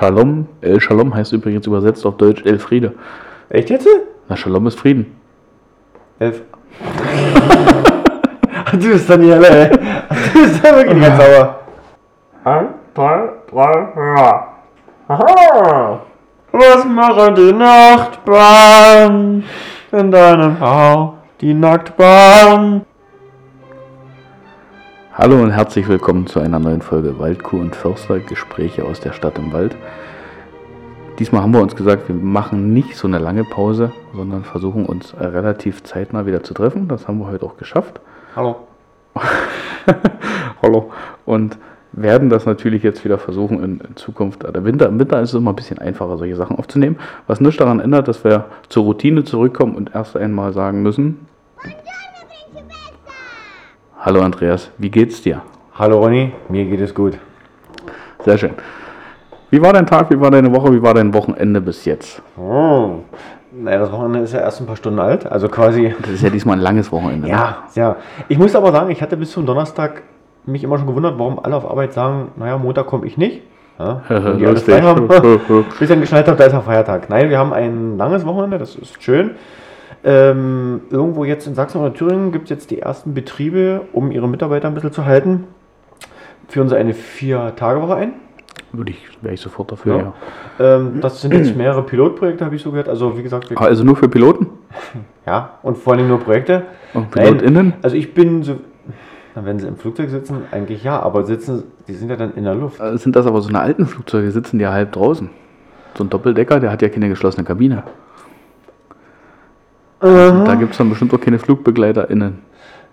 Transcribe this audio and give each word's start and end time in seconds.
Shalom, 0.00 0.48
El 0.62 0.80
Shalom 0.80 1.14
heißt 1.14 1.34
übrigens 1.34 1.66
übersetzt 1.66 2.06
auf 2.06 2.16
Deutsch 2.16 2.42
El 2.46 2.58
Friede. 2.58 2.94
Echt 3.50 3.68
jetzt? 3.68 3.86
Na, 4.30 4.36
Shalom 4.36 4.66
ist 4.66 4.80
Frieden. 4.80 5.14
Elf. 6.18 6.40
du 8.72 8.78
bist 8.78 9.10
Daniele, 9.10 9.46
ey. 9.46 9.68
Du 10.32 10.42
bist 10.42 10.64
ja 10.64 10.74
wirklich 10.74 11.02
ganz 11.02 11.22
sauer. 11.22 11.60
Ein, 12.44 12.68
zwei, 12.94 13.28
drei, 13.50 13.88
ja. 14.16 14.48
Aha. 15.08 16.00
Was 16.50 16.84
machen 16.86 17.34
die 17.34 17.52
Nachbarn 17.52 19.44
in 19.92 20.10
deinem 20.10 20.58
Haus? 20.60 21.10
Die 21.42 21.52
Nacktbahn. 21.52 22.86
Hallo 25.20 25.42
und 25.42 25.50
herzlich 25.50 25.86
willkommen 25.86 26.26
zu 26.26 26.40
einer 26.40 26.58
neuen 26.58 26.80
Folge 26.80 27.18
Waldkuh 27.18 27.58
und 27.58 27.76
Förster, 27.76 28.20
Gespräche 28.20 28.86
aus 28.86 29.00
der 29.00 29.12
Stadt 29.12 29.36
im 29.36 29.52
Wald. 29.52 29.76
Diesmal 31.18 31.42
haben 31.42 31.52
wir 31.52 31.60
uns 31.60 31.76
gesagt, 31.76 32.08
wir 32.08 32.14
machen 32.14 32.72
nicht 32.72 32.96
so 32.96 33.06
eine 33.06 33.18
lange 33.18 33.44
Pause, 33.44 33.92
sondern 34.14 34.44
versuchen 34.44 34.86
uns 34.86 35.14
relativ 35.20 35.82
zeitnah 35.82 36.24
wieder 36.24 36.42
zu 36.42 36.54
treffen. 36.54 36.88
Das 36.88 37.06
haben 37.06 37.18
wir 37.18 37.26
heute 37.26 37.44
auch 37.44 37.58
geschafft. 37.58 38.00
Hallo. 38.34 38.66
Hallo. 40.62 40.90
Und 41.26 41.58
werden 41.92 42.30
das 42.30 42.46
natürlich 42.46 42.82
jetzt 42.82 43.04
wieder 43.04 43.18
versuchen 43.18 43.62
in, 43.62 43.80
in 43.80 43.96
Zukunft. 43.96 44.42
Der 44.42 44.64
Winter, 44.64 44.88
Im 44.88 44.98
Winter 44.98 45.20
ist 45.20 45.34
es 45.34 45.38
immer 45.38 45.52
ein 45.52 45.56
bisschen 45.56 45.78
einfacher, 45.80 46.16
solche 46.16 46.36
Sachen 46.36 46.56
aufzunehmen. 46.56 46.96
Was 47.26 47.42
nicht 47.42 47.60
daran 47.60 47.80
ändert, 47.80 48.08
dass 48.08 48.24
wir 48.24 48.46
zur 48.70 48.84
Routine 48.84 49.22
zurückkommen 49.24 49.74
und 49.74 49.94
erst 49.94 50.16
einmal 50.16 50.54
sagen 50.54 50.82
müssen. 50.82 51.26
Hallo 54.02 54.22
Andreas, 54.22 54.70
wie 54.78 54.90
geht's 54.90 55.20
dir? 55.20 55.42
Hallo 55.74 55.98
Ronny, 55.98 56.32
mir 56.48 56.64
geht 56.64 56.80
es 56.80 56.94
gut. 56.94 57.18
Sehr 58.24 58.38
schön. 58.38 58.52
Wie 59.50 59.60
war 59.60 59.74
dein 59.74 59.84
Tag, 59.84 60.10
wie 60.10 60.18
war 60.18 60.30
deine 60.30 60.50
Woche, 60.54 60.72
wie 60.72 60.80
war 60.80 60.94
dein 60.94 61.12
Wochenende 61.12 61.60
bis 61.60 61.84
jetzt? 61.84 62.22
Oh. 62.38 63.00
Naja, 63.52 63.80
das 63.80 63.92
Wochenende 63.92 64.20
ist 64.20 64.32
ja 64.32 64.40
erst 64.40 64.62
ein 64.62 64.66
paar 64.66 64.76
Stunden 64.76 65.00
alt, 65.00 65.30
also 65.30 65.48
quasi. 65.48 65.94
Das 66.00 66.12
ist 66.12 66.22
ja 66.22 66.30
diesmal 66.30 66.56
ein 66.56 66.62
langes 66.62 66.90
Wochenende. 66.90 67.26
ne? 67.26 67.28
Ja, 67.28 67.64
ja. 67.74 67.96
Ich 68.28 68.38
muss 68.38 68.56
aber 68.56 68.72
sagen, 68.72 68.88
ich 68.90 69.02
hatte 69.02 69.18
bis 69.18 69.32
zum 69.32 69.44
Donnerstag 69.44 70.02
mich 70.46 70.64
immer 70.64 70.78
schon 70.78 70.86
gewundert, 70.86 71.18
warum 71.18 71.38
alle 71.38 71.56
auf 71.56 71.70
Arbeit 71.70 71.92
sagen, 71.92 72.28
naja, 72.36 72.56
Montag 72.56 72.86
komme 72.86 73.06
ich 73.06 73.18
nicht. 73.18 73.42
Ja, 73.78 74.00
die 74.08 74.46
alles 74.46 74.62
frei 74.62 74.80
haben. 74.80 75.08
Bis 75.08 75.80
ich 75.82 75.88
dann 75.88 76.00
geschnallt 76.00 76.26
habe, 76.26 76.38
da 76.38 76.44
ist 76.44 76.54
ja 76.54 76.62
Feiertag. 76.62 77.10
Nein, 77.10 77.28
wir 77.28 77.38
haben 77.38 77.52
ein 77.52 77.98
langes 77.98 78.24
Wochenende, 78.24 78.56
das 78.56 78.76
ist 78.76 79.02
schön. 79.02 79.32
Ähm, 80.02 80.82
irgendwo 80.90 81.24
jetzt 81.24 81.46
in 81.46 81.54
Sachsen 81.54 81.80
oder 81.80 81.92
Thüringen 81.92 82.32
gibt 82.32 82.44
es 82.44 82.50
jetzt 82.50 82.70
die 82.70 82.78
ersten 82.80 83.12
Betriebe, 83.12 83.82
um 83.92 84.10
ihre 84.10 84.28
Mitarbeiter 84.28 84.68
ein 84.68 84.74
bisschen 84.74 84.92
zu 84.92 85.04
halten. 85.04 85.44
Führen 86.48 86.68
sie 86.68 86.76
eine 86.76 86.94
Vier-Tage-Woche 86.94 87.94
ein. 87.94 88.12
Würde 88.72 88.92
ich, 88.92 88.98
wäre 89.20 89.34
ich 89.34 89.40
sofort 89.40 89.72
dafür, 89.72 89.96
ja. 89.96 90.12
Ja. 90.58 90.76
Ähm, 90.76 91.00
das 91.00 91.20
sind 91.20 91.34
jetzt 91.34 91.56
mehrere 91.56 91.82
Pilotprojekte, 91.82 92.44
habe 92.44 92.54
ich 92.54 92.62
so 92.62 92.70
gehört. 92.70 92.88
Also 92.88 93.18
wie 93.18 93.22
gesagt, 93.22 93.50
wir, 93.50 93.60
Also 93.60 93.84
nur 93.84 93.96
für 93.96 94.08
Piloten 94.08 94.46
ja, 95.26 95.58
und 95.62 95.76
vor 95.76 95.94
allem 95.94 96.08
nur 96.08 96.18
Projekte. 96.20 96.62
und 96.94 97.14
Nein. 97.14 97.26
PilotInnen? 97.26 97.72
Also 97.82 97.96
ich 97.96 98.14
bin 98.14 98.42
so, 98.42 98.56
na, 99.34 99.44
wenn 99.44 99.58
sie 99.58 99.66
im 99.66 99.76
Flugzeug 99.76 100.08
sitzen, 100.10 100.42
eigentlich 100.50 100.82
ja, 100.84 101.00
aber 101.00 101.24
sitzen, 101.24 101.64
die 101.88 101.94
sind 101.94 102.10
ja 102.10 102.16
dann 102.16 102.34
in 102.34 102.44
der 102.44 102.54
Luft. 102.54 102.80
Äh, 102.80 102.96
Sind 102.96 103.16
das 103.16 103.26
aber 103.26 103.40
so 103.42 103.48
eine 103.48 103.60
alten 103.60 103.86
Flugzeuge, 103.86 104.30
sitzen 104.30 104.58
die 104.58 104.62
ja 104.62 104.72
halb 104.72 104.92
draußen? 104.92 105.30
So 105.96 106.04
ein 106.04 106.10
Doppeldecker, 106.10 106.60
der 106.60 106.70
hat 106.70 106.80
ja 106.82 106.88
keine 106.88 107.08
geschlossene 107.08 107.44
Kabine. 107.44 107.82
Da 110.00 110.54
gibt 110.54 110.72
es 110.72 110.78
dann 110.78 110.88
bestimmt 110.88 111.12
auch 111.12 111.20
keine 111.20 111.38
FlugbegleiterInnen. 111.38 112.38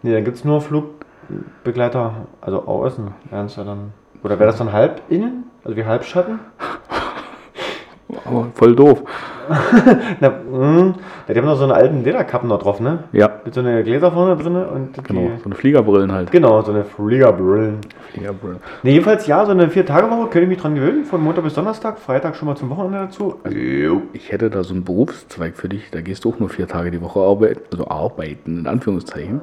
Nee, 0.04 0.14
dann 0.14 0.26
gibt 0.26 0.38
es 0.38 0.46
nur 0.46 0.62
Flugbegleiter, 0.62 2.28
also 2.42 2.68
außen 2.68 3.14
es 3.32 3.56
ja 3.56 3.64
dann. 3.64 3.94
Oder 4.24 4.40
wäre 4.40 4.48
das 4.50 4.58
dann 4.58 4.74
halb 4.74 5.02
innen? 5.10 5.46
Also 5.64 5.78
wie 5.78 5.86
Halbschatten? 5.86 6.40
Aber 8.26 8.48
voll 8.54 8.76
doof. 8.76 9.04
Na, 10.20 10.30
mh, 10.30 10.94
ja, 11.28 11.34
die 11.34 11.40
haben 11.40 11.46
noch 11.46 11.56
so 11.56 11.64
einen 11.64 11.72
alten 11.72 12.04
Lederkappen 12.04 12.50
noch 12.50 12.60
drauf, 12.62 12.80
ne? 12.82 13.06
Ja, 13.14 13.30
Mit 13.46 13.54
so 13.54 13.62
einer 13.62 13.82
Gläser 13.84 14.12
vorne 14.12 14.36
drin 14.36 14.56
und 14.56 15.02
genau. 15.05 15.32
So 15.42 15.45
eine 15.45 15.55
Fliegerbrillen 15.55 16.11
halt. 16.11 16.32
Genau, 16.32 16.61
so 16.64 16.72
eine 16.73 16.83
Fliegerbrillen. 16.83 17.78
Fliegerbrillen. 18.11 18.58
Ne, 18.83 18.92
jedenfalls 18.92 19.26
ja, 19.28 19.45
so 19.45 19.52
eine 19.52 19.70
Vier-Tage-Woche 19.70 20.23
könnte 20.30 20.42
ich 20.42 20.50
mich 20.50 20.58
dran 20.58 20.76
gewöhnen, 20.76 21.05
von 21.05 21.22
Montag 21.23 21.45
bis 21.45 21.54
Donnerstag, 21.54 21.98
Freitag 22.00 22.36
schon 22.36 22.48
mal 22.48 22.55
zum 22.58 22.70
Wochenende 22.70 23.00
dazu. 23.05 23.36
Jo. 23.50 24.02
Ich 24.11 24.32
hätte 24.34 24.49
da 24.49 24.64
so 24.64 24.73
einen 24.73 24.84
Berufszweig 24.84 25.55
für 25.55 25.70
dich, 25.70 25.92
da 25.92 26.02
gehst 26.02 26.26
du 26.26 26.32
auch 26.32 26.39
nur 26.39 26.49
vier 26.49 26.67
Tage 26.67 26.92
die 26.92 27.02
Woche 27.02 27.22
arbeiten, 27.22 27.61
also 27.72 27.88
arbeiten, 27.88 28.60
in 28.60 28.67
Anführungszeichen. 28.67 29.38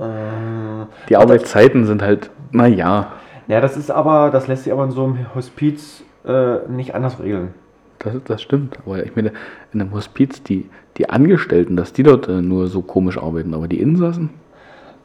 Äh, 0.00 0.86
Die 1.08 1.16
Arbeitszeiten 1.16 1.86
sind 1.86 2.02
halt, 2.02 2.30
naja, 2.50 3.12
Ja, 3.46 3.60
das 3.60 3.76
ist 3.76 3.90
aber, 3.90 4.30
das 4.30 4.48
lässt 4.48 4.64
sich 4.64 4.72
aber 4.72 4.84
in 4.84 4.90
so 4.90 5.04
einem 5.04 5.26
Hospiz 5.34 6.02
äh, 6.26 6.66
nicht 6.68 6.94
anders 6.94 7.20
regeln. 7.22 7.54
Das, 7.98 8.14
das 8.24 8.42
stimmt. 8.42 8.78
Aber 8.84 9.04
ich 9.04 9.14
meine, 9.16 9.32
in 9.72 9.80
einem 9.80 9.92
Hospiz, 9.92 10.42
die, 10.42 10.68
die 10.96 11.10
Angestellten, 11.10 11.76
dass 11.76 11.92
die 11.92 12.02
dort 12.02 12.28
äh, 12.28 12.40
nur 12.40 12.68
so 12.68 12.82
komisch 12.82 13.18
arbeiten, 13.18 13.54
aber 13.54 13.68
die 13.68 13.80
Insassen, 13.80 14.30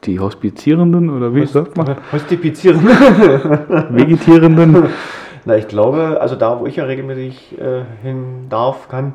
die 0.04 0.20
Hospizierenden 0.20 1.10
oder 1.10 1.34
wie 1.36 1.46
sagt 1.46 1.78
man? 1.78 1.98
Hostipizieren. 2.12 2.86
Vegetierenden. 3.90 4.88
Na, 5.46 5.58
ich 5.58 5.68
glaube, 5.68 6.20
also 6.22 6.36
da, 6.36 6.60
wo 6.60 6.66
ich 6.66 6.78
ja 6.78 6.86
regelmäßig 6.86 7.60
äh, 7.60 7.82
hin 8.02 8.48
darf, 8.50 8.88
kann, 8.90 9.14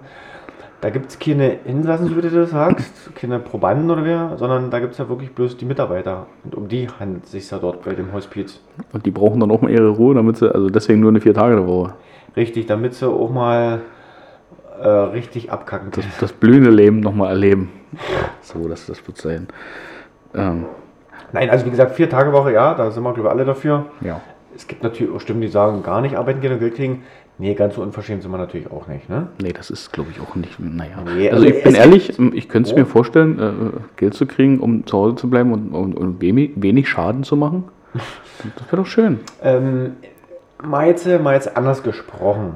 da 0.85 0.91
gibt 0.91 1.11
es 1.11 1.19
keine 1.19 1.55
Insassen, 1.65 2.09
so 2.09 2.17
wie 2.17 2.21
du 2.21 2.29
das 2.29 2.51
sagst, 2.51 3.15
keine 3.15 3.39
Probanden 3.39 3.91
oder 3.91 4.05
wer, 4.05 4.37
sondern 4.37 4.71
da 4.71 4.81
gibt 4.81 4.93
es 4.93 4.99
ja 4.99 5.09
wirklich 5.09 5.35
bloß 5.35 5.57
die 5.57 5.65
Mitarbeiter. 5.65 6.27
Und 6.45 6.55
um 6.55 6.69
die 6.69 6.89
handelt 7.01 7.25
es 7.25 7.31
sich 7.31 7.51
ja 7.51 7.59
dort 7.59 7.83
bei 7.85 7.95
dem 7.95 8.13
Hospiz. 8.13 8.61
Und 8.93 9.07
die 9.07 9.11
brauchen 9.11 9.41
dann 9.41 9.51
auch 9.51 9.63
mal 9.63 9.71
ihre 9.71 9.89
Ruhe, 9.89 10.15
damit 10.15 10.37
sie, 10.37 10.55
also 10.55 10.69
deswegen 10.69 11.01
nur 11.01 11.09
eine 11.09 11.23
vier 11.23 11.33
Tage 11.33 11.57
der 11.57 11.67
Woche. 11.67 11.95
Richtig, 12.37 12.67
damit 12.67 12.95
sie 12.95 13.09
auch 13.09 13.31
mal 13.31 13.83
äh, 14.81 14.89
richtig 14.89 15.53
abkacken 15.53 15.91
Das, 15.93 16.01
können. 16.05 16.13
das 16.21 16.33
blühende 16.33 16.71
Leben 16.71 17.01
nochmal 17.01 17.31
erleben. 17.31 17.71
So, 18.43 18.69
das, 18.69 18.87
das 18.87 19.07
wird 19.07 19.19
sein. 19.19 19.47
Ähm, 20.35 20.65
Nein, 21.33 21.51
also 21.51 21.67
wie 21.67 21.71
gesagt, 21.71 21.93
vier 21.97 22.09
Tage 22.09 22.33
Woche, 22.33 22.53
ja, 22.53 22.75
da 22.75 22.91
sind 22.91 23.03
wir, 23.03 23.13
glaube 23.13 23.29
ich, 23.29 23.33
alle 23.35 23.45
dafür. 23.45 23.87
ja. 24.01 24.21
Es 24.57 24.69
gibt 24.69 24.85
natürlich 24.85 25.13
auch 25.13 25.19
Stimmen, 25.21 25.41
die 25.41 25.49
sagen, 25.49 25.83
gar 25.83 26.01
nicht 26.01 26.15
arbeiten 26.17 26.41
gehen 26.41 26.53
und 26.53 26.61
Geld 26.61 26.77
kriegen. 26.77 27.03
Nee, 27.39 27.55
ganz 27.55 27.75
so 27.75 27.83
unverschämt 27.83 28.23
sind 28.23 28.31
wir 28.31 28.39
natürlich 28.39 28.71
auch 28.71 28.87
nicht, 28.87 29.09
ne? 29.11 29.27
Nee, 29.43 29.53
das 29.53 29.69
ist, 29.69 29.93
glaube 29.93 30.11
ich, 30.13 30.21
auch 30.21 30.37
nicht. 30.37 30.61
Naja. 30.61 30.99
Nee, 31.05 31.29
also, 31.29 31.43
also 31.45 31.57
ich 31.57 31.65
bin 31.65 31.75
ehrlich, 31.75 32.17
ich 32.21 32.49
könnte 32.49 32.69
es 32.71 32.73
Oh. 32.73 32.79
mir 32.79 32.87
vorstellen, 32.87 33.41
äh, 33.41 33.81
Geld 33.97 34.15
zu 34.15 34.27
kriegen, 34.27 34.61
um 34.61 34.87
zu 34.87 34.97
Hause 34.97 35.17
zu 35.17 35.29
bleiben 35.29 35.53
und, 35.53 35.73
und, 35.73 35.95
und 35.97 36.21
wenig, 36.23 36.53
wenig 36.55 36.89
Schaden 36.89 37.25
zu 37.25 37.35
machen. 37.37 37.65
Das 38.57 38.67
wäre 38.69 38.77
doch 38.77 38.87
schön. 38.87 39.19
Ähm, 39.43 39.95
mal 40.63 40.87
jetzt 40.87 41.57
anders 41.57 41.83
gesprochen. 41.83 42.55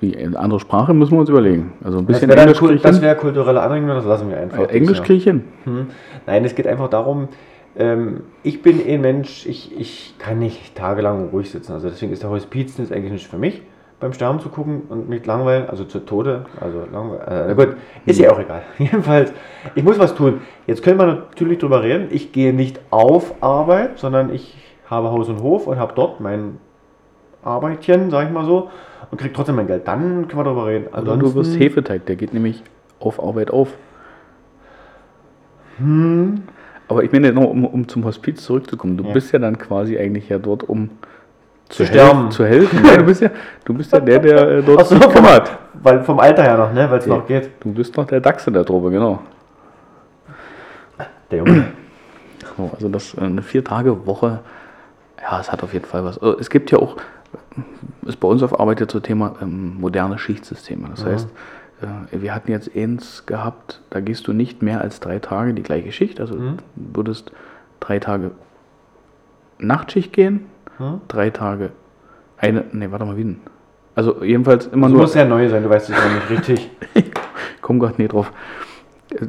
Wie 0.00 0.16
eine 0.16 0.36
andere 0.38 0.58
Sprache 0.58 0.94
müssen 0.94 1.12
wir 1.12 1.20
uns 1.20 1.28
überlegen. 1.28 1.74
Also 1.84 1.98
ein 1.98 2.06
Das 2.06 2.14
bisschen 2.14 2.28
wäre 2.28 2.38
dann 2.38 2.48
Englisch 2.48 2.74
ich 2.74 2.82
das 2.82 3.00
wäre 3.00 3.14
kulturelle 3.14 3.60
Anregung, 3.62 3.88
das 3.88 4.04
lassen 4.04 4.30
wir 4.30 4.36
einfach. 4.36 4.58
Äh, 4.58 4.76
Englisch 4.76 4.98
Das, 4.98 5.06
kriege 5.06 5.18
ich 5.18 5.24
hin. 5.24 5.44
Hm. 5.64 5.86
Nein, 6.26 6.44
es 6.44 6.56
geht 6.56 6.66
einfach 6.66 6.90
darum, 6.90 7.28
ähm, 7.76 8.24
ich 8.42 8.62
bin 8.62 8.80
ein 8.86 9.00
Mensch, 9.00 9.46
ich, 9.46 9.78
ich 9.78 10.14
kann 10.18 10.40
nicht 10.40 10.74
tagelang 10.74 11.28
ruhig 11.30 11.50
sitzen. 11.50 11.72
Also 11.72 11.88
deswegen 11.88 12.12
ist 12.12 12.22
der 12.22 12.30
Hospizdienst 12.30 12.92
eigentlich 12.92 13.12
nicht 13.12 13.28
für 13.28 13.38
mich, 13.38 13.62
beim 14.00 14.12
Sterben 14.12 14.40
zu 14.40 14.48
gucken 14.48 14.82
und 14.88 15.08
mich 15.08 15.24
langweilen, 15.24 15.70
also 15.70 15.84
zu 15.84 16.00
Tode. 16.00 16.46
Also 16.60 16.84
langweilen. 16.92 17.22
Äh, 17.22 17.44
na 17.46 17.54
gut, 17.54 17.76
ist 18.04 18.18
ja 18.18 18.32
auch 18.32 18.40
egal. 18.40 18.62
Jedenfalls, 18.78 19.32
ich 19.76 19.84
muss 19.84 20.00
was 20.00 20.16
tun. 20.16 20.40
Jetzt 20.66 20.82
können 20.82 20.98
wir 20.98 21.06
natürlich 21.06 21.58
drüber 21.58 21.82
reden. 21.82 22.08
Ich 22.10 22.32
gehe 22.32 22.52
nicht 22.52 22.80
auf 22.90 23.34
Arbeit, 23.40 24.00
sondern 24.00 24.34
ich 24.34 24.56
habe 24.90 25.10
Haus 25.12 25.28
und 25.28 25.42
Hof 25.42 25.68
und 25.68 25.78
habe 25.78 25.92
dort 25.94 26.20
mein 26.20 26.58
Arbeitchen, 27.44 28.10
sag 28.10 28.26
ich 28.26 28.32
mal 28.32 28.44
so, 28.44 28.70
und 29.10 29.18
kriege 29.20 29.32
trotzdem 29.34 29.56
mein 29.56 29.66
Geld. 29.66 29.86
Dann 29.88 30.28
können 30.28 30.40
wir 30.40 30.44
darüber 30.44 30.66
reden. 30.66 30.86
Oder 30.88 31.16
du 31.16 31.34
wirst 31.34 31.58
Hefeteig, 31.58 32.06
der 32.06 32.16
geht 32.16 32.32
nämlich 32.34 32.62
auf 33.00 33.22
Arbeit 33.22 33.50
auf. 33.50 33.68
Hm. 35.78 36.42
Aber 36.88 37.02
ich 37.04 37.12
meine, 37.12 37.32
noch, 37.32 37.44
um, 37.44 37.64
um 37.64 37.88
zum 37.88 38.04
Hospiz 38.04 38.42
zurückzukommen, 38.44 38.96
du 38.96 39.04
Ja. 39.04 39.12
bist 39.12 39.32
ja 39.32 39.38
dann 39.38 39.58
quasi 39.58 39.98
eigentlich 39.98 40.28
ja 40.28 40.38
dort, 40.38 40.62
um 40.68 40.90
Zu 41.68 41.84
helfen- 41.84 41.92
sterben. 41.94 42.30
Zu 42.30 42.44
helfen. 42.44 42.80
Nein, 42.82 42.98
du, 42.98 43.04
bist 43.04 43.22
ja, 43.22 43.30
du 43.64 43.74
bist 43.74 43.92
ja 43.92 44.00
der, 44.00 44.18
der 44.18 44.48
äh, 44.48 44.62
dort 44.62 44.86
so, 44.86 44.98
kümmert. 44.98 45.58
Weil 45.82 46.02
vom 46.02 46.20
Alter 46.20 46.42
her 46.42 46.58
noch, 46.58 46.72
ne? 46.72 46.90
Weil 46.90 46.98
es 46.98 47.06
Ja. 47.06 47.16
noch 47.16 47.26
geht. 47.26 47.50
Du 47.60 47.72
bist 47.72 47.96
noch 47.96 48.04
der 48.06 48.20
Dachs 48.20 48.46
in 48.46 48.52
der 48.54 48.64
Truppe, 48.64 48.90
genau. 48.90 49.20
Der 51.30 51.38
Junge. 51.38 51.64
So, 52.58 52.70
also 52.74 52.88
das 52.90 53.14
äh, 53.14 53.22
eine 53.22 53.40
Vier-Tage-Woche, 53.40 54.40
ja, 55.22 55.40
es 55.40 55.50
hat 55.50 55.62
auf 55.62 55.72
jeden 55.72 55.86
Fall 55.86 56.04
was. 56.04 56.18
Äh, 56.18 56.34
Es 56.38 56.50
gibt 56.50 56.70
ja 56.70 56.78
auch, 56.78 56.96
ist 58.06 58.18
bei 58.20 58.28
uns 58.28 58.42
auf 58.42 58.58
Arbeit 58.58 58.80
jetzt 58.80 58.92
so 58.92 59.00
Thema 59.00 59.34
ähm, 59.42 59.76
moderne 59.80 60.18
Schichtsysteme. 60.18 60.88
Das 60.90 61.04
heißt, 61.04 61.28
äh, 62.12 62.20
wir 62.22 62.34
hatten 62.34 62.50
jetzt 62.50 62.70
eins 62.76 63.26
gehabt, 63.26 63.80
da 63.90 64.00
gehst 64.00 64.26
du 64.26 64.32
nicht 64.32 64.62
mehr 64.62 64.80
als 64.80 65.00
drei 65.00 65.18
Tage 65.18 65.54
die 65.54 65.62
gleiche 65.62 65.92
Schicht. 65.92 66.20
Also 66.20 66.34
Mhm. 66.36 66.56
du 66.76 66.96
würdest 66.98 67.32
drei 67.80 67.98
Tage 67.98 68.32
Nachtschicht 69.58 70.12
gehen, 70.12 70.46
Hm? 70.78 71.00
drei 71.08 71.30
Tage 71.30 71.70
eine, 72.38 72.64
nee, 72.72 72.90
warte 72.90 73.04
mal, 73.04 73.16
wie 73.16 73.22
denn? 73.24 73.40
Also 73.94 74.24
jedenfalls 74.24 74.66
immer 74.66 74.86
Das 74.86 74.92
nur, 74.92 75.00
muss 75.02 75.14
ja 75.14 75.24
neu 75.24 75.48
sein, 75.48 75.62
du 75.62 75.68
weißt 75.68 75.90
es 75.90 75.96
noch 75.96 76.14
nicht 76.14 76.30
richtig. 76.30 76.70
ich 76.94 77.12
komme 77.60 77.78
gerade 77.78 78.00
nicht 78.00 78.12
drauf. 78.12 78.32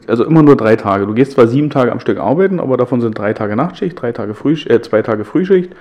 Also 0.08 0.24
immer 0.24 0.42
nur 0.42 0.56
drei 0.56 0.78
Tage. 0.78 1.06
Du 1.06 1.14
gehst 1.14 1.34
zwar 1.34 1.48
sieben 1.48 1.70
Tage 1.70 1.92
am 1.92 2.00
Stück 2.00 2.18
arbeiten, 2.18 2.62
aber 2.62 2.78
davon 2.78 3.02
sind 3.02 3.18
drei 3.18 3.34
Tage 3.34 3.58
Nachtschicht, 3.58 4.02
drei 4.02 4.14
Tage 4.14 4.34
Früh, 4.34 4.54
äh, 4.54 4.82
zwei 4.82 5.02
Tage 5.02 5.26
Frühschicht 5.26 5.74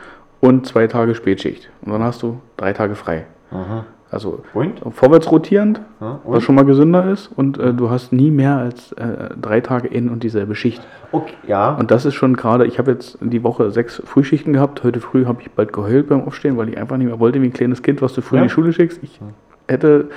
und 0.43 0.67
zwei 0.67 0.87
Tage 0.89 1.15
Spätschicht. 1.15 1.71
Und 1.81 1.93
dann 1.93 2.03
hast 2.03 2.23
du 2.23 2.39
drei 2.59 2.75
Tage 2.75 2.95
frei. 2.97 3.25
Aha. 3.51 3.87
Also 4.11 4.43
Und? 4.53 4.81
vorwärts 4.91 5.33
rotierend, 5.33 5.81
Ja, 5.99 6.21
was 6.25 6.43
schon 6.43 6.55
mal 6.55 6.67
gesünder 6.67 7.11
ist. 7.11 7.29
Und 7.35 7.59
äh, 7.59 7.73
du 7.73 7.89
hast 7.89 8.13
nie 8.13 8.31
mehr 8.31 8.57
als 8.59 8.93
äh, 8.93 9.31
drei 9.41 9.63
Tage 9.63 9.89
in 9.89 10.11
und 10.11 10.23
dieselbe 10.23 10.55
Schicht. 10.55 10.87
Okay, 11.13 11.33
ja. 11.47 11.71
Und 11.77 11.91
das 11.91 12.05
ist 12.05 12.13
schon 12.15 12.37
gerade, 12.37 12.67
ich 12.67 12.79
habe 12.79 12.91
jetzt 12.91 13.17
die 13.23 13.43
Woche 13.43 13.71
sechs 13.71 14.03
Frühschichten 14.05 14.53
gehabt. 14.53 14.85
Heute 14.85 15.01
früh 15.01 15.25
habe 15.25 15.41
ich 15.41 15.51
bald 15.53 15.73
geheult 15.73 16.09
beim 16.09 16.25
Aufstehen, 16.27 16.59
weil 16.59 16.69
ich 16.69 16.77
einfach 16.77 16.99
nicht 16.99 17.07
mehr 17.07 17.21
wollte, 17.21 17.41
wie 17.41 17.47
ein 17.47 17.55
kleines 17.55 17.83
Kind, 17.83 18.03
was 18.03 18.13
du 18.13 18.21
früh 18.21 18.37
in 18.37 18.43
Ja. 18.43 18.49
die 18.49 18.53
Schule 18.53 18.75
schickst. 18.75 19.03
Ich 19.03 19.19
hätte 19.67 20.11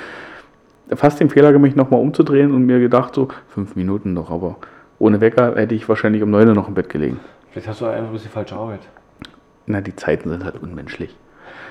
fast 0.94 1.22
den 1.22 1.30
Fehler 1.30 1.54
gemacht, 1.54 1.78
nochmal 1.78 2.02
umzudrehen 2.02 2.54
und 2.54 2.66
mir 2.66 2.80
gedacht, 2.80 3.16
so 3.16 3.30
fünf 3.48 3.78
Minuten 3.78 4.14
noch, 4.14 4.30
aber 4.30 4.58
ohne 5.00 5.22
Wecker 5.22 5.56
hätte 5.56 5.74
ich 5.76 5.88
wahrscheinlich 5.88 6.22
um 6.22 6.32
neun 6.32 6.48
Uhr 6.50 6.54
noch 6.56 6.68
im 6.68 6.74
Bett 6.74 6.90
gelegen. 6.90 7.20
Vielleicht 7.52 7.70
hast 7.70 7.80
du 7.80 7.86
einfach 7.86 8.08
ein 8.08 8.12
bisschen 8.14 8.32
falsche 8.32 8.56
Arbeit. 8.56 8.82
Na, 9.68 9.82
die 9.82 9.96
Zeiten 9.96 10.30
sind 10.30 10.44
halt 10.44 10.62
unmenschlich. 10.62 11.16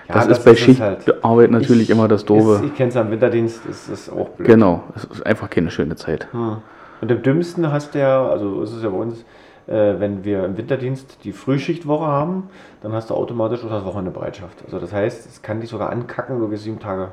Ja, 0.08 0.14
das, 0.17 0.29
das 0.29 0.38
ist 0.38 0.44
bei 0.44 0.50
ist 0.52 0.58
Schichtarbeit 0.61 1.50
natürlich 1.50 1.85
Ich- 1.85 1.91
immer 1.91 2.08
das 2.08 2.25
Doofe. 2.25 2.56
Ist, 2.56 2.64
ich 2.64 2.75
kenne 2.76 2.91
es 2.91 2.96
am 2.96 3.11
Winterdienst, 3.11 3.64
ist 3.67 3.88
es 3.88 4.11
auch 4.11 4.29
blöd. 4.31 4.46
Genau, 4.49 4.82
es 4.96 5.05
ist 5.05 5.25
einfach 5.26 5.49
keine 5.49 5.70
schöne 5.70 5.96
Zeit. 5.96 6.29
Hm. 6.32 6.58
Und 7.00 7.11
im 7.11 7.23
dümmsten 7.23 7.70
hast 7.73 7.94
du 7.94 8.00
ja, 8.00 8.26
also 8.29 8.62
ist 8.62 8.73
es 8.73 8.82
ja 8.82 8.91
bei 8.91 8.96
uns, 8.96 9.25
äh, 9.67 9.94
wenn 9.99 10.25
wir 10.25 10.44
im 10.44 10.56
Winterdienst 10.56 11.19
die 11.25 11.32
Frühschichtwoche 11.32 12.06
haben, 12.06 12.49
dann 12.82 12.93
hast 12.93 13.11
du 13.11 13.14
automatisch 13.14 13.64
auch 13.64 13.70
das 13.70 13.85
Wochenende 13.85 14.11
Bereitschaft. 14.11 14.58
Also 14.67 14.79
das 14.79 14.93
heißt, 14.93 15.26
es 15.26 15.43
kann 15.43 15.61
dich 15.61 15.70
sogar 15.70 15.91
ankacken, 15.91 16.38
du 16.38 16.49
gehst 16.49 16.64
sieben 16.64 16.81
Tage 16.81 17.08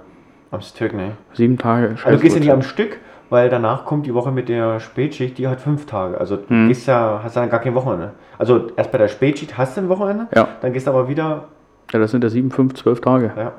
am 0.52 0.62
Stück, 0.62 0.94
ne? 0.94 1.12
Sieben 1.34 1.58
Tage 1.58 1.96
Also 2.04 2.18
du 2.18 2.22
gehst 2.22 2.36
ja 2.36 2.42
nicht 2.42 2.52
am. 2.52 2.62
Stück, 2.62 2.98
weil 3.32 3.50
danach 3.50 3.86
kommt 3.86 4.06
die 4.06 4.14
Woche 4.14 4.30
mit 4.32 4.50
der 4.50 4.80
Spätschicht, 4.82 5.38
die 5.38 5.48
hat 5.48 5.62
fünf 5.62 5.86
Tage. 5.86 6.20
Also 6.20 6.36
du 6.36 6.50
Hm. 6.50 6.68
gehst 6.68 6.86
ja, 6.86 7.22
hast 7.24 7.38
dann 7.38 7.50
gar 7.50 7.62
kein 7.62 7.74
Wochenende. 7.74 8.12
Also 8.38 8.68
erst 8.76 8.92
bei 8.92 8.98
der 8.98 9.08
Spätschicht 9.08 9.58
hast 9.58 9.78
du 9.78 9.82
ein 9.82 9.90
Wochenende, 9.90 10.28
Ja. 10.36 10.50
dann 10.62 10.74
gehst 10.74 10.86
du 10.86 10.92
aber 10.92 11.08
wieder, 11.08 11.46
ja, 11.94 12.00
das 12.00 12.12
sind 12.12 12.24
ja 12.26 12.30
sieben, 12.30 12.52
fünf, 12.52 12.74
zwölf 12.74 13.00
Tage, 13.00 13.32
ja, 13.38 13.54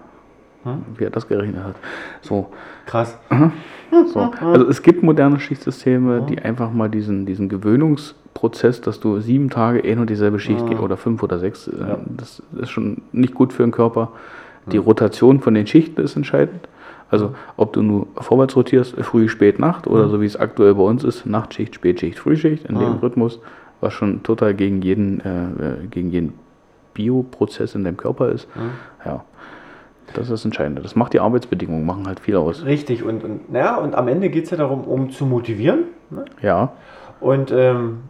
wie 0.97 1.05
er 1.05 1.11
das 1.11 1.27
gerechnet 1.27 1.65
hat. 1.65 1.75
So, 2.21 2.51
krass. 2.87 3.19
So. 4.13 4.31
Also 4.41 4.69
es 4.69 4.83
gibt 4.83 5.03
moderne 5.03 5.41
Schichtsysteme, 5.41 6.23
die 6.29 6.39
einfach 6.41 6.71
mal 6.71 6.89
diesen, 6.91 7.25
diesen 7.27 7.49
Gewöhnungsprozess, 7.49 8.81
dass 8.83 9.01
du 9.01 9.21
sieben 9.21 9.49
Tage 9.51 9.81
eh 9.81 9.95
nur 9.97 10.07
dieselbe 10.07 10.39
Schicht 10.39 10.67
gehst 10.67 10.81
oder 10.83 10.97
fünf 10.99 11.23
oder 11.23 11.39
sechs, 11.39 11.67
äh, 11.69 11.73
Ja. 11.81 11.99
das 12.07 12.43
ist 12.61 12.71
schon 12.71 13.03
nicht 13.13 13.35
gut 13.35 13.53
für 13.55 13.63
den 13.63 13.73
Körper. 13.73 14.09
Die 14.67 14.77
Rotation 14.79 15.41
von 15.41 15.55
den 15.55 15.67
Schichten 15.67 16.01
ist 16.03 16.15
entscheidend. 16.17 16.69
Also 17.13 17.35
ob 17.59 17.75
du 17.75 17.83
nur 17.83 18.07
vorwärts 18.17 18.57
rotierst, 18.57 18.97
früh, 19.03 19.29
spät, 19.29 19.59
Nacht 19.59 19.87
oder 19.87 20.09
so 20.09 20.21
wie 20.21 20.27
es 20.27 20.37
aktuell 20.37 20.75
bei 20.75 20.83
uns 20.83 21.05
ist, 21.05 21.27
Nachtschicht, 21.27 21.75
Spätschicht, 21.75 22.19
Frühschicht 22.19 22.65
in 22.65 22.79
dem 22.79 22.95
Rhythmus, 22.95 23.39
was 23.83 23.93
schon 23.93 24.23
total 24.23 24.55
gegen 24.55 24.81
jeden, 24.81 25.21
äh, 25.21 25.83
äh, 25.83 25.87
gegen 25.91 26.11
jeden 26.11 26.33
Bioprozess 26.95 27.75
in 27.75 27.85
deinem 27.85 27.99
Körper 27.99 28.31
ist. 28.31 28.49
Ja, 29.05 29.25
das 30.15 30.25
ist 30.25 30.31
das 30.31 30.45
Entscheidende. 30.45 30.81
Das 30.81 30.97
macht 30.97 31.13
die 31.13 31.21
Arbeitsbedingungen, 31.21 31.85
machen 31.85 32.07
halt 32.07 32.21
viel 32.21 32.37
aus. 32.37 32.65
Richtig, 32.65 33.03
und, 33.03 33.23
und, 33.25 33.53
naja, 33.53 33.77
und 33.77 33.95
am 33.95 34.09
Ende 34.09 34.31
geht 34.31 34.45
es 34.45 34.51
ja 34.51 34.57
darum, 34.57 34.85
um 34.85 35.11
zu 35.11 35.27
motivieren. 35.27 35.85
Ne? 36.11 36.25
Ja. 36.41 36.73
Und 37.21 37.53
ähm, 37.53 38.01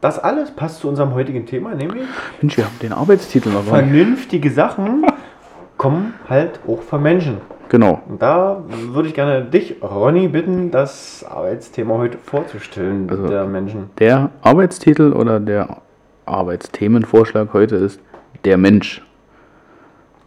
das 0.00 0.18
alles 0.18 0.50
passt 0.50 0.80
zu 0.80 0.88
unserem 0.88 1.14
heutigen 1.14 1.46
Thema, 1.46 1.74
nämlich 1.74 2.04
Mensch, 2.40 2.56
wir 2.56 2.64
haben 2.64 2.78
den 2.82 2.92
Arbeitstitel 2.92 3.50
noch 3.50 3.64
vernünftige 3.64 4.50
Sachen 4.50 5.06
kommen 5.76 6.14
halt 6.28 6.60
auch 6.66 6.82
von 6.82 7.02
Menschen. 7.02 7.38
Genau. 7.68 8.00
Da 8.18 8.62
würde 8.92 9.08
ich 9.08 9.14
gerne 9.14 9.42
dich, 9.44 9.76
Ronny, 9.82 10.28
bitten, 10.28 10.70
das 10.70 11.24
Arbeitsthema 11.28 11.98
heute 11.98 12.16
vorzustellen 12.18 13.08
Also- 13.10 13.28
der 13.28 13.44
Menschen. 13.46 13.90
Der 13.98 14.30
Arbeitstitel 14.42 15.12
oder 15.12 15.38
der 15.40 15.78
Arbeitsthemenvorschlag 16.24 17.52
heute 17.52 17.76
ist 17.76 18.00
Der 18.44 18.56
Mensch. 18.56 19.02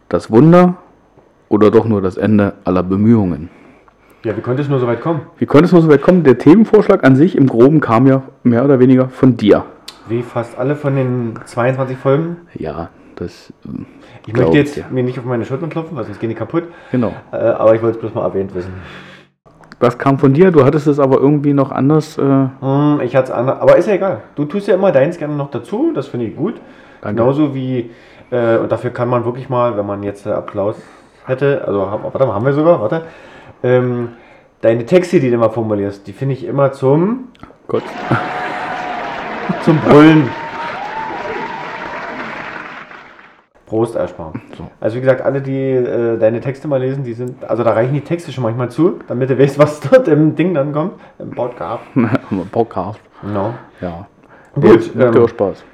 Das 0.08 0.30
Wunder 0.30 0.74
oder 1.48 1.70
doch 1.70 1.86
nur 1.86 2.02
das 2.02 2.16
Ende 2.18 2.52
aller 2.64 2.82
Bemühungen. 2.82 3.48
Ja, 4.24 4.36
wie 4.36 4.40
konnte 4.40 4.62
es 4.62 4.68
nur 4.68 4.78
so 4.78 4.86
weit 4.86 5.00
kommen? 5.00 5.22
Wie 5.38 5.46
konnte 5.46 5.64
es 5.64 5.72
nur 5.72 5.80
so 5.82 5.88
weit 5.88 6.02
kommen? 6.02 6.22
Der 6.22 6.38
Themenvorschlag 6.38 7.02
an 7.04 7.16
sich 7.16 7.36
im 7.36 7.46
Groben 7.48 7.80
kam 7.80 8.06
ja 8.06 8.22
mehr 8.42 8.64
oder 8.64 8.78
weniger 8.78 9.08
von 9.08 9.36
dir. 9.36 9.64
Wie 10.08 10.22
fast 10.22 10.58
alle 10.58 10.76
von 10.76 10.94
den 10.94 11.34
22 11.44 11.96
Folgen. 11.96 12.36
Ja, 12.54 12.90
das. 13.16 13.52
Ich 14.26 14.32
glaub 14.32 14.46
möchte 14.46 14.58
jetzt 14.58 14.76
dir. 14.76 14.84
mir 14.90 15.02
nicht 15.02 15.18
auf 15.18 15.24
meine 15.24 15.44
Schultern 15.44 15.70
klopfen, 15.70 15.96
weil 15.96 16.04
sonst 16.04 16.20
gehen 16.20 16.28
die 16.30 16.34
kaputt. 16.34 16.64
Genau. 16.90 17.12
Äh, 17.32 17.36
aber 17.36 17.74
ich 17.74 17.82
wollte 17.82 17.96
es 17.96 18.00
bloß 18.00 18.14
mal 18.14 18.24
erwähnt 18.24 18.54
wissen. 18.54 18.72
Das 19.80 19.98
kam 19.98 20.18
von 20.18 20.32
dir, 20.32 20.52
du 20.52 20.64
hattest 20.64 20.86
es 20.86 21.00
aber 21.00 21.18
irgendwie 21.18 21.52
noch 21.54 21.72
anders. 21.72 22.16
Äh, 22.16 22.22
Hm, 22.22 23.00
ich 23.02 23.16
hatte 23.16 23.32
es 23.32 23.36
anders, 23.36 23.60
aber 23.60 23.76
ist 23.76 23.88
ja 23.88 23.94
egal. 23.94 24.22
Du 24.36 24.44
tust 24.44 24.68
ja 24.68 24.74
immer 24.74 24.92
deins 24.92 25.18
gerne 25.18 25.34
noch 25.34 25.50
dazu, 25.50 25.90
das 25.92 26.06
finde 26.06 26.26
ich 26.26 26.36
gut. 26.36 26.54
Danke. 27.00 27.20
Genauso 27.20 27.52
wie, 27.54 27.90
äh, 28.30 28.58
und 28.58 28.70
dafür 28.70 28.90
kann 28.90 29.08
man 29.08 29.24
wirklich 29.24 29.48
mal, 29.48 29.76
wenn 29.76 29.84
man 29.84 30.04
jetzt 30.04 30.24
äh, 30.24 30.30
Applaus 30.30 30.76
hätte, 31.26 31.64
also 31.66 31.80
warte 31.80 32.26
mal, 32.26 32.34
haben 32.34 32.46
wir 32.46 32.52
sogar, 32.52 32.80
warte. 32.80 33.02
Ähm, 33.64 34.10
deine 34.60 34.86
Texte, 34.86 35.18
die 35.18 35.28
du 35.30 35.34
immer 35.34 35.50
formulierst, 35.50 36.06
die 36.06 36.12
finde 36.12 36.34
ich 36.34 36.44
immer 36.44 36.70
zum, 36.70 37.28
Gott. 37.66 37.82
zum 39.64 39.78
Brüllen. 39.78 40.28
Prost 43.72 43.96
ersparen. 43.96 44.42
So. 44.58 44.64
Also 44.80 44.96
wie 44.96 45.00
gesagt, 45.00 45.22
alle, 45.22 45.40
die 45.40 45.58
äh, 45.70 46.18
deine 46.18 46.40
Texte 46.40 46.68
mal 46.68 46.78
lesen, 46.78 47.04
die 47.04 47.14
sind, 47.14 47.42
also 47.48 47.64
da 47.64 47.72
reichen 47.72 47.94
die 47.94 48.02
Texte 48.02 48.30
schon 48.30 48.44
manchmal 48.44 48.70
zu, 48.70 48.98
damit 49.08 49.30
du 49.30 49.38
weißt, 49.38 49.58
was 49.64 49.80
dort 49.80 50.08
im 50.08 50.34
Ding 50.36 50.52
dann 50.52 50.72
kommt, 50.72 50.92
im 51.18 51.30
Podcast. 51.30 51.82
Podcast. 52.52 53.00
No. 53.22 53.54
Ja. 53.80 54.06
Gut, 54.54 54.94
macht 54.94 54.94
ähm, 54.94 55.14
ja 55.14 55.20
auch 55.22 55.28
Spaß. 55.28 55.64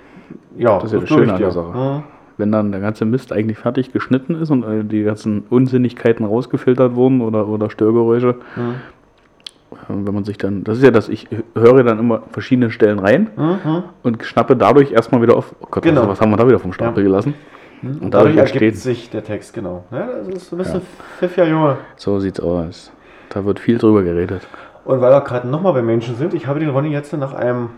Ja, 0.57 0.75
Das 0.79 0.85
ist 0.85 0.93
ja 0.93 1.01
das 1.01 1.09
Schöne 1.09 1.33
an 1.35 1.41
der. 1.41 1.51
Sache. 1.51 1.77
Mhm. 1.77 2.03
wenn 2.37 2.53
dann 2.53 2.71
der 2.71 2.81
ganze 2.81 3.05
Mist 3.05 3.33
eigentlich 3.33 3.59
fertig 3.59 3.93
geschnitten 3.93 4.37
ist 4.41 4.51
und 4.53 4.63
äh, 4.63 4.85
die 4.85 5.03
ganzen 5.03 5.43
Unsinnigkeiten 5.51 6.25
rausgefiltert 6.25 6.95
wurden 6.95 7.21
oder, 7.21 7.49
oder 7.49 7.69
Störgeräusche, 7.69 8.37
Mhm. 8.55 10.07
wenn 10.07 10.15
man 10.15 10.25
sich 10.25 10.39
dann, 10.39 10.63
das 10.65 10.79
ist 10.79 10.85
ja 10.85 10.91
das, 10.93 11.09
ich 11.09 11.27
höre 11.55 11.83
dann 11.83 11.99
immer 11.99 12.23
verschiedene 12.31 12.71
Stellen 12.71 12.99
rein 13.01 13.29
Mhm. 13.37 13.83
und 14.05 14.23
schnappe 14.25 14.55
dadurch 14.57 14.93
erstmal 14.93 15.21
wieder 15.21 15.37
auf, 15.37 15.55
oh 15.61 15.67
Gott, 15.71 15.83
Genau. 15.83 16.03
was, 16.03 16.09
was 16.11 16.21
haben 16.21 16.31
wir 16.31 16.37
da 16.37 16.47
wieder 16.47 16.59
vom 16.61 16.73
Stapel 16.73 17.03
gelassen? 17.03 17.35
Und 17.83 18.13
dadurch 18.13 18.37
ergibt 18.37 18.63
entsteht, 18.63 18.77
sich 18.77 19.11
der 19.11 19.25
Text, 19.25 19.55
genau. 19.55 19.85
Ja, 19.91 20.07
das 20.07 20.29
ist, 20.29 20.53
du 20.53 20.57
bist 20.57 20.75
ein 20.75 20.83
pfiffiger 21.19 21.47
Junge. 21.47 21.77
so 21.97 22.19
sieht's 22.19 22.41
aus. 22.41 22.91
Da 23.31 23.45
wird 23.45 23.61
viel 23.61 23.79
drüber 23.79 24.03
geredet. 24.03 24.43
Und 24.85 25.01
weil 25.01 25.13
wir 25.13 25.21
gerade 25.21 25.47
nochmal 25.47 25.75
bei 25.75 25.83
Menschen 25.83 26.17
sind, 26.17 26.35
ich 26.35 26.47
habe 26.47 26.61
den 26.61 26.71
Ronny 26.71 26.89
jetzt 26.89 27.13
nach 27.13 27.35
einem, 27.35 27.71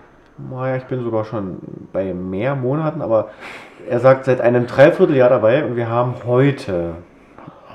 naja, 0.50 0.76
ich 0.76 0.84
bin 0.84 1.02
sogar 1.02 1.24
schon 1.24 1.58
bei 1.92 2.14
mehr 2.14 2.54
Monaten, 2.54 3.02
aber 3.02 3.30
er 3.88 4.00
sagt 4.00 4.26
seit 4.26 4.40
einem 4.40 4.66
Dreivierteljahr 4.66 5.28
dabei 5.28 5.64
und 5.64 5.76
wir 5.76 5.88
haben 5.88 6.14
heute, 6.24 6.94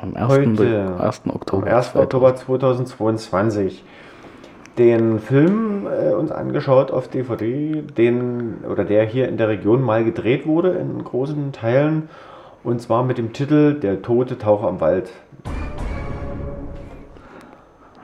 Am 0.02 0.16
1. 0.16 0.28
Heute. 0.30 0.94
1. 1.00 1.22
am 1.26 1.36
Oktober. 1.36 1.68
1. 1.68 1.96
Oktober 1.96 2.36
2022, 2.36 3.84
den 4.78 5.20
Film 5.20 5.88
äh, 5.88 6.14
uns 6.14 6.32
angeschaut 6.32 6.92
auf 6.92 7.08
DVD, 7.08 7.82
den 7.98 8.64
oder 8.70 8.84
der 8.84 9.06
hier 9.06 9.28
in 9.30 9.38
der 9.38 9.48
Region 9.48 9.82
mal 9.82 10.04
gedreht 10.04 10.46
wurde 10.46 10.72
in 10.72 11.04
großen 11.04 11.52
Teilen 11.52 12.10
und 12.64 12.82
zwar 12.82 13.04
mit 13.04 13.18
dem 13.18 13.32
Titel 13.32 13.80
Der 13.80 14.02
tote 14.02 14.38
Taucher 14.38 14.70
im 14.70 14.82
Wald. 14.82 15.12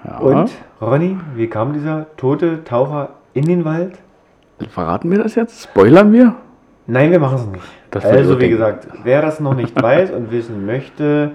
Ja. 0.05 0.19
Und 0.19 0.51
Ronny, 0.79 1.17
wie 1.35 1.47
kam 1.47 1.73
dieser 1.73 2.05
tote 2.17 2.63
Taucher 2.63 3.09
in 3.33 3.45
den 3.45 3.65
Wald? 3.65 3.97
Verraten 4.69 5.09
wir 5.09 5.17
das 5.17 5.35
jetzt? 5.35 5.63
Spoilern 5.63 6.13
wir? 6.13 6.35
Nein, 6.87 7.11
wir 7.11 7.19
machen 7.19 7.35
es 7.35 7.45
nicht. 7.47 7.63
Das 7.89 8.05
also 8.05 8.35
wie 8.35 8.41
denken. 8.41 8.57
gesagt, 8.57 8.87
wer 9.03 9.21
das 9.21 9.39
noch 9.39 9.55
nicht 9.55 9.81
weiß 9.81 10.11
und 10.11 10.31
wissen 10.31 10.65
möchte, 10.65 11.31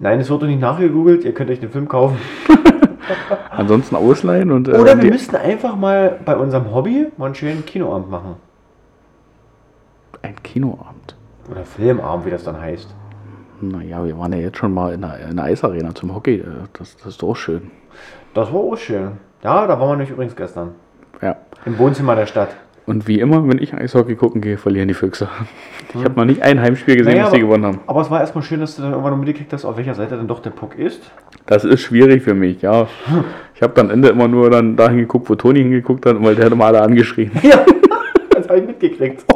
nein, 0.00 0.20
es 0.20 0.30
wird 0.30 0.42
doch 0.42 0.46
nicht 0.46 0.60
nachgegoogelt, 0.60 1.24
ihr 1.24 1.32
könnt 1.34 1.50
euch 1.50 1.60
den 1.60 1.70
Film 1.70 1.88
kaufen. 1.88 2.16
Ansonsten 3.50 3.96
ausleihen 3.96 4.50
und. 4.52 4.68
äh, 4.68 4.72
Oder 4.72 5.00
wir 5.00 5.10
müssten 5.10 5.36
einfach 5.36 5.76
mal 5.76 6.18
bei 6.24 6.36
unserem 6.36 6.72
Hobby 6.74 7.06
mal 7.16 7.26
einen 7.26 7.34
schönen 7.34 7.64
Kinoabend 7.64 8.10
machen. 8.10 8.36
Ein 10.22 10.36
Kinoabend. 10.42 11.16
Oder 11.50 11.64
Filmabend, 11.64 12.26
wie 12.26 12.30
das 12.30 12.44
dann 12.44 12.60
heißt. 12.60 12.94
Naja, 13.60 14.04
wir 14.04 14.16
waren 14.18 14.32
ja 14.32 14.38
jetzt 14.38 14.58
schon 14.58 14.72
mal 14.74 14.92
in 14.92 15.00
der, 15.00 15.18
in 15.30 15.36
der 15.36 15.46
Eisarena 15.46 15.94
zum 15.94 16.14
Hockey. 16.14 16.36
äh, 16.36 16.44
Das, 16.74 16.96
das 16.96 17.06
ist 17.06 17.22
doch 17.22 17.34
schön. 17.34 17.70
Das 18.34 18.52
war 18.52 18.60
auch 18.60 18.76
schön. 18.76 19.12
Ja, 19.42 19.66
da 19.66 19.78
waren 19.80 19.88
wir 19.88 19.96
nämlich 19.96 20.10
übrigens 20.10 20.36
gestern. 20.36 20.72
Ja. 21.22 21.36
Im 21.64 21.78
Wohnzimmer 21.78 22.14
der 22.14 22.26
Stadt. 22.26 22.50
Und 22.88 23.06
wie 23.06 23.20
immer, 23.20 23.46
wenn 23.46 23.58
ich 23.62 23.74
Eishockey 23.74 24.14
gucken 24.16 24.40
gehe, 24.40 24.56
verlieren 24.56 24.88
die 24.88 24.94
Füchse. 24.94 25.28
Ich 25.94 26.04
habe 26.04 26.16
noch 26.16 26.26
nicht 26.26 26.42
ein 26.42 26.60
Heimspiel 26.60 26.96
gesehen, 26.96 27.12
Naja, 27.14 27.24
was 27.24 27.30
sie 27.30 27.36
aber- 27.38 27.46
gewonnen 27.46 27.64
haben. 27.64 27.80
Aber 27.86 28.02
es 28.02 28.10
war 28.10 28.20
erstmal 28.20 28.44
schön, 28.44 28.60
dass 28.60 28.76
du 28.76 28.82
dann 28.82 28.90
irgendwann 28.90 29.12
noch 29.12 29.18
mitgekriegt 29.18 29.50
hast, 29.54 29.64
auf 29.64 29.78
welcher 29.78 29.94
Seite 29.94 30.16
dann 30.18 30.28
doch 30.28 30.40
der 30.40 30.50
Puck 30.50 30.78
ist. 30.78 31.10
Das 31.46 31.64
ist 31.64 31.80
schwierig 31.80 32.22
für 32.22 32.34
mich, 32.34 32.60
ja. 32.60 32.86
Ich 33.54 33.62
habe 33.62 33.72
dann 33.72 33.88
Ende 33.88 34.08
immer 34.10 34.28
nur 34.28 34.50
dann 34.50 34.76
dahin 34.76 34.98
geguckt, 34.98 35.30
wo 35.30 35.34
Toni 35.34 35.60
hingeguckt 35.60 36.04
hat, 36.04 36.22
weil 36.22 36.34
der 36.34 36.44
hat 36.46 36.52
immer 36.52 36.66
alle 36.66 36.82
angeschrien. 36.82 37.30
Ja, 37.42 37.64
das 38.34 38.48
habe 38.50 38.58
ich 38.60 38.66
mitgekriegt. 38.66 39.24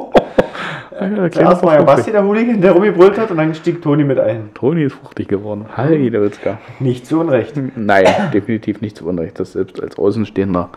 Ja, 1.00 1.08
der 1.08 1.30
Zuerst 1.30 1.62
war 1.64 1.74
ja. 1.74 1.82
Basti 1.82 2.12
der 2.12 2.24
Hooligan, 2.24 2.60
der 2.60 2.72
rumgebrüllt 2.72 3.18
hat 3.18 3.30
und 3.30 3.36
dann 3.38 3.54
stieg 3.54 3.82
Toni 3.82 4.04
mit 4.04 4.18
ein. 4.18 4.50
Toni 4.54 4.84
ist 4.84 4.94
fruchtig 4.94 5.28
geworden. 5.28 5.66
Heide 5.76 6.22
Witzka. 6.22 6.58
Nicht 6.80 7.06
zu 7.06 7.20
Unrecht. 7.20 7.54
Nein, 7.76 8.04
definitiv 8.32 8.80
nicht 8.80 8.96
zu 8.96 9.06
Unrecht. 9.08 9.40
Das 9.40 9.52
selbst 9.52 9.82
als 9.82 9.98
Außenstehender 9.98 10.68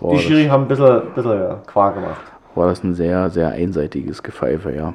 Oh, 0.00 0.12
Die 0.12 0.18
Schiri 0.18 0.46
haben 0.46 0.62
ein 0.64 0.68
bisschen, 0.68 1.02
bisschen 1.14 1.38
ja, 1.38 1.58
Quark 1.66 1.94
gemacht. 1.94 2.20
war 2.54 2.68
das 2.68 2.82
ein 2.82 2.94
sehr, 2.94 3.30
sehr 3.30 3.50
einseitiges 3.50 4.22
Gepfeife, 4.22 4.72
ja. 4.72 4.94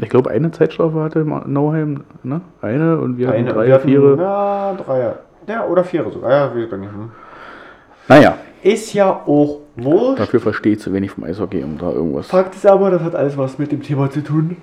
Ich 0.00 0.08
glaube, 0.08 0.30
eine 0.30 0.50
Zeitstrafe 0.50 1.00
hatte 1.00 1.24
Nauheim, 1.24 2.04
ne? 2.22 2.40
Eine 2.60 2.98
und 2.98 3.16
wir 3.16 3.28
hatten 3.28 3.38
Eine, 3.38 3.52
drei, 3.52 3.66
wir 3.66 3.74
hatten, 3.74 3.88
vier. 3.88 4.16
Ja, 4.18 4.74
drei. 4.84 5.12
Ja, 5.46 5.64
oder 5.66 5.84
vier 5.84 6.04
sogar. 6.10 6.30
Ja, 6.30 6.54
nicht. 6.54 6.70
Hm. 6.72 7.10
Naja, 8.08 8.34
Ist 8.64 8.94
ja 8.94 9.10
auch 9.26 9.60
wurscht. 9.76 10.20
dafür 10.20 10.40
verstehe 10.40 10.72
ich 10.72 10.80
zu 10.80 10.90
wenig 10.94 11.10
vom 11.10 11.24
Eishockey, 11.24 11.62
um 11.62 11.76
da 11.76 11.92
irgendwas. 11.92 12.28
Fakt 12.28 12.54
ist 12.54 12.66
aber, 12.66 12.90
das 12.90 13.02
hat 13.02 13.14
alles 13.14 13.36
was 13.36 13.58
mit 13.58 13.70
dem 13.70 13.82
Thema 13.82 14.10
zu 14.10 14.22
tun. 14.22 14.56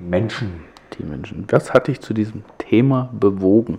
Menschen. 0.00 0.64
Die 0.98 1.04
Menschen. 1.04 1.46
Was 1.50 1.72
hat 1.72 1.86
dich 1.86 2.00
zu 2.00 2.14
diesem 2.14 2.42
Thema 2.58 3.10
bewogen, 3.12 3.78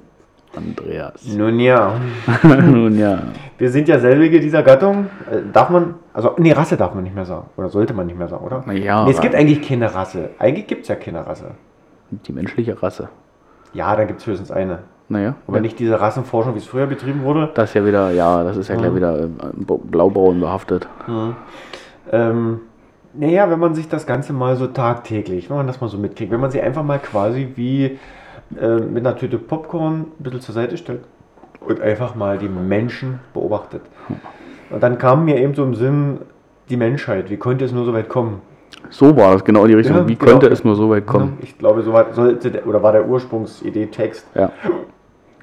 Andreas? 0.55 1.25
Nun 1.36 1.60
ja, 1.60 2.00
Nun 2.44 2.98
ja. 2.98 3.24
wir 3.58 3.70
sind 3.70 3.89
ja 3.89 4.00
selbige 4.00 4.39
dieser 4.39 4.63
Gattung. 4.63 5.08
Äh, 5.29 5.39
Darf 5.51 5.70
man, 5.70 5.96
also, 6.13 6.32
nee, 6.38 6.53
Rasse 6.53 6.77
darf 6.77 6.94
man 6.94 7.03
nicht 7.03 7.15
mehr 7.15 7.25
sagen. 7.25 7.48
Oder 7.58 7.67
sollte 7.67 7.94
man 7.94 8.08
nicht 8.08 8.17
mehr 8.17 8.29
sagen, 8.29 8.46
oder? 8.46 8.63
Na 8.65 8.72
ja, 8.72 9.03
nee, 9.03 9.12
es 9.12 9.20
gibt 9.20 9.36
eigentlich 9.36 9.62
keine 9.62 9.94
Rasse. 9.94 10.29
Eigentlich 10.39 10.67
gibt 10.67 10.84
es 10.84 10.88
ja 10.88 10.96
keine 10.96 11.27
Rasse. 11.27 11.51
Die 12.12 12.32
menschliche 12.32 12.82
Rasse. 12.82 13.10
Ja, 13.74 13.94
da 13.98 14.05
gibt 14.05 14.22
es 14.22 14.27
höchstens 14.27 14.51
eine. 14.51 14.79
Naja. 15.08 15.36
Aber 15.48 15.60
nicht 15.60 15.78
diese 15.78 16.00
Rassenforschung, 16.00 16.56
wie 16.56 16.60
es 16.60 16.66
früher 16.66 16.88
betrieben 16.88 17.24
wurde. 17.24 17.52
Das 17.54 17.70
ist 17.70 17.74
ja 17.76 17.86
wieder, 17.86 18.12
ja, 18.12 18.44
das 18.44 18.58
ist 18.58 18.70
ja 18.70 18.76
gleich 18.76 18.96
wieder 18.96 19.26
äh, 19.26 19.28
blaubraun 19.68 20.40
behaftet. 20.40 20.88
Ähm, 22.12 22.62
naja, 23.14 23.50
wenn 23.50 23.60
man 23.60 23.76
sich 23.76 23.88
das 23.88 24.08
Ganze 24.08 24.34
mal 24.34 24.56
so 24.56 24.68
tagtäglich, 24.68 25.50
wenn 25.50 25.58
man 25.58 25.68
das 25.68 25.80
mal 25.80 25.90
so 25.90 25.98
mitkriegt, 25.98 26.32
wenn 26.32 26.40
man 26.40 26.52
sie 26.52 26.62
einfach 26.62 26.84
mal 26.84 27.00
quasi 27.00 27.50
wie 27.56 28.00
äh, 28.60 28.78
mit 28.78 29.06
einer 29.06 29.16
Tüte 29.16 29.38
Popcorn 29.38 30.08
ein 30.20 30.24
bisschen 30.24 30.42
zur 30.42 30.56
Seite 30.56 30.78
stellt 30.78 31.02
und 31.62 31.82
einfach 31.82 32.16
mal 32.16 32.38
die 32.38 32.50
Menschen 32.50 33.20
beobachtet. 33.34 33.82
Und 34.70 34.82
dann 34.82 34.98
kam 34.98 35.26
mir 35.26 35.38
eben 35.38 35.54
so 35.54 35.64
im 35.64 35.76
Sinn 35.76 36.20
die 36.70 36.78
Menschheit. 36.78 37.30
Wie 37.30 37.38
konnte 37.38 37.66
es 37.66 37.72
nur 37.72 37.86
so 37.86 37.94
weit 37.94 38.10
kommen? 38.10 38.42
So 38.90 39.16
war 39.16 39.34
das 39.34 39.44
genau 39.44 39.66
die 39.68 39.74
Richtung. 39.74 39.96
Ja, 39.96 40.08
Wie 40.08 40.16
genau. 40.16 40.32
konnte 40.32 40.48
es 40.48 40.64
nur 40.64 40.76
so 40.76 40.90
weit 40.90 41.06
kommen? 41.06 41.38
Ich 41.42 41.58
glaube, 41.58 41.82
so 41.82 41.94
war, 41.94 42.14
sollte 42.14 42.52
der, 42.52 42.68
oder 42.68 42.84
war 42.84 42.92
der 42.92 43.08
Ursprungsidee 43.08 43.88
Text. 43.88 44.28
Ja. 44.36 44.52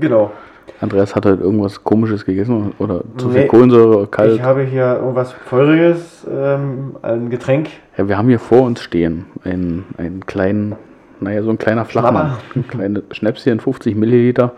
Genau. 0.02 0.32
Andreas 0.80 1.14
hat 1.14 1.26
halt 1.26 1.40
irgendwas 1.40 1.84
komisches 1.84 2.24
gegessen 2.24 2.72
oder 2.78 3.02
zu 3.16 3.30
viel 3.30 3.42
Nee, 3.42 3.46
Kohlensäure, 3.46 4.08
kalt. 4.08 4.34
Ich 4.34 4.42
habe 4.42 4.62
hier 4.62 4.96
irgendwas 4.96 5.32
Feuriges, 5.32 6.26
ähm, 6.28 6.96
ein 7.02 7.30
Getränk. 7.30 7.68
Ja, 7.96 8.08
wir 8.08 8.18
haben 8.18 8.28
hier 8.28 8.40
vor 8.40 8.62
uns 8.62 8.80
stehen 8.80 9.26
einen, 9.44 9.84
einen 9.96 10.26
kleinen, 10.26 10.74
naja, 11.20 11.42
so 11.42 11.50
ein 11.50 11.58
kleiner 11.58 11.84
Flachmann. 11.84 12.32
Ein 12.56 12.66
kleines 12.66 13.04
Schnäpschen, 13.12 13.60
50 13.60 13.94
Milliliter, 13.94 14.54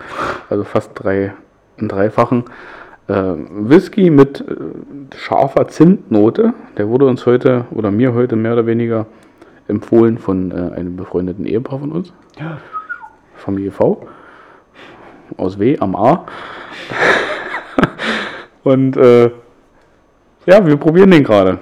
also 0.49 0.65
fast 0.65 0.93
drei, 0.95 1.35
einen 1.79 1.89
dreifachen. 1.89 2.45
Äh, 3.07 3.13
Whisky 3.13 4.09
mit 4.09 4.41
äh, 4.41 4.55
scharfer 5.15 5.69
Zimtnote. 5.69 6.55
Der 6.79 6.89
wurde 6.89 7.05
uns 7.05 7.27
heute 7.27 7.67
oder 7.71 7.91
mir 7.91 8.15
heute 8.15 8.35
mehr 8.37 8.55
oder 8.55 8.65
weniger 8.65 9.05
empfohlen 9.69 10.17
von 10.17 10.51
äh, 10.53 10.75
einem 10.75 10.97
befreundeten 10.97 11.45
Ehepaar 11.45 11.81
von 11.81 11.93
uns. 11.93 12.15
Ja. 12.41 12.57
Familie 13.37 13.73
V. 13.73 14.07
Aus 15.37 15.59
W 15.59 15.77
am 15.81 15.97
A. 15.97 16.25
Und 18.65 18.97
äh, 18.97 19.31
ja, 20.47 20.67
wir 20.67 20.77
probieren 20.77 21.11
den 21.11 21.25
gerade. 21.25 21.59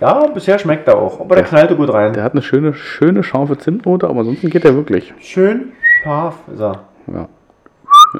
Ja, 0.00 0.26
bisher 0.28 0.58
schmeckt 0.58 0.86
er 0.88 0.98
auch. 0.98 1.20
Aber 1.20 1.34
der 1.34 1.44
Ja. 1.44 1.48
knallte 1.50 1.76
gut 1.76 1.92
rein. 1.92 2.12
Der 2.12 2.22
hat 2.22 2.32
eine 2.32 2.42
schöne, 2.42 2.74
schöne 2.74 3.22
scharfe 3.22 3.58
Zimtnote, 3.58 4.08
aber 4.08 4.20
ansonsten 4.20 4.50
geht 4.50 4.64
der 4.64 4.74
wirklich. 4.74 5.12
Schön 5.20 5.72
scharf 6.02 6.36
ist 6.52 6.60
er. 6.60 6.80
Ja. 7.12 7.28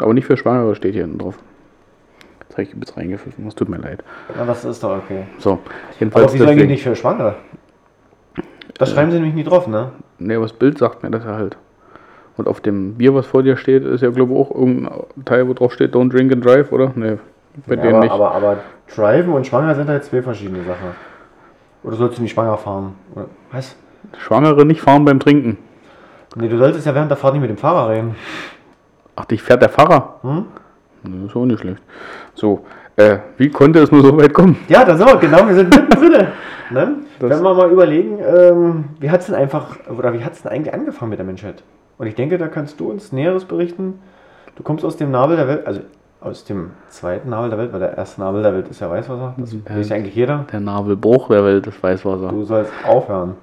Aber 0.00 0.14
nicht 0.14 0.26
für 0.26 0.36
Schwangere 0.36 0.74
steht 0.74 0.94
hier 0.94 1.02
hinten 1.02 1.18
drauf. 1.18 1.38
Jetzt 2.42 2.52
habe 2.54 2.62
ich 2.64 2.74
jetzt 2.74 2.96
reingepfiffen, 2.96 3.44
das 3.44 3.54
tut 3.54 3.68
mir 3.68 3.78
leid. 3.78 4.02
Ja, 4.36 4.44
das 4.44 4.64
ist 4.64 4.82
doch 4.82 4.98
okay. 4.98 5.24
So, 5.38 5.52
Aber 5.52 5.60
jedenfalls 6.00 6.34
wieso 6.34 6.46
eigentlich 6.46 6.68
nicht 6.68 6.82
für 6.82 6.96
Schwangere? 6.96 7.36
Das 8.74 8.90
schreiben 8.92 9.10
sie 9.10 9.18
nämlich 9.18 9.34
nie 9.34 9.44
drauf, 9.44 9.66
ne? 9.68 9.92
Nee, 10.18 10.34
aber 10.34 10.44
das 10.46 10.52
Bild 10.52 10.78
sagt 10.78 11.02
mir 11.02 11.10
das 11.10 11.24
ja 11.24 11.36
halt. 11.36 11.56
Und 12.40 12.48
auf 12.48 12.62
dem 12.62 12.94
Bier, 12.94 13.14
was 13.14 13.26
vor 13.26 13.42
dir 13.42 13.58
steht, 13.58 13.84
ist 13.84 14.00
ja, 14.00 14.08
glaube 14.08 14.32
ich, 14.32 14.38
auch 14.38 14.50
irgendein 14.50 14.92
Teil, 15.26 15.46
wo 15.46 15.52
drauf 15.52 15.74
steht, 15.74 15.94
don't 15.94 16.10
drink 16.10 16.32
and 16.32 16.42
drive, 16.42 16.72
oder? 16.72 16.90
Nee, 16.94 17.18
bei 17.66 17.74
Ja, 17.74 17.82
denen 17.82 17.94
aber, 17.96 18.00
nicht. 18.00 18.12
aber, 18.12 18.32
aber 18.34 18.56
Driven 18.94 19.34
und 19.34 19.46
Schwanger 19.46 19.74
sind 19.74 19.90
halt 19.90 20.04
zwei 20.04 20.22
verschiedene 20.22 20.64
Sachen. 20.64 20.92
Oder 21.82 21.96
sollst 21.96 22.16
du 22.16 22.22
nicht 22.22 22.32
schwanger 22.32 22.56
fahren? 22.56 22.94
Oder, 23.14 23.26
was? 23.52 23.76
Schwangere 24.16 24.64
nicht 24.64 24.80
fahren 24.80 25.04
beim 25.04 25.20
Trinken. 25.20 25.58
Nee, 26.34 26.48
du 26.48 26.56
solltest 26.56 26.86
ja 26.86 26.94
während 26.94 27.10
der 27.10 27.18
Fahrt 27.18 27.34
nicht 27.34 27.42
mit 27.42 27.50
dem 27.50 27.58
Fahrer 27.58 27.90
reden. 27.90 28.14
Ach, 29.16 29.26
dich 29.26 29.42
fährt 29.42 29.60
der 29.60 29.68
Fahrer? 29.68 30.14
Hm? 30.22 30.46
Nee, 31.02 31.26
ist 31.26 31.36
auch 31.36 31.44
nicht 31.44 31.60
schlecht. 31.60 31.82
So, 32.34 32.64
äh, 32.96 33.18
wie 33.36 33.50
konnte 33.50 33.80
es 33.80 33.92
nur 33.92 34.00
so 34.02 34.16
weit 34.16 34.32
kommen? 34.32 34.56
Ja, 34.66 34.82
da 34.82 34.96
sind 34.96 35.06
wir, 35.06 35.16
genau, 35.18 35.46
wir 35.46 35.54
sind 35.56 35.68
mittendrin. 35.76 36.26
ne? 36.70 36.96
Das- 37.18 37.30
Wenn 37.32 37.42
wir 37.42 37.52
mal 37.54 37.70
überlegen, 37.70 38.18
ähm, 38.18 38.84
wie 38.98 39.10
hat 39.10 39.20
es 39.20 39.26
denn 39.26 39.34
einfach, 39.34 39.76
oder 39.94 40.14
wie 40.14 40.24
hat 40.24 40.32
es 40.32 40.40
denn 40.40 40.50
eigentlich 40.52 40.72
angefangen 40.72 41.10
mit 41.10 41.18
der 41.18 41.26
Menschheit? 41.26 41.62
Und 42.00 42.06
ich 42.06 42.14
denke, 42.14 42.38
da 42.38 42.48
kannst 42.48 42.80
du 42.80 42.90
uns 42.90 43.12
Näheres 43.12 43.44
berichten. 43.44 44.00
Du 44.56 44.62
kommst 44.62 44.86
aus 44.86 44.96
dem 44.96 45.10
Nabel 45.10 45.36
der 45.36 45.46
Welt, 45.48 45.66
also 45.66 45.80
aus 46.22 46.44
dem 46.44 46.70
zweiten 46.88 47.28
Nabel 47.28 47.50
der 47.50 47.58
Welt, 47.58 47.74
weil 47.74 47.80
der 47.80 47.94
erste 47.98 48.22
Nabel 48.22 48.42
der 48.42 48.54
Welt 48.54 48.68
ist 48.68 48.80
ja 48.80 48.88
Weißwasser. 48.88 49.34
Das 49.36 49.52
Ja. 49.52 49.58
weiß 49.76 49.90
ja 49.90 49.96
eigentlich 49.96 50.14
jeder. 50.14 50.46
Der 50.50 50.60
Nabelbruch 50.60 51.28
der 51.28 51.44
Welt 51.44 51.66
ist 51.66 51.82
Weißwasser. 51.82 52.28
Du 52.28 52.42
sollst 52.44 52.72
aufhören. 52.88 53.34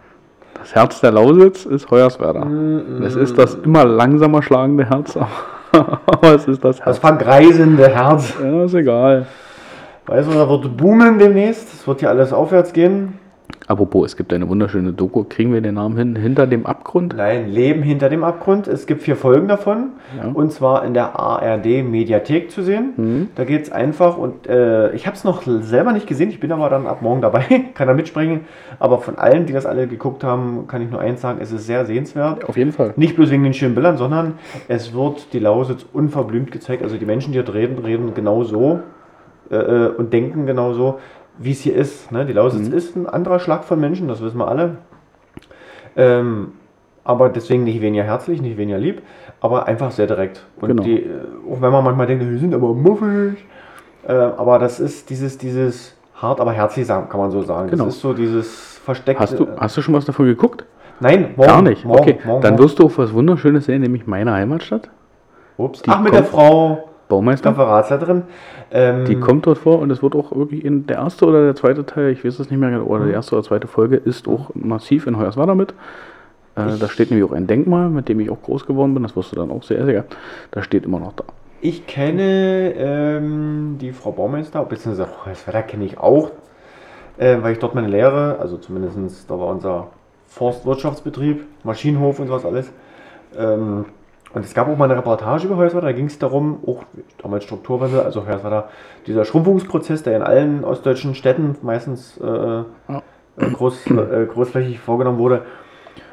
Das 0.57 0.73
Herz 0.73 0.99
der 1.01 1.11
Lausitz 1.11 1.65
ist 1.67 1.91
Hoyerswerda. 1.91 2.45
Mm, 2.45 3.03
Es 3.03 3.15
ist 3.15 3.37
das 3.37 3.53
immer 3.53 3.85
langsamer 3.85 4.41
schlagende 4.41 4.89
Herz, 4.89 5.15
aber 5.71 6.33
es 6.33 6.47
ist 6.47 6.63
das 6.63 6.77
Das 6.77 6.85
Herz. 6.87 6.97
vergreisende 6.97 7.87
Herz. 7.89 8.33
Ja, 8.41 8.63
ist 8.63 8.73
egal. 8.73 9.27
Da 10.07 10.15
wird 10.49 10.75
boomen 10.75 11.19
demnächst. 11.19 11.71
Es 11.75 11.87
wird 11.87 11.99
hier 11.99 12.09
alles 12.09 12.33
aufwärts 12.33 12.73
gehen. 12.73 13.19
Apropos, 13.67 14.05
es 14.05 14.15
gibt 14.15 14.31
eine 14.31 14.47
wunderschöne 14.47 14.93
Doku. 14.93 15.25
Kriegen 15.27 15.51
wir 15.51 15.59
den 15.59 15.75
Namen 15.75 15.97
hin? 15.97 16.15
Hinter 16.15 16.47
dem 16.47 16.65
Abgrund? 16.65 17.13
Nein, 17.17 17.49
Leben 17.49 17.83
hinter 17.83 18.07
dem 18.07 18.23
Abgrund. 18.23 18.67
Es 18.67 18.87
gibt 18.87 19.01
vier 19.03 19.17
Folgen 19.17 19.49
davon. 19.49 19.89
Ja. 20.15 20.31
Und 20.31 20.53
zwar 20.53 20.85
in 20.85 20.93
der 20.93 21.19
ARD 21.19 21.83
Mediathek 21.83 22.49
zu 22.49 22.63
sehen. 22.63 22.93
Mhm. 22.95 23.29
Da 23.35 23.43
geht 23.43 23.63
es 23.63 23.71
einfach 23.71 24.17
und 24.17 24.47
äh, 24.47 24.93
ich 24.93 25.05
habe 25.05 25.17
es 25.17 25.25
noch 25.25 25.43
selber 25.43 25.91
nicht 25.91 26.07
gesehen. 26.07 26.29
Ich 26.29 26.39
bin 26.39 26.51
aber 26.53 26.69
dann 26.69 26.87
ab 26.87 27.01
morgen 27.01 27.21
dabei, 27.21 27.43
kann 27.73 27.87
da 27.89 27.93
mitspringen. 27.93 28.41
Aber 28.79 28.99
von 28.99 29.17
allen, 29.17 29.45
die 29.45 29.53
das 29.53 29.65
alle 29.65 29.87
geguckt 29.87 30.23
haben, 30.23 30.67
kann 30.67 30.81
ich 30.81 30.89
nur 30.89 31.01
eins 31.01 31.19
sagen: 31.19 31.39
Es 31.41 31.51
ist 31.51 31.65
sehr 31.65 31.85
sehenswert. 31.85 32.47
Auf 32.47 32.55
jeden 32.55 32.71
Fall. 32.71 32.93
Nicht 32.95 33.17
bloß 33.17 33.31
wegen 33.31 33.43
den 33.43 33.53
schönen 33.53 33.75
Bildern, 33.75 33.97
sondern 33.97 34.35
es 34.69 34.93
wird 34.93 35.33
die 35.33 35.39
Lausitz 35.39 35.85
unverblümt 35.91 36.51
gezeigt. 36.51 36.83
Also 36.83 36.95
die 36.95 37.05
Menschen, 37.05 37.33
die 37.33 37.39
dort 37.39 37.53
reden, 37.53 37.79
reden 37.79 38.13
genau 38.13 38.45
so 38.45 38.79
äh, 39.49 39.55
äh, 39.55 39.87
und 39.89 40.11
denken 40.11 40.45
genau 40.45 40.73
so, 40.73 40.99
wie 41.39 41.51
es 41.51 41.59
hier 41.61 41.75
ist. 41.75 42.11
Ne? 42.11 42.25
Die 42.25 42.33
Lausitz 42.33 42.67
ist 42.67 42.95
ein 42.95 43.07
anderer 43.07 43.39
Schlag 43.39 43.63
von 43.63 43.79
Menschen, 43.79 44.07
das 44.07 44.21
wissen 44.21 44.37
wir 44.37 44.47
alle. 44.47 44.77
Ähm, 45.95 46.53
aber 47.03 47.29
deswegen 47.29 47.63
nicht 47.63 47.81
weniger 47.81 48.03
herzlich, 48.03 48.41
nicht 48.41 48.57
weniger 48.57 48.77
lieb, 48.77 49.01
aber 49.39 49.65
einfach 49.65 49.91
sehr 49.91 50.07
direkt. 50.07 50.45
Und 50.59 50.67
Genau. 50.69 50.83
die, 50.83 51.03
äh, 51.03 51.09
auch 51.49 51.61
wenn 51.61 51.71
man 51.71 51.83
manchmal 51.83 52.07
denkt, 52.07 52.23
die 52.23 52.37
sind 52.37 52.53
aber 52.53 52.73
muffig, 52.73 53.37
äh, 54.07 54.11
aber 54.13 54.59
das 54.59 54.79
ist 54.79 55.09
dieses, 55.09 55.37
dieses 55.37 55.95
hart, 56.15 56.39
aber 56.41 56.51
herzlich, 56.51 56.87
kann 56.87 57.07
man 57.15 57.31
so 57.31 57.41
sagen. 57.43 57.69
Genau. 57.69 57.85
Das 57.85 57.95
ist 57.95 58.01
so 58.01 58.13
dieses 58.13 58.77
versteckte. 58.83 59.21
Hast 59.21 59.39
du, 59.39 59.47
hast 59.57 59.77
du 59.77 59.81
schon 59.81 59.93
was 59.93 60.05
davon 60.05 60.25
geguckt? 60.25 60.65
Nein, 60.99 61.33
morgen. 61.35 61.47
Gar 61.49 61.61
nicht. 61.61 61.85
Morgen, 61.85 61.99
okay, 62.01 62.19
morgen, 62.25 62.41
dann 62.41 62.57
wirst 62.57 62.79
du 62.79 62.85
auf 62.85 62.97
was 62.97 63.13
Wunderschönes 63.13 63.65
sehen, 63.65 63.81
nämlich 63.81 64.07
meine 64.07 64.33
Heimatstadt. 64.33 64.89
Ups. 65.57 65.81
die 65.81 65.89
Ach, 65.89 66.01
mit 66.01 66.13
der 66.13 66.21
kommt- 66.21 66.31
Frau 66.33 66.89
Baumeister. 67.07 67.51
Referatsleiterin. 67.51 68.23
Ähm, 68.71 69.05
Die 69.05 69.15
kommt 69.15 69.45
dort 69.45 69.57
vor 69.57 69.79
und 69.79 69.91
es 69.91 70.03
wird 70.03 70.15
auch 70.15 70.35
wirklich 70.35 70.65
in 70.65 70.87
der 70.87 70.97
erste 70.97 71.25
oder 71.25 71.43
der 71.43 71.55
zweite 71.55 71.85
Teil, 71.85 72.11
ich 72.11 72.23
weiß 72.25 72.39
es 72.39 72.49
nicht 72.49 72.59
mehr 72.59 72.69
genau, 72.69 72.85
oder 72.85 73.05
die 73.05 73.11
erste 73.11 73.35
oder 73.35 73.43
zweite 73.43 73.67
Folge 73.67 73.95
ist 73.95 74.27
auch 74.27 74.51
massiv 74.53 75.07
in 75.07 75.17
Hoyerswerda 75.17 75.55
mit. 75.55 75.73
Äh, 76.55 76.77
da 76.79 76.87
steht 76.89 77.11
nämlich 77.11 77.29
auch 77.29 77.33
ein 77.33 77.47
Denkmal, 77.47 77.89
mit 77.89 78.09
dem 78.09 78.19
ich 78.19 78.29
auch 78.29 78.41
groß 78.41 78.65
geworden 78.65 78.93
bin, 78.93 79.03
das 79.03 79.15
wirst 79.15 79.31
du 79.31 79.35
dann 79.35 79.51
auch 79.51 79.63
sehr, 79.63 79.85
sehr. 79.85 80.05
Das 80.51 80.65
steht 80.65 80.85
immer 80.85 80.99
noch 80.99 81.13
da. 81.13 81.23
Ich 81.61 81.87
kenne 81.87 82.73
ähm, 82.75 83.77
die 83.79 83.91
Frau 83.91 84.11
Baumeister, 84.11 84.63
beziehungsweise 84.63 85.09
Wetter 85.45 85.63
kenne 85.63 85.85
ich 85.85 85.97
auch, 85.97 86.31
äh, 87.17 87.37
weil 87.41 87.53
ich 87.53 87.59
dort 87.59 87.73
meine 87.73 87.87
Lehre, 87.87 88.37
also 88.39 88.57
zumindest 88.57 89.29
da 89.29 89.39
war 89.39 89.47
unser 89.47 89.87
Forstwirtschaftsbetrieb, 90.27 91.45
Maschinenhof 91.63 92.19
und 92.19 92.27
sowas 92.27 92.45
alles. 92.45 92.71
Ähm, 93.37 93.85
und 94.37 94.45
es 94.45 94.53
gab 94.53 94.69
auch 94.69 94.77
mal 94.77 94.85
eine 94.85 94.97
Reportage 94.97 95.47
über 95.47 95.57
Hoyerswerda, 95.57 95.87
da 95.87 95.93
ging 95.93 96.05
es 96.05 96.19
darum, 96.19 96.59
auch 96.65 96.83
damals 97.21 97.43
Strukturwandel, 97.43 98.01
also 98.01 98.25
Hoyerswerda, 98.27 98.69
dieser 99.07 99.25
Schrumpfungsprozess, 99.25 100.03
der 100.03 100.15
in 100.15 100.21
allen 100.21 100.63
ostdeutschen 100.63 101.15
Städten 101.15 101.55
meistens 101.63 102.19
äh, 102.19 102.59
äh, 102.59 102.63
groß, 103.37 103.87
äh, 103.87 104.27
großflächig 104.27 104.79
vorgenommen 104.79 105.17
wurde. 105.17 105.41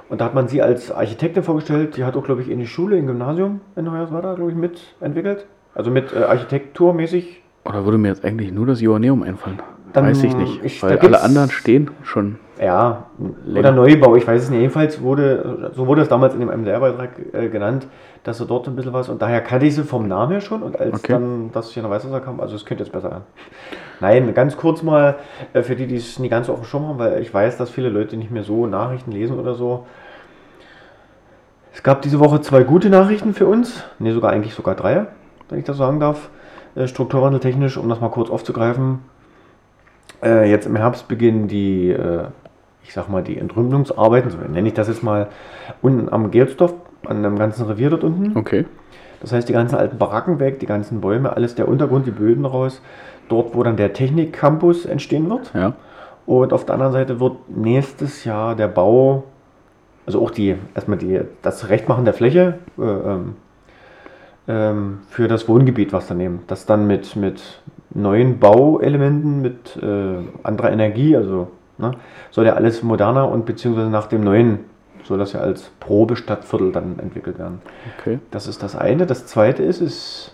Und 0.08 0.22
da 0.22 0.24
hat 0.24 0.34
man 0.34 0.48
sie 0.48 0.62
als 0.62 0.90
Architektin 0.90 1.42
vorgestellt. 1.42 1.98
Die 1.98 2.04
hat 2.04 2.16
auch, 2.16 2.24
glaube 2.24 2.40
ich, 2.40 2.50
in 2.50 2.58
die 2.58 2.66
Schule, 2.66 2.96
im 2.96 3.06
Gymnasium 3.06 3.60
in 3.76 3.90
Hoyerswerda, 3.90 4.34
glaube 4.34 4.50
ich, 4.50 4.56
mitentwickelt. 4.56 5.46
Also 5.74 5.90
mit 5.90 6.14
äh, 6.14 6.24
architekturmäßig. 6.24 7.42
Oder 7.66 7.84
würde 7.84 7.98
mir 7.98 8.08
jetzt 8.08 8.24
eigentlich 8.24 8.52
nur 8.52 8.66
das 8.66 8.80
Joanneum 8.80 9.22
einfallen? 9.22 9.60
Dann- 9.94 10.06
weiß 10.06 10.22
ich 10.24 10.36
nicht. 10.36 10.62
ich- 10.64 10.82
weil 10.82 10.98
alle 10.98 11.22
anderen 11.22 11.50
stehen 11.50 11.90
schon. 12.02 12.38
Ja, 12.60 13.04
Länger. 13.44 13.60
oder 13.60 13.72
Neubau, 13.72 14.14
ich 14.16 14.26
weiß 14.26 14.44
es 14.44 14.50
nicht. 14.50 14.60
Jedenfalls 14.60 15.02
wurde, 15.02 15.70
so 15.74 15.86
wurde 15.88 16.02
es 16.02 16.08
damals 16.08 16.34
in 16.34 16.40
dem 16.40 16.50
einem 16.50 16.64
Lehrbeitrag 16.64 17.10
äh, 17.32 17.48
genannt, 17.48 17.86
dass 18.22 18.38
so 18.38 18.44
dort 18.44 18.68
ein 18.68 18.76
bisschen 18.76 18.92
was. 18.92 19.08
Und 19.08 19.20
daher 19.22 19.40
kannte 19.40 19.66
ich 19.66 19.74
sie 19.74 19.82
vom 19.82 20.06
Namen 20.06 20.30
her 20.32 20.40
schon. 20.40 20.62
Und 20.62 20.78
als 20.78 20.94
Okay. 21.00 21.12
dann 21.14 21.50
das 21.52 21.70
hier 21.72 21.82
nach 21.82 21.90
Weißwasser 21.90 22.20
kam, 22.20 22.40
also 22.40 22.54
es 22.54 22.64
könnte 22.64 22.84
jetzt 22.84 22.92
besser 22.92 23.10
werden. 23.10 23.24
Nein, 24.00 24.32
ganz 24.34 24.56
kurz 24.56 24.82
mal 24.82 25.16
äh, 25.52 25.62
für 25.62 25.74
die, 25.74 25.86
die 25.86 25.96
es 25.96 26.18
nicht 26.18 26.30
ganz 26.30 26.48
auf 26.48 26.60
dem 26.60 26.64
Schirm 26.64 26.86
haben, 26.88 26.98
weil 26.98 27.20
ich 27.22 27.32
weiß, 27.34 27.56
dass 27.56 27.70
viele 27.70 27.88
Leute 27.88 28.16
nicht 28.16 28.30
mehr 28.30 28.44
so 28.44 28.66
Nachrichten 28.66 29.10
lesen 29.10 29.38
oder 29.38 29.54
so. 29.54 29.86
Es 31.72 31.82
gab 31.82 32.02
diese 32.02 32.20
Woche 32.20 32.40
zwei 32.40 32.62
gute 32.62 32.88
Nachrichten 32.88 33.34
für 33.34 33.46
uns. 33.46 33.82
Ne, 33.98 34.12
sogar 34.12 34.30
eigentlich 34.30 34.54
sogar 34.54 34.74
drei, 34.76 35.06
wenn 35.48 35.58
ich 35.58 35.64
das 35.64 35.76
sagen 35.76 35.98
darf. 35.98 36.30
Äh, 36.76 36.86
Strukturwandeltechnisch, 36.86 37.76
um 37.78 37.88
das 37.88 38.00
mal 38.00 38.10
kurz 38.10 38.30
aufzugreifen. 38.30 39.00
Äh, 40.23 40.50
jetzt 40.50 40.66
im 40.66 40.76
Herbst 40.76 41.09
beginnen 41.09 41.49
die, 41.49 41.90
äh, 41.90 42.25
ich 42.83 42.92
sag 42.92 43.09
mal, 43.09 43.23
die 43.23 43.38
Entrümpelungsarbeiten, 43.38 44.30
so 44.30 44.38
nenne 44.38 44.68
ich 44.68 44.75
das 44.75 44.88
jetzt 44.88 45.02
mal, 45.02 45.28
unten 45.83 46.09
am 46.12 46.30
Gelsdorf, 46.30 46.75
an 47.06 47.23
dem 47.23 47.38
ganzen 47.38 47.66
Revier 47.66 47.90
dort 47.90 48.04
unten. 48.04 48.37
Okay. 48.37 48.66
Das 49.21 49.33
heißt, 49.33 49.49
die 49.49 49.52
ganzen 49.54 49.76
alten 49.76 49.99
Baracken 49.99 50.38
weg, 50.38 50.61
die 50.61 50.66
ganzen 50.66 51.00
Bäume, 51.00 51.35
alles 51.35 51.54
der 51.54 51.68
Untergrund, 51.68 52.06
die 52.06 52.11
Böden 52.11 52.44
raus. 52.44 52.83
Dort, 53.28 53.54
wo 53.54 53.62
dann 53.62 53.76
der 53.76 53.94
Technikcampus 53.94 54.85
entstehen 54.85 55.30
wird. 55.30 55.50
Ja. 55.54 55.73
Und 56.26 56.52
auf 56.52 56.66
der 56.66 56.75
anderen 56.75 56.92
Seite 56.92 57.21
wird 57.21 57.37
nächstes 57.49 58.25
Jahr 58.25 58.54
der 58.54 58.68
Bau, 58.68 59.25
also 60.06 60.23
auch 60.23 60.30
die, 60.30 60.56
erstmal 60.75 60.99
die, 60.99 61.21
das 61.40 61.59
Zurechtmachen 61.59 62.04
der 62.04 62.12
Fläche 62.12 62.59
äh, 62.78 62.83
ähm, 62.83 63.37
ähm, 64.48 64.98
für 65.08 65.28
das 65.28 65.48
Wohngebiet, 65.48 65.92
was 65.92 66.06
daneben. 66.06 66.40
Das 66.46 66.66
dann 66.66 66.86
mit, 66.86 67.16
mit 67.16 67.60
neuen 67.90 68.38
Bauelementen, 68.38 69.40
mit 69.40 69.76
äh, 69.82 70.16
anderer 70.42 70.72
Energie, 70.72 71.16
also 71.16 71.48
ne, 71.78 71.92
soll 72.30 72.46
ja 72.46 72.54
alles 72.54 72.82
moderner 72.82 73.28
und 73.28 73.46
beziehungsweise 73.46 73.90
nach 73.90 74.06
dem 74.06 74.22
neuen 74.22 74.60
soll 75.04 75.18
das 75.18 75.34
ja 75.34 75.40
als 75.40 75.70
Probestadtviertel 75.80 76.72
dann 76.72 76.98
entwickelt 76.98 77.38
werden. 77.38 77.60
Okay. 77.98 78.18
Das 78.30 78.46
ist 78.46 78.62
das 78.62 78.74
eine. 78.74 79.06
Das 79.06 79.26
zweite 79.26 79.62
ist, 79.62 79.80
es 79.82 80.32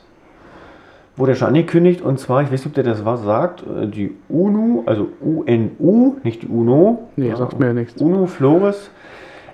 wurde 1.17 1.33
ja 1.33 1.37
schon 1.37 1.49
angekündigt, 1.49 2.03
und 2.03 2.19
zwar, 2.21 2.43
ich 2.43 2.53
weiß 2.53 2.65
nicht, 2.65 2.67
ob 2.67 2.75
der 2.75 2.85
das 2.85 3.05
was 3.05 3.23
sagt, 3.23 3.63
äh, 3.63 3.87
die 3.87 4.17
UNO, 4.29 4.85
also 4.87 5.09
UNU, 5.21 6.17
nicht 6.23 6.43
die 6.43 6.47
UNO. 6.47 7.09
Nee, 7.17 7.35
sagt 7.35 7.59
mir 7.59 7.67
ja 7.67 7.73
nichts. 7.73 8.01
UNO 8.01 8.27
Flores 8.27 8.91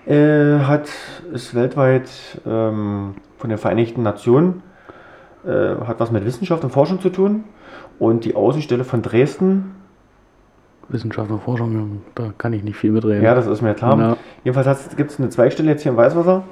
äh, 0.06 0.58
hat 0.60 0.88
ist 1.32 1.54
weltweit 1.54 2.08
ähm, 2.46 3.14
von 3.38 3.50
den 3.50 3.58
Vereinigten 3.58 4.02
Nationen, 4.02 4.62
äh, 5.46 5.76
hat 5.86 6.00
was 6.00 6.10
mit 6.10 6.24
Wissenschaft 6.24 6.64
und 6.64 6.70
Forschung 6.70 7.00
zu 7.00 7.10
tun. 7.10 7.44
Und 7.98 8.24
die 8.24 8.34
Außenstelle 8.34 8.84
von 8.84 9.02
Dresden, 9.02 9.74
Wissenschaft 10.88 11.30
und 11.30 11.42
Forschung, 11.42 12.02
da 12.14 12.32
kann 12.36 12.52
ich 12.52 12.62
nicht 12.62 12.76
viel 12.76 12.92
mitreden. 12.92 13.22
ja, 13.22 13.34
das 13.34 13.46
ist 13.46 13.62
mir 13.62 13.74
klar. 13.74 13.96
Na. 13.96 14.16
Jedenfalls 14.44 14.96
gibt 14.96 15.10
es 15.10 15.18
eine 15.18 15.30
Zweigstelle 15.30 15.70
jetzt 15.70 15.82
hier 15.82 15.92
im 15.92 15.96
Weißwasser, 15.96 16.44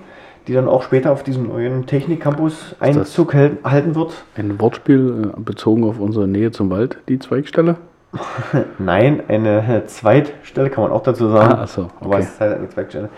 die 0.46 0.52
dann 0.52 0.68
auch 0.68 0.82
später 0.82 1.12
auf 1.12 1.22
diesem 1.22 1.48
neuen 1.48 1.86
Technikcampus 1.86 2.76
Einzug 2.80 3.34
halten 3.34 3.94
wird. 3.94 4.24
Ein 4.36 4.60
Wortspiel 4.60 5.32
äh, 5.36 5.40
bezogen 5.40 5.84
auf 5.84 6.00
unsere 6.00 6.26
Nähe 6.26 6.50
zum 6.50 6.70
Wald, 6.70 6.98
die 7.08 7.18
Zweigstelle. 7.18 7.76
Nein, 8.78 9.22
eine 9.28 9.84
Zweitstelle 9.86 10.70
kann 10.70 10.84
man 10.84 10.92
auch 10.92 11.02
dazu 11.02 11.28
sagen. 11.28 11.52
Ah, 11.52 11.60
ach 11.62 11.68
so, 11.68 11.88
Aber 12.00 12.10
okay. 12.10 12.20
es 12.20 12.30
ist 12.30 12.40
halt 12.40 12.58
eine 12.58 12.68
Zweigstelle. 12.68 13.08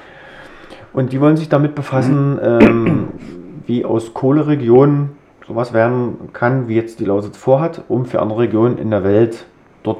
Und 0.92 1.12
die 1.12 1.20
wollen 1.20 1.36
sich 1.36 1.48
damit 1.48 1.74
befassen, 1.74 2.38
ähm, 2.42 3.08
wie 3.66 3.84
aus 3.84 4.14
Kohleregionen 4.14 5.10
sowas 5.46 5.72
werden 5.72 6.32
kann, 6.32 6.68
wie 6.68 6.74
jetzt 6.74 7.00
die 7.00 7.04
Lausitz 7.04 7.36
vorhat, 7.36 7.82
um 7.88 8.06
für 8.06 8.20
andere 8.20 8.40
Regionen 8.40 8.78
in 8.78 8.90
der 8.90 9.04
Welt 9.04 9.46
dort 9.82 9.98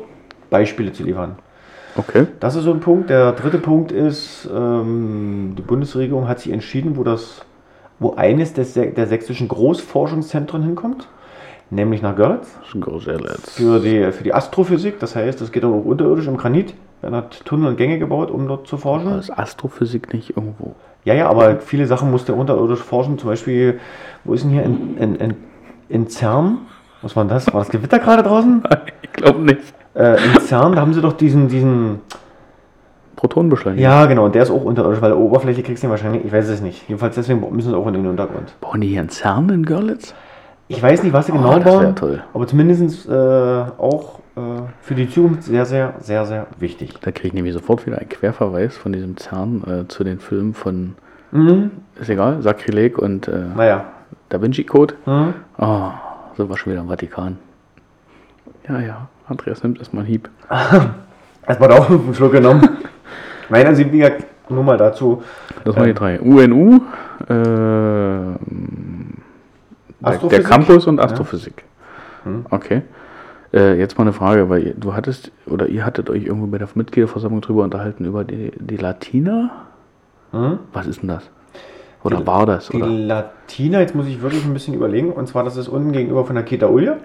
Beispiele 0.51 0.93
zu 0.93 1.05
liefern. 1.05 1.37
Okay. 1.97 2.27
Das 2.41 2.55
ist 2.57 2.65
so 2.65 2.73
ein 2.73 2.81
Punkt. 2.81 3.11
Der 3.11 3.33
dritte 3.33 3.59
Punkt 3.59 3.91
ist, 3.91 4.49
ähm, 4.55 5.55
die 5.57 5.63
Bundesregierung 5.63 6.29
hat 6.29 6.41
sich 6.41 6.53
entschieden, 6.53 6.97
wo 6.97 7.05
das, 7.05 7.43
wo 7.99 8.15
eines 8.15 8.53
des, 8.53 8.75
der 8.75 9.07
sächsischen 9.07 9.49
Großforschungszentren 9.49 10.63
hinkommt, 10.63 11.09
nämlich 11.71 12.03
nach 12.03 12.15
Görlitz 12.15 12.49
Großerletz. 12.79 13.53
für 13.53 13.81
die, 13.81 14.13
für 14.13 14.25
die 14.25 14.35
Astrophysik. 14.35 14.99
Das 15.01 15.17
heißt, 15.17 15.41
es 15.41 15.53
geht 15.53 15.65
dann 15.65 15.73
auch 15.73 15.85
unterirdisch 15.85 16.27
im 16.27 16.37
Granit. 16.37 16.75
Man 17.03 17.15
hat 17.15 17.45
Tunnel 17.45 17.69
und 17.69 17.77
Gänge 17.77 17.99
gebaut, 17.99 18.31
um 18.31 18.47
dort 18.47 18.67
zu 18.67 18.77
forschen. 18.77 19.19
Ist 19.19 19.31
Astrophysik 19.31 20.13
nicht 20.13 20.37
irgendwo? 20.37 20.75
Ja, 21.07 21.15
ja, 21.15 21.29
aber 21.31 21.61
viele 21.61 21.87
Sachen 21.87 22.11
musste 22.11 22.33
er 22.33 22.39
unterirdisch 22.39 22.81
forschen. 22.81 23.17
Zum 23.17 23.31
Beispiel, 23.31 23.79
wo 24.25 24.35
ist 24.35 24.43
denn 24.43 24.51
hier 24.51 24.65
in, 24.65 24.97
in, 24.99 25.15
in, 25.15 25.35
in 25.89 26.09
CERN? 26.09 26.59
Was 27.01 27.15
war 27.15 27.23
denn 27.25 27.31
das? 27.31 27.47
War 27.55 27.61
das 27.61 27.69
Gewitter 27.71 28.01
gerade 28.01 28.25
draußen? 28.25 28.63
ich 29.03 29.13
glaube 29.13 29.41
nicht. 29.41 29.61
äh, 29.95 30.17
in 30.17 30.41
CERN, 30.41 30.73
da 30.75 30.81
haben 30.81 30.93
sie 30.93 31.01
doch 31.01 31.13
diesen, 31.15 31.49
diesen. 31.49 32.01
Protonenbeschleuniger. 33.15 33.83
Ja, 33.83 34.05
genau, 34.07 34.27
und 34.27 34.35
der 34.35 34.43
ist 34.43 34.51
auch 34.51 34.63
unterirdisch, 34.63 35.01
weil 35.01 35.11
der 35.11 35.19
Oberfläche 35.19 35.63
kriegst 35.63 35.83
du 35.83 35.87
ihn 35.87 35.91
wahrscheinlich, 35.91 36.25
ich 36.25 36.33
weiß 36.33 36.49
es 36.49 36.61
nicht. 36.61 36.87
Jedenfalls 36.87 37.15
deswegen 37.15 37.41
müssen 37.55 37.71
sie 37.71 37.77
auch 37.77 37.87
in 37.87 37.95
den 37.95 38.07
Untergrund. 38.07 38.53
Bauen 38.61 38.81
die 38.83 38.89
hier 38.89 39.01
in 39.01 39.09
CERN 39.09 39.49
in 39.49 39.65
Görlitz? 39.65 40.13
Ich 40.69 40.83
weiß 40.83 41.03
nicht, 41.03 41.13
was 41.15 41.27
sie 41.27 41.33
Oh, 41.33 41.37
genau 41.37 41.55
das 41.59 41.65
bauen, 41.65 41.97
toll. 41.97 42.23
aber 42.35 42.47
zumindest 42.47 43.09
äh, 43.09 43.13
auch 43.13 44.19
für 44.83 44.95
die 44.95 45.09
Zukunft 45.09 45.45
sehr, 45.45 45.65
sehr, 45.65 45.95
sehr, 46.01 46.27
sehr 46.27 46.47
wichtig. 46.59 46.95
Da 47.01 47.11
kriege 47.11 47.29
ich 47.29 47.33
nämlich 47.35 47.55
sofort 47.55 47.87
wieder 47.87 47.99
einen 47.99 48.09
Querverweis 48.09 48.77
von 48.77 48.93
diesem 48.93 49.17
CERN 49.17 49.63
äh, 49.67 49.89
zu 49.89 50.05
den 50.05 50.19
Filmen 50.21 50.53
von, 50.55 50.95
Mhm. 51.33 51.71
ist 52.01 52.11
egal, 52.11 52.43
Sakrileg 52.43 52.99
und 52.99 53.29
äh, 53.29 53.45
Naja. 53.57 53.87
Da 54.29 54.41
Vinci 54.43 54.65
Code. 54.65 54.95
Mhm. 55.07 55.35
Oh, 55.59 55.91
so 56.37 56.49
war 56.49 56.57
schon 56.57 56.73
wieder 56.73 56.83
im 56.83 56.89
Vatikan. 56.89 57.39
Ja, 58.69 58.81
ja, 58.81 59.09
Andreas 59.29 59.63
nimmt 59.63 59.79
erstmal 59.79 60.03
einen 60.05 60.11
Hieb. 60.13 60.29
Erstmal 61.47 61.69
da 61.69 61.77
auch 61.79 61.89
einen 61.89 62.15
Schluck 62.15 62.33
genommen. 62.33 62.69
Nein, 63.49 63.67
also 63.67 63.85
wie 63.85 63.99
gesagt, 63.99 64.25
nur 64.51 64.65
mal 64.65 64.77
dazu. 64.77 65.23
Das 65.65 65.77
waren 65.77 65.85
Ähm. 65.89 65.95
die 65.95 65.99
drei. 65.99 66.21
UNU, 66.21 66.81
äh, 67.29 68.39
der? 70.29 70.43
Campus 70.43 70.87
und 70.87 71.01
Astrophysik. 71.01 71.65
Hm. 72.25 72.45
Okay. 72.51 72.83
Äh, 73.57 73.79
jetzt 73.79 73.97
mal 73.97 74.03
eine 74.03 74.13
Frage, 74.13 74.51
weil 74.51 74.67
ihr- 74.67 74.75
du 74.75 74.93
hattest, 74.95 75.33
oder 75.47 75.67
ihr 75.69 75.87
hattet 75.87 76.11
euch 76.11 76.25
irgendwo 76.27 76.47
bei 76.47 76.59
der 76.59 76.69
Mitgliederversammlung 76.75 77.41
drüber 77.41 77.65
unterhalten, 77.65 78.05
über 78.05 78.23
die, 78.23 78.53
die 78.59 78.77
Latina? 78.77 79.51
Mhm. 80.33 80.59
Was 80.75 80.87
ist 80.87 81.01
denn 81.01 81.09
das? 81.09 81.31
Oder 82.05 82.19
Die- 82.19 82.27
war 82.27 82.45
das? 82.45 82.69
Die 82.69 82.77
Oder? 82.77 82.87
Latina, 82.87 83.81
jetzt 83.81 83.95
muss 83.95 84.07
ich 84.09 84.21
wirklich 84.21 84.45
ein 84.45 84.53
bisschen 84.53 84.75
überlegen, 84.75 85.11
und 85.11 85.27
zwar, 85.27 85.43
das 85.43 85.57
ist 85.57 85.69
unten 85.69 85.93
gegenüber 85.93 86.27
von 86.27 86.35
der 86.37 86.45
Kita 86.45 86.67
Ulje. 86.67 86.99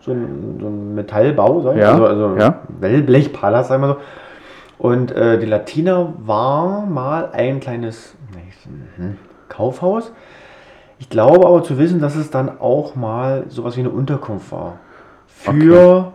So 0.00 0.12
ein, 0.12 0.56
so 0.60 0.66
ein 0.68 0.94
Metallbau, 0.94 1.60
sag 1.60 1.74
ich 1.76 1.82
Ja, 1.82 1.92
also, 1.92 2.06
also 2.06 2.36
ja. 2.38 2.60
Wellblechpalas, 2.80 3.68
sagen 3.68 3.82
wir 3.82 3.88
so. 3.88 3.96
Und 4.78 5.12
äh, 5.12 5.38
die 5.38 5.46
Latina 5.46 6.14
war 6.24 6.84
mal 6.86 7.28
ein 7.32 7.60
kleines 7.60 8.16
mhm, 8.96 9.18
Kaufhaus. 9.48 10.12
Ich 10.98 11.10
glaube 11.10 11.46
aber 11.46 11.62
zu 11.62 11.78
wissen, 11.78 12.00
dass 12.00 12.16
es 12.16 12.30
dann 12.30 12.58
auch 12.58 12.96
mal 12.96 13.44
sowas 13.48 13.76
wie 13.76 13.80
eine 13.80 13.90
Unterkunft 13.90 14.50
war. 14.50 14.78
Für 15.52 16.12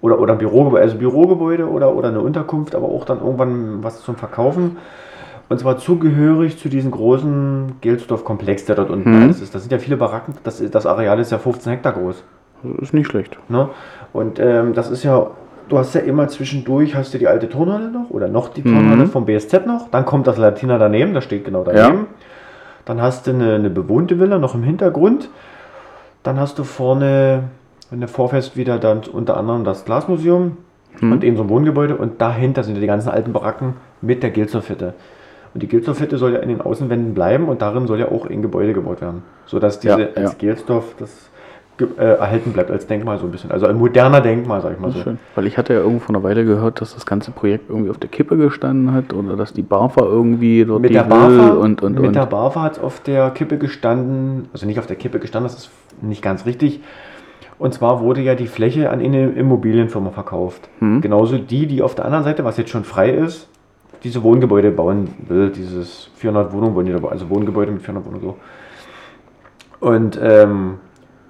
oder, 0.00 0.20
oder 0.20 0.32
ein 0.34 0.38
Bürogebäude, 0.38 0.82
also 0.82 0.96
Bürogebäude 0.96 1.68
oder, 1.68 1.94
oder 1.94 2.08
eine 2.08 2.20
Unterkunft, 2.20 2.74
aber 2.74 2.86
auch 2.86 3.04
dann 3.04 3.18
irgendwann 3.20 3.82
was 3.82 4.02
zum 4.02 4.16
Verkaufen. 4.16 4.76
Und 5.48 5.58
zwar 5.60 5.78
zugehörig 5.78 6.58
zu 6.58 6.68
diesem 6.68 6.90
großen 6.90 7.76
Gelsdorf-Komplex, 7.80 8.66
der 8.66 8.76
dort 8.76 8.90
unten 8.90 9.10
Mhm. 9.16 9.22
alles 9.24 9.40
ist. 9.40 9.54
Das 9.54 9.62
sind 9.62 9.72
ja 9.72 9.78
viele 9.78 9.96
Baracken, 9.96 10.34
das, 10.44 10.62
das 10.70 10.86
Areal 10.86 11.18
ist 11.18 11.32
ja 11.32 11.38
15 11.38 11.72
Hektar 11.72 11.92
groß. 11.94 12.22
Ist 12.82 12.92
nicht 12.92 13.06
schlecht. 13.08 13.38
Ne? 13.48 13.68
Und 14.12 14.38
ähm, 14.40 14.74
das 14.74 14.90
ist 14.90 15.04
ja, 15.04 15.28
du 15.68 15.78
hast 15.78 15.94
ja 15.94 16.02
immer 16.02 16.28
zwischendurch, 16.28 16.94
hast 16.94 17.14
du 17.14 17.18
die 17.18 17.26
alte 17.28 17.48
Turnhalle 17.48 17.90
noch 17.90 18.10
oder 18.10 18.28
noch 18.28 18.48
die 18.50 18.62
Turnhalle 18.62 19.04
Mhm. 19.04 19.10
vom 19.10 19.24
BSZ 19.26 19.66
noch, 19.66 19.88
dann 19.90 20.04
kommt 20.04 20.26
das 20.26 20.36
Latina 20.36 20.76
daneben, 20.78 21.14
das 21.14 21.24
steht 21.24 21.44
genau 21.44 21.64
daneben. 21.64 22.06
Dann 22.84 23.00
hast 23.02 23.26
du 23.26 23.30
eine, 23.30 23.54
eine 23.54 23.70
bewohnte 23.70 24.18
Villa 24.20 24.38
noch 24.38 24.54
im 24.54 24.62
Hintergrund. 24.62 25.28
Dann 26.22 26.38
hast 26.40 26.58
du 26.58 26.64
vorne, 26.64 27.44
wenn 27.90 28.00
du 28.00 28.08
vorfährst, 28.08 28.56
wieder 28.56 28.78
dann 28.78 29.00
unter 29.12 29.36
anderem 29.36 29.64
das 29.64 29.84
Glasmuseum 29.84 30.56
Mhm. 31.00 31.12
und 31.12 31.24
eben 31.24 31.36
so 31.36 31.42
ein 31.44 31.48
Wohngebäude 31.48 31.96
und 31.96 32.20
dahinter 32.20 32.64
sind 32.64 32.74
ja 32.74 32.80
die 32.80 32.86
ganzen 32.86 33.10
alten 33.10 33.32
Baracken 33.32 33.74
mit 34.00 34.22
der 34.22 34.30
Gilzerfitte. 34.30 34.94
Und 35.54 35.62
die 35.62 35.68
Gilzerfitte 35.68 36.18
soll 36.18 36.32
ja 36.34 36.38
in 36.40 36.48
den 36.48 36.60
Außenwänden 36.60 37.14
bleiben 37.14 37.48
und 37.48 37.62
darin 37.62 37.86
soll 37.86 38.00
ja 38.00 38.10
auch 38.10 38.28
ein 38.28 38.42
Gebäude 38.42 38.74
gebaut 38.74 39.00
werden, 39.00 39.22
sodass 39.46 39.80
diese 39.80 40.00
Ja, 40.00 40.08
als 40.14 40.36
ja. 40.40 40.82
Das 40.98 41.30
äh, 41.96 42.02
erhalten 42.04 42.52
bleibt 42.52 42.70
als 42.70 42.86
Denkmal 42.86 43.18
so 43.18 43.26
ein 43.26 43.30
bisschen. 43.30 43.50
Also 43.50 43.66
ein 43.66 43.76
moderner 43.76 44.20
Denkmal, 44.20 44.60
sag 44.60 44.72
ich 44.72 44.80
mal 44.80 44.90
so. 44.90 45.00
schön. 45.00 45.18
Weil 45.36 45.46
ich 45.46 45.56
hatte 45.56 45.74
ja 45.74 45.80
irgendwo 45.80 46.00
vor 46.00 46.14
einer 46.14 46.24
Weile 46.24 46.44
gehört, 46.44 46.80
dass 46.80 46.94
das 46.94 47.06
ganze 47.06 47.30
Projekt 47.30 47.70
irgendwie 47.70 47.90
auf 47.90 47.98
der 47.98 48.08
Kippe 48.10 48.36
gestanden 48.36 48.92
hat 48.92 49.12
oder 49.12 49.36
dass 49.36 49.52
die 49.52 49.62
BAFA 49.62 50.02
irgendwie 50.02 50.64
dort 50.64 50.80
Mit 50.82 50.90
die 50.90 50.94
der 50.94 51.04
BAFA, 51.04 51.50
und 51.50 51.82
und 51.82 51.94
mit 51.94 52.08
und. 52.08 52.16
der 52.16 52.26
BAFA 52.26 52.62
hat 52.62 52.72
es 52.72 52.78
auf 52.82 53.00
der 53.00 53.30
Kippe 53.30 53.58
gestanden, 53.58 54.48
also 54.52 54.66
nicht 54.66 54.78
auf 54.80 54.86
der 54.86 54.96
Kippe 54.96 55.20
gestanden, 55.20 55.50
das 55.52 55.58
ist 55.66 55.70
nicht 56.02 56.20
ganz 56.22 56.46
richtig. 56.46 56.80
Und 57.58 57.74
zwar 57.74 58.00
wurde 58.00 58.20
ja 58.20 58.34
die 58.34 58.46
Fläche 58.46 58.90
an 58.90 59.00
eine 59.00 59.30
Immobilienfirma 59.30 60.10
verkauft. 60.10 60.68
Hm. 60.78 61.00
Genauso 61.00 61.38
die, 61.38 61.66
die 61.66 61.82
auf 61.82 61.94
der 61.94 62.04
anderen 62.04 62.24
Seite, 62.24 62.44
was 62.44 62.56
jetzt 62.56 62.70
schon 62.70 62.84
frei 62.84 63.10
ist, 63.10 63.48
diese 64.04 64.22
Wohngebäude 64.22 64.70
bauen 64.70 65.08
will, 65.26 65.50
dieses 65.50 66.10
400 66.16 66.52
Wohnungen 66.52 66.74
wollen 66.76 66.86
die 66.86 66.92
da 66.92 66.98
bauen, 66.98 67.12
also 67.12 67.28
Wohngebäude 67.30 67.72
mit 67.72 67.82
400 67.82 68.06
Wohnungen 68.06 68.22
so. 68.22 68.36
Und 69.80 70.18
ähm, 70.22 70.78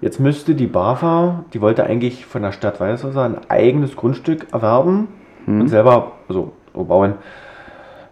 jetzt 0.00 0.20
müsste 0.20 0.54
die 0.54 0.66
BAFA, 0.66 1.44
die 1.54 1.60
wollte 1.60 1.84
eigentlich 1.84 2.26
von 2.26 2.42
der 2.42 2.52
Stadt 2.52 2.78
Weißwasser 2.78 3.22
ein 3.22 3.38
eigenes 3.48 3.96
Grundstück 3.96 4.46
erwerben 4.52 5.08
und 5.46 5.68
selber 5.68 6.12
also, 6.28 6.52
so 6.74 6.84
bauen. 6.84 7.14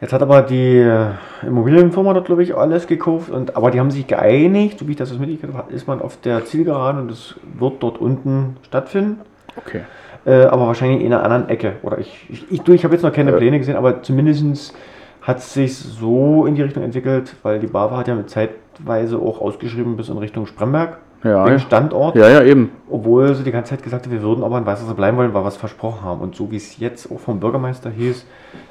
Jetzt 0.00 0.12
hat 0.12 0.20
aber 0.22 0.42
die 0.42 0.76
äh, 0.78 1.06
Immobilienfirma 1.46 2.12
dort, 2.12 2.26
glaube 2.26 2.42
ich, 2.42 2.54
alles 2.54 2.86
gekauft. 2.86 3.30
Und, 3.30 3.56
aber 3.56 3.70
die 3.70 3.80
haben 3.80 3.90
sich 3.90 4.06
geeinigt, 4.06 4.78
so 4.78 4.86
wie 4.86 4.92
ich 4.92 4.96
das 4.98 5.10
jetzt 5.10 5.18
mitgekriegt 5.18 5.56
habe, 5.56 5.72
ist 5.72 5.88
man 5.88 6.02
auf 6.02 6.18
der 6.20 6.44
Zielgeraden 6.44 7.00
und 7.02 7.10
es 7.10 7.34
wird 7.58 7.82
dort 7.82 7.98
unten 7.98 8.56
stattfinden. 8.62 9.20
Okay. 9.56 9.80
Äh, 10.26 10.44
aber 10.44 10.66
wahrscheinlich 10.66 11.00
in 11.02 11.12
einer 11.14 11.22
anderen 11.22 11.48
Ecke. 11.48 11.74
Oder 11.82 11.98
ich, 11.98 12.26
ich, 12.28 12.50
ich, 12.50 12.68
ich 12.68 12.84
habe 12.84 12.94
jetzt 12.94 13.02
noch 13.02 13.12
keine 13.12 13.30
Ja. 13.30 13.36
Pläne 13.38 13.58
gesehen, 13.58 13.76
aber 13.76 14.02
zumindest 14.02 14.74
hat 15.22 15.40
sich 15.40 15.76
so 15.78 16.44
in 16.46 16.54
die 16.56 16.62
Richtung 16.62 16.82
entwickelt, 16.82 17.34
weil 17.42 17.58
die 17.58 17.66
BAFA 17.66 17.96
hat 17.96 18.08
ja 18.08 18.14
mit 18.14 18.28
zeitweise 18.28 19.18
auch 19.18 19.40
ausgeschrieben 19.40 19.96
bis 19.96 20.08
in 20.08 20.18
Richtung 20.18 20.46
Spremberg, 20.46 20.98
Ja, 21.24 21.44
den 21.44 21.54
ja. 21.54 21.58
Standort, 21.58 22.14
ja, 22.16 22.28
ja, 22.28 22.42
eben. 22.42 22.70
obwohl 22.90 23.34
sie 23.34 23.42
die 23.42 23.50
ganze 23.50 23.70
Zeit 23.70 23.82
gesagt 23.82 24.04
haben, 24.06 24.12
wir 24.12 24.22
würden 24.22 24.44
aber 24.44 24.58
in 24.58 24.66
Weißwasser 24.66 24.94
bleiben 24.94 25.16
wollen, 25.16 25.32
weil 25.34 25.42
wir 25.42 25.48
es 25.48 25.56
versprochen 25.56 26.04
haben. 26.04 26.20
Und 26.20 26.36
so 26.36 26.50
wie 26.50 26.56
es 26.56 26.78
jetzt 26.78 27.10
auch 27.10 27.18
vom 27.18 27.40
Bürgermeister 27.40 27.90
hieß, 27.90 28.24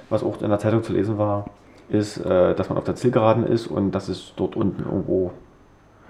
was 0.10 0.24
auch 0.24 0.42
in 0.42 0.50
der 0.50 0.60
Zeitung 0.60 0.84
zu 0.84 0.94
lesen 0.94 1.18
war, 1.18 1.46
ist, 1.90 2.18
äh, 2.18 2.56
dass 2.56 2.70
man 2.70 2.78
auf 2.78 2.84
der 2.84 2.96
Zielgeraden 2.96 3.46
ist 3.46 3.68
und 3.68 3.92
dass 3.92 4.10
es 4.10 4.34
dort 4.36 4.56
unten 4.56 4.84
irgendwo 4.84 5.32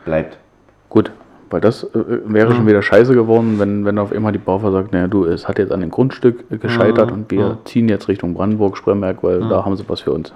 bleibt. 0.05 0.38
Gut, 0.89 1.12
weil 1.49 1.62
das 1.62 1.84
äh, 1.84 1.89
wäre 2.25 2.53
schon 2.53 2.67
wieder 2.67 2.81
scheiße 2.81 3.13
geworden, 3.13 3.60
wenn, 3.60 3.86
wenn 3.86 3.97
auf 3.99 4.12
einmal 4.12 4.31
die 4.31 4.38
Baufer 4.39 4.71
sagt, 4.71 4.93
naja 4.93 5.08
du, 5.08 5.25
es 5.25 5.47
hat 5.47 5.58
jetzt 5.60 5.71
an 5.71 5.81
dem 5.81 5.91
Grundstück 5.91 6.45
äh, 6.49 6.58
gescheitert 6.58 7.10
Mhm, 7.12 7.13
und 7.17 7.31
wir 7.31 7.45
mhm. 7.49 7.58
ziehen 7.65 7.89
jetzt 7.89 8.08
Richtung 8.08 8.34
Brandenburg, 8.34 8.77
Spremberg, 8.77 9.17
weil 9.23 9.41
da 9.49 9.65
haben 9.65 9.75
sie 9.75 9.84
was 9.88 10.01
für 10.01 10.12
uns. 10.13 10.34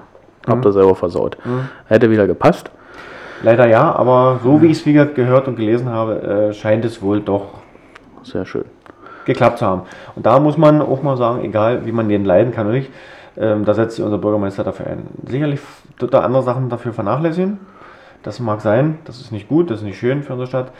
Habt 0.47 0.59
Mhm. 0.63 0.69
ihr 0.69 0.73
selber 0.73 0.95
versaut. 0.95 1.37
Hätte 1.87 2.09
wieder 2.09 2.27
gepasst. 2.27 2.71
Leider 3.41 3.67
ja, 3.67 3.93
aber 3.95 4.39
so 4.43 4.61
wie 4.61 4.65
ich 4.65 4.73
es 4.79 4.85
wie 4.85 4.93
gesagt 4.93 5.15
gehört 5.15 5.47
und 5.47 5.55
gelesen 5.55 5.87
habe, 5.89 6.21
äh, 6.21 6.53
scheint 6.53 6.83
es 6.83 7.01
wohl 7.01 7.21
doch 7.21 7.45
Sehr 8.23 8.45
schön. 8.45 8.65
geklappt 9.23 9.59
zu 9.59 9.65
haben. 9.65 9.83
Und 10.15 10.25
da 10.25 10.39
muss 10.41 10.57
man 10.57 10.81
auch 10.81 11.01
mal 11.03 11.15
sagen, 11.15 11.43
egal 11.45 11.85
wie 11.85 11.93
man 11.93 12.09
den 12.09 12.25
leiden 12.25 12.51
kann 12.51 12.67
oder 12.67 12.75
nicht, 12.75 12.91
ähm, 13.39 13.65
da 13.65 13.73
setzt 13.73 13.95
sich 13.95 14.03
unser 14.05 14.17
Bürgermeister 14.17 14.63
dafür 14.63 14.87
ein. 14.87 15.07
Sicherlich 15.25 15.59
wird 15.97 16.13
er 16.13 16.23
andere 16.23 16.43
Sachen 16.43 16.69
dafür 16.69 16.93
vernachlässigen. 16.93 17.57
Das 18.23 18.39
mag 18.39 18.59
sein, 18.61 18.97
das 19.05 19.21
ist 19.21 19.31
nicht 19.31 19.47
gut, 19.47 19.71
das 19.71 19.79
ist 19.79 19.85
nicht 19.85 19.97
schön 19.97 20.23
für 20.23 20.33
unsere 20.33 20.47
Stadt. 20.47 20.71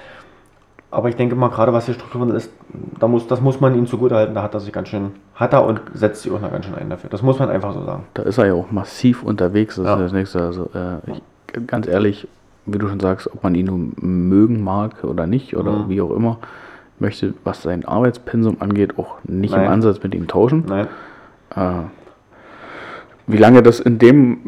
Aber 0.92 1.08
ich 1.08 1.16
denke 1.16 1.36
mal, 1.36 1.50
gerade 1.50 1.72
was 1.72 1.86
die 1.86 1.94
Strukturwandel 1.94 2.36
ist, 2.36 2.52
da 3.00 3.08
muss, 3.08 3.28
das 3.28 3.42
muss 3.42 3.62
man 3.62 3.76
ihm 3.76 3.86
zugutehalten. 3.86 4.34
Da 4.34 4.42
hat 4.42 4.56
er 4.56 4.60
sich 4.60 4.74
ganz 4.74 4.90
schön, 4.90 5.12
hat 5.36 5.54
er 5.54 5.64
und 5.66 5.80
setzt 5.94 6.24
sich 6.24 6.32
auch 6.32 6.42
noch 6.42 6.52
ganz 6.52 6.66
schön 6.66 6.74
ein 6.76 6.90
dafür. 6.90 7.10
Das 7.12 7.22
muss 7.22 7.38
man 7.40 7.50
einfach 7.50 7.74
so 7.74 7.84
sagen. 7.84 8.06
Da 8.16 8.24
ist 8.24 8.40
er 8.40 8.48
ja 8.48 8.54
auch 8.56 8.72
massiv 8.72 9.22
unterwegs, 9.24 9.76
das 9.76 9.86
Ja. 9.86 9.94
ist 9.96 10.02
das 10.02 10.12
nächste. 10.14 10.42
Also 10.42 10.70
äh, 10.74 11.12
ich, 11.12 11.22
ganz 11.68 11.88
ehrlich, 11.88 12.28
wie 12.66 12.78
du 12.80 12.88
schon 12.90 13.00
sagst, 13.00 13.32
ob 13.32 13.44
man 13.44 13.54
ihn 13.56 13.68
nun 13.68 13.94
mögen 14.02 14.64
mag 14.64 15.04
oder 15.04 15.28
nicht 15.28 15.56
oder 15.56 15.72
Mhm. 15.72 15.90
wie 15.90 16.02
auch 16.02 16.12
immer, 16.12 16.38
möchte, 16.98 17.36
was 17.44 17.62
sein 17.62 17.86
Arbeitspensum 17.86 18.58
angeht, 18.60 18.98
auch 18.98 19.18
nicht 19.24 19.54
Nein. 19.56 19.66
im 19.66 19.72
Ansatz 19.72 20.02
mit 20.04 20.14
ihm 20.16 20.28
tauschen. 20.28 20.66
Nein, 20.68 20.88
Äh, 21.56 21.72
wie 23.32 23.38
lange 23.38 23.62
das 23.64 23.80
in 23.80 23.98
dem 24.00 24.40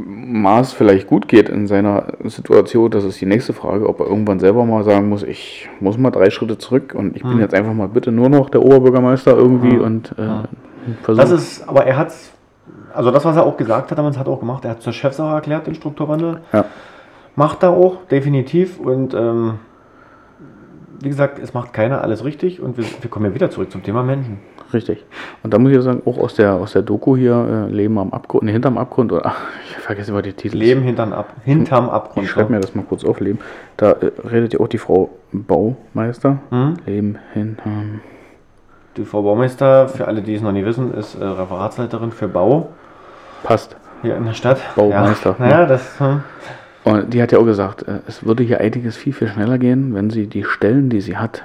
Maß 0.41 0.73
vielleicht 0.73 1.07
gut 1.07 1.27
geht 1.27 1.49
in 1.49 1.67
seiner 1.67 2.13
Situation, 2.23 2.89
das 2.91 3.03
ist 3.03 3.21
die 3.21 3.25
nächste 3.25 3.53
Frage, 3.53 3.87
ob 3.87 3.99
er 3.99 4.07
irgendwann 4.07 4.39
selber 4.39 4.65
mal 4.65 4.83
sagen 4.83 5.07
muss, 5.09 5.23
ich 5.23 5.69
muss 5.79 5.97
mal 5.97 6.11
drei 6.11 6.29
Schritte 6.29 6.57
zurück 6.57 6.93
und 6.97 7.15
ich 7.15 7.21
bin 7.23 7.39
jetzt 7.39 7.53
einfach 7.53 7.73
mal 7.73 7.87
bitte 7.87 8.11
nur 8.11 8.29
noch 8.29 8.49
der 8.49 8.61
Oberbürgermeister 8.63 9.35
irgendwie 9.35 9.77
und 9.77 10.11
äh, 10.17 10.43
versuch- 11.03 11.21
Das 11.21 11.31
ist, 11.31 11.67
aber 11.69 11.85
er 11.85 11.97
hat, 11.97 12.13
also 12.93 13.11
das, 13.11 13.23
was 13.25 13.35
er 13.35 13.45
auch 13.45 13.57
gesagt 13.57 13.91
hat, 13.91 13.97
damals 13.97 14.17
hat 14.17 14.27
er 14.27 14.33
auch 14.33 14.39
gemacht, 14.39 14.65
er 14.65 14.71
hat 14.71 14.81
zur 14.81 14.93
Chefsache 14.93 15.35
erklärt, 15.35 15.67
den 15.67 15.75
Strukturwandel. 15.75 16.41
ja, 16.51 16.65
Macht 17.35 17.63
er 17.63 17.69
auch, 17.69 18.05
definitiv. 18.09 18.77
Und 18.79 19.13
ähm, 19.13 19.53
wie 21.01 21.07
gesagt, 21.09 21.39
es 21.39 21.53
macht 21.53 21.71
keiner 21.71 22.01
alles 22.03 22.25
richtig. 22.25 22.61
Und 22.61 22.77
wir, 22.77 22.83
wir 22.83 23.09
kommen 23.09 23.25
ja 23.27 23.33
wieder 23.33 23.49
zurück 23.49 23.71
zum 23.71 23.83
Thema 23.83 24.03
Menschen. 24.03 24.39
Richtig. 24.73 25.05
Und 25.43 25.53
da 25.53 25.59
muss 25.59 25.71
ich 25.71 25.75
ja 25.75 25.81
sagen, 25.81 26.01
auch 26.05 26.17
aus 26.17 26.35
der, 26.35 26.53
aus 26.53 26.73
der 26.73 26.81
Doku 26.81 27.15
hier, 27.15 27.67
äh, 27.69 27.73
Leben 27.73 27.97
am 27.97 28.11
Abgrund, 28.13 28.43
nee, 28.43 28.51
hinterm 28.51 28.77
Abgrund, 28.77 29.11
oder 29.11 29.25
ach, 29.25 29.41
ich 29.69 29.77
vergesse 29.77 30.11
immer 30.11 30.21
die 30.21 30.33
Titel. 30.33 30.57
Leben 30.57 30.81
hinterm, 30.81 31.13
Ab, 31.13 31.33
hinterm 31.43 31.89
Abgrund. 31.89 32.25
Ich 32.25 32.31
schreibe 32.31 32.51
mir 32.51 32.59
das 32.59 32.75
mal 32.75 32.83
kurz 32.83 33.03
auf, 33.03 33.19
Leben. 33.19 33.39
Da 33.77 33.91
äh, 33.91 34.11
redet 34.29 34.53
ja 34.53 34.59
auch 34.59 34.67
die 34.67 34.77
Frau 34.77 35.09
Baumeister. 35.31 36.39
Hm? 36.49 36.75
Leben 36.85 37.17
hinterm. 37.33 38.01
Die 38.97 39.05
Frau 39.05 39.21
Baumeister, 39.21 39.87
für 39.87 40.07
alle, 40.07 40.21
die 40.21 40.35
es 40.35 40.41
noch 40.41 40.51
nie 40.51 40.65
wissen, 40.65 40.93
ist 40.93 41.15
äh, 41.15 41.23
Referatsleiterin 41.23 42.11
für 42.11 42.27
Bau 42.27 42.69
Passt. 43.43 43.77
hier 44.01 44.17
in 44.17 44.25
der 44.25 44.33
Stadt. 44.33 44.59
Baumeister, 44.75 45.35
Ja, 45.39 45.45
naja, 45.45 45.65
das. 45.65 45.99
Hm. 45.99 46.23
Und 46.83 47.13
die 47.13 47.21
hat 47.21 47.31
ja 47.31 47.39
auch 47.39 47.45
gesagt, 47.45 47.87
äh, 47.87 47.99
es 48.07 48.25
würde 48.25 48.43
hier 48.43 48.59
einiges 48.59 48.97
viel, 48.97 49.13
viel 49.13 49.27
schneller 49.27 49.57
gehen, 49.57 49.93
wenn 49.93 50.09
sie 50.09 50.27
die 50.27 50.43
Stellen, 50.43 50.89
die 50.89 50.99
sie 50.99 51.15
hat, 51.15 51.43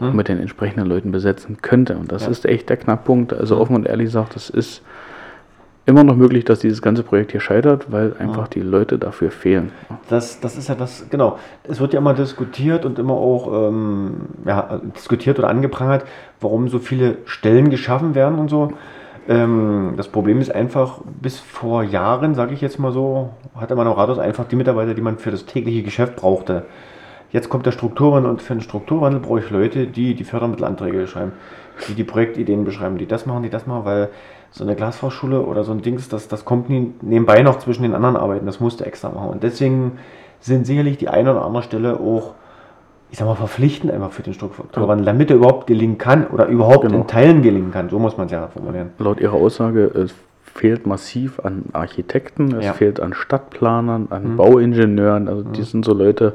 auch 0.00 0.12
mit 0.12 0.28
den 0.28 0.38
entsprechenden 0.40 0.86
Leuten 0.86 1.12
besetzen 1.12 1.58
könnte. 1.62 1.96
Und 1.96 2.12
das 2.12 2.24
Ja. 2.24 2.30
ist 2.30 2.46
echt 2.46 2.68
der 2.68 2.76
Knackpunkt. 2.76 3.32
Also 3.32 3.58
offen 3.58 3.76
und 3.76 3.86
ehrlich 3.86 4.06
gesagt, 4.06 4.36
es 4.36 4.50
ist 4.50 4.82
immer 5.86 6.04
noch 6.04 6.16
möglich, 6.16 6.44
dass 6.44 6.60
dieses 6.60 6.80
ganze 6.80 7.02
Projekt 7.02 7.32
hier 7.32 7.40
scheitert, 7.40 7.92
weil 7.92 8.14
einfach 8.18 8.48
die 8.48 8.60
Leute 8.60 8.98
dafür 8.98 9.30
fehlen. 9.30 9.70
Das, 10.08 10.40
das 10.40 10.56
ist 10.56 10.68
ja 10.68 10.74
das, 10.74 11.06
genau. 11.10 11.38
Es 11.64 11.80
wird 11.80 11.92
ja 11.92 11.98
immer 11.98 12.14
diskutiert 12.14 12.86
und 12.86 12.98
immer 12.98 13.14
auch 13.14 13.68
ähm, 13.68 14.14
ja, 14.46 14.80
diskutiert 14.96 15.38
oder 15.38 15.48
angeprangert, 15.48 16.04
warum 16.40 16.68
so 16.68 16.78
viele 16.78 17.18
Stellen 17.26 17.68
geschaffen 17.70 18.14
werden 18.14 18.38
und 18.38 18.48
so. 18.48 18.72
Ähm, 19.28 19.94
das 19.96 20.08
Problem 20.08 20.40
ist 20.40 20.54
einfach, 20.54 21.00
bis 21.20 21.38
vor 21.38 21.82
Jahren, 21.82 22.34
sage 22.34 22.54
ich 22.54 22.60
jetzt 22.60 22.78
mal 22.78 22.92
so, 22.92 23.30
hatte 23.54 23.74
man 23.76 23.86
auch 23.86 23.98
Rathaus 23.98 24.18
einfach 24.18 24.46
die 24.46 24.56
Mitarbeiter, 24.56 24.94
die 24.94 25.02
man 25.02 25.18
für 25.18 25.30
das 25.30 25.44
tägliche 25.46 25.82
Geschäft 25.82 26.16
brauchte. 26.16 26.64
Jetzt 27.34 27.48
kommt 27.48 27.66
der 27.66 27.72
Strukturwandel 27.72 28.30
und 28.30 28.42
für 28.42 28.54
den 28.54 28.60
Strukturwandel 28.60 29.18
brauche 29.20 29.40
ich 29.40 29.50
Leute, 29.50 29.88
die 29.88 30.14
die 30.14 30.22
Fördermittelanträge 30.22 31.08
schreiben, 31.08 31.32
die 31.88 31.94
die 31.94 32.04
Projektideen 32.04 32.64
beschreiben, 32.64 32.96
die 32.96 33.06
das 33.06 33.26
machen, 33.26 33.42
die 33.42 33.50
das 33.50 33.66
machen, 33.66 33.84
weil 33.84 34.10
so 34.52 34.62
eine 34.62 34.76
Glasfahrschule 34.76 35.40
oder 35.40 35.64
so 35.64 35.72
ein 35.72 35.82
Dings, 35.82 36.08
das, 36.08 36.28
das 36.28 36.44
kommt 36.44 36.70
nie, 36.70 36.92
nebenbei 37.02 37.42
noch 37.42 37.58
zwischen 37.58 37.82
den 37.82 37.92
anderen 37.92 38.16
Arbeiten, 38.16 38.46
das 38.46 38.60
musste 38.60 38.86
extra 38.86 39.08
machen. 39.08 39.30
Und 39.30 39.42
deswegen 39.42 39.98
sind 40.38 40.64
sicherlich 40.64 40.96
die 40.96 41.08
eine 41.08 41.32
oder 41.32 41.44
andere 41.44 41.64
Stelle 41.64 41.98
auch, 41.98 42.34
ich 43.10 43.18
sag 43.18 43.26
mal, 43.26 43.34
verpflichtend 43.34 43.90
einfach 43.90 44.12
für 44.12 44.22
den 44.22 44.34
Strukturwandel, 44.34 45.04
damit 45.04 45.28
er 45.30 45.34
überhaupt 45.34 45.66
gelingen 45.66 45.98
kann 45.98 46.28
oder 46.28 46.46
überhaupt 46.46 46.82
Genau. 46.82 46.98
in 46.98 47.08
Teilen 47.08 47.42
gelingen 47.42 47.72
kann. 47.72 47.88
So 47.88 47.98
muss 47.98 48.16
man 48.16 48.26
es 48.26 48.32
ja 48.32 48.46
formulieren. 48.46 48.92
Laut 48.98 49.18
ihrer 49.18 49.34
Aussage, 49.34 49.86
es 49.86 50.14
fehlt 50.54 50.86
massiv 50.86 51.40
an 51.40 51.64
Architekten, 51.72 52.54
es 52.54 52.64
Ja. 52.66 52.72
fehlt 52.74 53.00
an 53.00 53.12
Stadtplanern, 53.12 54.06
an 54.10 54.36
Bauingenieuren. 54.36 55.28
Also 55.28 55.42
die 55.42 55.62
sind 55.62 55.84
so 55.84 55.92
Leute, 55.94 56.34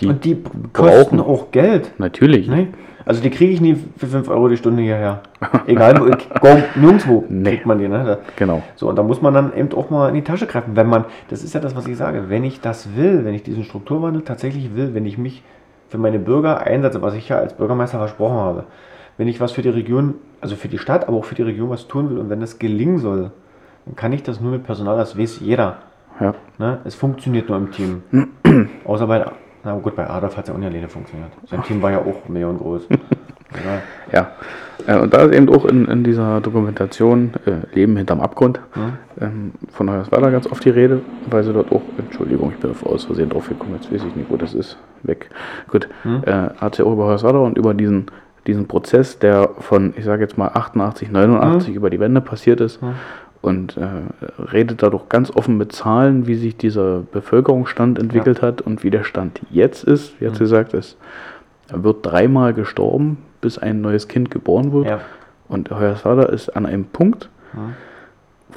die, 0.00 0.06
und 0.08 0.24
die 0.24 0.34
brauchen 0.34 0.72
kosten 0.72 1.20
auch 1.20 1.50
Geld. 1.52 1.92
natürlich. 1.98 2.48
Ne? 2.48 2.68
Also 3.06 3.22
die 3.22 3.30
kriege 3.30 3.52
ich 3.52 3.60
nie 3.60 3.76
für 3.96 4.06
5 4.06 4.28
Euro 4.28 4.48
die 4.48 4.56
Stunde 4.56 4.82
hierher. 4.82 5.20
Egal, 5.66 6.00
wo, 6.00 6.06
go, 6.40 6.56
nirgendwo 6.74 7.24
Nee. 7.28 7.50
kriegt 7.50 7.66
man 7.66 7.78
die. 7.78 7.86
Ne? 7.86 8.18
Genau. 8.36 8.62
So, 8.76 8.88
und 8.88 8.96
da 8.96 9.02
muss 9.02 9.22
man 9.22 9.34
dann 9.34 9.52
eben 9.54 9.72
auch 9.74 9.88
mal 9.90 10.08
in 10.08 10.14
die 10.14 10.22
Tasche 10.22 10.46
greifen. 10.46 10.74
Wenn 10.74 10.88
man, 10.88 11.04
das 11.28 11.44
ist 11.44 11.54
ja 11.54 11.60
das, 11.60 11.76
was 11.76 11.86
ich 11.86 11.96
sage, 11.96 12.24
wenn 12.28 12.42
ich 12.44 12.60
das 12.60 12.96
will, 12.96 13.24
wenn 13.24 13.34
ich 13.34 13.42
diesen 13.44 13.62
Strukturwandel 13.62 14.22
tatsächlich 14.22 14.74
will, 14.74 14.94
wenn 14.94 15.06
ich 15.06 15.16
mich 15.18 15.42
für 15.90 15.98
meine 15.98 16.18
Bürger 16.18 16.62
einsetze, 16.62 17.02
was 17.02 17.14
ich 17.14 17.28
ja 17.28 17.38
als 17.38 17.52
Bürgermeister 17.54 17.98
versprochen 17.98 18.36
habe, 18.38 18.64
wenn 19.16 19.28
ich 19.28 19.40
was 19.40 19.52
für 19.52 19.62
die 19.62 19.68
Region, 19.68 20.14
also 20.40 20.56
für 20.56 20.66
die 20.68 20.78
Stadt, 20.78 21.06
aber 21.06 21.18
auch 21.18 21.24
für 21.24 21.36
die 21.36 21.42
Region 21.42 21.70
was 21.70 21.86
tun 21.86 22.10
will 22.10 22.18
und 22.18 22.30
wenn 22.30 22.40
das 22.40 22.58
gelingen 22.58 22.98
soll, 22.98 23.30
dann 23.86 23.96
kann 23.96 24.12
ich 24.12 24.22
das 24.22 24.40
nur 24.40 24.52
mit 24.52 24.64
Personal, 24.64 24.96
das 24.96 25.18
weiß 25.18 25.40
jeder. 25.40 25.78
Ja. 26.20 26.34
Ne? 26.58 26.78
Es 26.84 26.94
funktioniert 26.94 27.48
nur 27.48 27.58
im 27.58 27.70
Team. 27.70 28.02
Außer 28.84 29.06
bei, 29.06 29.24
na 29.64 29.74
gut, 29.74 29.96
bei 29.96 30.08
Adolf 30.08 30.36
hat 30.36 30.44
es 30.44 30.48
ja 30.48 30.54
auch 30.54 30.58
nicht 30.58 30.68
alleine 30.68 30.88
funktioniert. 30.88 31.30
Sein 31.48 31.62
Team 31.62 31.82
war 31.82 31.90
ja 31.90 31.98
auch 31.98 32.28
millionengroß. 32.28 32.88
ja. 34.12 34.28
Ja, 34.86 34.96
äh, 34.96 35.00
und 35.00 35.14
da 35.14 35.22
ist 35.22 35.34
eben 35.34 35.48
auch 35.48 35.64
in, 35.64 35.86
in 35.86 36.04
dieser 36.04 36.40
Dokumentation 36.40 37.32
äh, 37.46 37.74
Leben 37.74 37.96
hinterm 37.96 38.20
Abgrund 38.20 38.60
ähm, 39.20 39.52
von 39.70 39.90
Hoyerswerda 39.90 40.30
ganz 40.30 40.50
oft 40.50 40.64
die 40.64 40.70
Rede, 40.70 41.00
weil 41.30 41.44
sie 41.44 41.52
dort 41.52 41.72
auch, 41.72 41.82
Entschuldigung, 41.98 42.50
ich 42.52 42.58
bin 42.58 42.70
auf 42.70 42.84
aus 42.84 43.04
Versehen 43.04 43.30
drauf 43.30 43.48
gekommen, 43.48 43.74
jetzt 43.74 43.92
weiß 43.92 44.02
ich 44.04 44.16
nicht, 44.16 44.30
wo 44.30 44.36
das 44.36 44.54
ist, 44.54 44.76
weg. 45.02 45.30
Gut, 45.70 45.88
äh, 46.04 46.32
hat 46.32 46.74
sie 46.74 46.84
auch 46.84 46.92
über 46.92 47.06
Hoyerswerda 47.06 47.38
und 47.38 47.56
über 47.56 47.74
diesen, 47.74 48.06
diesen 48.46 48.66
Prozess, 48.66 49.18
der 49.18 49.50
von, 49.60 49.94
ich 49.96 50.04
sage 50.04 50.22
jetzt 50.22 50.36
mal 50.36 50.48
88, 50.48 51.10
89 51.10 51.74
über 51.74 51.90
die 51.90 52.00
Wende 52.00 52.20
passiert 52.20 52.60
ist 52.60 52.80
und 53.44 53.76
äh, 53.76 54.42
redet 54.52 54.82
da 54.82 54.90
doch 54.90 55.08
ganz 55.08 55.30
offen 55.30 55.56
mit 55.58 55.72
Zahlen, 55.72 56.26
wie 56.26 56.34
sich 56.34 56.56
dieser 56.56 57.00
Bevölkerungsstand 57.12 57.98
entwickelt 57.98 58.42
hat 58.42 58.62
und 58.62 58.82
wie 58.82 58.90
der 58.90 59.04
Stand 59.04 59.40
jetzt 59.50 59.84
ist. 59.84 60.20
Wie 60.20 60.26
hat 60.26 60.34
sie 60.34 60.40
gesagt, 60.40 60.74
es 60.74 60.96
wird 61.70 61.98
dreimal 62.06 62.54
gestorben, 62.54 63.18
bis 63.40 63.58
ein 63.58 63.80
neues 63.80 64.08
Kind 64.08 64.30
geboren 64.30 64.72
wird. 64.72 64.86
Ja. 64.86 65.00
Und 65.48 65.70
Hoyerswerda 65.70 66.24
ist 66.24 66.48
an 66.56 66.64
einem 66.66 66.86
Punkt, 66.86 67.28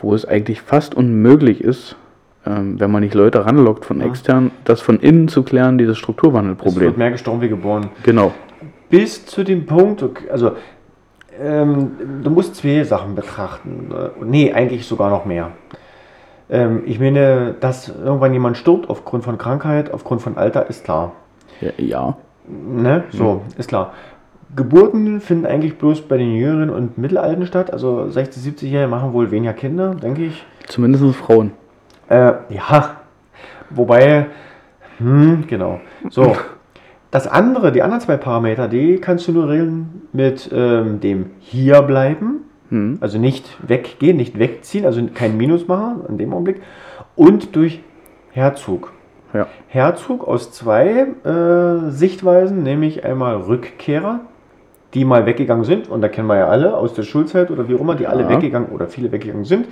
wo 0.02 0.14
es 0.16 0.26
eigentlich 0.26 0.62
fast 0.62 0.96
unmöglich 0.96 1.62
ist, 1.62 1.96
ähm, 2.46 2.80
wenn 2.80 2.90
man 2.92 3.04
nicht 3.04 3.14
Leute 3.14 3.46
ranlockt 3.46 3.84
von 3.86 4.00
extern, 4.02 4.52
das 4.64 4.80
von 4.82 5.00
innen 5.00 5.28
zu 5.28 5.44
klären, 5.44 5.78
dieses 5.78 5.94
Es 5.94 6.00
Strukturwandelproblem. 6.00 6.82
wird 6.86 6.98
mehr 6.98 7.12
gestorben 7.12 7.42
wie 7.42 7.50
geboren. 7.50 7.90
Genau. 8.04 8.34
bis 8.90 9.26
zu 9.26 9.44
dem 9.44 9.66
Punkt, 9.66 10.04
also 10.32 10.54
ähm, 11.42 12.22
du 12.24 12.30
musst 12.30 12.56
zwei 12.56 12.84
Sachen 12.84 13.16
betrachten. 13.16 13.92
Äh, 13.92 14.24
Nee, 14.24 14.54
eigentlich 14.54 14.86
sogar 14.86 15.10
noch 15.10 15.26
mehr. 15.26 15.52
Ähm, 16.50 16.84
ich 16.86 17.00
meine, 17.00 17.56
dass 17.60 17.90
irgendwann 17.90 18.34
jemand 18.34 18.58
stirbt 18.58 18.90
aufgrund 18.90 19.24
von 19.24 19.38
Krankheit, 19.38 19.94
aufgrund 19.94 20.22
von 20.22 20.38
Alter, 20.38 20.70
ist 20.70 20.84
klar. 20.84 21.14
Ja, 21.62 21.72
ja. 21.78 22.18
Ne? 22.48 23.04
So, 23.12 23.42
ist 23.58 23.68
klar. 23.68 23.94
Geburten 24.56 25.20
finden 25.20 25.46
eigentlich 25.46 25.78
bloß 25.78 26.02
bei 26.04 26.18
den 26.18 26.34
Jüngeren 26.34 26.70
und 26.70 26.98
Mittelalten 26.98 27.46
statt. 27.46 27.72
Also 27.74 28.10
60, 28.10 28.44
70-Jährige 28.44 28.88
machen 28.88 29.12
wohl 29.12 29.30
weniger 29.30 29.54
Kinder, 29.54 29.94
denke 29.94 30.24
ich. 30.24 30.46
zumindest 30.68 31.04
Frauen. 31.18 31.52
Äh, 32.08 32.34
ja, 32.50 33.02
wobei, 33.70 34.28
hm, 35.00 35.46
genau. 35.48 35.82
So, 36.10 36.36
das 37.12 37.28
andere, 37.28 37.72
die 37.72 37.82
anderen 37.84 38.02
zwei 38.02 38.18
Parameter, 38.18 38.68
die 38.68 38.98
kannst 38.98 39.28
du 39.28 39.32
nur 39.32 39.48
regeln 39.50 40.02
mit 40.14 40.50
ähm, 40.54 41.00
dem 41.00 41.28
Hierbleiben, 41.40 42.42
Hm. 42.70 42.98
also 43.00 43.18
nicht 43.18 43.46
weggehen, 43.66 44.18
nicht 44.18 44.38
wegziehen, 44.40 44.86
also 44.86 45.02
kein 45.14 45.38
Minus 45.38 45.70
machen 45.70 46.02
in 46.10 46.18
dem 46.18 46.34
Augenblick. 46.34 46.62
und 47.16 47.56
durch 47.56 47.82
Herzog. 48.32 48.92
Ja. 49.34 49.48
Herzog 49.70 50.28
aus 50.28 50.52
zwei 50.52 51.08
äh, 51.24 51.90
Sichtweisen, 51.90 52.64
nämlich 52.64 53.06
einmal 53.06 53.38
Rückkehrer, 53.38 54.20
die 54.94 55.06
mal 55.06 55.26
weggegangen 55.26 55.64
sind, 55.64 55.90
und 55.90 56.02
da 56.02 56.10
kennen 56.10 56.28
wir 56.28 56.38
ja 56.38 56.48
alle 56.48 56.76
aus 56.76 56.94
der 56.94 57.04
Schulzeit 57.04 57.52
oder 57.52 57.68
wie 57.70 57.76
auch 57.76 57.80
immer, 57.82 57.96
die 57.96 58.06
alle 58.08 58.24
Ja. 58.24 58.30
weggegangen 58.30 58.70
oder 58.70 58.88
viele 58.88 59.12
weggegangen 59.14 59.46
sind. 59.46 59.68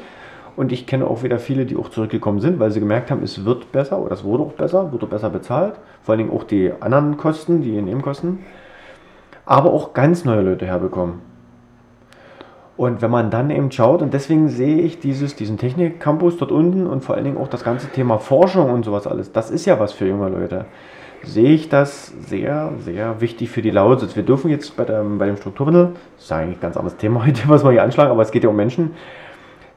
Und 0.56 0.72
ich 0.72 0.88
kenne 0.88 1.06
auch 1.06 1.24
wieder 1.24 1.38
viele, 1.38 1.66
die 1.66 1.76
auch 1.76 1.90
zurückgekommen 1.90 2.40
sind, 2.40 2.60
weil 2.60 2.72
sie 2.72 2.80
gemerkt 2.80 3.12
haben, 3.12 3.24
es 3.24 3.44
wird 3.44 3.72
besser 3.72 4.00
oder 4.00 4.14
es 4.14 4.24
wurde 4.24 4.44
auch 4.44 4.54
besser, 4.54 4.92
wurde 4.92 5.06
besser 5.06 5.30
bezahlt. 5.30 5.76
Vor 6.02 6.14
allen 6.14 6.20
Dingen 6.20 6.32
auch 6.32 6.44
die 6.44 6.72
anderen 6.80 7.18
Kosten, 7.18 7.62
die 7.62 7.82
Nebenkosten. 7.82 8.40
Aber 9.46 9.74
auch 9.74 9.94
ganz 9.94 10.24
neue 10.24 10.42
Leute 10.42 10.66
herbekommen. 10.66 11.22
Und 12.78 13.02
wenn 13.02 13.12
man 13.12 13.32
dann 13.32 13.52
eben 13.52 13.72
schaut, 13.72 14.02
und 14.02 14.14
deswegen 14.14 14.50
sehe 14.50 14.82
ich 14.82 15.00
dieses, 15.00 15.36
diesen 15.36 15.58
Technik-Campus 15.58 16.38
dort 16.38 16.52
unten 16.52 16.88
und 16.88 17.06
vor 17.06 17.16
allen 17.16 17.24
Dingen 17.24 17.38
auch 17.38 17.48
das 17.48 17.64
ganze 17.64 17.88
Thema 17.88 18.18
Forschung 18.18 18.70
und 18.72 18.84
sowas 18.84 19.08
alles, 19.08 19.32
das 19.32 19.50
ist 19.50 19.66
ja 19.66 19.80
was 19.80 19.94
für 19.94 20.08
junge 20.08 20.30
Leute. 20.30 20.66
Sehe 21.24 21.52
ich 21.52 21.70
das 21.70 22.14
sehr, 22.28 22.74
sehr 22.80 23.22
wichtig 23.22 23.50
für 23.50 23.62
die 23.62 23.72
Lausitz. 23.72 24.16
Wir 24.16 24.24
dürfen 24.24 24.52
jetzt 24.52 24.76
bei, 24.76 24.84
der, 24.84 25.04
bei 25.04 25.26
dem 25.26 25.38
Strukturwandel, 25.38 25.94
das 26.16 26.26
ist 26.26 26.32
eigentlich 26.32 26.58
ein 26.58 26.62
ganz 26.62 26.76
anderes 26.76 26.98
Thema 26.98 27.26
heute, 27.26 27.44
was 27.48 27.64
wir 27.64 27.72
hier 27.72 27.84
anschlagen, 27.84 28.12
aber 28.12 28.22
es 28.22 28.32
geht 28.32 28.44
ja 28.44 28.50
um 28.50 28.56
Menschen. 28.56 28.92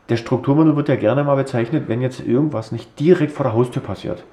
Der 0.08 0.16
Strukturwandel 0.16 0.76
wird 0.76 0.88
ja 0.88 0.96
gerne 0.96 1.24
mal 1.24 1.36
bezeichnet, 1.36 1.84
wenn 1.86 2.00
jetzt 2.00 2.26
irgendwas 2.26 2.72
nicht 2.72 2.98
direkt 2.98 3.32
vor 3.32 3.44
der 3.44 3.52
Haustür 3.52 3.82
passiert. 3.82 4.24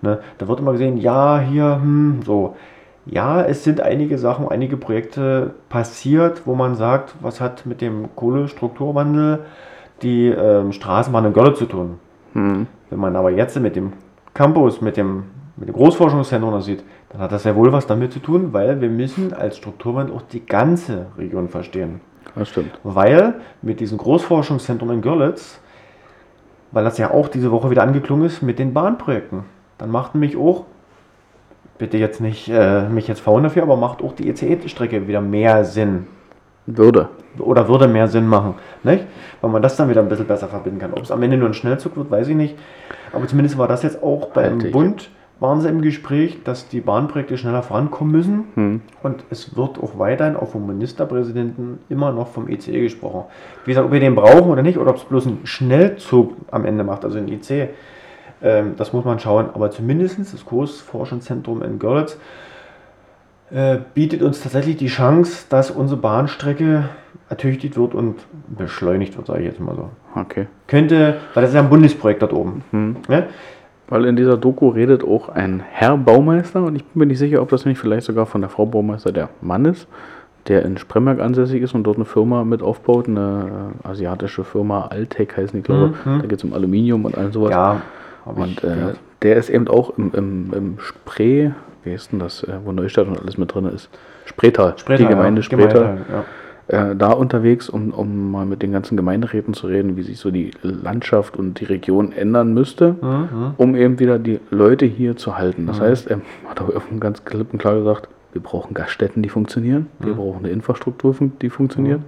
Ne? 0.00 0.20
Da 0.38 0.48
wird 0.48 0.60
immer 0.60 0.72
gesehen, 0.72 0.96
ja, 0.96 1.38
hier, 1.38 1.80
hm, 1.82 2.20
so. 2.24 2.56
Ja, 3.04 3.42
es 3.42 3.64
sind 3.64 3.80
einige 3.80 4.18
Sachen, 4.18 4.48
einige 4.48 4.76
Projekte 4.76 5.54
passiert, 5.68 6.42
wo 6.44 6.54
man 6.54 6.74
sagt, 6.74 7.14
was 7.20 7.40
hat 7.40 7.64
mit 7.64 7.80
dem 7.80 8.14
Kohlestrukturwandel 8.14 9.40
die 10.02 10.28
ähm, 10.28 10.72
Straßenbahn 10.72 11.24
in 11.24 11.32
Görlitz 11.32 11.58
zu 11.58 11.66
tun. 11.66 11.98
Hm. 12.34 12.66
Wenn 12.90 12.98
man 12.98 13.16
aber 13.16 13.30
jetzt 13.30 13.58
mit 13.60 13.76
dem 13.76 13.94
Campus, 14.34 14.80
mit 14.80 14.96
dem, 14.96 15.24
mit 15.56 15.68
dem 15.68 15.74
Großforschungszentrum 15.74 16.52
das 16.52 16.66
sieht, 16.66 16.84
dann 17.10 17.22
hat 17.22 17.32
das 17.32 17.42
sehr 17.42 17.56
wohl 17.56 17.72
was 17.72 17.86
damit 17.86 18.12
zu 18.12 18.20
tun, 18.20 18.52
weil 18.52 18.80
wir 18.80 18.90
müssen 18.90 19.32
als 19.32 19.56
Strukturwandel 19.56 20.14
auch 20.14 20.22
die 20.22 20.44
ganze 20.44 21.06
Region 21.16 21.48
verstehen. 21.48 22.00
Das 22.34 22.48
stimmt. 22.48 22.78
Weil 22.84 23.34
mit 23.62 23.80
diesem 23.80 23.98
Großforschungszentrum 23.98 24.90
in 24.90 25.00
Görlitz, 25.00 25.60
weil 26.70 26.84
das 26.84 26.98
ja 26.98 27.10
auch 27.10 27.28
diese 27.28 27.50
Woche 27.50 27.70
wieder 27.70 27.82
angeklungen 27.82 28.26
ist 28.26 28.42
mit 28.42 28.58
den 28.58 28.74
Bahnprojekten, 28.74 29.44
dann 29.78 29.90
macht 29.90 30.14
mich 30.14 30.36
auch, 30.36 30.64
bitte 31.78 31.96
jetzt 31.96 32.20
nicht 32.20 32.48
äh, 32.48 32.88
mich 32.88 33.08
jetzt 33.08 33.20
verhauen 33.20 33.44
dafür, 33.44 33.62
aber 33.62 33.76
macht 33.76 34.02
auch 34.02 34.12
die 34.12 34.28
ECE-Strecke 34.28 35.06
wieder 35.06 35.20
mehr 35.20 35.64
Sinn 35.64 36.06
Würde. 36.66 37.08
oder 37.38 37.68
würde 37.68 37.86
mehr 37.86 38.08
Sinn 38.08 38.26
machen, 38.26 38.54
nicht? 38.82 39.04
Weil 39.40 39.50
man 39.50 39.62
das 39.62 39.76
dann 39.76 39.88
wieder 39.88 40.02
ein 40.02 40.08
bisschen 40.08 40.26
besser 40.26 40.48
verbinden 40.48 40.80
kann. 40.80 40.92
Ob 40.92 41.02
es 41.02 41.10
am 41.10 41.22
Ende 41.22 41.36
nur 41.36 41.48
ein 41.48 41.54
Schnellzug 41.54 41.96
wird, 41.96 42.10
weiß 42.10 42.28
ich 42.28 42.36
nicht. 42.36 42.58
Aber 43.12 43.26
zumindest 43.26 43.56
war 43.56 43.68
das 43.68 43.82
jetzt 43.82 44.02
auch 44.02 44.28
beim. 44.30 44.58
Bund, 44.72 45.10
waren 45.40 45.60
sie 45.60 45.68
im 45.68 45.82
Gespräch, 45.82 46.42
dass 46.42 46.68
die 46.68 46.80
Bahnprojekte 46.80 47.38
schneller 47.38 47.62
vorankommen 47.62 48.12
müssen. 48.12 48.44
Hm. 48.54 48.80
Und 49.02 49.24
es 49.30 49.56
wird 49.56 49.78
auch 49.78 49.98
weiterhin 49.98 50.36
auch 50.36 50.48
vom 50.48 50.66
Ministerpräsidenten 50.66 51.78
immer 51.88 52.12
noch 52.12 52.28
vom 52.28 52.48
ICE 52.48 52.80
gesprochen. 52.80 53.24
Wie 53.64 53.70
gesagt, 53.70 53.86
ob 53.86 53.92
wir 53.92 54.00
den 54.00 54.14
brauchen 54.14 54.50
oder 54.50 54.62
nicht, 54.62 54.78
oder 54.78 54.90
ob 54.90 54.96
es 54.96 55.04
bloß 55.04 55.26
ein 55.26 55.38
Schnellzug 55.44 56.34
am 56.50 56.64
Ende 56.64 56.82
macht, 56.82 57.04
also 57.04 57.18
ein 57.18 57.28
ICE, 57.28 57.68
ähm, 58.42 58.74
das 58.76 58.92
muss 58.92 59.04
man 59.04 59.20
schauen. 59.20 59.50
Aber 59.54 59.70
zumindest 59.70 60.18
das 60.18 60.44
Großforschungszentrum 60.44 61.62
in 61.62 61.78
Görlitz 61.78 62.18
äh, 63.50 63.78
bietet 63.94 64.22
uns 64.22 64.42
tatsächlich 64.42 64.76
die 64.76 64.88
Chance, 64.88 65.46
dass 65.48 65.70
unsere 65.70 66.00
Bahnstrecke 66.00 66.88
ertüchtigt 67.28 67.76
wird 67.76 67.94
und 67.94 68.16
beschleunigt 68.48 69.16
wird, 69.16 69.26
sage 69.26 69.40
ich 69.40 69.46
jetzt 69.46 69.60
mal 69.60 69.76
so. 69.76 69.90
Okay. 70.14 70.46
Könnte, 70.66 71.18
weil 71.34 71.42
das 71.42 71.50
ist 71.50 71.54
ja 71.54 71.62
ein 71.62 71.70
Bundesprojekt 71.70 72.22
dort 72.22 72.32
oben. 72.32 72.64
Hm. 72.70 72.96
Ne? 73.08 73.28
Weil 73.88 74.04
in 74.04 74.16
dieser 74.16 74.36
Doku 74.36 74.68
redet 74.68 75.02
auch 75.02 75.30
ein 75.30 75.62
Herr 75.70 75.96
Baumeister 75.96 76.62
und 76.62 76.76
ich 76.76 76.84
bin 76.84 77.00
mir 77.00 77.06
nicht 77.06 77.18
sicher, 77.18 77.40
ob 77.40 77.48
das 77.48 77.64
nicht 77.64 77.78
vielleicht 77.78 78.06
sogar 78.06 78.26
von 78.26 78.42
der 78.42 78.50
Frau 78.50 78.66
Baumeister 78.66 79.12
der 79.12 79.30
Mann 79.40 79.64
ist, 79.64 79.88
der 80.46 80.64
in 80.64 80.76
Spremberg 80.76 81.20
ansässig 81.20 81.62
ist 81.62 81.74
und 81.74 81.84
dort 81.84 81.96
eine 81.96 82.04
Firma 82.04 82.44
mit 82.44 82.62
aufbaut, 82.62 83.08
eine 83.08 83.72
äh, 83.84 83.88
asiatische 83.88 84.44
Firma, 84.44 84.88
Altec 84.88 85.36
heißen 85.36 85.58
die, 85.58 85.62
glaube 85.62 85.94
ich. 85.94 86.06
Mhm. 86.06 86.18
Da 86.20 86.26
geht 86.26 86.38
es 86.38 86.44
um 86.44 86.52
Aluminium 86.52 87.06
und 87.06 87.16
all 87.16 87.32
sowas. 87.32 87.50
Ja, 87.50 87.80
und 88.26 88.62
äh, 88.62 88.92
der 89.22 89.36
ist 89.36 89.48
eben 89.48 89.68
auch 89.68 89.96
im, 89.96 90.12
im, 90.14 90.52
im 90.52 90.78
Spree, 90.80 91.50
wie 91.82 91.92
heißt 91.92 92.12
denn 92.12 92.18
das, 92.18 92.42
äh, 92.42 92.58
wo 92.64 92.72
Neustadt 92.72 93.08
und 93.08 93.18
alles 93.18 93.38
mit 93.38 93.54
drin 93.54 93.64
ist? 93.66 93.88
Spreetal, 94.26 94.74
die 94.86 95.06
Gemeinde 95.06 95.40
ja, 95.40 95.42
Spreetal 95.44 95.82
Gemeinde, 95.82 96.04
ja. 96.12 96.24
Äh, 96.68 96.94
da 96.96 97.12
unterwegs, 97.12 97.68
um, 97.68 97.90
um 97.90 98.30
mal 98.30 98.46
mit 98.46 98.62
den 98.62 98.72
ganzen 98.72 98.96
Gemeinderäten 98.96 99.54
zu 99.54 99.66
reden, 99.66 99.96
wie 99.96 100.02
sich 100.02 100.18
so 100.18 100.30
die 100.30 100.50
Landschaft 100.62 101.36
und 101.36 101.60
die 101.60 101.64
Region 101.64 102.12
ändern 102.12 102.52
müsste, 102.54 102.96
Mhm. 103.00 103.54
um 103.56 103.74
eben 103.74 103.98
wieder 103.98 104.18
die 104.18 104.38
Leute 104.50 104.84
hier 104.86 105.16
zu 105.16 105.36
halten. 105.38 105.66
Das 105.66 105.78
Mhm. 105.78 105.82
heißt, 105.84 106.06
er 106.10 106.20
hat 106.48 106.60
auch 106.60 106.70
ganz 107.00 107.24
klipp 107.24 107.52
und 107.52 107.58
klar 107.58 107.76
gesagt, 107.78 108.08
wir 108.32 108.42
brauchen 108.42 108.74
Gaststätten, 108.74 109.22
die 109.22 109.30
funktionieren, 109.30 109.86
wir 109.98 110.12
Mhm. 110.12 110.16
brauchen 110.16 110.38
eine 110.44 110.50
Infrastruktur, 110.50 111.14
die 111.40 111.48
funktioniert. 111.50 112.00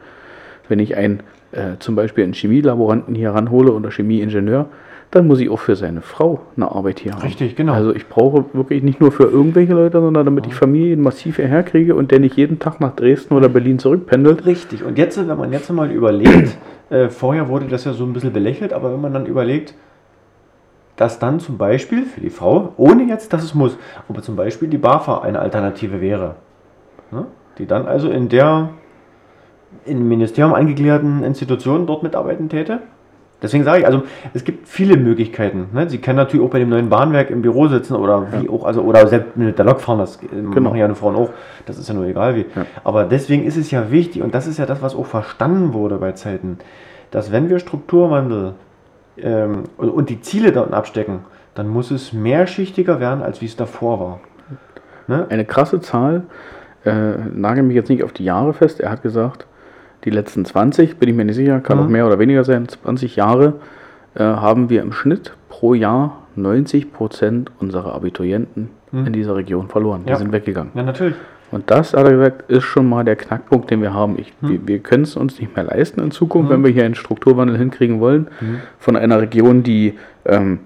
Wenn 0.68 0.79
ich 0.79 0.96
einen, 0.96 1.20
äh, 1.53 1.79
zum 1.79 1.96
Beispiel 1.96 2.23
einen 2.25 2.35
Chemielaboranten 2.35 3.14
hier 3.14 3.31
ranhole 3.31 3.73
oder 3.73 3.90
Chemieingenieur, 3.90 4.66
dann 5.11 5.27
muss 5.27 5.40
ich 5.40 5.51
auch 5.51 5.59
für 5.59 5.75
seine 5.75 6.03
Frau 6.03 6.40
eine 6.57 6.70
Arbeit 6.70 7.01
hier 7.01 7.12
haben. 7.12 7.23
Richtig, 7.23 7.57
genau. 7.57 7.73
Also 7.73 7.94
ich 7.94 8.09
brauche 8.09 8.44
wirklich 8.53 8.83
nicht 8.83 9.01
nur 9.01 9.11
für 9.11 9.25
irgendwelche 9.25 9.73
Leute, 9.73 10.01
sondern 10.01 10.25
damit 10.25 10.46
ich 10.46 10.55
Familien 10.55 11.01
massiv 11.01 11.37
hierher 11.37 11.64
kriege 11.64 11.96
und 11.96 12.12
der 12.12 12.20
nicht 12.20 12.37
jeden 12.37 12.61
Tag 12.61 12.81
nach 12.81 12.94
Dresden 12.94 13.35
oder 13.35 13.49
Berlin 13.49 13.81
zurückpendelt. 13.81 14.46
Richtig. 14.46 14.85
Und 14.85 14.99
jetzt, 14.99 15.18
wenn 15.18 15.37
man 15.37 15.53
jetzt 15.53 15.70
mal 15.73 15.90
überlegt, 15.90 16.57
äh, 16.90 17.09
vorher 17.09 17.49
wurde 17.49 17.66
das 17.66 17.85
ja 17.85 17.92
so 17.92 18.05
ein 18.05 18.12
bisschen 18.12 18.33
belächelt, 18.33 18.73
aber 18.73 18.92
wenn 18.92 19.01
man 19.01 19.12
dann 19.12 19.27
überlegt, 19.27 19.75
dass 20.94 21.18
dann 21.18 21.40
zum 21.40 21.59
Beispiel 21.59 22.05
für 22.05 22.20
die 22.20 22.31
Frau, 22.31 22.75
ohne 22.77 23.05
jetzt, 23.05 23.33
dass 23.33 23.42
es 23.42 23.55
muss, 23.55 23.77
aber 24.09 24.23
zum 24.23 24.37
Beispiel 24.37 24.68
die 24.68 24.79
BAFA 24.79 25.23
eine 25.23 25.40
Alternative 25.40 26.01
wäre. 26.01 26.37
Ne? 27.11 27.27
Die 27.59 27.66
dann 27.66 27.87
also 27.87 28.11
in 28.11 28.29
der 28.29 28.70
im 29.87 30.09
Ministerium 30.09 30.55
angegliederten 30.55 31.25
Institution 31.25 31.87
dort 31.87 32.03
mitarbeiten 32.03 32.49
täte. 32.49 32.81
Deswegen 33.42 33.64
sage 33.64 33.81
ich, 33.81 33.87
also 33.87 34.03
es 34.35 34.44
gibt 34.44 34.68
viele 34.68 34.96
Möglichkeiten. 34.96 35.68
Ne? 35.72 35.88
Sie 35.88 35.98
können 35.98 36.16
natürlich 36.16 36.44
auch 36.44 36.50
bei 36.50 36.59
dem 36.59 36.68
neuen 36.68 36.88
Bahnwerk 36.90 37.31
im 37.31 37.42
Büro 37.42 37.68
sitzen 37.68 37.94
oder 37.94 38.26
wie 38.33 38.48
auch, 38.48 38.64
also 38.64 38.83
oder 38.83 39.07
selbst 39.07 39.37
mit 39.37 39.59
der 39.59 39.64
Lok 39.64 39.81
fahren, 39.81 39.98
das 39.98 40.16
äh, 40.22 40.26
Genau. 40.31 40.61
machen 40.61 40.76
ja 40.76 40.85
eine 40.85 40.94
Frauen 40.94 41.16
auch. 41.16 41.31
Das 41.66 41.79
ist 41.79 41.88
ja 41.88 41.94
nur 41.94 42.05
egal 42.05 42.37
wie. 42.37 42.46
Ja. 42.55 42.66
Aber 42.85 43.05
deswegen 43.05 43.44
ist 43.44 43.57
es 43.57 43.70
ja 43.70 43.90
wichtig, 43.90 44.22
und 44.22 44.35
das 44.35 44.46
ist 44.46 44.59
ja 44.59 44.66
das, 44.66 44.83
was 44.83 44.94
auch 44.94 45.07
verstanden 45.07 45.72
wurde 45.72 45.96
bei 45.96 46.12
Zeiten, 46.12 46.59
dass 47.11 47.33
wenn 47.33 47.48
wir 47.48 47.59
Strukturwandel 47.59 48.55
ähm, 49.18 49.64
und, 49.79 49.88
und 49.88 50.11
die 50.11 50.20
Ziele 50.20 50.53
dort 50.53 50.72
abstecken, 50.72 51.20
dann 51.55 51.68
muss 51.68 51.90
es 51.90 52.12
mehrschichtiger 52.12 53.00
werden, 53.00 53.22
als 53.22 53.40
wie 53.40 53.46
es 53.46 53.57
davor 53.57 54.00
war. 54.00 54.20
Ne? 55.09 55.26
Eine 55.31 55.44
krasse 55.44 55.81
Zahl, 55.81 56.22
äh, 56.85 57.14
nagel 57.35 57.64
mich 57.64 57.74
jetzt 57.74 57.88
nicht 57.88 58.05
auf 58.05 58.12
die 58.12 58.24
Jahre 58.24 58.53
fest. 58.53 58.81
Er 58.81 58.90
hat 58.90 59.03
gesagt, 59.03 59.46
die 60.05 60.11
letzten 60.11 60.45
20, 60.45 60.97
bin 60.99 61.09
ich 61.09 61.15
mir 61.15 61.25
nicht 61.25 61.35
sicher, 61.37 61.61
kann 61.61 61.79
Mhm. 61.79 61.85
auch 61.85 61.89
mehr 61.89 62.07
oder 62.07 62.19
weniger 62.19 62.45
sein, 62.45 62.67
20 62.69 63.17
Jahre 63.17 63.55
äh, 64.15 64.23
haben 64.25 64.71
wir 64.71 64.83
im 64.83 64.93
Schnitt 64.93 65.33
pro 65.49 65.75
Jahr 65.75 66.19
90 66.37 66.93
Prozent 66.93 67.51
unserer 67.61 67.95
Abiturienten 67.95 68.71
Mhm. 68.93 69.07
in 69.07 69.13
dieser 69.13 69.37
Region 69.37 69.69
verloren. 69.69 70.03
Die 70.07 70.11
Ja. 70.11 70.17
sind 70.17 70.33
weggegangen. 70.33 70.73
Ja, 70.75 70.83
natürlich. 70.83 71.15
Und 71.53 71.69
das, 71.71 71.95
hat 71.95 72.05
er 72.07 72.13
gesagt, 72.13 72.51
ist 72.51 72.63
schon 72.65 72.89
mal 72.89 73.05
der 73.05 73.17
Knackpunkt, 73.17 73.71
den 73.71 73.83
wir 73.83 73.93
haben. 73.93 74.17
Ich, 74.19 74.33
Wir, 74.41 74.61
wir 74.67 74.79
können 74.79 75.03
es 75.03 75.17
uns 75.17 75.39
nicht 75.41 75.55
mehr 75.57 75.65
leisten 75.65 76.01
in 76.01 76.11
Zukunft, 76.13 76.49
Hm. 76.51 76.57
wenn 76.57 76.65
wir 76.65 76.71
hier 76.73 76.85
einen 76.85 76.95
Strukturwandel 76.95 77.57
hinkriegen 77.59 77.99
wollen, 78.01 78.29
Hm. 78.39 78.61
von 78.79 78.97
einer 78.97 79.21
Region, 79.21 79.63
die 79.65 79.95
ähm, 80.27 80.61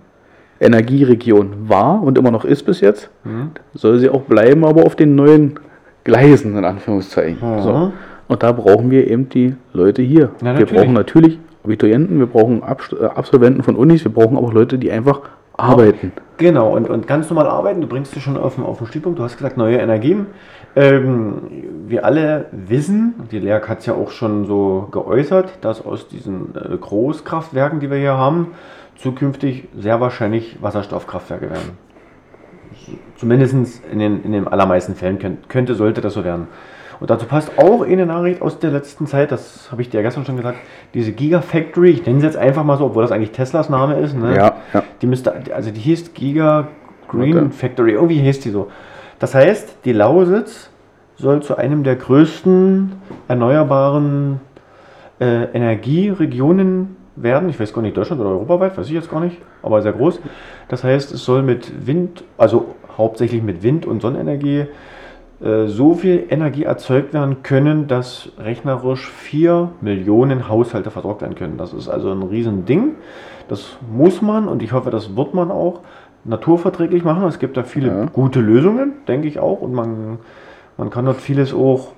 Energieregion 0.60 1.68
war 1.68 2.02
und 2.02 2.16
immer 2.18 2.30
noch 2.30 2.44
ist 2.44 2.62
bis 2.64 2.80
jetzt, 2.80 3.10
Hm. 3.24 3.50
soll 3.74 3.98
sie 3.98 4.08
auch 4.08 4.22
bleiben, 4.22 4.64
aber 4.64 4.84
auf 4.84 4.96
den 4.96 5.14
neuen 5.14 5.58
Gleisen, 6.04 6.56
in 6.56 6.64
Anführungszeichen. 6.64 7.38
Mhm. 7.40 7.62
So. 7.62 7.92
Und 8.28 8.42
da 8.42 8.52
brauchen 8.52 8.90
wir 8.90 9.10
eben 9.10 9.28
die 9.28 9.54
Leute 9.72 10.02
hier. 10.02 10.30
Ja, 10.42 10.58
wir 10.58 10.66
brauchen 10.66 10.92
natürlich 10.92 11.38
Abiturienten, 11.64 12.18
wir 12.18 12.26
brauchen 12.26 12.62
äh, 12.62 13.04
Absolventen 13.04 13.62
von 13.62 13.76
Unis, 13.76 14.04
wir 14.04 14.12
brauchen 14.12 14.36
aber 14.36 14.46
auch 14.46 14.52
Leute, 14.52 14.78
die 14.78 14.90
einfach 14.90 15.20
arbeiten. 15.56 16.12
Genau, 16.36 16.74
und, 16.74 16.90
und 16.90 17.06
ganz 17.06 17.30
normal 17.30 17.46
arbeiten, 17.46 17.80
du 17.80 17.86
bringst 17.86 18.14
dich 18.14 18.22
schon 18.22 18.36
auf 18.36 18.56
den, 18.56 18.64
auf 18.64 18.78
den 18.78 18.86
Stichpunkt, 18.86 19.18
du 19.18 19.22
hast 19.22 19.36
gesagt, 19.36 19.56
neue 19.56 19.76
Energien. 19.76 20.26
Ähm, 20.74 21.38
wir 21.86 22.04
alle 22.04 22.46
wissen, 22.50 23.14
die 23.30 23.38
LERK 23.38 23.68
hat 23.68 23.78
es 23.80 23.86
ja 23.86 23.94
auch 23.94 24.10
schon 24.10 24.46
so 24.46 24.88
geäußert, 24.90 25.58
dass 25.60 25.84
aus 25.84 26.08
diesen 26.08 26.54
äh, 26.56 26.76
Großkraftwerken, 26.76 27.78
die 27.78 27.90
wir 27.90 27.98
hier 27.98 28.16
haben, 28.16 28.48
zukünftig 28.96 29.68
sehr 29.78 30.00
wahrscheinlich 30.00 30.58
Wasserstoffkraftwerke 30.60 31.50
werden. 31.50 31.78
Zumindest 33.16 33.82
in 33.90 33.98
den, 34.00 34.24
in 34.24 34.32
den 34.32 34.48
allermeisten 34.48 34.96
Fällen 34.96 35.18
könnt, 35.20 35.48
könnte, 35.48 35.74
sollte 35.74 36.00
das 36.00 36.14
so 36.14 36.24
werden. 36.24 36.48
Und 37.00 37.10
dazu 37.10 37.26
passt 37.26 37.58
auch 37.58 37.82
eine 37.82 38.06
Nachricht 38.06 38.42
aus 38.42 38.58
der 38.58 38.70
letzten 38.70 39.06
Zeit, 39.06 39.32
das 39.32 39.70
habe 39.70 39.82
ich 39.82 39.90
dir 39.90 39.98
ja 39.98 40.02
gestern 40.02 40.24
schon 40.24 40.36
gesagt, 40.36 40.58
diese 40.94 41.12
Gigafactory, 41.12 41.90
ich 41.90 42.06
nenne 42.06 42.20
sie 42.20 42.26
jetzt 42.26 42.36
einfach 42.36 42.64
mal 42.64 42.76
so, 42.76 42.86
obwohl 42.86 43.02
das 43.02 43.12
eigentlich 43.12 43.32
Teslas 43.32 43.68
Name 43.68 43.98
ist. 43.98 44.16
Ne? 44.16 44.34
Ja, 44.36 44.56
ja. 44.72 44.82
Die 45.02 45.06
müsste, 45.06 45.34
also 45.54 45.70
die 45.70 45.80
hieß 45.80 46.14
Giga 46.14 46.68
Green 47.08 47.34
Warte. 47.34 47.50
Factory, 47.50 47.92
irgendwie 47.92 48.18
hieß 48.18 48.40
die 48.40 48.50
so. 48.50 48.70
Das 49.18 49.34
heißt, 49.34 49.76
die 49.84 49.92
Lausitz 49.92 50.70
soll 51.16 51.42
zu 51.42 51.56
einem 51.56 51.84
der 51.84 51.96
größten 51.96 52.92
erneuerbaren 53.28 54.40
äh, 55.20 55.44
Energieregionen 55.52 56.96
werden. 57.16 57.48
Ich 57.48 57.58
weiß 57.60 57.72
gar 57.72 57.82
nicht, 57.82 57.96
Deutschland 57.96 58.20
oder 58.20 58.30
europaweit, 58.30 58.76
weiß 58.76 58.86
ich 58.86 58.92
jetzt 58.92 59.10
gar 59.10 59.20
nicht, 59.20 59.36
aber 59.62 59.82
sehr 59.82 59.92
groß. 59.92 60.20
Das 60.68 60.82
heißt, 60.82 61.12
es 61.12 61.24
soll 61.24 61.42
mit 61.42 61.86
Wind, 61.86 62.24
also 62.36 62.74
hauptsächlich 62.96 63.42
mit 63.42 63.62
Wind- 63.62 63.86
und 63.86 64.02
Sonnenenergie, 64.02 64.66
so 65.66 65.94
viel 65.94 66.24
Energie 66.30 66.62
erzeugt 66.62 67.12
werden 67.12 67.42
können, 67.42 67.86
dass 67.86 68.30
rechnerisch 68.38 69.10
4 69.10 69.72
Millionen 69.82 70.48
Haushalte 70.48 70.90
versorgt 70.90 71.20
werden 71.20 71.34
können. 71.34 71.58
Das 71.58 71.74
ist 71.74 71.88
also 71.88 72.10
ein 72.12 72.22
Riesending. 72.22 72.94
Das 73.48 73.76
muss 73.92 74.22
man 74.22 74.48
und 74.48 74.62
ich 74.62 74.72
hoffe, 74.72 74.90
das 74.90 75.16
wird 75.16 75.34
man 75.34 75.50
auch 75.50 75.80
naturverträglich 76.24 77.04
machen. 77.04 77.24
Es 77.24 77.38
gibt 77.38 77.56
da 77.56 77.62
viele 77.62 77.88
ja. 77.88 78.06
gute 78.06 78.40
Lösungen, 78.40 78.94
denke 79.06 79.28
ich 79.28 79.38
auch. 79.38 79.60
Und 79.60 79.74
man, 79.74 80.18
man 80.78 80.88
kann 80.90 81.04
dort 81.04 81.20
vieles 81.20 81.52
auch 81.52 81.88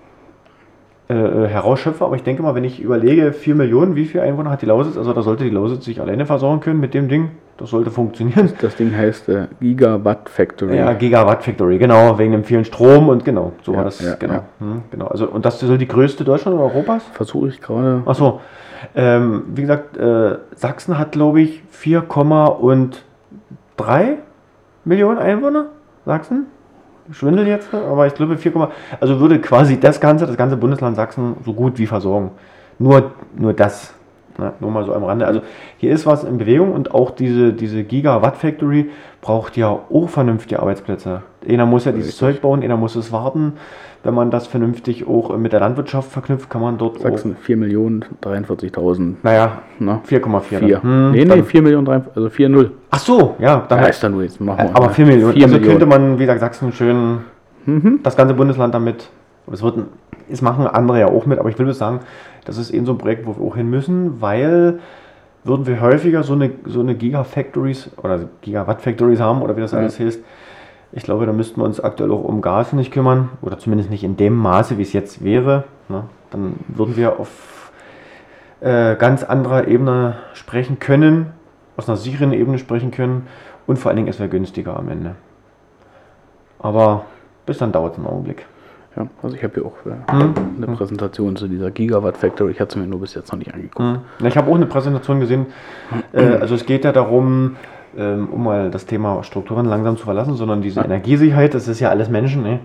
äh, 1.08 1.14
äh 1.14 1.48
herausschöpfen. 1.48 2.06
Aber 2.06 2.16
ich 2.16 2.22
denke 2.22 2.42
mal, 2.42 2.54
wenn 2.54 2.64
ich 2.64 2.80
überlege, 2.80 3.32
4 3.32 3.54
Millionen, 3.54 3.96
wie 3.96 4.04
viele 4.04 4.24
Einwohner 4.24 4.50
hat 4.50 4.62
die 4.62 4.66
Lausitz? 4.66 4.96
Also 4.96 5.12
da 5.12 5.22
sollte 5.22 5.44
die 5.44 5.50
Lausitz 5.50 5.84
sich 5.84 6.00
alleine 6.00 6.26
versorgen 6.26 6.60
können 6.60 6.80
mit 6.80 6.94
dem 6.94 7.08
Ding. 7.08 7.30
Das 7.58 7.70
sollte 7.70 7.90
funktionieren. 7.90 8.52
Das 8.60 8.76
Ding 8.76 8.94
heißt 8.94 9.30
äh, 9.30 9.46
Gigawatt 9.60 10.28
Factory. 10.28 10.76
Ja, 10.76 10.92
Gigawatt 10.92 11.42
Factory, 11.42 11.78
genau, 11.78 12.18
wegen 12.18 12.32
dem 12.32 12.44
vielen 12.44 12.66
Strom 12.66 13.08
und 13.08 13.24
genau, 13.24 13.52
so 13.62 13.72
ja, 13.72 13.78
war 13.78 13.84
das. 13.84 14.00
Ja, 14.00 14.16
genau. 14.16 14.34
Ja. 14.34 14.44
Hm, 14.60 14.82
genau. 14.90 15.06
Also, 15.06 15.26
und 15.28 15.46
das 15.46 15.60
soll 15.60 15.78
die 15.78 15.88
größte 15.88 16.24
Deutschland 16.24 16.58
oder 16.58 16.66
Europas? 16.66 17.04
Versuche 17.12 17.48
ich 17.48 17.60
gerade. 17.60 18.02
Achso. 18.04 18.40
Ähm, 18.94 19.44
wie 19.54 19.62
gesagt, 19.62 19.96
äh, 19.96 20.36
Sachsen 20.54 20.98
hat, 20.98 21.12
glaube 21.12 21.40
ich, 21.40 21.62
4,3 21.72 24.16
Millionen 24.84 25.18
Einwohner. 25.18 25.68
Sachsen? 26.04 26.46
Schwindel 27.12 27.46
jetzt, 27.46 27.72
aber 27.72 28.06
ich 28.06 28.14
glaube 28.14 28.36
4, 28.36 28.70
also 29.00 29.20
würde 29.20 29.40
quasi 29.40 29.78
das 29.78 30.00
ganze, 30.00 30.26
das 30.26 30.36
ganze 30.36 30.56
Bundesland 30.56 30.96
Sachsen 30.96 31.36
so 31.44 31.52
gut 31.52 31.78
wie 31.78 31.86
versorgen. 31.86 32.30
Nur, 32.78 33.12
nur 33.36 33.52
das 33.52 33.94
na, 34.38 34.52
nur 34.60 34.70
mal 34.70 34.84
so 34.84 34.94
am 34.94 35.04
Rande. 35.04 35.26
Also 35.26 35.40
hier 35.78 35.92
ist 35.92 36.06
was 36.06 36.24
in 36.24 36.38
Bewegung 36.38 36.72
und 36.72 36.92
auch 36.92 37.10
diese, 37.10 37.52
diese 37.52 37.84
Gigawatt 37.84 38.36
Factory 38.36 38.90
braucht 39.20 39.56
ja 39.56 39.68
auch 39.68 40.08
vernünftige 40.08 40.60
Arbeitsplätze. 40.60 41.22
Einer 41.48 41.66
muss 41.66 41.85
ja 41.85 41.92
dieses 41.92 42.16
Zeug 42.16 42.40
bauen, 42.40 42.62
einer 42.62 42.76
muss 42.76 42.96
es 42.96 43.12
warten. 43.12 43.54
Wenn 44.02 44.14
man 44.14 44.30
das 44.30 44.46
vernünftig 44.46 45.06
auch 45.06 45.37
mit 45.37 45.52
der 45.52 45.61
Landwirtschaft 45.61 46.12
verknüpft, 46.12 46.48
kann 46.48 46.61
man 46.61 46.78
dort 46.78 47.00
Sachsen 47.00 47.37
4 47.40 47.56
Millionen 47.56 48.04
43.000. 48.22 49.14
Naja, 49.22 49.62
4,4. 49.80 50.82
Hm, 50.82 51.11
nee, 51.11 51.24
nee, 51.24 51.42
4 51.42 51.62
Millionen, 51.62 51.88
also 51.88 52.28
4,0. 52.28 52.70
Ach 52.90 52.98
so, 52.98 53.35
ja. 53.40 53.64
Dann 53.68 53.80
ja, 53.80 53.87
ist 53.87 54.02
da 54.02 54.09
nur 54.09 54.22
jetzt. 54.22 54.40
Machen 54.40 54.68
wir, 54.68 54.76
aber 54.76 54.90
4 54.90 55.06
Millionen. 55.06 55.32
4 55.32 55.42
also 55.42 55.54
Millionen. 55.56 55.78
könnte 55.78 55.87
man, 55.87 56.18
wie 56.18 56.22
gesagt, 56.22 56.40
Sachsen 56.40 56.72
schön 56.72 57.18
mhm. 57.64 58.00
das 58.02 58.16
ganze 58.16 58.35
Bundesland 58.35 58.74
damit, 58.74 59.09
es 59.52 59.62
wird, 59.62 59.78
es 60.30 60.40
machen 60.40 60.66
andere 60.66 61.00
ja 61.00 61.06
auch 61.09 61.26
mit, 61.26 61.38
aber 61.38 61.48
ich 61.48 61.59
will 61.59 61.66
nur 61.66 61.74
sagen, 61.74 62.00
das 62.44 62.59
ist 62.59 62.70
eben 62.70 62.87
so 62.87 62.92
ein 62.92 62.98
Projekt, 62.98 63.26
wo 63.26 63.37
wir 63.37 63.44
auch 63.44 63.56
hin 63.56 63.68
müssen, 63.68 64.20
weil 64.20 64.78
würden 65.46 65.66
wir 65.66 65.80
häufiger 65.80 66.22
so 66.22 66.35
eine, 66.35 66.50
so 66.64 66.80
eine 66.80 66.94
Gigafactories 66.94 67.90
oder 68.02 68.20
Gigawatt-Factories 68.42 69.20
haben 69.20 69.42
oder 69.42 69.56
wie 69.56 69.61
das 69.61 69.74
alles 69.74 69.98
heißt, 69.98 70.20
ich 70.92 71.03
glaube, 71.03 71.27
da 71.27 71.33
müssten 71.33 71.61
wir 71.61 71.64
uns 71.64 71.81
aktuell 71.81 72.11
auch 72.11 72.25
um 72.25 72.40
Gas 72.42 72.72
nicht 72.72 72.92
kümmern 72.92 73.31
oder 73.42 73.59
zumindest 73.59 73.90
nicht 73.90 74.05
in 74.05 74.16
dem 74.16 74.35
Maße, 74.35 74.79
wie 74.79 74.83
es 74.83 74.92
jetzt 74.92 75.22
wäre. 75.25 75.64
Ne? 75.88 76.05
Dann 76.31 76.55
würden 76.68 76.96
wir 76.96 77.18
auf 77.18 77.72
äh, 78.61 78.96
ganz 78.96 79.22
anderer 79.22 79.68
Ebene 79.68 80.16
sprechen 80.35 80.79
können, 80.79 81.33
aus 81.77 81.88
einer 81.88 81.96
sicheren 81.96 82.33
Ebene 82.33 82.59
sprechen 82.59 82.90
können 82.90 83.27
und 83.66 83.79
vor 83.79 83.90
allen 83.90 83.96
Dingen 83.96 84.09
es 84.09 84.18
wäre 84.18 84.29
günstiger 84.29 84.77
am 84.77 84.88
Ende. 84.88 85.16
Aber 86.59 87.05
bis 87.44 87.59
dann 87.59 87.72
dauert 87.72 87.92
es 87.92 87.99
einen 87.99 88.07
Augenblick. 88.07 88.46
Ja, 88.96 89.07
also 89.22 89.37
ich 89.37 89.44
habe 89.44 89.55
hier 89.55 89.66
auch 89.66 89.77
äh, 89.85 90.11
hm. 90.11 90.35
eine 90.57 90.66
Präsentation 90.75 91.37
zu 91.37 91.49
dieser 91.49 91.70
Gigawatt 91.70 92.16
Factory. 92.16 92.53
Ich 92.53 92.61
hatte 92.61 92.70
es 92.70 92.83
mir 92.83 92.88
nur 92.88 93.01
bis 93.01 93.14
jetzt 93.14 93.31
noch 93.31 93.38
nicht 93.38 93.53
angeguckt. 93.53 93.79
Hm. 93.79 93.99
Ja, 94.20 94.27
ich 94.27 94.37
habe 94.38 94.51
auch 94.51 94.55
eine 94.55 94.66
Präsentation 94.66 95.20
gesehen. 95.20 95.46
Äh, 96.12 96.37
also 96.37 96.55
es 96.55 96.64
geht 96.64 96.85
ja 96.85 96.92
darum, 96.92 97.57
ähm, 97.96 98.28
um 98.30 98.44
mal 98.44 98.70
das 98.70 98.87
Thema 98.87 99.22
Strukturen 99.22 99.66
langsam 99.66 99.96
zu 99.96 100.04
verlassen, 100.04 100.35
sondern 100.35 100.62
diese 100.62 100.80
ja. 100.80 100.87
Energiesicherheit, 100.87 101.54
das 101.54 101.68
ist 101.68 101.80
ja 101.80 101.90
alles 101.90 102.09
Menschen. 102.09 102.42
Ne? 102.42 102.61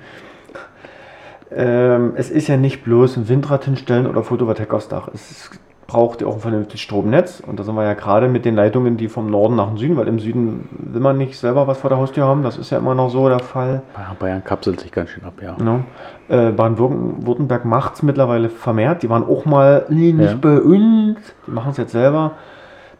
Ähm, 1.53 2.13
es 2.15 2.29
ist 2.29 2.47
ja 2.47 2.57
nicht 2.57 2.83
bloß 2.83 3.17
ein 3.17 3.29
Windrad 3.29 3.65
hinstellen 3.65 4.07
oder 4.07 4.23
Photovoltaik 4.23 4.73
aufs 4.73 4.87
Dach. 4.87 5.09
Es 5.13 5.49
braucht 5.91 6.21
ihr 6.21 6.27
auch 6.27 6.35
ein 6.35 6.39
vernünftiges 6.39 6.79
Stromnetz. 6.79 7.43
Und 7.45 7.59
da 7.59 7.63
sind 7.63 7.75
wir 7.75 7.83
ja 7.83 7.95
gerade 7.95 8.29
mit 8.29 8.45
den 8.45 8.55
Leitungen, 8.55 8.95
die 8.95 9.09
vom 9.09 9.29
Norden 9.29 9.57
nach 9.57 9.67
dem 9.67 9.77
Süden, 9.77 9.97
weil 9.97 10.07
im 10.07 10.19
Süden 10.19 10.69
will 10.71 11.01
man 11.01 11.17
nicht 11.17 11.37
selber 11.37 11.67
was 11.67 11.79
vor 11.79 11.89
der 11.89 11.99
Haustür 11.99 12.25
haben. 12.25 12.43
Das 12.43 12.57
ist 12.57 12.69
ja 12.69 12.77
immer 12.77 12.95
noch 12.95 13.09
so 13.09 13.27
der 13.27 13.39
Fall. 13.39 13.81
Bayern 14.17 14.41
kapselt 14.41 14.79
sich 14.79 14.93
ganz 14.93 15.09
schön 15.09 15.25
ab, 15.25 15.33
ja. 15.41 15.55
Genau. 15.55 15.81
Äh, 16.29 16.51
Baden-Württemberg 16.51 17.65
macht 17.65 17.95
es 17.95 18.03
mittlerweile 18.03 18.47
vermehrt. 18.47 19.03
Die 19.03 19.09
waren 19.09 19.25
auch 19.25 19.43
mal, 19.43 19.85
nee, 19.89 20.13
nicht 20.13 20.31
ja. 20.31 20.37
bei 20.39 20.61
uns. 20.61 21.17
Die 21.45 21.51
machen 21.51 21.71
es 21.71 21.77
jetzt 21.77 21.91
selber. 21.91 22.31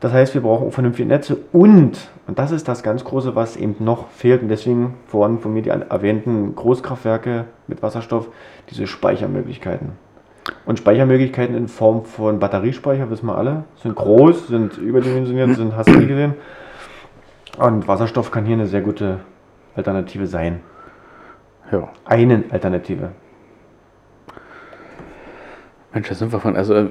Das 0.01 0.13
heißt, 0.13 0.33
wir 0.33 0.41
brauchen 0.41 0.67
auch 0.67 0.73
vernünftige 0.73 1.07
Netze 1.07 1.37
und, 1.53 2.09
und 2.27 2.39
das 2.39 2.51
ist 2.51 2.67
das 2.67 2.81
ganz 2.81 3.03
Große, 3.03 3.35
was 3.35 3.55
eben 3.55 3.75
noch 3.79 4.09
fehlt, 4.09 4.41
und 4.41 4.49
deswegen 4.49 4.95
vorhin 5.05 5.37
von 5.37 5.53
mir 5.53 5.61
die 5.61 5.69
erwähnten 5.69 6.55
Großkraftwerke 6.55 7.45
mit 7.67 7.83
Wasserstoff, 7.83 8.27
diese 8.71 8.87
Speichermöglichkeiten. 8.87 9.91
Und 10.65 10.79
Speichermöglichkeiten 10.79 11.55
in 11.55 11.67
Form 11.67 12.03
von 12.03 12.39
Batteriespeicher, 12.39 13.11
wissen 13.11 13.27
wir 13.27 13.37
alle, 13.37 13.63
sind 13.75 13.95
groß, 13.95 14.47
sind 14.47 14.79
überdimensioniert, 14.79 15.55
sind 15.55 15.75
hast 15.77 15.87
du 15.87 15.99
nie 15.99 16.07
gesehen. 16.07 16.33
Und 17.59 17.87
Wasserstoff 17.87 18.31
kann 18.31 18.45
hier 18.45 18.55
eine 18.55 18.65
sehr 18.65 18.81
gute 18.81 19.19
Alternative 19.75 20.25
sein. 20.25 20.61
Ja. 21.71 21.89
Eine 22.05 22.45
Alternative. 22.49 23.11
Mensch, 25.93 26.07
da 26.07 26.15
sind 26.15 26.31
wir 26.31 26.39
von. 26.39 26.55
Also, 26.55 26.87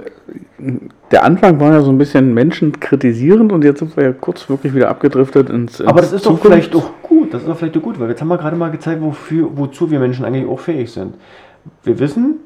der 1.11 1.25
Anfang 1.25 1.59
war 1.59 1.73
ja 1.73 1.81
so 1.81 1.91
ein 1.91 1.99
bisschen 1.99 2.35
menschenkritisierend 2.35 3.51
und 3.51 3.65
jetzt 3.65 3.79
sind 3.79 3.97
wir 3.97 4.05
ja 4.05 4.13
kurz 4.13 4.49
wirklich 4.49 4.75
wieder 4.75 4.91
abgedriftet 4.91 5.49
ins. 5.49 5.81
ins 5.81 5.89
Aber 5.89 6.01
das 6.01 6.13
ist 6.13 6.23
Zukunft. 6.23 6.45
doch 6.45 6.51
vielleicht 6.51 6.75
auch 6.77 6.91
gut. 7.03 7.33
Das 7.33 7.43
ist 7.43 7.49
doch 7.49 7.57
vielleicht 7.57 7.77
auch 7.79 7.83
gut, 7.83 7.99
weil 7.99 8.11
jetzt 8.11 8.21
haben 8.21 8.29
wir 8.29 8.39
gerade 8.39 8.57
mal 8.57 8.71
gezeigt, 8.71 9.01
wofür, 9.01 9.49
wozu 9.55 9.91
wir 9.91 9.99
Menschen 9.99 10.25
eigentlich 10.25 10.47
auch 10.47 10.61
fähig 10.61 10.93
sind. 10.93 11.15
Wir 11.83 11.99
wissen, 11.99 12.41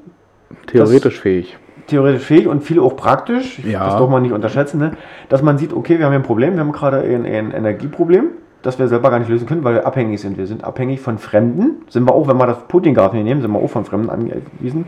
Theoretisch 0.67 1.21
fähig. 1.21 1.57
Theoretisch 1.87 2.23
fähig 2.23 2.47
und 2.47 2.63
viele 2.63 2.83
auch 2.83 2.97
praktisch. 2.97 3.59
Ja. 3.59 3.85
Das 3.85 3.99
darf 3.99 4.09
man 4.09 4.23
nicht 4.23 4.33
unterschätzen. 4.33 4.79
Ne? 4.79 4.93
Dass 5.29 5.43
man 5.43 5.59
sieht, 5.59 5.73
okay, 5.73 5.99
wir 5.99 6.07
haben 6.07 6.13
hier 6.13 6.21
ein 6.21 6.25
Problem, 6.25 6.55
wir 6.55 6.61
haben 6.61 6.73
gerade 6.73 7.01
ein, 7.01 7.27
ein 7.27 7.51
Energieproblem, 7.51 8.29
das 8.65 8.79
wir 8.79 8.89
selber 8.89 9.11
gar 9.11 9.19
nicht 9.19 9.29
lösen 9.29 9.47
können, 9.47 9.63
weil 9.63 9.75
wir 9.75 9.87
abhängig 9.87 10.21
sind. 10.21 10.39
Wir 10.39 10.47
sind 10.47 10.65
abhängig 10.65 11.01
von 11.01 11.19
Fremden. 11.19 11.83
Sind 11.89 12.09
wir 12.09 12.15
auch, 12.15 12.27
wenn 12.27 12.39
wir 12.39 12.47
das 12.47 12.59
Putin-Gas 12.67 13.13
nehmen, 13.13 13.43
sind 13.43 13.53
wir 13.53 13.59
auch 13.59 13.69
von 13.69 13.85
Fremden 13.85 14.09
angewiesen. 14.09 14.87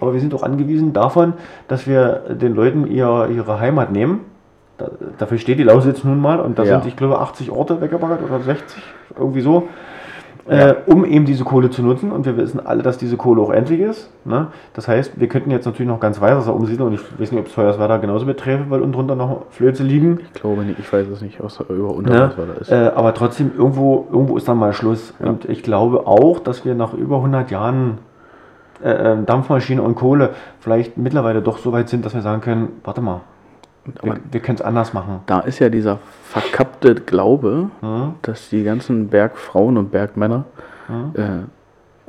Aber 0.00 0.14
wir 0.14 0.20
sind 0.20 0.34
auch 0.34 0.42
angewiesen 0.42 0.92
davon, 0.92 1.34
dass 1.68 1.86
wir 1.86 2.24
den 2.30 2.54
Leuten 2.54 2.86
ihr, 2.86 3.28
ihre 3.30 3.60
Heimat 3.60 3.92
nehmen. 3.92 4.20
Da, 4.78 4.90
dafür 5.18 5.36
steht 5.36 5.58
die 5.58 5.64
Lausitz 5.64 6.02
nun 6.02 6.18
mal 6.18 6.40
und 6.40 6.58
da 6.58 6.64
ja. 6.64 6.80
sind, 6.80 6.88
ich 6.88 6.96
glaube, 6.96 7.18
80 7.18 7.50
Orte 7.50 7.82
weggebaggert 7.82 8.22
oder 8.22 8.40
60, 8.40 8.82
irgendwie 9.18 9.42
so 9.42 9.68
äh, 10.46 10.74
um 10.86 11.04
eben 11.04 11.24
diese 11.24 11.44
Kohle 11.44 11.70
zu 11.70 11.82
nutzen. 11.82 12.12
Und 12.12 12.26
wir 12.26 12.36
wissen 12.36 12.64
alle, 12.64 12.82
dass 12.82 12.98
diese 12.98 13.16
Kohle 13.16 13.42
auch 13.42 13.50
endlich 13.50 13.80
ist. 13.80 14.10
Ne? 14.24 14.48
Das 14.74 14.88
heißt, 14.88 15.20
wir 15.20 15.28
könnten 15.28 15.50
jetzt 15.50 15.66
natürlich 15.66 15.88
noch 15.88 16.00
ganz 16.00 16.20
Weißwasser 16.20 16.54
umsiedeln 16.54 16.88
und 16.88 16.94
ich 16.94 17.20
weiß 17.20 17.32
nicht, 17.32 17.40
ob 17.40 17.46
es 17.46 17.52
Feuerswerda 17.52 17.98
genauso 17.98 18.26
beträfe, 18.26 18.64
weil 18.68 18.80
unten 18.80 18.92
drunter 18.92 19.16
noch 19.16 19.46
Flöze 19.50 19.82
liegen. 19.82 20.20
Ich 20.34 20.40
glaube 20.40 20.62
nicht, 20.62 20.78
ich 20.78 20.92
weiß 20.92 21.08
es 21.08 21.20
nicht, 21.20 21.40
außer 21.40 21.64
über 21.70 21.94
Unterwasserwerda 21.94 22.52
ne? 22.52 22.58
ist. 22.60 22.70
Äh, 22.70 22.90
aber 22.94 23.14
trotzdem, 23.14 23.52
irgendwo, 23.56 24.06
irgendwo 24.10 24.36
ist 24.36 24.48
dann 24.48 24.58
mal 24.58 24.72
Schluss. 24.72 25.14
Ja. 25.20 25.28
Und 25.28 25.44
ich 25.46 25.62
glaube 25.62 26.06
auch, 26.06 26.38
dass 26.40 26.64
wir 26.64 26.74
nach 26.74 26.94
über 26.94 27.16
100 27.16 27.50
Jahren 27.50 27.98
äh, 28.82 29.12
ähm, 29.12 29.26
Dampfmaschine 29.26 29.82
und 29.82 29.94
Kohle 29.94 30.30
vielleicht 30.60 30.96
mittlerweile 30.96 31.42
doch 31.42 31.58
so 31.58 31.72
weit 31.72 31.88
sind, 31.88 32.04
dass 32.04 32.14
wir 32.14 32.22
sagen 32.22 32.40
können, 32.40 32.68
warte 32.82 33.00
mal, 33.02 33.20
wir, 34.02 34.16
wir 34.30 34.40
können 34.40 34.56
es 34.56 34.62
anders 34.62 34.92
machen. 34.92 35.20
Da 35.26 35.40
ist 35.40 35.58
ja 35.58 35.68
dieser 35.68 35.98
verkappte 36.24 36.94
Glaube, 36.94 37.70
hm? 37.80 38.14
dass 38.22 38.50
die 38.50 38.62
ganzen 38.62 39.08
Bergfrauen 39.08 39.76
und 39.76 39.90
Bergmänner 39.90 40.44
hm? 40.86 41.12
äh, 41.14 41.28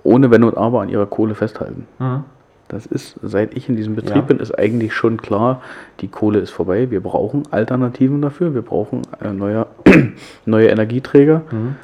ohne 0.04 0.32
Wenn 0.32 0.44
und 0.44 0.58
Aber 0.58 0.82
an 0.82 0.90
ihrer 0.90 1.06
Kohle 1.06 1.36
festhalten. 1.36 1.88
Hm? 2.00 2.24
Das 2.68 2.86
ist, 2.86 3.20
seit 3.22 3.54
ich 3.54 3.68
in 3.68 3.76
diesem 3.76 3.96
Betrieb 3.96 4.16
ja. 4.16 4.22
bin, 4.22 4.40
ist 4.40 4.58
eigentlich 4.58 4.94
schon 4.94 5.18
klar, 5.18 5.62
die 6.00 6.08
Kohle 6.08 6.40
ist 6.40 6.52
vorbei. 6.52 6.90
Wir 6.90 7.02
brauchen 7.02 7.44
Alternativen 7.52 8.22
dafür. 8.22 8.54
Wir 8.54 8.62
brauchen 8.62 9.02
äh, 9.22 9.34
neue, 9.34 9.68
neue 10.46 10.68
Energieträger. 10.68 11.42
Mhm. 11.52 11.76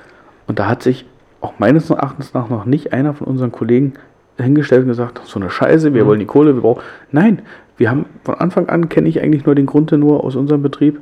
Und 0.47 0.59
da 0.59 0.67
hat 0.67 0.83
sich 0.83 1.05
auch 1.41 1.59
meines 1.59 1.89
Erachtens 1.89 2.33
nach 2.33 2.49
noch 2.49 2.65
nicht 2.65 2.93
einer 2.93 3.13
von 3.13 3.27
unseren 3.27 3.51
Kollegen 3.51 3.93
hingestellt 4.37 4.83
und 4.83 4.87
gesagt, 4.87 5.19
so 5.25 5.39
eine 5.39 5.49
Scheiße, 5.49 5.93
wir 5.93 6.03
mhm. 6.03 6.07
wollen 6.07 6.19
die 6.19 6.25
Kohle, 6.25 6.55
wir 6.55 6.61
brauchen. 6.61 6.83
Nein, 7.11 7.41
wir 7.77 7.89
haben 7.89 8.05
von 8.23 8.35
Anfang 8.35 8.69
an, 8.69 8.89
kenne 8.89 9.07
ich 9.07 9.21
eigentlich 9.21 9.45
nur 9.45 9.55
den 9.55 9.65
Grund 9.65 9.91
nur 9.91 10.23
aus 10.23 10.35
unserem 10.35 10.61
Betrieb. 10.61 10.99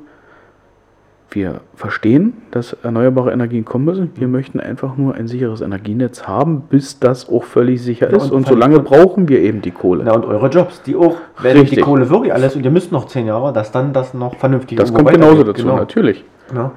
Wir 1.32 1.62
verstehen, 1.76 2.34
dass 2.52 2.74
erneuerbare 2.84 3.32
Energien 3.32 3.66
kommen 3.66 3.86
müssen. 3.86 4.12
Wir 4.16 4.28
möchten 4.28 4.60
einfach 4.60 4.96
nur 4.96 5.16
ein 5.16 5.28
sicheres 5.28 5.62
Energienetz 5.62 6.28
haben, 6.28 6.62
bis 6.70 7.00
das 7.00 7.28
auch 7.28 7.44
völlig 7.44 7.82
sicher 7.82 8.10
ja, 8.10 8.18
ist. 8.18 8.32
Und, 8.32 8.38
und 8.38 8.48
solange 8.48 8.80
brauchen 8.80 9.28
wir 9.28 9.40
eben 9.42 9.62
die 9.62 9.72
Kohle. 9.72 10.06
Ja, 10.06 10.14
und 10.14 10.24
eure 10.24 10.48
Jobs, 10.50 10.82
die 10.84 10.96
auch, 10.96 11.18
wenn 11.42 11.58
Richtig. 11.58 11.80
die 11.80 11.84
Kohle 11.84 12.10
wirklich 12.10 12.34
alles 12.34 12.56
und 12.56 12.64
ihr 12.64 12.72
müsst 12.72 12.92
noch 12.92 13.08
zehn 13.08 13.26
Jahre, 13.26 13.52
dass 13.52 13.72
dann 13.72 13.92
das 13.92 14.14
noch 14.14 14.36
vernünftig 14.36 14.78
Das 14.78 14.94
kommt 14.94 15.10
genauso 15.10 15.44
dazu, 15.44 15.64
genau. 15.64 15.78
natürlich. 15.78 16.24
Ja. 16.54 16.72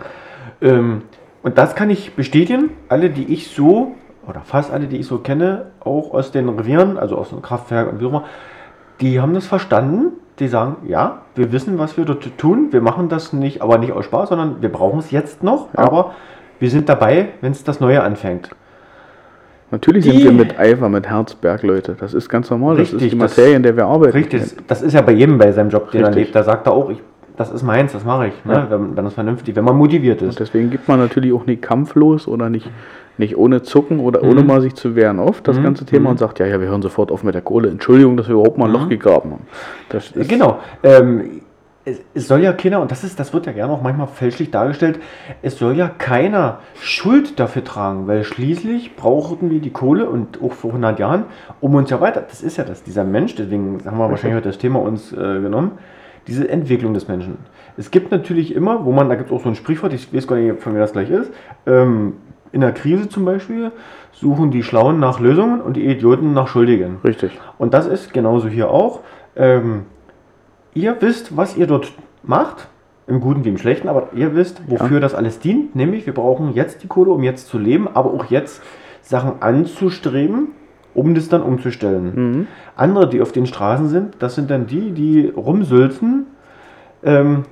Ähm, 0.60 1.02
und 1.42 1.58
das 1.58 1.76
kann 1.76 1.90
ich 1.90 2.14
bestätigen. 2.14 2.70
Alle, 2.88 3.10
die 3.10 3.32
ich 3.32 3.48
so, 3.48 3.92
oder 4.26 4.40
fast 4.40 4.72
alle, 4.72 4.86
die 4.86 4.96
ich 4.96 5.06
so 5.06 5.18
kenne, 5.18 5.66
auch 5.80 6.14
aus 6.14 6.32
den 6.32 6.48
Revieren, 6.48 6.98
also 6.98 7.16
aus 7.16 7.30
dem 7.30 7.42
Kraftwerk 7.42 7.92
und 7.92 8.00
wie 8.00 8.06
auch 8.06 8.10
immer, 8.10 8.24
die 9.00 9.20
haben 9.20 9.34
das 9.34 9.46
verstanden, 9.46 10.12
die 10.38 10.48
sagen, 10.48 10.76
ja, 10.86 11.22
wir 11.34 11.52
wissen, 11.52 11.78
was 11.78 11.96
wir 11.96 12.04
dort 12.04 12.36
tun, 12.38 12.68
wir 12.72 12.80
machen 12.80 13.08
das 13.08 13.32
nicht, 13.32 13.60
aber 13.62 13.78
nicht 13.78 13.92
aus 13.92 14.04
Spaß, 14.04 14.28
sondern 14.30 14.60
wir 14.62 14.70
brauchen 14.70 14.98
es 15.00 15.10
jetzt 15.10 15.42
noch, 15.42 15.68
Ja. 15.76 15.80
aber 15.84 16.14
wir 16.60 16.70
sind 16.70 16.88
dabei, 16.88 17.30
wenn 17.40 17.52
es 17.52 17.64
das 17.64 17.80
Neue 17.80 18.02
anfängt. 18.02 18.50
Natürlich 19.70 20.04
Die- 20.04 20.12
sind 20.12 20.24
wir 20.24 20.32
mit 20.32 20.58
Eifer, 20.58 20.88
mit 20.88 21.06
Herz 21.08 21.34
Bergleute. 21.34 21.94
Das 21.98 22.14
ist 22.14 22.28
ganz 22.28 22.48
normal. 22.50 22.76
das 22.76 22.92
Richtig, 22.92 23.02
ist 23.08 23.12
die 23.12 23.18
das- 23.18 23.36
Materie, 23.36 23.56
in 23.56 23.62
der 23.62 23.76
wir 23.76 23.84
arbeiten. 23.86 24.12
Richtig, 24.16 24.40
das- 24.40 24.56
das 24.66 24.82
ist 24.82 24.94
ja 24.94 25.02
bei 25.02 25.12
jedem 25.12 25.36
bei 25.38 25.52
seinem 25.52 25.68
Job, 25.70 25.90
den 25.90 26.00
er 26.02 26.08
Richtig. 26.08 26.24
lebt. 26.26 26.34
Da 26.36 26.42
sagt 26.42 26.66
er 26.66 26.72
auch, 26.72 26.88
ich, 26.90 27.02
das 27.38 27.50
ist 27.50 27.62
meins, 27.62 27.92
das 27.92 28.04
mache 28.04 28.26
ich, 28.28 28.44
ne? 28.44 28.52
Ja. 28.52 28.70
wenn, 28.70 28.96
wenn 28.96 29.04
das 29.04 29.14
vernünftig, 29.14 29.56
wenn 29.56 29.64
man 29.64 29.76
motiviert 29.76 30.20
Und 30.20 30.28
ist. 30.28 30.40
deswegen 30.40 30.68
gibt 30.70 30.88
man 30.88 30.98
natürlich 30.98 31.32
auch 31.32 31.46
nicht 31.46 31.62
kampflos 31.62 32.28
oder 32.28 32.50
nicht, 32.50 32.68
nicht 33.16 33.36
ohne 33.38 33.62
Zucken 33.62 34.00
oder 34.00 34.22
ohne 34.22 34.42
mal 34.44 34.60
sich 34.60 34.74
zu 34.74 34.94
wehren 34.94 35.18
auf 35.18 35.40
das 35.40 35.58
Mhm. 35.58 35.62
ganze 35.62 35.86
Thema 35.86 36.10
und 36.10 36.18
sagt, 36.18 36.38
ja, 36.40 36.46
ja, 36.46 36.60
wir 36.60 36.68
hören 36.68 36.82
sofort 36.82 37.10
auf 37.10 37.22
mit 37.24 37.34
der 37.34 37.42
Kohle. 37.42 37.70
Entschuldigung, 37.70 38.16
dass 38.16 38.28
wir 38.28 38.34
überhaupt 38.34 38.58
mal 38.58 38.66
ein 38.66 38.72
Loch 38.72 38.88
gegraben 38.88 39.32
haben. 39.32 39.46
Ist, 39.96 40.14
Genau. 40.28 40.58
Ähm, 40.82 41.40
es, 41.84 42.00
es 42.12 42.28
soll 42.28 42.40
ja 42.42 42.52
keiner, 42.52 42.80
und 42.82 42.90
das 42.90 43.02
ist, 43.02 43.18
das 43.18 43.32
wird 43.32 43.46
ja 43.46 43.52
gerne 43.52 43.72
auch 43.72 43.80
manchmal 43.80 44.08
fälschlich 44.08 44.50
dargestellt, 44.50 44.98
es 45.40 45.58
soll 45.58 45.74
ja 45.76 45.88
keiner 45.88 46.58
Schuld 46.80 47.40
dafür 47.40 47.64
tragen, 47.64 48.06
weil 48.06 48.24
schließlich 48.24 48.94
brauchten 48.96 49.48
wir 49.50 49.60
die 49.60 49.70
Kohle 49.70 50.10
und 50.10 50.42
auch 50.42 50.52
vor 50.52 50.70
100 50.70 50.98
Jahren, 50.98 51.24
um 51.60 51.74
uns 51.76 51.88
ja 51.88 52.00
weiter, 52.00 52.20
das 52.28 52.42
ist 52.42 52.58
ja 52.58 52.64
das, 52.64 52.82
dieser 52.82 53.04
Mensch, 53.04 53.36
deswegen 53.36 53.78
haben 53.86 53.96
wir 53.96 54.10
wahrscheinlich 54.10 54.36
heute 54.36 54.48
das 54.50 54.58
Thema 54.58 54.80
uns 54.82 55.12
äh, 55.12 55.16
genommen, 55.16 55.72
diese 56.28 56.48
Entwicklung 56.48 56.94
des 56.94 57.08
Menschen. 57.08 57.38
Es 57.76 57.90
gibt 57.90 58.12
natürlich 58.12 58.54
immer, 58.54 58.84
wo 58.84 58.92
man, 58.92 59.08
da 59.08 59.14
gibt 59.16 59.30
es 59.30 59.36
auch 59.36 59.42
so 59.42 59.48
ein 59.48 59.54
Sprichwort, 59.54 59.92
ich 59.92 60.12
weiß 60.14 60.26
gar 60.26 60.36
nicht, 60.36 60.60
von 60.60 60.74
wer 60.74 60.80
das 60.80 60.92
gleich 60.92 61.10
ist, 61.10 61.32
ähm, 61.66 62.14
in 62.52 62.60
der 62.60 62.72
Krise 62.72 63.08
zum 63.08 63.24
Beispiel 63.24 63.72
suchen 64.12 64.50
die 64.50 64.62
Schlauen 64.62 65.00
nach 65.00 65.20
Lösungen 65.20 65.60
und 65.60 65.76
die 65.76 65.84
Idioten 65.86 66.32
nach 66.32 66.48
Schuldigen. 66.48 66.98
Richtig. 67.04 67.38
Und 67.58 67.74
das 67.74 67.86
ist 67.86 68.12
genauso 68.12 68.48
hier 68.48 68.70
auch. 68.70 69.00
Ähm, 69.36 69.82
ihr 70.74 70.96
wisst, 71.00 71.36
was 71.36 71.56
ihr 71.56 71.66
dort 71.66 71.92
macht, 72.22 72.68
im 73.06 73.20
Guten 73.20 73.44
wie 73.44 73.48
im 73.48 73.58
Schlechten, 73.58 73.88
aber 73.88 74.08
ihr 74.14 74.34
wisst, 74.34 74.62
wofür 74.66 75.00
das 75.00 75.14
alles 75.14 75.40
dient. 75.40 75.74
Nämlich, 75.74 76.06
wir 76.06 76.14
brauchen 76.14 76.52
jetzt 76.54 76.82
die 76.82 76.88
Kohle, 76.88 77.10
um 77.10 77.22
jetzt 77.22 77.48
zu 77.48 77.58
leben, 77.58 77.88
aber 77.88 78.12
auch 78.12 78.26
jetzt 78.26 78.62
Sachen 79.02 79.40
anzustreben, 79.40 80.48
um 80.98 81.14
das 81.14 81.28
dann 81.28 81.42
umzustellen. 81.42 82.12
Mhm. 82.14 82.46
Andere, 82.76 83.08
die 83.08 83.22
auf 83.22 83.32
den 83.32 83.46
Straßen 83.46 83.88
sind, 83.88 84.16
das 84.18 84.34
sind 84.34 84.50
dann 84.50 84.66
die, 84.66 84.90
die 84.90 85.28
rumsülzen. 85.34 86.26
Ähm, 87.02 87.44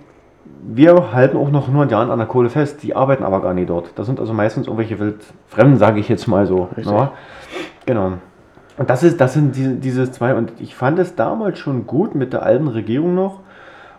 wir 0.68 1.12
halten 1.12 1.36
auch 1.36 1.50
noch 1.50 1.68
100 1.68 1.90
Jahren 1.92 2.10
an 2.10 2.18
der 2.18 2.26
Kohle 2.26 2.50
fest, 2.50 2.82
die 2.82 2.96
arbeiten 2.96 3.22
aber 3.22 3.40
gar 3.40 3.54
nicht 3.54 3.70
dort. 3.70 3.92
Das 3.96 4.06
sind 4.06 4.18
also 4.18 4.32
meistens 4.32 4.66
irgendwelche 4.66 4.98
Wildfremden, 4.98 5.78
sage 5.78 6.00
ich 6.00 6.08
jetzt 6.08 6.26
mal 6.26 6.46
so. 6.46 6.68
Ja? 6.96 7.12
Genau. 7.86 8.12
Und 8.78 8.90
das, 8.90 9.02
ist, 9.02 9.20
das 9.20 9.34
sind 9.34 9.54
diese, 9.56 9.74
diese 9.74 10.10
zwei. 10.10 10.34
Und 10.34 10.52
ich 10.58 10.74
fand 10.74 10.98
es 10.98 11.14
damals 11.14 11.58
schon 11.58 11.86
gut 11.86 12.14
mit 12.14 12.32
der 12.32 12.42
alten 12.42 12.68
Regierung 12.68 13.14
noch, 13.14 13.40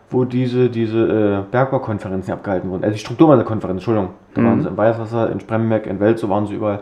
wo 0.09 0.23
diese, 0.25 0.69
diese 0.69 0.99
äh, 0.99 1.51
Bergbaukonferenzen 1.51 2.33
abgehalten 2.33 2.69
wurden. 2.69 2.83
Also 2.83 2.93
die 2.93 2.99
Strukturwandelkonferenz, 2.99 3.77
Entschuldigung. 3.77 4.09
Da 4.33 4.41
Mhm. 4.41 4.45
waren 4.45 4.61
sie 4.61 4.67
in 4.69 4.77
Weißwasser, 4.77 5.31
in 5.31 5.39
Spremberg, 5.39 5.87
in 5.87 5.99
Welt, 5.99 6.19
so 6.19 6.29
waren 6.29 6.45
sie 6.47 6.55
überall. 6.55 6.81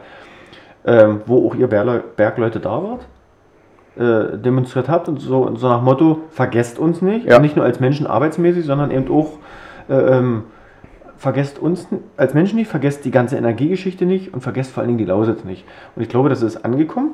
Ähm, 0.87 1.21
wo 1.25 1.47
auch 1.47 1.55
ihr 1.55 1.67
Berle 1.67 2.03
Bergleute 2.15 2.59
da 2.59 2.83
wart, 2.83 3.07
äh, 3.97 4.37
demonstriert 4.37 4.87
habt 4.87 5.07
und 5.07 5.19
so, 5.19 5.55
so 5.55 5.67
nach 5.67 5.81
Motto, 5.81 6.19
vergesst 6.29 6.77
uns 6.77 7.01
nicht. 7.01 7.25
Ja. 7.25 7.39
Nicht 7.39 7.55
nur 7.55 7.65
als 7.65 7.79
Menschen 7.79 8.05
arbeitsmäßig, 8.05 8.65
sondern 8.65 8.91
eben 8.91 9.09
auch 9.09 9.39
äh, 9.89 9.95
ähm, 9.95 10.43
vergesst 11.17 11.59
uns 11.59 11.87
als 12.17 12.33
Menschen 12.33 12.57
nicht, 12.57 12.69
vergesst 12.69 13.05
die 13.05 13.11
ganze 13.11 13.37
Energiegeschichte 13.37 14.05
nicht 14.05 14.33
und 14.33 14.41
vergesst 14.41 14.71
vor 14.71 14.81
allen 14.81 14.89
Dingen 14.89 14.99
die 14.99 15.05
Lausitz 15.05 15.43
nicht. 15.43 15.65
Und 15.95 16.01
ich 16.01 16.09
glaube, 16.09 16.29
das 16.29 16.41
ist 16.41 16.63
angekommen, 16.63 17.13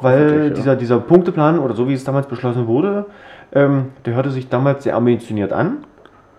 weil 0.00 0.48
ja. 0.48 0.50
dieser, 0.50 0.76
dieser 0.76 0.98
Punkteplan 0.98 1.58
oder 1.58 1.74
so 1.74 1.88
wie 1.88 1.94
es 1.94 2.04
damals 2.04 2.26
beschlossen 2.26 2.66
wurde, 2.66 3.06
ähm, 3.52 3.86
der 4.06 4.14
hörte 4.14 4.30
sich 4.30 4.48
damals 4.48 4.84
sehr 4.84 4.96
ambitioniert 4.96 5.52
an. 5.52 5.78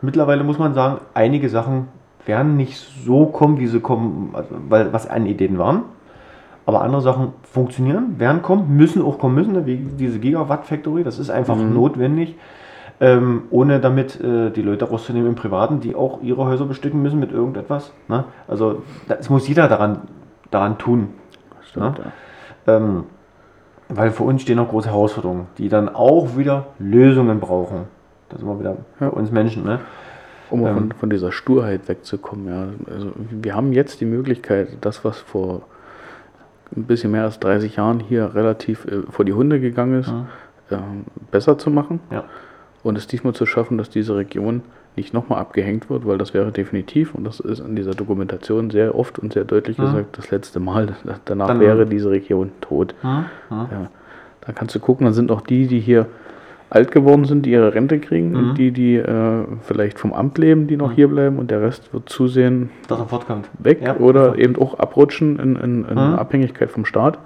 Mittlerweile 0.02 0.44
muss 0.44 0.58
man 0.58 0.74
sagen, 0.74 1.02
einige 1.14 1.50
Sachen 1.50 1.88
werden 2.26 2.58
nicht 2.58 2.78
so 3.06 3.28
kommen, 3.28 3.60
wie 3.60 3.68
sie 3.68 3.80
kommen, 3.80 4.32
also, 4.34 4.56
weil 4.70 4.92
was 4.94 5.08
an 5.08 5.26
Ideen 5.26 5.58
waren. 5.58 5.84
Aber 6.66 6.82
andere 6.82 7.02
Sachen 7.02 7.34
funktionieren, 7.44 8.16
werden 8.20 8.42
kommen, 8.42 8.76
müssen 8.76 9.02
auch 9.04 9.20
kommen 9.20 9.36
müssen, 9.36 9.54
ne, 9.54 9.66
wie 9.66 9.78
diese 9.78 10.20
Gigawatt 10.20 10.66
Factory, 10.66 11.04
das 11.04 11.20
ist 11.20 11.30
einfach 11.30 11.56
Mhm. 11.56 11.74
notwendig, 11.74 12.36
ähm, 13.00 13.44
ohne 13.52 13.80
damit 13.80 14.20
äh, 14.22 14.50
die 14.50 14.62
Leute 14.64 14.86
rauszunehmen 14.86 15.30
im 15.30 15.36
Privaten, 15.36 15.80
die 15.80 15.96
auch 15.96 16.22
ihre 16.24 16.46
Häuser 16.46 16.66
bestücken 16.66 17.02
müssen 17.04 17.20
mit 17.20 17.32
irgendetwas. 17.32 17.92
Ne? 18.08 18.24
Also 18.48 18.82
das 19.08 19.30
muss 19.30 19.48
jeder 19.48 19.68
daran, 19.68 20.00
daran 20.50 20.78
tun. 20.78 21.10
Stimmt, 21.70 22.00
Ja. 22.00 22.06
ja. 22.68 22.78
Ähm, 22.78 23.04
weil 23.90 24.10
für 24.10 24.24
uns 24.24 24.42
stehen 24.42 24.56
noch 24.58 24.70
große 24.70 24.90
Herausforderungen, 24.90 25.46
die 25.60 25.70
dann 25.70 25.90
auch 25.94 26.36
wieder 26.38 26.68
Lösungen 26.80 27.40
brauchen. 27.40 27.82
Da 28.30 28.38
sind 28.38 28.48
wir 28.48 28.60
wieder 28.60 28.78
bei 29.00 29.06
Ja. 29.06 29.12
uns 29.12 29.30
Menschen. 29.30 29.64
Ne? 29.66 29.80
Um 30.50 30.66
Ähm. 30.66 30.74
von, 30.74 30.92
von 30.94 31.10
dieser 31.12 31.32
Sturheit 31.32 31.88
wegzukommen, 31.88 32.48
ja. 32.48 32.68
Also 32.92 33.12
wir 33.30 33.56
haben 33.56 33.74
jetzt 33.74 34.02
die 34.02 34.06
Möglichkeit, 34.06 34.78
das, 34.82 35.04
was 35.06 35.20
vor 35.20 35.62
ein 36.78 36.84
bisschen 36.84 37.12
mehr 37.12 37.24
als 37.24 37.40
30 37.40 37.76
Jahren 37.78 38.00
hier 38.00 38.34
relativ 38.36 38.86
äh, 38.86 39.02
vor 39.10 39.26
die 39.26 39.34
Hunde 39.34 39.60
gegangen 39.60 40.00
ist, 40.00 40.14
ähm, 40.72 41.06
besser 41.32 41.58
zu 41.58 41.70
machen. 41.70 42.00
Ja. 42.12 42.24
Und 42.84 42.98
es 42.98 43.08
diesmal 43.08 43.34
zu 43.34 43.46
schaffen, 43.46 43.78
dass 43.78 43.90
diese 43.90 44.16
Region 44.16 44.62
nicht 44.96 45.14
nochmal 45.14 45.40
abgehängt 45.40 45.90
wird, 45.90 46.06
weil 46.08 46.18
das 46.18 46.34
wäre 46.34 46.52
definitiv, 46.52 47.16
und 47.16 47.26
das 47.26 47.40
ist 47.42 47.60
in 47.60 47.76
dieser 47.76 47.92
Dokumentation 47.92 48.70
sehr 48.70 48.96
oft 48.96 49.20
und 49.20 49.34
sehr 49.34 49.44
deutlich 49.44 49.78
Mhm. 49.78 49.84
gesagt, 49.84 50.18
das 50.18 50.32
letzte 50.32 50.60
Mal. 50.60 50.96
Danach 51.26 51.48
Dann- 51.48 51.60
wäre 51.60 51.86
diese 51.86 52.10
Region 52.12 52.52
tot. 52.62 52.96
Ja. 53.04 53.26
Da 54.42 54.52
kannst 54.54 54.76
du 54.76 54.80
gucken, 54.80 55.06
dann 55.06 55.14
sind 55.14 55.32
auch 55.32 55.42
die, 55.42 55.68
die 55.68 55.80
hier 55.80 56.06
alt 56.76 56.92
geworden 56.92 57.26
sind, 57.26 57.46
die 57.46 57.52
ihre 57.52 57.74
Rente 57.74 58.00
kriegen, 58.00 58.32
Mhm. 58.32 58.36
und 58.50 58.58
die, 58.58 58.72
die 58.72 58.96
äh, 58.98 59.46
vielleicht 59.62 59.98
vom 59.98 60.14
Amt 60.14 60.38
leben, 60.38 60.68
die 60.68 60.78
noch 60.78 60.92
hier 60.92 61.08
bleiben, 61.08 61.40
und 61.40 61.50
der 61.50 61.62
Rest 61.62 61.94
wird 61.94 62.10
zusehen 62.10 62.70
Dass 62.88 63.00
er 63.00 63.08
fortkommt. 63.08 63.50
weg 63.60 63.82
Ja. 63.84 63.98
oder 63.98 64.38
eben 64.38 64.56
auch 64.58 64.78
abrutschen 64.78 65.40
in, 65.40 65.56
in, 65.56 65.86
in 65.86 65.94
Mhm. 65.94 66.16
Abhängigkeit 66.16 66.70
vom 66.70 66.86
Staat. 66.86 67.18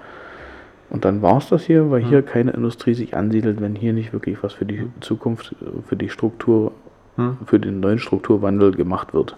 Und 0.91 1.05
dann 1.05 1.21
war 1.21 1.37
es 1.37 1.49
das 1.49 1.63
hier, 1.63 1.91
weil 1.91 2.01
hier 2.01 2.21
keine 2.23 2.51
Industrie 2.51 2.93
sich 2.95 3.15
ansiedelt, 3.15 3.61
wenn 3.61 3.75
hier 3.75 3.93
nicht 3.93 4.11
wirklich 4.13 4.41
was 4.43 4.53
für 4.53 4.65
die 4.65 4.87
Zukunft, 5.01 5.53
äh, 5.61 5.65
für 5.87 5.95
die 5.95 6.09
Struktur, 6.09 6.71
Hm? 7.17 7.37
für 7.45 7.59
den 7.59 7.79
neuen 7.81 7.99
Strukturwandel 7.99 8.71
gemacht 8.71 9.13
wird. 9.13 9.35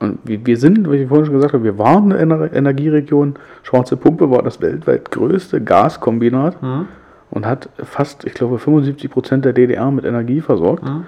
Und 0.00 0.18
wir, 0.24 0.56
sind, 0.56 0.90
wie 0.90 0.96
ich 0.96 1.08
vorhin 1.08 1.26
schon 1.26 1.34
gesagt 1.34 1.52
habe, 1.54 1.64
wir 1.64 1.76
waren 1.78 2.12
eine 2.12 2.22
Ener- 2.22 2.52
Energieregion. 2.52 3.34
Schwarze 3.64 3.96
Pumpe 3.96 4.30
war 4.30 4.42
das 4.42 4.60
weltweit 4.62 5.10
größte 5.10 5.60
Gaskombinat 5.60 6.60
Hm? 6.62 6.86
Und 7.30 7.46
hat 7.46 7.68
fast, 7.82 8.24
ich 8.24 8.34
glaube, 8.34 8.58
75 8.58 9.10
Prozent 9.10 9.44
der 9.44 9.52
DDR 9.52 9.90
mit 9.90 10.04
Energie 10.04 10.40
versorgt. 10.40 10.84
Hm? 10.84 11.06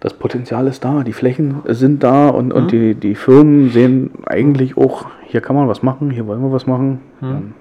Das 0.00 0.14
Potenzial 0.14 0.66
ist 0.66 0.84
da, 0.84 1.04
die 1.04 1.12
Flächen 1.12 1.62
sind 1.66 2.02
da 2.02 2.28
und, 2.28 2.46
Mhm. 2.46 2.52
und 2.52 2.72
die, 2.72 2.94
die 2.96 3.14
Firmen 3.14 3.70
sehen 3.70 4.10
eigentlich 4.26 4.76
auch, 4.76 5.06
hier 5.26 5.40
kann 5.40 5.54
man 5.54 5.68
was 5.68 5.82
machen, 5.84 6.10
hier 6.10 6.26
wollen 6.26 6.42
wir 6.42 6.50
was 6.50 6.66
machen. 6.66 7.00
Mhm. 7.20 7.54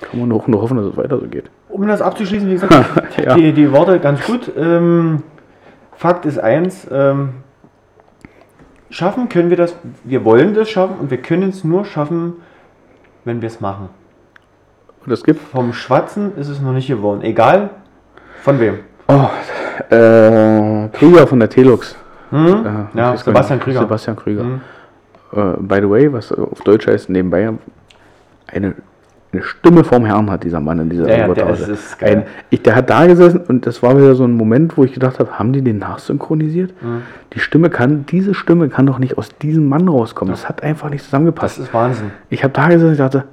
Kann 0.00 0.20
man 0.20 0.28
nur, 0.30 0.42
nur 0.46 0.62
hoffen, 0.62 0.76
dass 0.78 0.86
es 0.86 0.96
weiter 0.96 1.18
so 1.20 1.26
geht. 1.26 1.50
Um 1.68 1.86
das 1.86 2.00
abzuschließen, 2.00 2.48
wie 2.48 2.54
gesagt, 2.54 3.18
Ja. 3.22 3.34
die, 3.36 3.52
die 3.52 3.70
Worte 3.70 3.98
ganz 4.00 4.24
gut. 4.24 4.50
Ähm, 4.56 5.22
Fakt 5.96 6.24
ist 6.26 6.38
eins, 6.38 6.86
ähm, 6.90 7.30
schaffen 8.90 9.28
können 9.28 9.50
wir 9.50 9.56
das, 9.56 9.76
wir 10.04 10.24
wollen 10.24 10.54
das 10.54 10.70
schaffen 10.70 10.96
und 11.00 11.10
wir 11.10 11.18
können 11.18 11.50
es 11.50 11.64
nur 11.64 11.84
schaffen, 11.84 12.34
wenn 13.24 13.42
wir 13.42 13.46
es 13.48 13.60
machen. 13.60 13.88
Es 15.06 15.22
gibt 15.22 15.40
Vom 15.40 15.72
Schwatzen 15.72 16.32
ist 16.36 16.48
es 16.48 16.60
noch 16.60 16.72
nicht 16.72 16.88
geworden, 16.88 17.22
egal 17.22 17.70
von 18.42 18.58
wem. 18.60 18.78
oh, 19.08 19.28
äh, 19.94 20.88
Krüger 20.92 21.26
von 21.26 21.40
der 21.40 21.48
Telux. 21.48 21.96
Hm? 22.30 22.46
Äh, 22.94 22.98
ja, 22.98 23.16
Sebastian 23.16 23.60
Krüger. 23.60 23.80
Sebastian 23.80 24.16
Krüger. 24.16 24.42
Hm? 24.42 24.60
Äh, 25.32 25.56
by 25.60 25.76
the 25.80 25.90
way, 25.90 26.12
was 26.12 26.32
auf 26.32 26.60
Deutsch 26.62 26.86
heißt, 26.86 27.10
nebenbei, 27.10 27.50
eine, 28.52 28.74
eine 29.32 29.42
Stimme 29.42 29.82
vom 29.84 30.04
Herrn 30.06 30.30
hat 30.30 30.44
dieser 30.44 30.60
Mann 30.60 30.78
in 30.78 30.88
dieser 30.90 31.08
Ja, 31.08 31.26
ja, 31.26 31.28
der 31.34 31.44
Reportage. 31.48 31.72
ist-. 31.72 32.02
Ein, 32.02 32.24
ich, 32.50 32.62
der 32.62 32.76
hat 32.76 32.88
da 32.90 33.06
gesessen 33.06 33.40
und 33.48 33.66
das 33.66 33.82
war 33.82 33.96
wieder 33.96 34.14
so 34.14 34.24
ein 34.24 34.32
Moment, 34.32 34.76
wo 34.76 34.84
ich 34.84 34.92
gedacht 34.92 35.18
habe, 35.18 35.38
haben 35.38 35.52
die 35.52 35.62
den 35.62 35.78
nachsynchronisiert? 35.78 36.72
Hm. 36.80 37.02
Die 37.34 37.40
Stimme 37.40 37.68
kann, 37.68 38.06
diese 38.06 38.32
Stimme 38.34 38.68
kann 38.68 38.86
doch 38.86 38.98
nicht 38.98 39.18
aus 39.18 39.36
diesem 39.38 39.68
Mann 39.68 39.88
rauskommen. 39.88 40.32
Das 40.32 40.48
hat 40.48 40.62
einfach 40.62 40.88
nicht 40.88 41.00
Das 41.02 41.06
zusammengepasst. 41.06 41.58
ist 41.58 41.74
Wahnsinn. 41.74 42.10
Ich 42.30 42.42
habe 42.44 42.52
da 42.52 42.68
gesessen 42.68 42.90
und 42.90 42.98
dachte, 43.00 43.24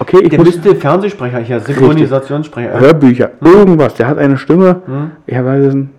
okay, 0.00 0.18
ich 0.22 0.30
Der 0.30 0.40
müsste 0.40 0.74
Fernsehsprecher 0.74 1.38
hier, 1.38 1.60
Synchronisationssprecher. 1.60 2.80
Hörbücher, 2.80 3.30
irgendwas, 3.40 3.94
der 3.94 4.08
hat 4.08 4.18
eine 4.18 4.36
Stimme. 4.36 4.82
Hm? 4.86 5.10
Ich 5.26 5.36
habe 5.36 5.48
da 5.48 5.56
gesessen, 5.56 5.90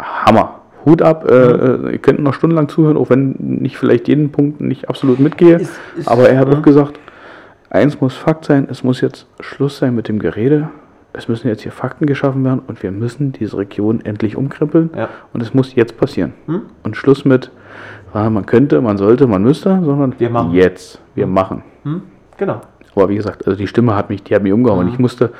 Hammer. 0.00 0.54
Hut 0.84 1.02
ab, 1.02 1.28
äh, 1.28 1.34
äh, 1.34 1.92
ihr 1.92 1.98
könnt 1.98 2.20
noch 2.20 2.34
stundenlang 2.34 2.68
zuhören, 2.68 2.96
auch 2.96 3.10
wenn 3.10 3.60
ich 3.64 3.76
vielleicht 3.76 4.08
jeden 4.08 4.30
Punkt 4.30 4.60
nicht 4.60 4.88
absolut 4.88 5.18
mitgehe. 5.18 5.56
Ist- 5.56 5.72
ist- 5.96 6.08
aber 6.08 6.28
er 6.30 6.38
hat 6.38 6.48
ja. 6.48 6.56
auch 6.58 6.62
gesagt, 6.62 6.98
eins 7.68 8.00
muss 8.00 8.14
Fakt 8.16 8.44
sein, 8.44 8.68
es 8.70 8.84
muss 8.84 9.00
jetzt 9.00 9.26
Schluss 9.40 9.78
sein 9.78 9.94
mit 9.94 10.08
dem 10.08 10.18
Gerede. 10.18 10.68
Es 11.12 11.26
müssen 11.26 11.48
jetzt 11.48 11.62
hier 11.62 11.72
Fakten 11.72 12.06
geschaffen 12.06 12.44
werden 12.44 12.62
und 12.66 12.82
wir 12.82 12.92
müssen 12.92 13.32
diese 13.32 13.58
Region 13.58 14.02
endlich 14.04 14.36
umkrempeln. 14.36 14.90
Ja. 14.96 15.08
Und 15.32 15.42
es 15.42 15.52
muss 15.52 15.74
jetzt 15.74 15.96
passieren. 15.98 16.32
Hm? 16.46 16.62
Und 16.84 16.96
Schluss 16.96 17.24
mit, 17.24 17.50
ah, 18.14 18.30
man 18.30 18.46
könnte, 18.46 18.80
man 18.80 18.98
sollte, 18.98 19.26
man 19.26 19.42
müsste, 19.42 19.80
sondern 19.82 20.14
Wir 20.18 20.30
jetzt. 20.52 21.00
Wir 21.14 21.26
machen. 21.26 21.64
Hm? 21.82 22.02
Genau. 22.36 22.60
Aber 22.98 23.08
wie 23.10 23.16
gesagt, 23.16 23.46
also 23.46 23.56
die 23.58 23.66
Stimme 23.66 23.94
hat 23.96 24.10
mich, 24.10 24.22
die 24.22 24.34
hat 24.34 24.42
mich 24.42 24.52
umgehauen. 24.52 24.86
Mhm. 24.86 24.92
Ich 24.92 24.98
musste 24.98 25.30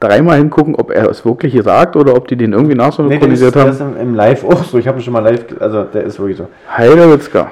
dreimal 0.00 0.38
hingucken, 0.38 0.74
ob 0.76 0.90
er 0.90 1.08
es 1.10 1.24
wirklich 1.24 1.60
sagt 1.62 1.96
oder 1.96 2.14
ob 2.14 2.28
die 2.28 2.36
den 2.36 2.52
irgendwie 2.52 2.74
Nee, 2.74 2.82
nachsynchronisiert 2.82 3.54
der 3.54 3.62
haben. 3.62 3.70
ist 3.70 3.80
im, 3.80 3.96
im 3.96 4.14
Live 4.14 4.44
auch 4.44 4.62
so. 4.64 4.78
Ich 4.78 4.86
habe 4.86 4.98
ihn 4.98 5.02
schon 5.02 5.12
mal 5.12 5.20
live, 5.20 5.44
also 5.60 5.84
der 5.84 6.04
ist 6.04 6.18
wirklich 6.18 6.38
so. 6.38 6.48
Heidewitzka. 6.76 7.50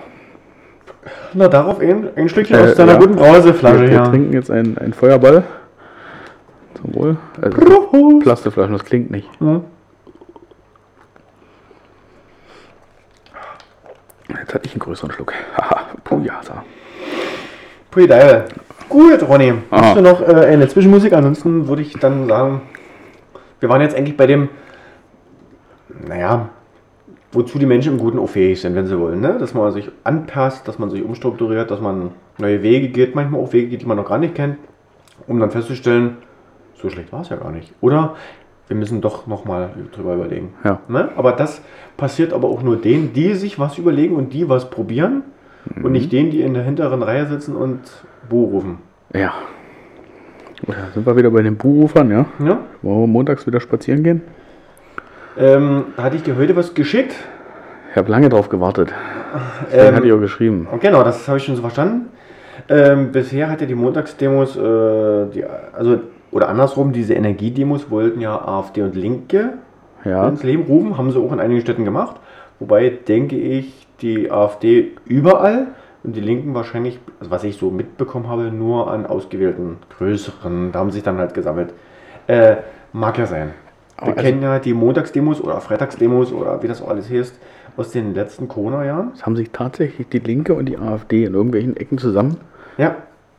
Na, 1.34 1.48
darauf 1.48 1.80
ein, 1.80 2.08
ein 2.16 2.28
Stückchen 2.28 2.56
Äh, 2.56 2.62
aus 2.62 2.74
deiner 2.76 2.92
ja. 2.92 2.98
guten 2.98 3.16
Brauseflasche 3.16 3.80
Wir, 3.82 3.90
wir 3.90 4.02
hier. 4.02 4.10
trinken 4.10 4.32
jetzt 4.32 4.50
einen, 4.50 4.78
einen 4.78 4.92
Feuerball. 4.92 5.42
Zum 6.74 6.94
Wohl. 6.94 7.16
Also 7.42 7.58
Prost. 7.58 8.20
Plastikflaschen, 8.22 8.72
das 8.74 8.84
klingt 8.84 9.10
nicht. 9.10 9.28
Ja. 9.40 9.60
Jetzt 14.40 14.54
hatte 14.54 14.66
ich 14.66 14.72
einen 14.72 14.80
größeren 14.80 15.10
Schluck. 15.12 15.32
Haha, 15.56 15.86
Pujasa. 16.04 16.64
Pui 17.90 18.06
Deil. 18.06 18.44
Gut, 18.88 19.22
Ronny. 19.28 19.52
Aha. 19.70 19.82
Hast 19.82 19.96
du 19.96 20.00
noch 20.00 20.20
äh, 20.20 20.46
eine 20.46 20.68
Zwischenmusik? 20.68 21.12
Ansonsten 21.12 21.68
würde 21.68 21.82
ich 21.82 21.92
dann 21.94 22.28
sagen, 22.28 22.62
wir 23.60 23.68
waren 23.68 23.80
jetzt 23.80 23.96
eigentlich 23.96 24.16
bei 24.16 24.26
dem, 24.26 24.48
naja, 26.06 26.50
wozu 27.32 27.58
die 27.58 27.66
Menschen 27.66 27.94
im 27.94 27.98
Guten 27.98 28.18
auch 28.18 28.28
fähig 28.28 28.60
sind, 28.60 28.74
wenn 28.74 28.86
sie 28.86 28.98
wollen. 28.98 29.20
Ne? 29.20 29.36
Dass 29.38 29.54
man 29.54 29.72
sich 29.72 29.90
anpasst, 30.04 30.68
dass 30.68 30.78
man 30.78 30.90
sich 30.90 31.02
umstrukturiert, 31.02 31.70
dass 31.70 31.80
man 31.80 32.10
neue 32.38 32.62
Wege 32.62 32.88
geht, 32.88 33.14
manchmal 33.14 33.40
auch 33.40 33.52
Wege 33.52 33.68
geht, 33.68 33.82
die 33.82 33.86
man 33.86 33.96
noch 33.96 34.08
gar 34.08 34.18
nicht 34.18 34.34
kennt, 34.34 34.58
um 35.26 35.40
dann 35.40 35.50
festzustellen, 35.50 36.18
so 36.74 36.88
schlecht 36.88 37.12
war 37.12 37.22
es 37.22 37.28
ja 37.28 37.36
gar 37.36 37.50
nicht. 37.50 37.72
Oder 37.80 38.14
wir 38.68 38.76
müssen 38.76 39.00
doch 39.00 39.26
nochmal 39.26 39.70
drüber 39.92 40.14
überlegen. 40.14 40.54
Ja. 40.64 40.80
Ne? 40.88 41.10
Aber 41.16 41.32
das 41.32 41.60
passiert 41.96 42.32
aber 42.32 42.48
auch 42.48 42.62
nur 42.62 42.76
denen, 42.76 43.12
die 43.12 43.34
sich 43.34 43.58
was 43.58 43.78
überlegen 43.78 44.16
und 44.16 44.32
die 44.32 44.48
was 44.48 44.70
probieren 44.70 45.22
und 45.82 45.92
nicht 45.92 46.12
denen, 46.12 46.30
die 46.30 46.42
in 46.42 46.54
der 46.54 46.62
hinteren 46.62 47.02
Reihe 47.02 47.26
sitzen 47.26 47.56
und 47.56 47.80
Buh 48.28 48.44
rufen. 48.46 48.78
Ja. 49.14 49.32
Ja, 50.66 50.74
sind 50.94 51.06
wir 51.06 51.16
wieder 51.16 51.30
bei 51.30 51.42
den 51.42 51.56
Buhrufern, 51.56 52.10
ja? 52.10 52.24
Ja? 52.44 52.58
Wollen 52.82 53.00
wir 53.02 53.06
montags 53.06 53.46
wieder 53.46 53.60
spazieren 53.60 54.02
gehen? 54.02 54.22
Ähm, 55.38 55.84
hatte 55.98 56.16
ich 56.16 56.22
dir 56.22 56.36
heute 56.36 56.56
was 56.56 56.72
geschickt? 56.74 57.14
Ich 57.90 57.96
habe 57.96 58.10
lange 58.10 58.28
drauf 58.28 58.48
gewartet. 58.48 58.92
Dann 59.70 59.94
hatte 59.94 60.06
ich 60.06 60.10
Ähm, 60.12 60.16
auch 60.18 60.20
geschrieben. 60.20 60.66
genau, 60.80 61.02
das 61.02 61.28
habe 61.28 61.38
ich 61.38 61.44
schon 61.44 61.56
so 61.56 61.60
verstanden. 61.62 62.06
Ähm, 62.70 63.12
bisher 63.12 63.50
hat 63.50 63.60
ja 63.60 63.66
die 63.66 63.74
Montagsdemos, 63.74 64.56
äh, 64.56 65.26
die, 65.34 65.44
also, 65.74 66.00
oder 66.30 66.48
andersrum, 66.48 66.92
diese 66.92 67.12
Energiedemos 67.14 67.90
wollten 67.90 68.20
ja 68.20 68.36
AfD 68.36 68.82
und 68.82 68.96
Linke 68.96 69.50
Ja. 70.04 70.26
ins 70.28 70.42
Leben 70.42 70.62
rufen, 70.64 70.96
haben 70.96 71.10
sie 71.10 71.18
auch 71.18 71.32
in 71.32 71.40
einigen 71.40 71.60
Städten 71.60 71.84
gemacht. 71.84 72.16
Wobei, 72.58 72.88
denke 73.06 73.36
ich, 73.36 73.86
die 74.00 74.30
AfD 74.30 74.92
überall 75.04 75.66
und 76.06 76.14
die 76.16 76.20
Linken 76.20 76.54
wahrscheinlich, 76.54 76.98
also 77.20 77.30
was 77.30 77.44
ich 77.44 77.56
so 77.56 77.70
mitbekommen 77.70 78.28
habe, 78.28 78.44
nur 78.52 78.90
an 78.90 79.06
ausgewählten 79.06 79.76
größeren, 79.98 80.72
da 80.72 80.78
haben 80.78 80.90
sich 80.90 81.02
dann 81.02 81.18
halt 81.18 81.34
gesammelt. 81.34 81.74
Äh, 82.28 82.56
mag 82.92 83.18
ja 83.18 83.26
sein. 83.26 83.50
Wir 83.98 84.02
Aber 84.08 84.12
also- 84.18 84.22
kennen 84.22 84.42
ja 84.42 84.58
die 84.58 84.74
Montagsdemos 84.74 85.40
oder 85.42 85.60
Freitagsdemos 85.60 86.32
oder 86.32 86.62
wie 86.62 86.68
das 86.68 86.82
auch 86.82 86.88
alles 86.88 87.10
heißt 87.10 87.38
aus 87.76 87.90
den 87.90 88.14
letzten 88.14 88.48
Corona-Jahren. 88.48 89.10
Es 89.14 89.26
haben 89.26 89.36
sich 89.36 89.50
tatsächlich 89.50 90.08
die 90.08 90.18
Linke 90.18 90.54
und 90.54 90.66
die 90.66 90.78
AfD 90.78 91.24
in 91.24 91.34
irgendwelchen 91.34 91.76
Ecken 91.76 91.98
zusammen. 91.98 92.36
Ja, 92.78 92.96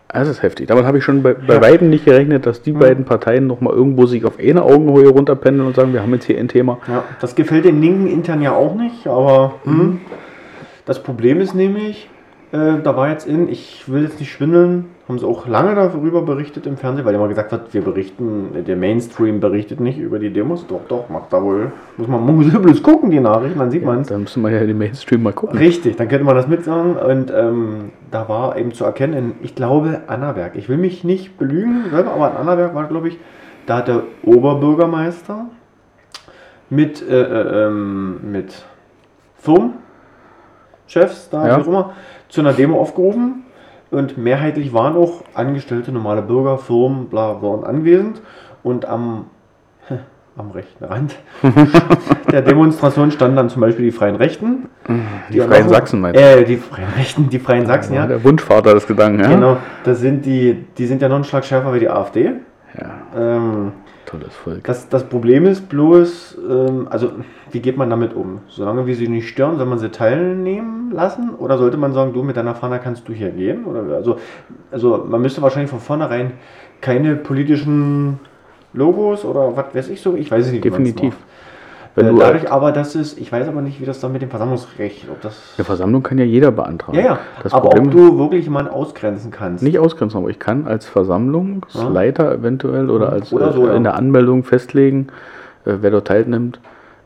Das 0.10 0.28
ist 0.30 0.42
heftig. 0.42 0.68
Damit 0.68 0.86
habe 0.86 0.98
ich 1.00 1.04
schon 1.04 1.22
bei, 1.22 1.34
bei 1.34 1.56
Ja. 1.56 1.62
Weitem 1.62 1.90
nicht 1.90 2.06
gerechnet, 2.06 2.46
dass 2.46 2.62
die 2.62 2.72
beiden 2.72 3.04
Parteien 3.06 3.46
nochmal 3.46 3.74
irgendwo 3.74 4.06
sich 4.06 4.24
auf 4.26 4.40
eine 4.40 4.64
Augenhöhe 4.64 5.10
runterpendeln 5.10 5.68
und 5.68 5.76
sagen, 5.76 5.92
wir 5.94 6.02
haben 6.02 6.14
jetzt 6.14 6.26
hier 6.26 6.38
ein 6.40 6.48
Thema. 6.48 6.78
ja, 6.88 7.04
das 7.20 7.36
gefällt 7.36 7.66
den 7.66 7.82
Linken 7.82 8.08
intern 8.08 8.42
ja 8.42 8.54
auch 8.56 8.76
nicht, 8.76 9.06
aber 9.08 9.56
Mhm. 9.66 9.72
hm, 9.80 10.02
das 10.86 11.04
Problem 11.04 11.42
ist 11.42 11.54
nämlich, 11.56 12.10
äh, 12.52 12.82
da 12.82 12.96
war 12.96 13.10
jetzt 13.10 13.28
in, 13.28 13.50
ich 13.50 13.84
will 13.88 14.04
jetzt 14.04 14.20
nicht 14.20 14.32
schwindeln, 14.32 14.86
haben 15.08 15.20
sie 15.20 15.26
auch 15.26 15.48
lange 15.48 15.76
darüber 15.76 16.22
berichtet 16.22 16.66
im 16.66 16.78
Fernsehen, 16.78 17.06
weil 17.06 17.16
immer 17.16 17.28
gesagt 17.28 17.52
wird, 17.52 17.74
wir 17.74 17.82
berichten, 17.82 18.64
der 18.66 18.76
Mainstream 18.76 19.40
berichtet 19.40 19.80
nicht 19.80 19.98
über 19.98 20.20
die 20.20 20.32
Demos. 20.32 20.66
Doch, 20.68 20.82
doch, 20.88 21.10
macht 21.10 21.32
da 21.32 21.42
wohl. 21.42 21.72
Muss 21.98 22.08
man 22.08 22.26
bloß 22.26 22.84
gucken, 22.84 23.10
die 23.12 23.20
Nachrichten, 23.20 23.60
dann 23.60 23.72
sieht 23.72 23.86
man 23.86 24.02
es. 24.02 24.08
Da 24.08 24.18
müssen 24.18 24.42
wir 24.44 24.52
ja 24.52 24.60
in 24.60 24.68
den 24.68 24.78
Mainstream 24.78 25.24
mal 25.24 25.34
gucken. 25.34 25.58
Richtig, 25.58 25.96
dann 25.96 26.08
könnte 26.10 26.26
man 26.26 26.36
das 26.36 26.48
mitsagen. 26.48 26.98
Und 26.98 27.32
ähm, 27.36 27.92
da 28.12 28.28
war 28.28 28.58
eben 28.58 28.74
zu 28.74 28.84
erkennen, 28.84 29.36
ich 29.42 29.56
glaube, 29.56 30.02
Annaberg. 30.08 30.56
Ich 30.56 30.68
will 30.68 30.78
mich 30.78 31.04
nicht 31.04 31.38
belügen 31.38 31.86
selber, 31.90 32.12
aber 32.12 32.32
in 32.32 32.38
Annaberg 32.38 32.76
war, 32.76 32.86
glaube 32.88 33.08
ich, 33.10 33.18
da 33.66 33.78
hat 33.78 33.88
der 33.88 34.04
Oberbürgermeister 34.24 35.46
mit, 36.70 37.02
äh, 37.08 37.22
äh, 37.22 37.66
ähm, 37.68 38.32
mit 38.32 38.66
Firmenchefs 39.38 41.30
da, 41.30 41.48
Ja. 41.48 41.58
wie 41.58 41.62
auch 41.62 41.68
immer, 41.68 41.94
zu 42.30 42.42
einer 42.42 42.54
Demo 42.54 42.80
aufgerufen. 42.80 43.44
Und 43.90 44.18
mehrheitlich 44.18 44.74
waren 44.74 44.96
auch 44.98 45.24
Angestellte, 45.34 45.92
normale 45.92 46.22
Bürger, 46.22 46.58
Firmen, 46.58 47.06
bla, 47.08 47.42
waren 47.42 47.64
anwesend. 47.64 48.22
Und 48.64 48.86
am, 48.86 49.28
am 50.38 50.52
rechten 50.52 50.84
Rand 50.84 51.16
der 52.32 52.42
Demonstration 52.42 53.12
standen 53.12 53.38
dann 53.38 53.50
zum 53.50 53.62
Beispiel 53.62 53.86
die 53.86 53.92
Freien 53.92 54.16
Rechten. 54.18 54.68
Die 55.32 55.40
Freien 55.40 55.66
auch- 55.66 55.70
Sachsen 55.70 56.02
meinst 56.02 56.20
Äh, 56.20 56.44
die 56.44 56.58
Freien 56.58 56.90
Rechten, 56.98 57.30
die 57.30 57.40
Freien 57.40 57.66
Sachsen, 57.66 57.94
du? 57.94 58.00
ja. 58.00 58.08
Der 58.08 58.24
Wunschvater 58.24 58.74
des 58.74 58.86
Gedanken, 58.86 59.22
ja? 59.22 59.30
Genau, 59.30 59.58
das 59.86 60.00
sind 60.00 60.26
die, 60.26 60.66
die 60.78 60.86
sind 60.86 61.02
ja 61.02 61.08
noch 61.08 61.16
einen 61.16 61.24
Schlag 61.24 61.46
schärfer 61.46 61.74
wie 61.74 61.80
die 61.80 61.90
AfD. 61.90 62.32
Ja, 62.78 62.90
Ähm, 63.18 63.72
tolles 64.08 64.34
Volk. 64.34 64.64
das, 64.64 64.90
das 64.90 65.04
Problem 65.04 65.46
ist 65.46 65.70
bloß, 65.70 66.38
ähm, 66.50 66.88
also 66.90 67.12
wie 67.52 67.60
geht 67.60 67.78
man 67.78 67.90
damit 67.90 68.16
um? 68.16 68.40
Solange 68.48 68.88
wir 68.88 68.96
sie 68.96 69.08
nicht 69.08 69.30
stören, 69.30 69.58
soll 69.58 69.68
man 69.68 69.78
sie 69.78 69.90
teilnehmen 69.90 70.92
lassen? 70.92 71.36
Oder 71.38 71.58
sollte 71.58 71.78
man 71.78 71.94
sagen, 71.94 72.14
du 72.14 72.24
mit 72.24 72.38
deiner 72.38 72.56
Fahne 72.56 72.80
kannst 72.80 73.08
du 73.08 73.14
hier 73.14 73.30
gehen? 73.30 73.66
Oder, 73.66 73.96
also, 73.96 74.18
also 74.72 75.06
man 75.08 75.22
müsste 75.22 75.42
wahrscheinlich 75.42 75.70
von 75.70 75.80
vornherein 75.80 76.32
keine 76.82 77.16
politischen 77.16 78.20
Logos 78.74 79.26
oder 79.26 79.56
was 79.56 79.76
weiß 79.76 79.90
ich 79.90 80.02
so, 80.02 80.16
ich 80.16 80.32
weiß 80.32 80.48
es 80.48 80.52
nicht. 80.52 80.64
Definitiv. 80.64 81.16
Wenn 81.98 82.06
Äh, 82.06 82.10
du 82.12 82.18
dadurch 82.20 82.52
aber, 82.52 82.72
dass 82.72 82.94
es, 82.94 83.18
ich 83.18 83.32
weiß 83.32 83.48
aber 83.48 83.62
nicht, 83.62 83.82
wie 83.82 83.86
das 83.86 84.00
dann 84.00 84.12
mit 84.14 84.22
dem 84.22 84.30
Versammlungsrecht, 84.30 85.08
ob 85.10 85.20
das... 85.22 85.36
eine 85.58 85.66
Versammlung 85.66 86.04
kann 86.04 86.20
ja 86.20 86.26
jeder 86.26 86.52
beantragen. 86.52 86.96
Ja, 86.98 87.04
ja, 87.04 87.20
Das 87.42 87.54
aber 87.54 87.70
Problem 87.72 87.88
ob 87.88 87.92
du 87.92 88.18
wirklich 88.20 88.44
jemanden 88.46 88.72
ausgrenzen 88.72 89.32
kannst. 89.32 89.64
nicht 89.64 89.80
ausgrenzen, 89.80 90.20
aber 90.20 90.30
ich 90.30 90.38
kann 90.38 90.68
als 90.68 90.86
Versammlungsleiter 90.86 92.32
eventuell 92.32 92.90
oder 92.92 93.12
als 93.12 93.34
Oder 93.34 93.52
so, 93.52 93.66
äh, 93.66 93.70
ja. 93.72 93.76
in 93.76 93.84
der 93.84 93.96
Anmeldung 93.96 94.44
festlegen, 94.44 95.08
äh, 95.66 95.74
wer 95.82 95.90
dort 95.92 96.08
teilnimmt, 96.08 96.60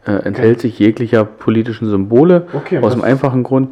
enthält 0.03 0.59
sich 0.61 0.79
jeglicher 0.79 1.23
politischen 1.25 1.87
Symbole. 1.87 2.47
Okay, 2.53 2.79
aus 2.79 2.93
dem 2.93 3.03
einfachen 3.03 3.43
Grund, 3.43 3.69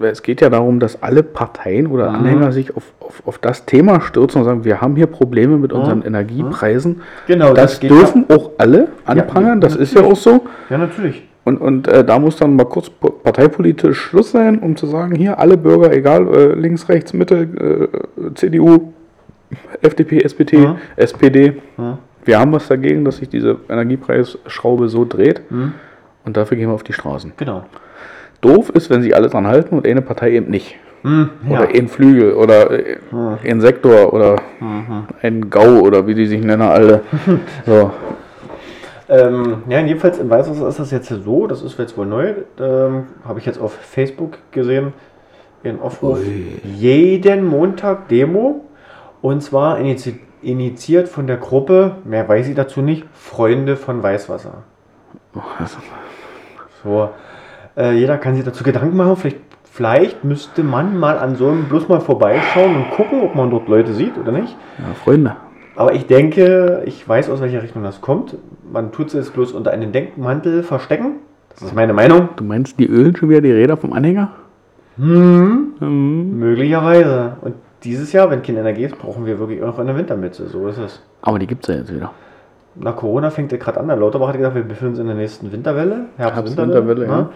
es 0.00 0.22
geht 0.22 0.40
ja 0.40 0.50
darum, 0.50 0.80
dass 0.80 1.02
alle 1.02 1.22
Parteien 1.22 1.86
oder 1.86 2.10
Mhm. 2.10 2.16
Anhänger 2.16 2.52
sich 2.52 2.76
auf, 2.76 2.82
auf, 3.00 3.22
auf 3.26 3.38
das 3.38 3.64
Thema 3.66 4.00
stürzen 4.00 4.40
und 4.40 4.44
sagen, 4.44 4.64
wir 4.64 4.80
haben 4.80 4.96
hier 4.96 5.06
Probleme 5.06 5.56
mit 5.56 5.72
unseren 5.72 6.02
Energiepreisen. 6.02 7.00
Genau, 7.26 7.54
Das, 7.54 7.80
geht 7.80 7.90
dürfen 7.90 8.26
auch 8.30 8.50
alle 8.58 8.88
anprangern, 9.04 9.60
das 9.60 9.76
ist 9.76 9.94
ja 9.94 10.02
auch 10.02 10.16
so. 10.16 10.44
Ja, 10.70 10.78
natürlich. 10.78 11.22
Und, 11.44 11.58
und 11.60 11.88
äh, 11.88 12.02
da 12.04 12.18
muss 12.18 12.36
dann 12.36 12.56
mal 12.56 12.64
kurz 12.64 12.88
po- 12.88 13.10
parteipolitisch 13.10 13.98
Schluss 14.00 14.30
sein, 14.30 14.60
um 14.60 14.76
zu 14.76 14.86
sagen, 14.86 15.14
hier 15.14 15.38
alle 15.38 15.58
Bürger, 15.58 15.92
egal 15.92 16.26
äh, 16.34 16.54
links, 16.54 16.88
rechts, 16.88 17.12
Mitte, 17.12 17.90
äh, 18.16 18.34
CDU, 18.34 18.92
FDP, 19.82 20.20
SPD, 20.22 20.62
Ja. 20.62 20.76
SPD, 20.96 21.60
Ja. 21.76 21.98
wir 22.24 22.38
haben 22.40 22.52
was 22.52 22.66
dagegen, 22.68 23.04
dass 23.04 23.18
sich 23.18 23.28
diese 23.28 23.58
Energiepreisschraube 23.68 24.88
so 24.88 25.04
dreht. 25.04 25.42
Mhm. 25.50 25.74
Und 26.24 26.36
dafür 26.38 26.56
gehen 26.56 26.68
wir 26.70 26.74
auf 26.74 26.82
die 26.82 26.94
Straßen. 26.94 27.32
Genau. 27.36 27.64
Doof 28.44 28.68
ist, 28.70 28.90
wenn 28.90 29.02
sich 29.02 29.14
alle 29.16 29.28
dran 29.28 29.46
halten 29.46 29.76
und 29.76 29.86
eine 29.86 30.02
Partei 30.02 30.32
eben 30.32 30.50
nicht. 30.50 30.76
Hm, 31.02 31.30
ja. 31.48 31.60
Oder 31.60 31.68
ein 31.74 31.88
Flügel 31.88 32.32
oder 32.34 32.70
äh, 32.70 32.96
ein 33.44 33.60
Sektor 33.60 34.12
oder 34.12 34.36
Mhm. 34.60 35.04
ein 35.22 35.50
GAU 35.50 35.80
oder 35.80 36.06
wie 36.06 36.14
die 36.14 36.26
sich 36.26 36.42
nennen 36.42 36.62
alle. 36.62 37.02
So. 37.66 37.90
Ähm, 39.06 39.62
ja, 39.68 39.80
jedenfalls 39.80 40.18
in 40.18 40.30
Weißwasser 40.30 40.66
ist 40.66 40.78
das 40.78 40.90
jetzt 40.90 41.08
so, 41.08 41.46
das 41.46 41.60
ist 41.62 41.78
jetzt 41.78 41.96
wohl 41.98 42.06
neu, 42.06 42.32
ähm, 42.58 43.04
habe 43.26 43.38
ich 43.38 43.44
jetzt 43.44 43.60
auf 43.60 43.72
Facebook 43.74 44.38
gesehen, 44.50 44.94
in 45.62 45.78
Aufruf 45.78 46.20
jeden 46.64 47.44
Montag 47.46 48.08
Demo 48.08 48.64
und 49.20 49.42
zwar 49.42 49.78
inizi 49.78 50.20
initiiert 50.40 51.08
von 51.08 51.26
der 51.26 51.38
Gruppe, 51.38 51.96
mehr 52.04 52.28
weiß 52.28 52.48
ich 52.48 52.54
dazu 52.54 52.82
nicht, 52.82 53.04
Freunde 53.14 53.76
von 53.76 54.02
Weißwasser. 54.02 54.62
So, 56.82 57.10
äh, 57.76 57.92
jeder 57.92 58.18
kann 58.18 58.34
sich 58.36 58.44
dazu 58.44 58.64
Gedanken 58.64 58.96
machen, 58.96 59.16
vielleicht, 59.16 59.38
vielleicht 59.70 60.24
müsste 60.24 60.62
man 60.62 60.98
mal 60.98 61.18
an 61.18 61.36
so 61.36 61.48
einem 61.48 61.64
bloß 61.64 61.88
mal 61.88 62.00
vorbeischauen 62.00 62.76
und 62.76 62.90
gucken, 62.90 63.22
ob 63.22 63.34
man 63.34 63.50
dort 63.50 63.68
Leute 63.68 63.92
sieht 63.92 64.16
oder 64.18 64.32
nicht. 64.32 64.56
Ja, 64.78 64.94
Freunde. 64.94 65.36
Aber 65.76 65.92
ich 65.94 66.06
denke, 66.06 66.82
ich 66.86 67.08
weiß, 67.08 67.28
aus 67.30 67.40
welcher 67.40 67.62
Richtung 67.62 67.82
das 67.82 68.00
kommt. 68.00 68.36
Man 68.72 68.92
tut 68.92 69.08
es 69.08 69.12
jetzt 69.14 69.34
bloß 69.34 69.52
unter 69.52 69.72
einem 69.72 69.90
Denkmantel 69.92 70.62
verstecken. 70.62 71.16
Das 71.50 71.62
ist 71.62 71.74
meine 71.74 71.92
Meinung. 71.92 72.28
Du 72.36 72.44
meinst, 72.44 72.78
die 72.78 72.86
ölen 72.86 73.14
schon 73.16 73.28
wieder 73.28 73.40
die 73.40 73.52
Räder 73.52 73.76
vom 73.76 73.92
Anhänger? 73.92 74.30
Hm, 74.96 75.72
Mhm. 75.80 76.38
möglicherweise. 76.38 77.36
Und 77.40 77.54
dieses 77.82 78.12
Jahr, 78.12 78.30
wenn 78.30 78.42
keine 78.42 78.60
Energie 78.60 78.84
ist, 78.84 78.96
brauchen 78.98 79.26
wir 79.26 79.38
wirklich 79.38 79.62
auch 79.62 79.66
noch 79.66 79.78
eine 79.80 79.96
Wintermütze. 79.96 80.46
So 80.48 80.68
ist 80.68 80.78
es. 80.78 81.02
Aber 81.22 81.38
die 81.38 81.46
gibt 81.46 81.68
es 81.68 81.74
ja 81.74 81.80
jetzt 81.80 81.92
wieder. 81.92 82.12
Nach 82.76 82.96
Corona 82.96 83.30
fängt 83.30 83.52
ja 83.52 83.58
gerade 83.58 83.80
an. 83.80 83.88
Der 83.88 83.96
Lauterbach 83.96 84.28
hat 84.28 84.36
gesagt, 84.36 84.54
wir 84.54 84.62
befinden 84.62 84.92
uns 84.92 84.98
in 85.00 85.06
der 85.06 85.16
nächsten 85.16 85.52
Winterwelle. 85.52 86.06
Herbst-Winterwelle, 86.16 87.06
ne? 87.06 87.28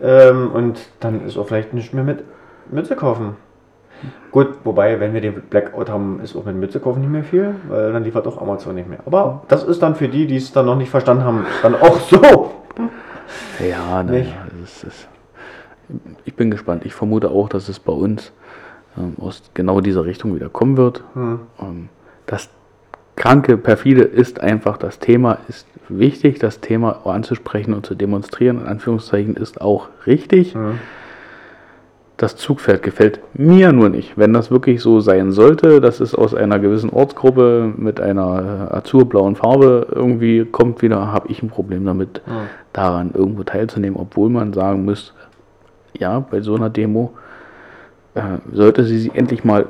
Ähm, 0.00 0.50
und 0.52 0.80
dann 1.00 1.26
ist 1.26 1.36
auch 1.36 1.46
vielleicht 1.46 1.74
nicht 1.74 1.92
mehr 1.94 2.04
mit 2.04 2.24
Mütze 2.70 2.96
kaufen. 2.96 3.36
Gut, 4.30 4.48
wobei, 4.62 5.00
wenn 5.00 5.12
wir 5.12 5.20
den 5.20 5.34
Blackout 5.34 5.90
haben, 5.90 6.20
ist 6.22 6.36
auch 6.36 6.44
mit 6.44 6.54
Mütze 6.54 6.78
kaufen 6.78 7.00
nicht 7.00 7.10
mehr 7.10 7.24
viel, 7.24 7.54
weil 7.68 7.92
dann 7.92 8.04
liefert 8.04 8.26
auch 8.26 8.40
Amazon 8.40 8.74
nicht 8.74 8.88
mehr. 8.88 9.00
Aber 9.06 9.42
das 9.48 9.64
ist 9.64 9.82
dann 9.82 9.96
für 9.96 10.08
die, 10.08 10.26
die 10.26 10.36
es 10.36 10.52
dann 10.52 10.66
noch 10.66 10.76
nicht 10.76 10.90
verstanden 10.90 11.24
haben, 11.24 11.46
dann 11.62 11.74
auch 11.74 11.98
so. 11.98 12.52
Ja, 13.58 14.02
naja, 14.04 14.26
ich 16.24 16.34
bin 16.34 16.50
gespannt. 16.50 16.84
Ich 16.84 16.94
vermute 16.94 17.30
auch, 17.30 17.48
dass 17.48 17.68
es 17.68 17.80
bei 17.80 17.92
uns 17.92 18.32
ähm, 18.96 19.14
aus 19.20 19.42
genau 19.54 19.80
dieser 19.80 20.04
Richtung 20.04 20.34
wieder 20.34 20.48
kommen 20.48 20.76
wird. 20.76 21.02
Hm. 21.14 21.40
Ähm, 21.60 21.88
das 22.26 22.50
kranke, 23.18 23.58
perfide 23.58 24.02
ist 24.02 24.40
einfach, 24.40 24.78
das 24.78 25.00
Thema 25.00 25.38
ist 25.48 25.66
wichtig, 25.88 26.38
das 26.38 26.60
Thema 26.60 27.06
anzusprechen 27.06 27.74
und 27.74 27.84
zu 27.84 27.94
demonstrieren, 27.94 28.60
in 28.60 28.66
Anführungszeichen, 28.66 29.34
ist 29.34 29.60
auch 29.60 29.88
richtig. 30.06 30.54
Hm. 30.54 30.78
Das 32.16 32.36
Zugpferd 32.36 32.82
gefällt 32.82 33.20
mir 33.34 33.72
nur 33.72 33.90
nicht. 33.90 34.18
Wenn 34.18 34.32
das 34.32 34.50
wirklich 34.50 34.80
so 34.80 35.00
sein 35.00 35.30
sollte, 35.30 35.80
dass 35.80 36.00
es 36.00 36.14
aus 36.14 36.34
einer 36.34 36.58
gewissen 36.58 36.90
Ortsgruppe 36.90 37.72
mit 37.76 38.00
einer 38.00 38.74
azurblauen 38.74 39.36
Farbe 39.36 39.86
irgendwie 39.92 40.44
kommt 40.44 40.82
wieder, 40.82 41.12
habe 41.12 41.28
ich 41.28 41.42
ein 41.42 41.48
Problem 41.48 41.84
damit, 41.84 42.22
hm. 42.24 42.34
daran 42.72 43.10
irgendwo 43.14 43.42
teilzunehmen, 43.42 43.98
obwohl 43.98 44.30
man 44.30 44.52
sagen 44.52 44.84
muss, 44.84 45.12
ja, 45.98 46.20
bei 46.20 46.40
so 46.40 46.54
einer 46.54 46.70
Demo 46.70 47.14
äh, 48.14 48.22
sollte 48.52 48.84
sie 48.84 48.98
sich 48.98 49.14
endlich 49.14 49.44
mal 49.44 49.66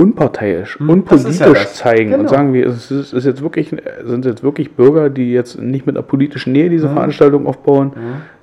unparteiisch, 0.00 0.78
hm, 0.78 0.88
unpolitisch 0.88 1.40
ja 1.40 1.54
zeigen 1.54 2.10
genau. 2.10 2.22
und 2.22 2.28
sagen 2.30 2.54
wir, 2.54 2.66
es 2.66 2.90
ist, 2.90 3.12
ist, 3.12 3.24
jetzt 3.26 3.42
wirklich, 3.42 3.74
sind 4.04 4.24
jetzt 4.24 4.42
wirklich 4.42 4.72
Bürger, 4.72 5.10
die 5.10 5.32
jetzt 5.32 5.60
nicht 5.60 5.86
mit 5.86 5.96
einer 5.96 6.02
politischen 6.02 6.52
Nähe 6.52 6.70
diese 6.70 6.88
hm. 6.88 6.94
Veranstaltung 6.94 7.46
aufbauen. 7.46 7.92
Hm. 7.94 8.00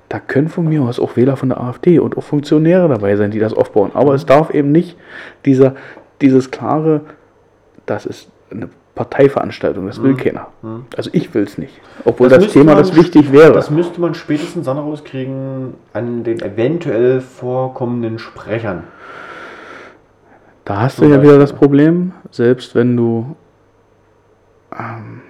Da 0.08 0.20
können 0.20 0.48
von 0.48 0.66
mir 0.66 0.82
aus 0.82 1.00
auch 1.00 1.16
Wähler 1.16 1.36
von 1.36 1.50
der 1.50 1.60
AfD 1.60 1.98
und 1.98 2.16
auch 2.16 2.22
Funktionäre 2.22 2.88
dabei 2.88 3.16
sein, 3.16 3.30
die 3.30 3.40
das 3.40 3.52
aufbauen. 3.52 3.90
Aber 3.92 4.14
es 4.14 4.24
darf 4.24 4.54
eben 4.54 4.72
nicht 4.72 4.96
dieser, 5.44 5.74
dieses 6.22 6.50
klare, 6.50 7.02
das 7.84 8.06
ist 8.06 8.30
eine 8.50 8.70
Parteiveranstaltung, 8.94 9.86
das 9.86 10.02
will 10.02 10.12
hm. 10.12 10.16
keiner. 10.16 10.46
Hm. 10.62 10.86
Also 10.96 11.10
ich 11.12 11.34
will 11.34 11.42
es 11.42 11.58
nicht. 11.58 11.80
Obwohl 12.04 12.28
das, 12.28 12.44
das 12.44 12.52
Thema 12.52 12.74
man, 12.74 12.78
das 12.78 12.94
wichtig 12.94 13.32
wäre. 13.32 13.52
Das 13.52 13.70
müsste 13.70 14.00
man 14.00 14.14
spätestens 14.14 14.66
dann 14.66 14.78
rauskriegen 14.78 15.74
an 15.92 16.22
den 16.22 16.40
eventuell 16.40 17.20
vorkommenden 17.20 18.18
Sprechern. 18.18 18.84
Da 20.68 20.82
hast 20.82 21.00
du 21.00 21.06
ja 21.06 21.22
wieder 21.22 21.38
das 21.38 21.54
Problem, 21.54 22.12
selbst 22.30 22.74
wenn 22.74 22.94
du, 22.94 23.36
ähm, 24.78 25.22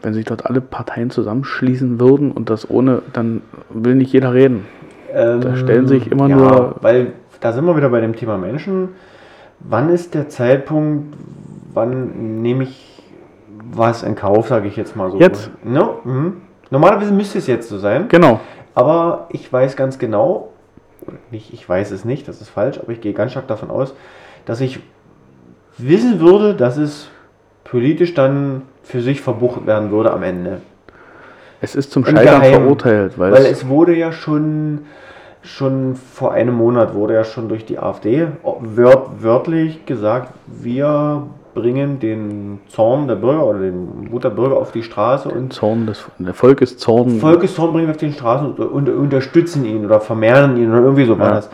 wenn 0.00 0.14
sich 0.14 0.24
dort 0.24 0.46
alle 0.46 0.62
Parteien 0.62 1.10
zusammenschließen 1.10 2.00
würden 2.00 2.32
und 2.32 2.48
das 2.48 2.70
ohne, 2.70 3.02
dann 3.12 3.42
will 3.68 3.96
nicht 3.96 4.14
jeder 4.14 4.32
reden. 4.32 4.64
Ähm, 5.12 5.42
da 5.42 5.56
stellen 5.56 5.86
sich 5.86 6.10
immer 6.10 6.26
ja, 6.28 6.36
nur. 6.36 6.76
Weil 6.80 7.12
da 7.40 7.52
sind 7.52 7.66
wir 7.66 7.76
wieder 7.76 7.90
bei 7.90 8.00
dem 8.00 8.16
Thema 8.16 8.38
Menschen. 8.38 8.88
Wann 9.60 9.90
ist 9.90 10.14
der 10.14 10.30
Zeitpunkt, 10.30 11.14
wann 11.74 12.40
nehme 12.40 12.64
ich 12.64 13.02
was 13.72 14.02
in 14.02 14.14
Kauf, 14.14 14.48
sage 14.48 14.68
ich 14.68 14.76
jetzt 14.76 14.96
mal 14.96 15.10
so. 15.10 15.20
Jetzt? 15.20 15.50
No? 15.64 15.98
Mhm. 16.04 16.40
Normalerweise 16.70 17.12
müsste 17.12 17.36
es 17.36 17.46
jetzt 17.46 17.68
so 17.68 17.76
sein. 17.76 18.08
Genau. 18.08 18.40
Aber 18.74 19.26
ich 19.28 19.52
weiß 19.52 19.76
ganz 19.76 19.98
genau, 19.98 20.48
nicht, 21.30 21.52
ich 21.52 21.68
weiß 21.68 21.90
es 21.90 22.06
nicht, 22.06 22.26
das 22.26 22.40
ist 22.40 22.48
falsch, 22.48 22.80
aber 22.80 22.92
ich 22.92 23.02
gehe 23.02 23.12
ganz 23.12 23.32
stark 23.32 23.48
davon 23.48 23.70
aus, 23.70 23.94
dass 24.46 24.62
ich 24.62 24.80
wissen 25.76 26.20
würde, 26.20 26.54
dass 26.54 26.78
es 26.78 27.08
politisch 27.64 28.14
dann 28.14 28.62
für 28.82 29.02
sich 29.02 29.20
verbucht 29.20 29.66
werden 29.66 29.90
würde 29.90 30.12
am 30.12 30.22
Ende. 30.22 30.62
Es 31.60 31.74
ist 31.74 31.90
zum 31.90 32.04
Scheitern 32.04 32.40
Geheim, 32.40 32.62
verurteilt, 32.62 33.18
weil, 33.18 33.32
weil 33.32 33.46
es, 33.46 33.66
wurde 33.68 33.94
ja 33.94 34.12
schon, 34.12 34.86
schon 35.42 35.96
vor 35.96 36.32
einem 36.32 36.54
Monat 36.54 36.94
wurde 36.94 37.14
ja 37.14 37.24
schon 37.24 37.48
durch 37.48 37.64
die 37.64 37.78
AfD 37.78 38.28
wört, 38.60 39.22
wörtlich 39.22 39.84
gesagt, 39.84 40.32
wir 40.46 41.26
bringen 41.54 41.98
den 41.98 42.60
Zorn 42.68 43.08
der 43.08 43.14
Bürger 43.16 43.46
oder 43.46 43.60
den 43.60 44.10
Mut 44.10 44.22
der 44.22 44.30
Bürger 44.30 44.58
auf 44.58 44.72
die 44.72 44.82
Straße 44.82 45.30
und 45.30 45.54
Zorn 45.54 45.86
des 45.86 46.04
der 46.18 46.34
Volkeszorn. 46.34 47.18
Volkeszorn 47.18 47.72
bringen 47.72 47.86
wir 47.86 47.92
auf 47.92 47.96
die 47.96 48.12
Straße 48.12 48.44
und, 48.44 48.60
und, 48.60 48.88
unterstützen 48.90 49.64
ihn 49.64 49.86
oder 49.86 50.00
vermehren 50.00 50.58
ihn 50.58 50.70
oder 50.70 50.82
irgendwie 50.82 51.06
so 51.06 51.18
war 51.18 51.30
das. 51.30 51.50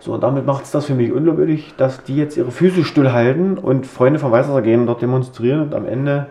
So, 0.00 0.14
und 0.14 0.22
damit 0.22 0.46
macht 0.46 0.64
es 0.64 0.70
das 0.70 0.86
für 0.86 0.94
mich 0.94 1.12
unglaubwürdig, 1.12 1.74
dass 1.76 2.02
die 2.02 2.16
jetzt 2.16 2.36
ihre 2.36 2.50
Füße 2.50 2.84
stillhalten 2.84 3.58
und 3.58 3.86
Freunde 3.86 4.18
von 4.18 4.32
Weißwasser 4.32 4.62
gehen 4.62 4.86
dort 4.86 5.02
demonstrieren 5.02 5.60
und 5.60 5.74
am 5.74 5.86
Ende 5.86 6.26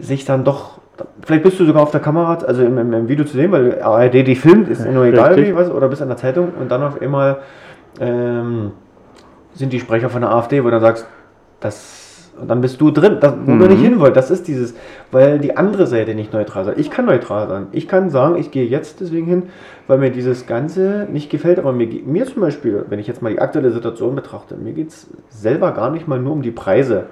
sich 0.00 0.24
dann 0.24 0.42
doch, 0.42 0.80
vielleicht 1.24 1.44
bist 1.44 1.60
du 1.60 1.64
sogar 1.64 1.82
auf 1.84 1.92
der 1.92 2.00
Kamera, 2.00 2.34
also 2.44 2.64
im, 2.64 2.78
im, 2.78 2.92
im 2.92 3.08
Video 3.08 3.24
zu 3.24 3.36
sehen, 3.36 3.52
weil 3.52 3.80
ARD 3.80 4.26
die 4.26 4.34
filmt, 4.34 4.68
ist 4.68 4.84
nur 4.84 5.04
egal 5.04 5.36
wie, 5.36 5.54
was, 5.54 5.70
oder 5.70 5.88
bist 5.88 6.02
an 6.02 6.08
der 6.08 6.16
Zeitung 6.16 6.52
und 6.58 6.70
dann 6.70 6.82
auf 6.82 7.00
einmal 7.00 7.38
ähm, 8.00 8.72
sind 9.54 9.72
die 9.72 9.78
Sprecher 9.78 10.10
von 10.10 10.22
der 10.22 10.32
AfD, 10.32 10.60
wo 10.62 10.64
du 10.64 10.72
dann 10.72 10.80
sagst, 10.80 11.06
das 11.60 12.01
und 12.40 12.48
dann 12.50 12.60
bist 12.60 12.80
du 12.80 12.90
drin, 12.90 13.18
das, 13.20 13.34
wo 13.44 13.52
mhm. 13.52 13.60
wir 13.60 13.68
nicht 13.68 13.82
hin 13.82 14.00
wollen. 14.00 14.14
Das 14.14 14.30
ist 14.30 14.48
dieses, 14.48 14.74
weil 15.10 15.38
die 15.38 15.56
andere 15.56 15.86
Seite 15.86 16.14
nicht 16.14 16.32
neutral 16.32 16.64
sein. 16.64 16.74
Ich 16.78 16.90
kann 16.90 17.04
neutral 17.04 17.46
sein. 17.46 17.66
Ich 17.72 17.88
kann 17.88 18.10
sagen, 18.10 18.36
ich 18.36 18.50
gehe 18.50 18.66
jetzt 18.66 19.00
deswegen 19.00 19.26
hin, 19.26 19.42
weil 19.86 19.98
mir 19.98 20.10
dieses 20.10 20.46
Ganze 20.46 21.06
nicht 21.12 21.30
gefällt. 21.30 21.58
Aber 21.58 21.72
mir, 21.72 21.88
mir 22.04 22.26
zum 22.26 22.40
Beispiel, 22.40 22.86
wenn 22.88 22.98
ich 22.98 23.06
jetzt 23.06 23.22
mal 23.22 23.32
die 23.32 23.40
aktuelle 23.40 23.70
Situation 23.70 24.14
betrachte, 24.14 24.56
mir 24.56 24.72
geht 24.72 24.88
es 24.88 25.08
selber 25.28 25.72
gar 25.72 25.90
nicht 25.90 26.08
mal 26.08 26.18
nur 26.18 26.32
um 26.32 26.42
die 26.42 26.50
Preise. 26.50 27.04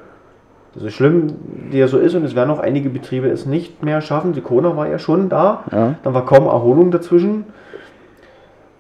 Das 0.75 0.85
ist 0.85 0.95
schlimm, 0.95 1.35
wie 1.71 1.81
er 1.81 1.89
so 1.89 1.99
ist, 1.99 2.15
und 2.15 2.25
es 2.25 2.37
werden 2.37 2.51
auch 2.51 2.61
einige 2.61 2.91
Betriebe 2.91 3.29
es 3.29 3.45
nicht 3.45 3.83
mehr 3.83 4.01
schaffen. 4.01 4.33
Die 4.33 4.41
Corona 4.41 4.77
war 4.77 4.89
ja 4.89 4.99
schon 4.99 5.29
da, 5.29 5.65
ja. 5.73 5.97
dann 6.03 6.15
war 6.15 6.25
kaum 6.25 6.47
Erholung 6.47 6.91
dazwischen. 6.91 7.45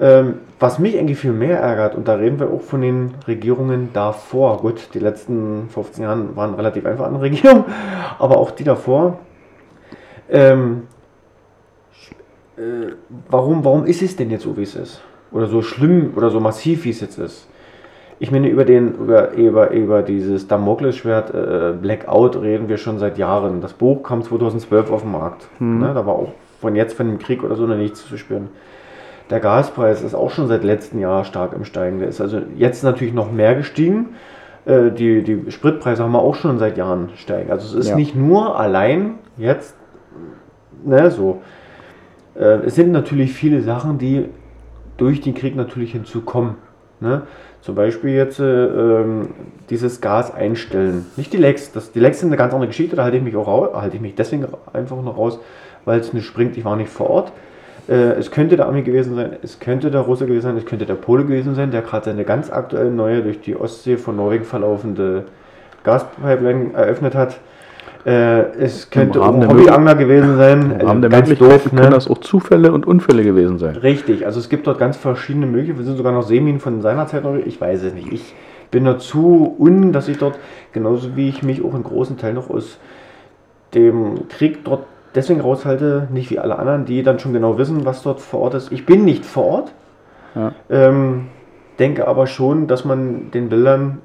Ähm, 0.00 0.36
was 0.58 0.78
mich 0.78 0.98
eigentlich 0.98 1.18
viel 1.18 1.32
mehr 1.32 1.60
ärgert, 1.60 1.94
und 1.94 2.08
da 2.08 2.14
reden 2.14 2.40
wir 2.40 2.50
auch 2.50 2.62
von 2.62 2.80
den 2.80 3.12
Regierungen 3.28 3.90
davor, 3.92 4.58
gut, 4.58 4.88
die 4.94 4.98
letzten 4.98 5.68
15 5.68 6.04
Jahre 6.04 6.36
waren 6.36 6.54
relativ 6.54 6.86
einfach 6.86 7.06
an 7.06 7.16
Regierungen, 7.16 7.64
aber 8.18 8.38
auch 8.38 8.50
die 8.50 8.64
davor, 8.64 9.18
ähm, 10.30 10.84
äh, 12.56 12.92
warum, 13.28 13.62
warum 13.64 13.84
ist 13.84 14.00
es 14.00 14.16
denn 14.16 14.30
jetzt 14.30 14.44
so, 14.44 14.56
wie 14.56 14.62
es 14.62 14.74
ist? 14.74 15.02
Oder 15.32 15.46
so 15.46 15.60
schlimm 15.60 16.12
oder 16.16 16.30
so 16.30 16.40
massiv, 16.40 16.84
wie 16.84 16.90
es 16.90 17.00
jetzt 17.00 17.18
ist? 17.18 17.46
Ich 18.18 18.30
meine, 18.30 18.48
über, 18.48 18.64
den, 18.64 18.94
über, 18.94 19.32
über, 19.32 19.70
über 19.70 20.02
dieses 20.02 20.46
Damoklesschwert 20.46 21.34
äh, 21.34 21.72
Blackout 21.80 22.36
reden 22.40 22.68
wir 22.68 22.76
schon 22.76 22.98
seit 22.98 23.16
Jahren. 23.16 23.62
Das 23.62 23.72
Buch 23.72 24.02
kam 24.02 24.22
2012 24.22 24.90
auf 24.90 25.02
den 25.02 25.12
Markt. 25.12 25.48
Hm. 25.58 25.78
Ne, 25.78 25.94
da 25.94 26.04
war 26.04 26.14
auch 26.14 26.32
von 26.60 26.76
jetzt, 26.76 26.94
von 26.94 27.06
dem 27.06 27.18
Krieg 27.18 27.42
oder 27.42 27.56
so, 27.56 27.66
noch 27.66 27.76
nichts 27.76 28.06
zu 28.06 28.18
spüren. 28.18 28.48
Der 29.30 29.40
Gaspreis 29.40 30.02
ist 30.02 30.14
auch 30.14 30.30
schon 30.30 30.48
seit 30.48 30.64
letztem 30.64 30.98
Jahr 31.00 31.24
stark 31.24 31.52
im 31.52 31.64
Steigen. 31.64 32.00
Der 32.00 32.08
ist 32.08 32.20
also 32.20 32.40
jetzt 32.56 32.82
natürlich 32.82 33.14
noch 33.14 33.30
mehr 33.30 33.54
gestiegen. 33.54 34.10
Äh, 34.66 34.90
die, 34.90 35.22
die 35.22 35.50
Spritpreise 35.50 36.02
haben 36.02 36.12
wir 36.12 36.20
auch 36.20 36.34
schon 36.34 36.58
seit 36.58 36.76
Jahren 36.76 37.10
steigen. 37.14 37.50
Also 37.50 37.66
es 37.66 37.86
ist 37.86 37.90
ja. 37.90 37.96
nicht 37.96 38.16
nur 38.16 38.58
allein 38.58 39.14
jetzt 39.36 39.76
ne, 40.84 41.10
so. 41.10 41.42
Äh, 42.34 42.66
es 42.66 42.74
sind 42.74 42.90
natürlich 42.90 43.32
viele 43.32 43.62
Sachen, 43.62 43.98
die 43.98 44.26
durch 44.96 45.20
den 45.20 45.34
Krieg 45.34 45.54
natürlich 45.54 45.92
hinzukommen. 45.92 46.56
Ne? 47.00 47.22
Zum 47.60 47.74
Beispiel 47.74 48.10
jetzt 48.10 48.40
äh, 48.40 48.44
ähm, 48.44 49.28
dieses 49.70 50.00
Gas 50.00 50.34
einstellen. 50.34 51.06
Nicht 51.16 51.32
die 51.32 51.38
Lecks. 51.38 51.72
Das, 51.72 51.92
die 51.92 52.00
Lecks 52.00 52.20
sind 52.20 52.28
eine 52.28 52.36
ganz 52.36 52.52
andere 52.52 52.68
Geschichte, 52.68 52.96
da 52.96 53.04
halte 53.04 53.16
ich 53.16 53.22
mich 53.22 53.36
auch 53.36 53.74
halte 53.74 53.96
ich 53.96 54.02
mich 54.02 54.14
deswegen 54.14 54.46
einfach 54.72 55.00
noch 55.02 55.16
raus, 55.16 55.38
weil 55.84 56.00
es 56.00 56.12
nicht 56.12 56.26
springt. 56.26 56.56
Ich 56.56 56.64
war 56.64 56.76
nicht 56.76 56.90
vor 56.90 57.08
Ort. 57.08 57.32
Äh, 57.88 58.18
es 58.18 58.30
könnte 58.30 58.56
der 58.56 58.68
Ami 58.68 58.82
gewesen 58.82 59.14
sein, 59.14 59.36
es 59.42 59.58
könnte 59.58 59.90
der 59.90 60.02
Russe 60.02 60.26
gewesen 60.26 60.42
sein, 60.42 60.56
es 60.56 60.66
könnte 60.66 60.86
der 60.86 60.94
Pole 60.94 61.24
gewesen 61.24 61.54
sein, 61.54 61.70
der 61.70 61.82
gerade 61.82 62.06
seine 62.06 62.24
ganz 62.24 62.50
aktuelle 62.50 62.90
neue 62.90 63.22
durch 63.22 63.40
die 63.40 63.56
Ostsee 63.56 63.96
von 63.96 64.16
Norwegen 64.16 64.44
verlaufende 64.44 65.24
Gaspipeline 65.84 66.74
eröffnet 66.74 67.14
hat. 67.14 67.40
Äh, 68.06 68.40
es 68.58 68.88
könnte 68.88 69.20
auch 69.20 69.34
ein 69.34 69.46
Hobbyangler 69.46 69.94
gewesen 69.94 70.36
sein. 70.36 70.76
Im 70.80 70.86
Rahmen 70.86 71.02
der 71.02 71.10
Möglichkeiten 71.10 71.50
doof, 71.50 71.72
ne? 71.72 71.80
können 71.80 71.92
das 71.92 72.08
auch 72.08 72.18
Zufälle 72.18 72.72
und 72.72 72.86
Unfälle 72.86 73.22
gewesen 73.22 73.58
sein. 73.58 73.76
Richtig, 73.76 74.24
also 74.24 74.40
es 74.40 74.48
gibt 74.48 74.66
dort 74.66 74.78
ganz 74.78 74.96
verschiedene 74.96 75.46
Möglichkeiten. 75.46 75.80
Wir 75.80 75.86
sind 75.86 75.96
sogar 75.98 76.12
noch 76.12 76.22
Seeminen 76.22 76.60
von 76.60 76.80
seiner 76.80 77.06
Zeit 77.06 77.24
noch. 77.24 77.34
Ich 77.34 77.60
weiß 77.60 77.82
es 77.82 77.92
nicht. 77.92 78.10
Ich 78.10 78.34
bin 78.70 78.84
dazu 78.84 79.54
un, 79.58 79.92
dass 79.92 80.08
ich 80.08 80.16
dort, 80.16 80.38
genauso 80.72 81.14
wie 81.16 81.28
ich 81.28 81.42
mich 81.42 81.62
auch 81.62 81.74
in 81.74 81.82
großen 81.82 82.16
Teilen 82.16 82.36
noch 82.36 82.48
aus 82.48 82.78
dem 83.74 84.28
Krieg 84.28 84.64
dort 84.64 84.84
deswegen 85.14 85.40
raushalte, 85.40 86.08
nicht 86.10 86.30
wie 86.30 86.38
alle 86.38 86.58
anderen, 86.58 86.84
die 86.84 87.02
dann 87.02 87.18
schon 87.18 87.32
genau 87.32 87.58
wissen, 87.58 87.84
was 87.84 88.02
dort 88.02 88.20
vor 88.20 88.40
Ort 88.40 88.54
ist. 88.54 88.72
Ich 88.72 88.86
bin 88.86 89.04
nicht 89.04 89.24
vor 89.24 89.44
Ort, 89.44 89.72
ja. 90.34 90.52
ähm, 90.68 91.26
denke 91.78 92.06
aber 92.06 92.26
schon, 92.26 92.66
dass 92.66 92.84
man 92.84 93.30
den 93.30 93.48
Bildern 93.48 93.98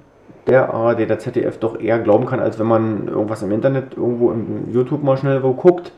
der 0.47 0.73
ARD, 0.73 1.09
der 1.09 1.19
ZDF 1.19 1.57
doch 1.57 1.79
eher 1.79 1.99
glauben 1.99 2.25
kann, 2.25 2.39
als 2.39 2.59
wenn 2.59 2.67
man 2.67 3.07
irgendwas 3.07 3.41
im 3.41 3.51
Internet, 3.51 3.97
irgendwo 3.97 4.31
im 4.31 4.71
YouTube 4.71 5.03
mal 5.03 5.17
schnell 5.17 5.41
wo 5.41 5.53
guckt. 5.53 5.91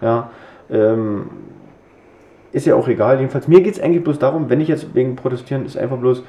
Ja, 0.00 0.30
ähm, 0.70 1.26
ist 2.52 2.66
ja 2.66 2.74
auch 2.76 2.88
egal. 2.88 3.18
Jedenfalls, 3.18 3.48
mir 3.48 3.60
geht 3.60 3.74
es 3.74 3.80
eigentlich 3.80 4.04
bloß 4.04 4.18
darum, 4.18 4.48
wenn 4.48 4.60
ich 4.60 4.68
jetzt 4.68 4.94
wegen 4.94 5.16
Protestieren, 5.16 5.66
ist 5.66 5.76
einfach 5.76 5.98
bloß, 5.98 6.22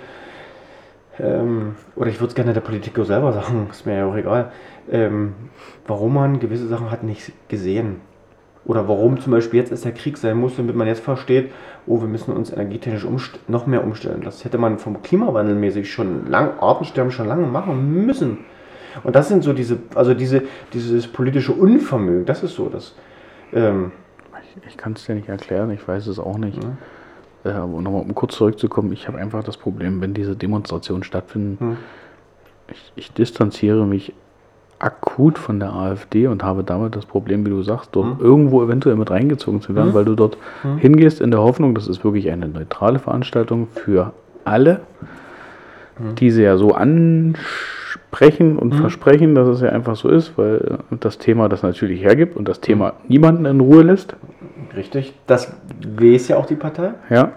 ähm, 1.20 1.76
oder 1.96 2.10
ich 2.10 2.20
würde 2.20 2.30
es 2.30 2.36
gerne 2.36 2.54
der 2.54 2.62
Politiker 2.62 3.06
selber 3.06 3.34
sagen, 3.34 3.68
ist 3.72 3.86
mir 3.86 3.98
ja 3.98 4.06
auch 4.06 4.16
egal, 4.16 4.52
ähm, 4.92 5.34
warum 5.88 6.14
man 6.14 6.40
gewisse 6.40 6.68
Sachen 6.68 6.92
hat 6.92 7.04
nicht 7.04 7.32
gesehen. 7.48 8.02
Oder 8.66 8.88
warum 8.88 9.20
zum 9.20 9.32
Beispiel 9.32 9.60
jetzt 9.60 9.72
ist 9.72 9.86
der 9.86 9.92
Krieg 9.92 10.18
sein 10.18 10.38
muss, 10.38 10.56
damit 10.58 10.76
man 10.76 10.88
jetzt 10.88 11.04
versteht, 11.04 11.52
oh, 11.86 12.02
wir 12.02 12.08
müssen 12.08 12.34
uns 12.34 12.52
energietechnisch 12.52 13.06
noch 13.48 13.68
mehr 13.68 13.84
umstellen. 13.84 14.22
Das 14.24 14.44
hätte 14.44 14.58
man 14.58 14.80
vom 14.80 15.04
Klimawandel 15.04 15.56
mäßig 15.56 15.92
schon 15.92 16.28
lang, 16.30 16.60
Artensterben 16.60 17.12
schon 17.12 17.28
lange 17.28 17.46
machen 17.46 18.06
müssen. 18.06 18.40
Und 19.04 19.16
das 19.16 19.28
sind 19.28 19.44
so 19.44 19.54
diese, 19.54 19.78
also 19.94 20.16
diese, 20.16 20.44
dieses 20.74 21.08
politische 21.08 21.54
Unvermögen, 21.54 22.26
das 22.26 22.42
ist 22.42 22.56
so 22.56 22.70
das. 22.70 22.96
Ähm, 23.54 23.92
ich, 24.42 24.68
ich 24.68 24.78
kann 24.78 24.94
es 24.94 25.06
dir 25.06 25.14
nicht 25.14 25.30
erklären, 25.30 25.70
ich 25.70 25.88
weiß 25.88 26.08
es 26.08 26.18
auch 26.18 26.38
nicht. 26.38 26.64
Ja. 26.64 26.72
Äh, 27.46 27.50
aber 27.50 27.82
nochmal, 27.82 28.02
um 28.02 28.16
kurz 28.16 28.36
zurückzukommen, 28.36 28.92
ich 28.92 29.08
habe 29.08 29.18
einfach 29.18 29.44
das 29.44 29.58
Problem, 29.58 30.02
wenn 30.02 30.14
diese 30.14 30.36
Demonstrationen 30.36 31.04
stattfinden, 31.04 31.58
hm. 31.60 31.78
ich, 32.72 32.92
ich 32.96 33.14
distanziere 33.14 33.86
mich 33.86 34.14
akut 34.80 35.38
von 35.38 35.60
der 35.60 35.72
AfD 35.72 36.28
und 36.28 36.44
habe 36.44 36.64
damit 36.64 36.96
das 36.96 37.06
Problem, 37.06 37.46
wie 37.46 37.50
du 37.50 37.62
sagst, 37.62 37.92
dort 37.94 38.20
hm. 38.20 38.26
irgendwo 38.26 38.64
eventuell 38.64 38.96
mit 38.96 39.10
reingezogen 39.10 39.62
zu 39.62 39.76
werden, 39.76 39.90
hm. 39.90 39.94
weil 39.94 40.06
du 40.06 40.16
dort 40.16 40.38
hm. 40.64 40.78
hingehst 40.78 41.22
in 41.22 41.32
der 41.32 41.42
Hoffnung, 41.42 41.76
das 41.76 41.88
ist 41.88 42.04
wirklich 42.04 42.30
eine 42.30 42.48
neutrale 42.48 43.00
Veranstaltung 43.00 43.68
für 43.74 44.14
alle, 44.44 44.82
hm. 45.98 46.16
die 46.16 46.32
sie 46.32 46.44
ja 46.44 46.58
so 46.58 46.74
ansprechen 48.16 48.58
und 48.58 48.74
hm. 48.74 48.80
versprechen, 48.80 49.36
dass 49.36 49.48
es 49.48 49.62
ja 49.62 49.70
einfach 49.70 49.96
so 49.96 50.10
ist, 50.10 50.38
weil 50.38 50.80
das 51.00 51.18
Thema 51.18 51.50
das 51.50 51.64
natürlich 51.64 52.02
hergibt 52.02 52.36
und 52.36 52.48
das 52.48 52.62
Thema 52.62 52.90
hm. 52.90 52.94
niemanden 53.08 53.46
in 53.46 53.60
Ruhe 53.60 53.84
lässt. 53.84 54.16
Richtig, 54.76 55.14
das 55.28 55.54
weiß 55.98 56.30
ja 56.30 56.38
auch 56.38 56.46
die 56.46 56.56
Partei. 56.56 56.94
Ja. 57.10 57.32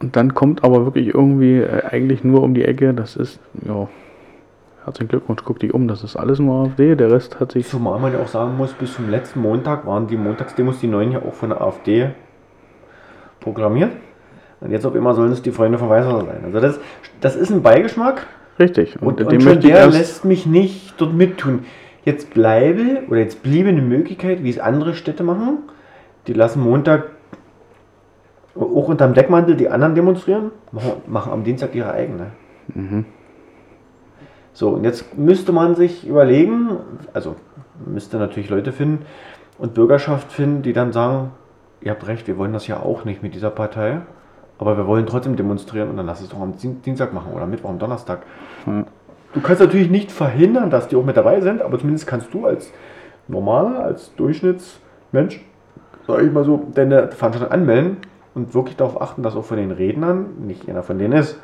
Und 0.00 0.16
dann 0.16 0.34
kommt 0.34 0.64
aber 0.64 0.84
wirklich 0.84 1.08
irgendwie 1.14 1.58
äh, 1.58 1.84
eigentlich 1.84 2.24
nur 2.24 2.42
um 2.42 2.54
die 2.54 2.64
Ecke, 2.64 2.94
das 2.94 3.16
ist, 3.16 3.40
ja, 3.66 3.88
Herzlichen 4.82 5.08
Glückwunsch, 5.08 5.42
guck 5.44 5.58
dich 5.58 5.74
um, 5.74 5.88
das 5.88 6.02
ist 6.02 6.16
alles 6.16 6.38
nur 6.38 6.64
AfD, 6.64 6.94
der 6.96 7.12
Rest 7.12 7.38
hat 7.38 7.52
sich. 7.52 7.68
Zumal 7.68 8.00
man 8.00 8.14
ja 8.14 8.18
auch 8.18 8.28
sagen 8.28 8.56
muss, 8.56 8.72
bis 8.72 8.94
zum 8.94 9.10
letzten 9.10 9.40
Montag 9.40 9.86
waren 9.86 10.06
die 10.06 10.16
Montagsdemos, 10.16 10.80
die 10.80 10.86
neuen 10.86 11.12
ja 11.12 11.18
auch 11.18 11.34
von 11.34 11.50
der 11.50 11.60
AfD 11.60 12.12
programmiert. 13.40 13.90
Und 14.62 14.70
jetzt 14.70 14.86
auf 14.86 14.94
immer 14.94 15.12
sollen 15.12 15.32
es 15.32 15.42
die 15.42 15.50
Freunde 15.50 15.76
von 15.76 15.90
Weißer 15.90 16.24
sein. 16.24 16.44
Also 16.44 16.60
das, 16.60 16.80
das 17.20 17.36
ist 17.36 17.50
ein 17.50 17.62
Beigeschmack. 17.62 18.26
Richtig. 18.60 19.00
Und, 19.00 19.20
und, 19.20 19.32
und 19.32 19.42
schon 19.42 19.60
der 19.60 19.86
lässt 19.88 20.24
mich 20.24 20.44
nicht 20.44 20.94
dort 20.98 21.14
mittun. 21.14 21.64
Jetzt 22.04 22.34
bleibe 22.34 23.02
oder 23.08 23.20
jetzt 23.20 23.42
bliebe 23.42 23.70
eine 23.70 23.82
Möglichkeit, 23.82 24.44
wie 24.44 24.50
es 24.50 24.58
andere 24.58 24.94
Städte 24.94 25.22
machen. 25.22 25.58
Die 26.26 26.34
lassen 26.34 26.60
Montag 26.60 27.06
auch 28.54 28.88
unterm 28.88 29.14
Deckmantel 29.14 29.56
die 29.56 29.68
anderen 29.68 29.94
demonstrieren, 29.94 30.50
machen, 30.72 30.92
machen 31.06 31.32
am 31.32 31.44
Dienstag 31.44 31.74
ihre 31.74 31.92
eigene. 31.92 32.32
Mhm. 32.74 33.06
So, 34.52 34.70
und 34.70 34.84
jetzt 34.84 35.16
müsste 35.16 35.52
man 35.52 35.74
sich 35.74 36.06
überlegen, 36.06 36.76
also 37.14 37.36
müsste 37.86 38.18
natürlich 38.18 38.50
Leute 38.50 38.72
finden 38.72 39.06
und 39.58 39.72
Bürgerschaft 39.72 40.32
finden, 40.32 40.62
die 40.62 40.72
dann 40.72 40.92
sagen, 40.92 41.30
ihr 41.80 41.92
habt 41.92 42.06
recht, 42.06 42.26
wir 42.26 42.36
wollen 42.36 42.52
das 42.52 42.66
ja 42.66 42.80
auch 42.80 43.04
nicht 43.04 43.22
mit 43.22 43.34
dieser 43.34 43.50
Partei, 43.50 44.02
aber 44.60 44.76
wir 44.76 44.86
wollen 44.86 45.06
trotzdem 45.06 45.36
demonstrieren 45.36 45.88
und 45.88 45.96
dann 45.96 46.04
lass 46.04 46.20
es 46.20 46.28
doch 46.28 46.40
am 46.40 46.52
Dienstag 46.56 47.14
machen 47.14 47.32
oder 47.32 47.46
Mittwoch, 47.46 47.70
am 47.70 47.78
Donnerstag. 47.78 48.20
Hm. 48.66 48.84
Du 49.32 49.40
kannst 49.40 49.62
natürlich 49.62 49.90
nicht 49.90 50.12
verhindern, 50.12 50.70
dass 50.70 50.88
die 50.88 50.96
auch 50.96 51.04
mit 51.04 51.16
dabei 51.16 51.40
sind, 51.40 51.62
aber 51.62 51.78
zumindest 51.78 52.06
kannst 52.06 52.34
du 52.34 52.44
als 52.44 52.70
normaler, 53.26 53.80
als 53.80 54.14
Durchschnittsmensch, 54.16 55.40
sag 56.06 56.22
ich 56.22 56.30
mal 56.30 56.44
so, 56.44 56.66
deine 56.74 57.08
Veranstaltung 57.08 57.50
anmelden 57.50 57.96
und 58.34 58.54
wirklich 58.54 58.76
darauf 58.76 59.00
achten, 59.00 59.22
dass 59.22 59.34
auch 59.34 59.44
von 59.44 59.56
den 59.56 59.70
Rednern 59.70 60.26
nicht 60.46 60.68
einer 60.68 60.82
von 60.82 60.98
denen 60.98 61.14
ist. 61.14 61.40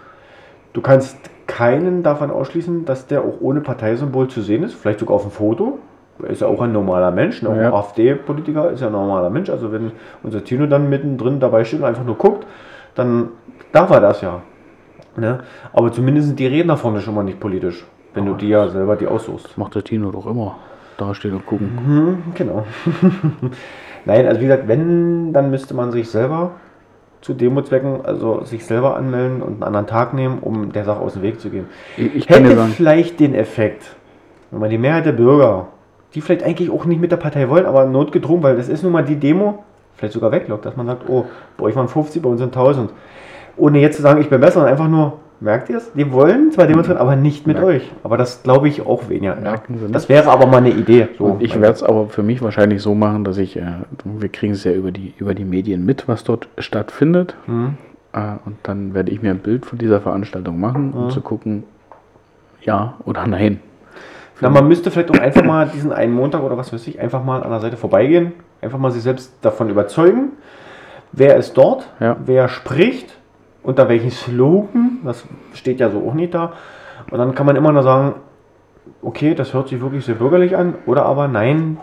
Du 0.74 0.82
kannst 0.82 1.16
keinen 1.46 2.02
davon 2.02 2.30
ausschließen, 2.30 2.84
dass 2.84 3.06
der 3.06 3.22
auch 3.22 3.40
ohne 3.40 3.62
Parteisymbol 3.62 4.28
zu 4.28 4.42
sehen 4.42 4.62
ist, 4.62 4.74
vielleicht 4.74 5.00
sogar 5.00 5.16
auf 5.16 5.22
dem 5.22 5.30
Foto. 5.30 5.78
Er 6.22 6.30
ist 6.30 6.42
ja 6.42 6.48
auch 6.48 6.60
ein 6.60 6.72
normaler 6.72 7.12
Mensch, 7.12 7.42
ne? 7.42 7.62
ja. 7.62 7.72
AfD-Politiker 7.72 8.70
ist 8.70 8.80
ja 8.80 8.88
ein 8.88 8.92
normaler 8.92 9.30
Mensch. 9.30 9.48
Also 9.48 9.72
wenn 9.72 9.92
unser 10.22 10.44
Tino 10.44 10.66
dann 10.66 10.90
mittendrin 10.90 11.40
dabei 11.40 11.64
steht 11.64 11.80
und 11.80 11.86
einfach 11.86 12.04
nur 12.04 12.16
guckt, 12.16 12.46
dann 12.96 13.28
darf 13.72 13.90
er 13.90 14.00
das 14.00 14.20
ja. 14.20 14.42
Ne? 15.16 15.40
Aber 15.72 15.92
zumindest 15.92 16.28
sind 16.28 16.38
die 16.38 16.46
Redner 16.46 16.76
vorne 16.76 17.00
schon 17.00 17.14
mal 17.14 17.22
nicht 17.22 17.40
politisch, 17.40 17.86
wenn 18.14 18.24
Aber 18.24 18.32
du 18.32 18.38
die 18.38 18.48
ja 18.48 18.68
selber 18.68 18.96
die 18.96 19.06
aussuchst. 19.06 19.46
Das 19.46 19.56
macht 19.56 19.74
der 19.74 19.84
Tino 19.84 20.10
doch 20.10 20.26
immer. 20.26 20.56
Da 20.98 21.14
stehen 21.14 21.34
und 21.34 21.46
gucken. 21.46 21.78
Mhm, 21.86 22.34
genau. 22.34 22.64
Nein, 24.04 24.26
also 24.26 24.40
wie 24.40 24.44
gesagt, 24.44 24.66
wenn, 24.66 25.32
dann 25.32 25.50
müsste 25.50 25.74
man 25.74 25.92
sich 25.92 26.08
selber 26.08 26.52
zu 27.20 27.34
Demozwecken, 27.34 28.04
also 28.04 28.44
sich 28.44 28.64
selber 28.64 28.96
anmelden 28.96 29.42
und 29.42 29.54
einen 29.54 29.62
anderen 29.62 29.86
Tag 29.86 30.14
nehmen, 30.14 30.38
um 30.38 30.72
der 30.72 30.84
Sache 30.84 31.00
aus 31.00 31.14
dem 31.14 31.22
Weg 31.22 31.40
zu 31.40 31.50
gehen. 31.50 31.66
Ich, 31.96 32.14
ich 32.14 32.28
Hätte 32.28 32.56
vielleicht 32.68 33.20
den 33.20 33.34
Effekt, 33.34 33.96
wenn 34.50 34.60
man 34.60 34.70
die 34.70 34.78
Mehrheit 34.78 35.06
der 35.06 35.12
Bürger, 35.12 35.68
die 36.14 36.20
vielleicht 36.20 36.44
eigentlich 36.44 36.70
auch 36.70 36.84
nicht 36.84 37.00
mit 37.00 37.10
der 37.10 37.16
Partei 37.16 37.48
wollen, 37.48 37.66
aber 37.66 37.84
notgedrungen, 37.84 38.42
weil 38.42 38.56
das 38.56 38.68
ist 38.68 38.82
nun 38.82 38.92
mal 38.92 39.04
die 39.04 39.16
Demo, 39.16 39.64
vielleicht 39.96 40.14
sogar 40.14 40.32
weglockt, 40.32 40.64
dass 40.64 40.76
man 40.76 40.86
sagt, 40.86 41.08
oh, 41.08 41.26
bei 41.56 41.64
euch 41.64 41.76
waren 41.76 41.88
50, 41.88 42.22
bei 42.22 42.28
uns 42.28 42.40
sind 42.40 42.56
1000. 42.56 42.90
Ohne 43.56 43.80
jetzt 43.80 43.96
zu 43.96 44.02
sagen, 44.02 44.20
ich 44.20 44.28
bin 44.28 44.40
besser, 44.40 44.54
sondern 44.54 44.72
einfach 44.72 44.88
nur, 44.88 45.14
Merkt 45.38 45.68
ihr 45.68 45.76
es? 45.76 45.92
Die 45.92 46.10
wollen 46.12 46.50
zwar 46.50 46.66
demonstrieren, 46.66 47.00
aber 47.00 47.14
nicht 47.14 47.46
mit 47.46 47.56
Merken. 47.56 47.70
euch. 47.70 47.92
Aber 48.02 48.16
das 48.16 48.42
glaube 48.42 48.68
ich 48.68 48.86
auch 48.86 49.08
weniger. 49.10 49.36
Ja. 49.42 49.56
Das 49.90 50.08
wäre 50.08 50.30
aber 50.30 50.46
mal 50.46 50.58
eine 50.58 50.70
Idee. 50.70 51.08
So. 51.18 51.36
ich 51.40 51.60
werde 51.60 51.74
es 51.74 51.82
aber 51.82 52.08
für 52.08 52.22
mich 52.22 52.40
wahrscheinlich 52.40 52.80
so 52.80 52.94
machen, 52.94 53.24
dass 53.24 53.36
ich, 53.36 53.56
äh, 53.56 53.64
wir 54.04 54.30
kriegen 54.30 54.54
es 54.54 54.64
ja 54.64 54.72
über 54.72 54.92
die, 54.92 55.12
über 55.18 55.34
die 55.34 55.44
Medien 55.44 55.84
mit, 55.84 56.08
was 56.08 56.24
dort 56.24 56.48
stattfindet. 56.56 57.36
Mhm. 57.46 57.76
Äh, 58.14 58.36
und 58.46 58.56
dann 58.62 58.94
werde 58.94 59.10
ich 59.10 59.20
mir 59.20 59.30
ein 59.30 59.40
Bild 59.40 59.66
von 59.66 59.78
dieser 59.78 60.00
Veranstaltung 60.00 60.58
machen, 60.58 60.94
um 60.94 61.04
mhm. 61.04 61.10
zu 61.10 61.20
gucken, 61.20 61.64
ja 62.62 62.94
oder 63.04 63.26
nein. 63.26 63.60
Na, 64.40 64.50
man 64.50 64.68
müsste 64.68 64.90
vielleicht 64.90 65.10
auch 65.10 65.18
einfach 65.18 65.42
mal 65.42 65.68
diesen 65.68 65.92
einen 65.92 66.12
Montag 66.12 66.42
oder 66.42 66.58
was 66.58 66.72
weiß 66.72 66.86
ich, 66.88 67.00
einfach 67.00 67.24
mal 67.24 67.42
an 67.42 67.50
der 67.50 67.60
Seite 67.60 67.76
vorbeigehen, 67.76 68.34
einfach 68.60 68.78
mal 68.78 68.90
sich 68.90 69.02
selbst 69.02 69.32
davon 69.40 69.70
überzeugen, 69.70 70.32
wer 71.12 71.36
ist 71.36 71.54
dort, 71.56 71.88
ja. 72.00 72.16
wer 72.24 72.48
spricht 72.48 73.16
unter 73.62 73.88
welchen 73.88 74.10
Slogan, 74.10 74.98
das 75.04 75.24
steht 75.54 75.80
ja 75.80 75.90
so 75.90 76.06
auch 76.06 76.14
nicht 76.14 76.34
da. 76.34 76.52
Und 77.10 77.18
dann 77.18 77.34
kann 77.34 77.46
man 77.46 77.56
immer 77.56 77.72
nur 77.72 77.82
sagen, 77.82 78.14
okay, 79.02 79.34
das 79.34 79.54
hört 79.54 79.68
sich 79.68 79.80
wirklich 79.80 80.04
sehr 80.04 80.16
bürgerlich 80.16 80.56
an, 80.56 80.74
oder 80.86 81.06
aber 81.06 81.28
nein, 81.28 81.78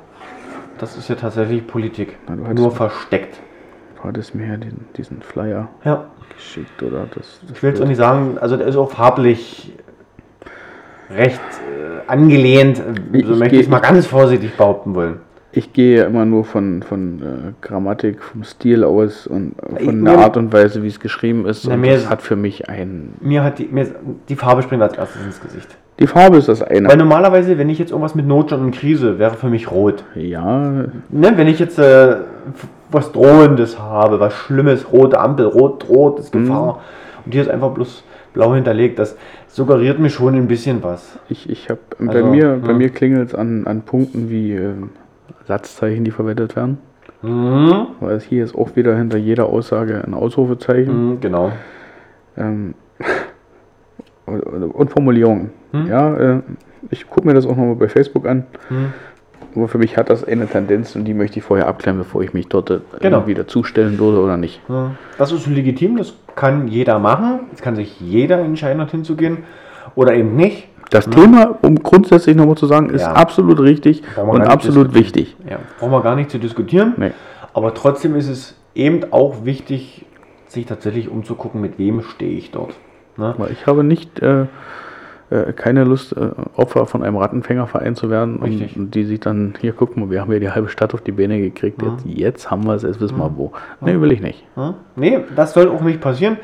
das 0.78 0.97
ist 0.97 1.10
ja 1.10 1.16
tatsächlich 1.16 1.66
Politik, 1.66 2.18
Na, 2.28 2.36
nur 2.36 2.72
versteckt. 2.72 3.39
Du 3.95 4.04
hattest 4.04 4.36
mir 4.36 4.47
ja 4.47 4.58
diesen, 4.58 4.86
diesen 4.95 5.22
Flyer 5.22 5.70
ja. 5.84 6.06
geschickt, 6.36 6.84
oder? 6.84 7.08
Das, 7.14 7.39
das 7.41 7.58
ich 7.58 7.64
will 7.64 7.74
es 7.74 7.82
auch 7.82 7.88
nicht 7.88 7.97
sagen, 7.97 8.38
also 8.39 8.58
der 8.58 8.68
ist 8.68 8.76
auch 8.76 8.91
farblich 8.91 9.74
recht 11.10 11.39
äh, 11.39 12.10
angelehnt, 12.10 12.82
ich, 13.12 13.26
so 13.26 13.36
möchte 13.36 13.56
ich 13.56 13.64
es 13.64 13.70
mal 13.70 13.80
ganz 13.80 14.06
vorsichtig 14.06 14.56
behaupten 14.56 14.95
wollen 14.95 15.20
ich 15.56 15.72
gehe 15.72 16.04
immer 16.04 16.26
nur 16.26 16.45
von, 16.45 16.82
von 16.82 17.22
äh, 17.22 17.66
Grammatik, 17.66 18.24
vom 18.24 18.43
Stil 18.43 18.84
aus 18.84 19.28
und 19.28 19.54
äh, 19.62 19.86
von 19.86 20.04
der 20.04 20.18
Art 20.18 20.36
und 20.36 20.51
Weise, 20.51 20.82
wie 20.82 20.88
es 20.88 20.99
geschrieben 20.99 21.45
ist. 21.45 21.68
Na, 21.68 21.76
und 21.76 21.86
das 21.86 22.10
hat 22.10 22.24
für 22.24 22.36
mich 22.36 22.70
ein. 22.70 23.14
Mir 23.22 23.43
hat 23.43 23.60
die, 23.60 23.66
mir, 23.66 23.88
die 24.30 24.36
Farbe 24.36 24.64
springt 24.64 24.82
als 24.82 24.97
erstes 24.97 25.24
ins 25.24 25.39
Gesicht. 25.39 25.68
Die 25.99 26.08
Farbe 26.08 26.38
ist 26.38 26.49
das 26.49 26.64
eine. 26.64 26.89
Weil 26.89 26.97
normalerweise, 26.97 27.60
wenn 27.60 27.70
ich 27.70 27.78
jetzt 27.78 27.91
irgendwas 27.91 28.16
mit 28.16 28.26
Notstand 28.26 28.64
und 28.64 28.72
Krise, 28.72 29.20
wäre 29.20 29.36
für 29.36 29.47
mich 29.47 29.70
rot. 29.70 30.04
Ja. 30.16 30.88
Ne, 31.10 31.34
wenn 31.36 31.47
ich 31.47 31.60
jetzt 31.60 31.78
äh, 31.78 32.16
was 32.89 33.12
Drohendes 33.12 33.80
habe, 33.80 34.20
was 34.20 34.34
Schlimmes, 34.34 34.91
rote 34.91 35.20
Ampel, 35.20 35.45
rot 35.45 35.88
droht, 35.88 36.20
ist 36.20 36.32
Gefahr. 36.32 36.74
Mhm. 36.74 37.26
Und 37.26 37.32
hier 37.32 37.43
ist 37.43 37.49
einfach 37.49 37.70
bloß 37.70 38.04
blau 38.34 38.56
hinterlegt. 38.56 38.97
Das 38.97 39.16
suggeriert 39.54 39.99
mir 39.99 40.10
schon 40.10 40.36
ein 40.36 40.47
bisschen 40.47 40.84
was. 40.84 41.20
Ich, 41.30 41.49
ich 41.49 41.70
habe 41.70 41.80
also, 41.99 42.12
bei 42.12 42.24
mir, 42.24 42.60
bei 42.62 42.70
hm. 42.70 42.78
mir 42.78 42.89
klingelt 42.89 43.30
es 43.30 43.36
an, 43.36 43.68
an 43.68 43.84
Punkten 43.84 44.30
wie 44.30 44.54
äh, 44.54 44.74
Satzzeichen, 45.45 46.04
die 46.04 46.12
verwendet 46.12 46.56
werden. 46.56 46.80
Mhm. 47.22 47.88
Weil 47.99 48.20
hier 48.20 48.43
ist 48.43 48.56
auch 48.56 48.76
wieder 48.76 48.97
hinter 48.97 49.18
jeder 49.18 49.45
Aussage 49.45 50.04
ein 50.06 50.14
Ausrufezeichen. 50.14 51.12
Mhm, 51.12 51.20
genau. 51.22 51.51
Ähm, 52.36 52.74
und 54.26 54.91
Formulierungen. 54.91 55.51
Mhm. 55.72 55.88
Ja, 55.88 56.18
äh, 56.18 56.41
ich 56.89 57.10
gucke 57.10 57.28
mir 57.28 57.34
das 57.34 57.45
auch 57.45 57.56
nochmal 57.56 57.76
bei 57.76 57.88
Facebook 57.88 58.28
an. 58.28 58.45
Mhm. 58.70 58.93
Aber 59.56 59.68
für 59.68 59.78
mich 59.78 59.98
hat 59.98 60.10
das 60.10 60.24
eine 60.24 60.48
Tendenz 60.48 60.96
und 60.96 61.06
die 61.06 61.14
möchte 61.14 61.39
ich 61.39 61.46
vorher 61.46 61.68
abklären, 61.68 61.98
bevor 61.98 62.22
ich 62.22 62.34
mich 62.34 62.48
dort 62.48 62.70
äh, 62.70 62.80
genau. 63.00 63.28
wieder 63.28 63.48
zustellen 63.48 63.98
würde 64.00 64.20
oder 64.20 64.38
nicht. 64.38 64.62
Das 65.18 65.32
ist 65.32 65.48
legitim, 65.48 65.98
das 65.98 66.14
kann 66.36 66.68
jeder 66.68 67.00
machen. 67.00 67.41
Es 67.54 67.62
kann 67.62 67.76
sich 67.76 68.00
jeder 68.00 68.39
entscheiden, 68.39 68.80
dorthin 68.80 69.04
zu 69.04 69.16
gehen 69.16 69.39
oder 69.96 70.14
eben 70.14 70.36
nicht. 70.36 70.68
Das 70.89 71.06
ja. 71.06 71.12
Thema, 71.12 71.58
um 71.62 71.76
grundsätzlich 71.76 72.36
nochmal 72.36 72.56
zu 72.56 72.68
sagen, 72.68 72.89
ist 72.89 73.02
ja. 73.02 73.14
absolut 73.14 73.60
richtig 73.60 74.04
und 74.16 74.41
absolut 74.41 74.94
wichtig. 74.94 75.36
Ja, 75.50 75.60
brauchen 75.80 75.91
wir 75.91 76.02
gar 76.02 76.16
nicht 76.16 76.30
zu 76.30 76.38
diskutieren. 76.38 76.94
Nee. 76.98 77.12
Aber 77.54 77.74
trotzdem 77.74 78.16
ist 78.16 78.30
es 78.30 78.56
eben 78.76 79.12
auch 79.12 79.46
wichtig, 79.46 80.06
sich 80.48 80.66
tatsächlich 80.66 81.10
umzugucken, 81.10 81.62
mit 81.62 81.80
wem 81.80 82.02
stehe 82.04 82.38
ich 82.38 82.52
dort. 82.52 82.74
Ne? 83.18 83.36
Ich 83.52 83.66
habe 83.66 83.84
nicht 83.84 84.22
äh, 84.22 84.46
äh, 85.30 85.53
keine 85.53 85.84
Lust, 85.84 86.15
äh, 86.15 86.30
Opfer 86.55 86.86
von 86.86 87.03
einem 87.03 87.17
Rattenfängerverein 87.17 87.95
zu 87.95 88.09
werden 88.09 88.38
und, 88.38 88.76
und, 88.76 88.95
die 88.95 89.03
sich 89.03 89.19
dann, 89.19 89.53
hier 89.59 89.74
gucken, 89.74 90.09
wir 90.11 90.21
haben 90.21 90.32
ja 90.32 90.39
die 90.39 90.49
halbe 90.49 90.69
Stadt 90.69 90.93
auf 90.93 91.01
die 91.01 91.11
Beine 91.11 91.39
gekriegt, 91.39 91.82
mhm. 91.82 91.97
jetzt, 92.05 92.05
jetzt, 92.05 92.51
haben 92.51 92.65
wir 92.65 92.74
es, 92.74 92.84
jetzt 92.84 92.99
wissen 92.99 93.17
wir 93.17 93.30
mhm. 93.30 93.38
wo. 93.38 93.51
Nee, 93.82 93.99
will 93.99 94.11
ich 94.11 94.21
nicht. 94.21 94.45
Mhm. 94.55 94.76
Nee, 94.95 95.19
das 95.36 95.53
soll 95.53 95.69
auch 95.69 95.82
nicht 95.82 96.01
passieren. 96.01 96.38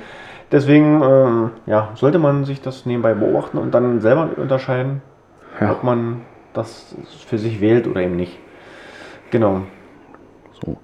Deswegen 0.52 1.02
äh, 1.02 1.70
ja, 1.70 1.90
sollte 1.96 2.18
man 2.18 2.46
sich 2.46 2.62
das 2.62 2.86
nebenbei 2.86 3.14
beobachten 3.14 3.58
und 3.58 3.74
dann 3.74 4.02
selber 4.02 4.30
unterscheiden, 4.36 5.02
ja. 5.62 5.72
ob 5.72 5.84
man 5.84 6.22
das 6.54 6.96
für 7.28 7.38
sich 7.38 7.62
wählt 7.62 7.88
oder 7.88 8.02
eben 8.02 8.16
nicht. 8.16 8.40
Genau. 9.30 9.62
So. 10.64 10.78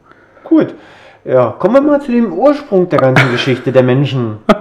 Gut. 0.44 0.76
Ja, 1.24 1.56
kommen 1.58 1.74
wir 1.74 1.82
mal 1.82 2.02
zu 2.02 2.12
dem 2.12 2.32
Ursprung 2.32 2.88
der 2.90 3.00
ganzen 3.00 3.32
Geschichte 3.32 3.72
der 3.72 3.82
Menschen. 3.82 4.38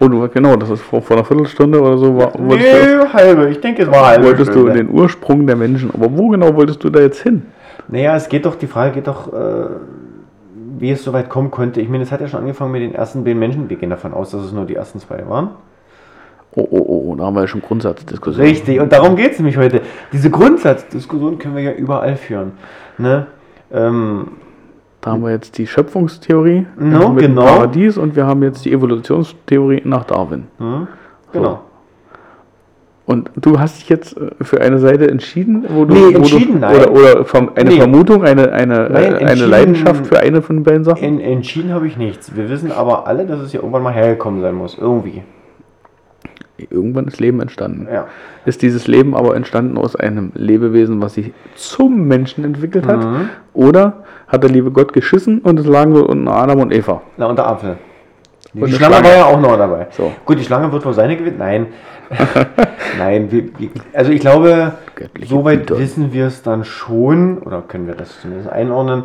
Oh, 0.00 0.08
du, 0.08 0.28
genau, 0.28 0.56
das 0.56 0.70
ist 0.70 0.82
vor, 0.82 1.02
vor 1.02 1.16
einer 1.16 1.24
Viertelstunde 1.24 1.80
oder 1.80 1.98
so. 1.98 2.16
War, 2.16 2.32
Nee, 2.38 2.64
halbe. 3.12 3.50
Ich 3.50 3.60
denke, 3.60 3.82
es 3.82 3.88
war 3.88 4.00
du, 4.00 4.06
halbe 4.06 4.24
wolltest 4.26 4.48
du 4.50 4.60
Stunde. 4.60 4.72
den 4.74 4.90
Ursprung 4.90 5.46
der 5.46 5.56
Menschen. 5.56 5.90
Aber 5.92 6.16
wo 6.16 6.28
genau 6.28 6.54
wolltest 6.54 6.82
du 6.84 6.90
da 6.90 7.00
jetzt 7.00 7.22
hin? 7.22 7.42
Naja, 7.88 8.16
es 8.16 8.28
geht 8.28 8.46
doch, 8.46 8.54
die 8.54 8.66
Frage 8.66 8.92
geht 8.94 9.06
doch, 9.06 9.32
äh, 9.32 9.66
wie 10.78 10.90
es 10.90 11.04
so 11.04 11.12
weit 11.12 11.28
kommen 11.28 11.50
konnte. 11.50 11.80
Ich 11.80 11.88
meine, 11.88 12.02
es 12.02 12.12
hat 12.12 12.20
ja 12.20 12.28
schon 12.28 12.40
angefangen 12.40 12.72
mit 12.72 12.82
den 12.82 12.94
ersten 12.94 13.24
beiden 13.24 13.38
Menschen. 13.38 13.68
Wir 13.68 13.76
gehen 13.76 13.90
davon 13.90 14.12
aus, 14.12 14.30
dass 14.30 14.42
es 14.42 14.52
nur 14.52 14.64
die 14.64 14.74
ersten 14.76 14.98
zwei 15.00 15.24
waren. 15.28 15.50
Oh, 16.54 16.66
oh, 16.70 16.84
oh, 16.86 17.10
oh, 17.10 17.14
da 17.16 17.24
haben 17.24 17.34
wir 17.34 17.40
ja 17.42 17.46
schon 17.48 17.62
Grundsatzdiskussionen. 17.62 18.46
Richtig, 18.48 18.78
und 18.78 18.92
darum 18.92 19.16
geht 19.16 19.32
es 19.32 19.38
nämlich 19.38 19.56
heute. 19.56 19.80
Diese 20.12 20.28
Grundsatzdiskussion 20.28 21.38
können 21.38 21.56
wir 21.56 21.62
ja 21.62 21.72
überall 21.72 22.16
führen. 22.16 22.52
Ne? 22.98 23.26
Ähm, 23.72 24.28
Da 25.02 25.10
haben 25.10 25.22
wir 25.24 25.30
jetzt 25.32 25.58
die 25.58 25.66
Schöpfungstheorie 25.66 26.64
No, 26.78 27.10
mit 27.10 27.24
genau. 27.26 27.42
Paradies 27.44 27.98
und 27.98 28.16
wir 28.16 28.24
haben 28.26 28.42
jetzt 28.44 28.64
die 28.64 28.72
Evolutionstheorie 28.72 29.82
nach 29.84 30.04
Darwin. 30.04 30.44
hm? 30.58 30.86
Genau. 31.32 31.60
Und 33.04 33.30
du 33.34 33.58
hast 33.58 33.80
dich 33.80 33.88
jetzt 33.88 34.16
äh, 34.16 34.30
für 34.42 34.60
eine 34.60 34.78
Seite 34.78 35.10
entschieden, 35.10 35.64
wo 35.68 35.84
du, 35.84 35.92
Nee, 35.92 36.14
entschieden, 36.14 36.54
du 36.54 36.58
nein. 36.60 36.76
oder, 36.88 36.92
oder 36.92 37.50
eine 37.56 37.70
Nee. 37.70 37.76
Vermutung, 37.78 38.22
eine, 38.24 38.52
eine, 38.52 38.88
Nein, 38.90 39.14
äh, 39.14 39.24
eine 39.24 39.44
Leidenschaft 39.46 40.06
für 40.06 40.20
eine 40.20 40.40
von 40.40 40.56
den 40.56 40.62
beiden 40.62 40.84
Sachen? 40.84 41.02
En, 41.02 41.18
entschieden 41.20 41.72
habe 41.74 41.88
ich 41.88 41.96
nichts. 41.96 42.36
Wir 42.36 42.48
wissen 42.48 42.70
aber 42.70 43.08
alle, 43.08 43.26
dass 43.26 43.40
es 43.40 43.52
ja 43.52 43.58
irgendwann 43.58 43.82
mal 43.82 43.92
hergekommen 43.92 44.40
sein 44.40 44.54
muss. 44.54 44.78
Irgendwie. 44.78 45.22
Irgendwann 46.58 47.06
ist 47.06 47.18
Leben 47.18 47.40
entstanden. 47.40 47.88
Ja. 47.92 48.06
Ist 48.44 48.62
dieses 48.62 48.86
Leben 48.86 49.16
aber 49.16 49.34
entstanden 49.34 49.78
aus 49.78 49.96
einem 49.96 50.32
Lebewesen, 50.34 51.00
was 51.00 51.14
sich 51.14 51.32
zum 51.54 52.06
Menschen 52.06 52.44
entwickelt 52.44 52.86
hat? 52.86 53.04
Mhm. 53.04 53.30
Oder 53.52 54.04
hat 54.28 54.42
der 54.42 54.50
liebe 54.50 54.70
Gott 54.70 54.92
geschissen 54.92 55.40
und 55.40 55.58
es 55.58 55.66
lagen 55.66 55.94
so 55.94 56.06
unten 56.06 56.28
Adam 56.28 56.60
und 56.60 56.72
Eva? 56.72 57.02
Na, 57.16 57.26
und 57.26 57.36
der 57.36 57.46
Apfel. 57.46 57.78
Die 58.54 58.62
eine 58.62 58.72
Schlange, 58.72 58.94
Schlange. 58.96 59.08
war 59.08 59.16
ja 59.16 59.24
auch 59.24 59.40
noch 59.40 59.56
dabei. 59.56 59.86
So. 59.90 60.12
Gut, 60.24 60.38
die 60.38 60.44
Schlange 60.44 60.70
wird 60.70 60.84
wohl 60.84 60.92
seine 60.92 61.16
gewinnen. 61.16 61.38
Nein. 61.38 61.66
Nein, 62.98 63.30
wir, 63.30 63.44
also 63.94 64.12
ich 64.12 64.20
glaube, 64.20 64.72
Göttliche 64.94 65.28
soweit 65.28 65.66
Güte. 65.66 65.78
wissen 65.80 66.12
wir 66.12 66.26
es 66.26 66.42
dann 66.42 66.64
schon, 66.64 67.38
oder 67.38 67.62
können 67.62 67.86
wir 67.86 67.94
das 67.94 68.20
zumindest 68.20 68.50
einordnen, 68.50 69.04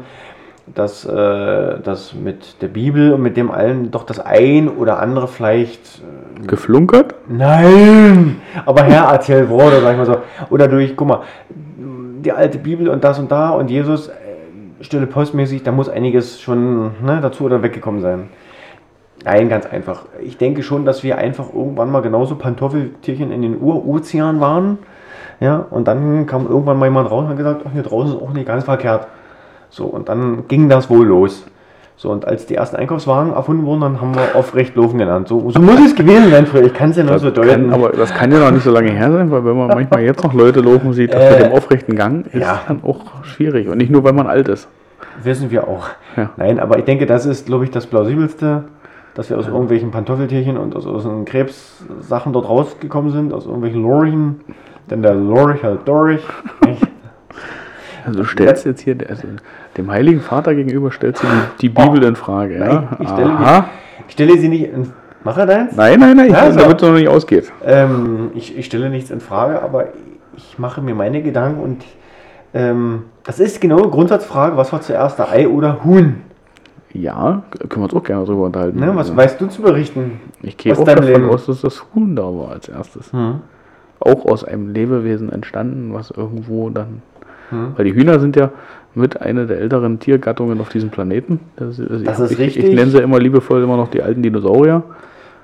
dass 0.73 1.05
äh, 1.05 1.79
das 1.81 2.13
mit 2.13 2.61
der 2.61 2.67
Bibel 2.67 3.13
und 3.13 3.21
mit 3.21 3.37
dem 3.37 3.51
allen 3.51 3.91
doch 3.91 4.03
das 4.03 4.19
ein 4.19 4.69
oder 4.69 4.99
andere 4.99 5.27
vielleicht. 5.27 6.01
Äh, 6.41 6.47
Geflunkert? 6.47 7.15
nein! 7.27 8.37
Aber 8.65 8.83
her 8.83 9.03
erzählt 9.11 9.49
wurde, 9.49 9.81
sag 9.81 9.91
ich 9.91 9.97
mal 9.97 10.05
so. 10.05 10.17
Oder 10.49 10.67
durch, 10.67 10.95
guck 10.95 11.07
mal, 11.07 11.21
die 12.21 12.31
alte 12.31 12.57
Bibel 12.57 12.89
und 12.89 13.03
das 13.03 13.19
und 13.19 13.31
da 13.31 13.49
und 13.51 13.69
Jesus, 13.69 14.09
äh, 14.09 14.13
stille 14.81 15.07
postmäßig, 15.07 15.63
da 15.63 15.71
muss 15.71 15.89
einiges 15.89 16.41
schon 16.41 16.91
ne, 17.03 17.19
dazu 17.21 17.45
oder 17.45 17.63
weggekommen 17.63 18.01
sein. 18.01 18.29
Nein, 19.23 19.49
ganz 19.49 19.65
einfach. 19.65 20.05
Ich 20.21 20.37
denke 20.37 20.61
schon, 20.61 20.85
dass 20.85 21.03
wir 21.03 21.17
einfach 21.17 21.53
irgendwann 21.53 21.91
mal 21.91 22.01
genauso 22.01 22.35
Pantoffeltierchen 22.35 23.31
in 23.31 23.41
den 23.41 23.59
Urozean 23.59 24.39
waren. 24.39 24.77
Ja, 25.39 25.65
und 25.69 25.87
dann 25.87 26.25
kam 26.25 26.47
irgendwann 26.47 26.77
mal 26.77 26.85
jemand 26.85 27.11
raus 27.11 27.23
und 27.23 27.29
hat 27.29 27.37
gesagt, 27.37 27.61
ach, 27.65 27.71
hier 27.71 27.83
draußen 27.83 28.15
ist 28.15 28.21
auch 28.21 28.31
nicht 28.31 28.47
ganz 28.47 28.63
verkehrt. 28.63 29.07
So, 29.69 29.85
und 29.85 30.09
dann 30.09 30.47
ging 30.47 30.69
das 30.69 30.89
wohl 30.89 31.05
los. 31.05 31.45
So, 31.99 32.11
und 32.11 32.25
als 32.27 32.45
die 32.45 32.53
ersten 32.53 32.75
Einkaufswagen 32.75 33.33
erfunden 33.33 33.65
wurden, 33.65 33.81
dann 33.81 33.99
haben 34.01 34.13
wir 34.13 34.35
aufrecht 34.35 34.75
laufen 34.75 34.99
gelernt. 34.99 35.27
So, 35.27 35.49
so 35.49 35.59
muss 35.59 35.79
es 35.83 35.95
gewesen 35.95 36.29
sein 36.29 36.45
früher. 36.45 36.65
Ich 36.65 36.73
kann 36.73 36.91
es 36.91 36.97
ja 36.97 37.03
nur 37.03 37.17
so 37.17 37.31
kann, 37.31 37.47
deuten. 37.47 37.73
aber 37.73 37.89
das 37.89 38.13
kann 38.13 38.31
ja 38.31 38.37
noch 38.39 38.51
nicht 38.51 38.63
so 38.63 38.69
lange 38.71 38.91
her 38.91 39.11
sein, 39.11 39.31
weil 39.31 39.43
wenn 39.43 39.57
man 39.57 39.67
manchmal 39.69 40.01
jetzt 40.03 40.23
noch 40.23 40.33
Leute 40.33 40.59
laufen 40.61 40.93
sieht, 40.93 41.11
das 41.11 41.31
mit 41.31 41.39
Äh, 41.39 41.43
dem 41.49 41.53
aufrechten 41.57 41.95
Gang 41.95 42.27
ist 42.27 42.39
ja. 42.39 42.61
dann 42.67 42.83
auch 42.83 43.23
schwierig. 43.23 43.67
Und 43.67 43.77
nicht 43.79 43.89
nur, 43.89 44.03
weil 44.03 44.13
man 44.13 44.27
alt 44.27 44.47
ist. 44.47 44.67
Wissen 45.23 45.49
wir 45.49 45.67
auch. 45.67 45.87
Ja. 46.15 46.29
Nein, 46.37 46.59
aber 46.59 46.77
ich 46.77 46.85
denke, 46.85 47.07
das 47.07 47.25
ist, 47.25 47.47
glaube 47.47 47.63
ich, 47.63 47.71
das 47.71 47.87
plausibelste, 47.87 48.65
dass 49.15 49.31
wir 49.31 49.37
aus 49.39 49.47
irgendwelchen 49.47 49.89
Pantoffeltierchen 49.89 50.55
und 50.57 50.75
aus, 50.75 50.85
aus 50.85 51.07
Krebssachen 51.25 52.31
dort 52.31 52.47
rausgekommen 52.47 53.11
sind, 53.11 53.33
aus 53.33 53.45
irgendwelchen 53.47 53.81
Lorchen. 53.81 54.41
Denn 54.91 55.01
der 55.01 55.15
Lorch 55.15 55.63
halt 55.63 55.87
Dorich. 55.87 56.21
Also 58.07 58.19
du 58.19 58.25
stellst 58.25 58.65
jetzt 58.65 58.81
hier 58.81 58.95
also 59.09 59.27
dem 59.77 59.91
Heiligen 59.91 60.21
Vater 60.21 60.55
gegenüber 60.55 60.91
stellst 60.91 61.21
du 61.23 61.27
die, 61.27 61.67
die 61.67 61.69
Bibel 61.69 62.03
in 62.03 62.15
Frage. 62.15 62.57
Nein, 62.57 62.69
ja? 62.69 62.97
ich 62.99 63.09
stelle 63.09 63.29
Aha. 63.31 63.69
Ich 64.07 64.13
stelle 64.13 64.37
sie 64.39 64.47
nicht 64.47 64.63
in. 64.71 64.91
Mach 65.23 65.37
er 65.37 65.45
deins? 65.45 65.75
Nein, 65.75 65.99
nein, 65.99 66.15
nein, 66.15 66.27
ich 66.27 66.31
Ja, 66.33 66.43
weiß, 66.43 66.53
so. 66.53 66.59
damit 66.61 66.81
es 66.81 66.87
noch 66.87 66.95
nicht 66.95 67.07
ausgeht. 67.09 67.51
Ähm, 67.65 68.31
ich, 68.33 68.57
ich 68.57 68.65
stelle 68.65 68.89
nichts 68.89 69.11
in 69.11 69.19
Frage, 69.19 69.61
aber 69.61 69.87
ich 70.37 70.57
mache 70.57 70.81
mir 70.81 70.95
meine 70.95 71.21
Gedanken 71.21 71.59
und 71.61 71.83
ähm, 72.53 73.03
das 73.23 73.39
ist 73.41 73.59
genau 73.59 73.77
eine 73.79 73.89
Grundsatzfrage, 73.89 74.55
was 74.55 74.71
war 74.71 74.79
zuerst, 74.81 75.19
der 75.19 75.29
Ei 75.31 75.47
oder 75.49 75.83
Huhn? 75.83 76.21
Ja, 76.93 77.43
können 77.59 77.81
wir 77.81 77.83
uns 77.83 77.93
auch 77.93 78.03
gerne 78.03 78.25
darüber 78.25 78.45
unterhalten. 78.45 78.79
Ne, 78.79 78.87
was 78.89 79.07
Also, 79.09 79.17
weißt 79.17 79.41
du 79.41 79.47
zu 79.47 79.61
berichten? 79.61 80.21
ich 80.41 80.55
gehe 80.55 80.71
auch 80.77 80.85
davon 80.85 81.03
Leben? 81.05 81.29
aus, 81.29 81.45
dass 81.47 81.61
das 81.61 81.83
Huhn 81.93 82.15
da 82.15 82.23
war 82.23 82.51
als 82.51 82.69
erstes. 82.69 83.11
Hm. 83.11 83.41
Auch 83.99 84.25
aus 84.25 84.43
einem 84.45 84.69
Lebewesen 84.73 85.29
entstanden, 85.31 85.93
was 85.93 86.11
irgendwo 86.11 86.69
dann. 86.69 87.01
Hm. 87.49 87.73
Weil 87.75 87.85
die 87.85 87.93
Hühner 87.93 88.19
sind 88.19 88.35
ja 88.35 88.51
mit 88.93 89.21
einer 89.21 89.45
der 89.45 89.59
älteren 89.59 89.99
Tiergattungen 89.99 90.59
auf 90.59 90.69
diesem 90.69 90.89
Planeten. 90.89 91.39
Das, 91.55 91.79
ist- 91.79 92.05
Das 92.05 92.19
ich, 92.19 92.25
ist 92.25 92.31
ich, 92.31 92.39
richtig. 92.39 92.63
Ich 92.65 92.75
nenne 92.75 92.91
sie 92.91 92.99
immer 92.99 93.19
liebevoll 93.19 93.63
immer 93.63 93.77
noch 93.77 93.89
die 93.89 94.01
alten 94.01 94.21
Dinosaurier. 94.23 94.83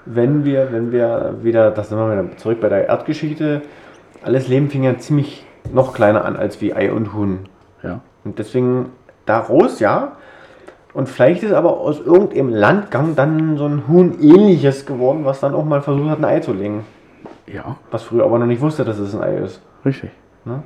Wenn 0.06 0.44
wir, 0.44 0.70
wenn 0.72 0.92
wir 0.92 1.36
wieder, 1.44 1.72
das 1.72 1.90
sind 1.90 1.98
wir 1.98 2.12
wieder 2.12 2.36
zurück 2.38 2.60
bei 2.60 2.68
der 2.70 2.88
Erdgeschichte, 2.88 3.62
alles 4.24 4.48
Leben 4.48 4.70
fing 4.70 4.84
ja 4.84 4.98
ziemlich 4.98 5.46
noch 5.72 5.94
kleiner 5.94 6.26
an 6.26 6.36
als 6.36 6.60
wie 6.62 6.74
Ei 6.74 6.92
und 6.92 7.14
Huhn. 7.14 7.40
Ja. 7.84 8.02
Und 8.26 8.38
deswegen 8.40 8.88
daraus, 9.26 9.80
ja. 9.80 10.14
Und 10.94 11.08
vielleicht 11.10 11.44
ist 11.44 11.54
aber 11.54 11.80
aus 11.80 12.00
irgendeinem 12.02 12.50
Landgang 12.50 13.16
dann 13.16 13.58
so 13.58 13.66
ein 13.66 13.84
Huhn-ähnliches 13.88 14.86
geworden, 14.86 15.22
was 15.26 15.40
dann 15.40 15.54
auch 15.54 15.66
mal 15.66 15.82
versucht 15.82 16.10
hat, 16.10 16.20
ein 16.20 16.26
Ei 16.26 16.40
zu 16.40 16.54
legen. 16.54 16.84
Ja, 17.48 17.78
Was 17.92 18.04
früher 18.04 18.24
aber 18.26 18.40
noch 18.40 18.46
nicht 18.46 18.62
wusste, 18.62 18.84
dass 18.86 19.00
es 19.00 19.16
ein 19.16 19.22
Ei 19.22 19.36
ist. 19.38 19.62
richtig. 19.86 20.10
Ne? 20.46 20.64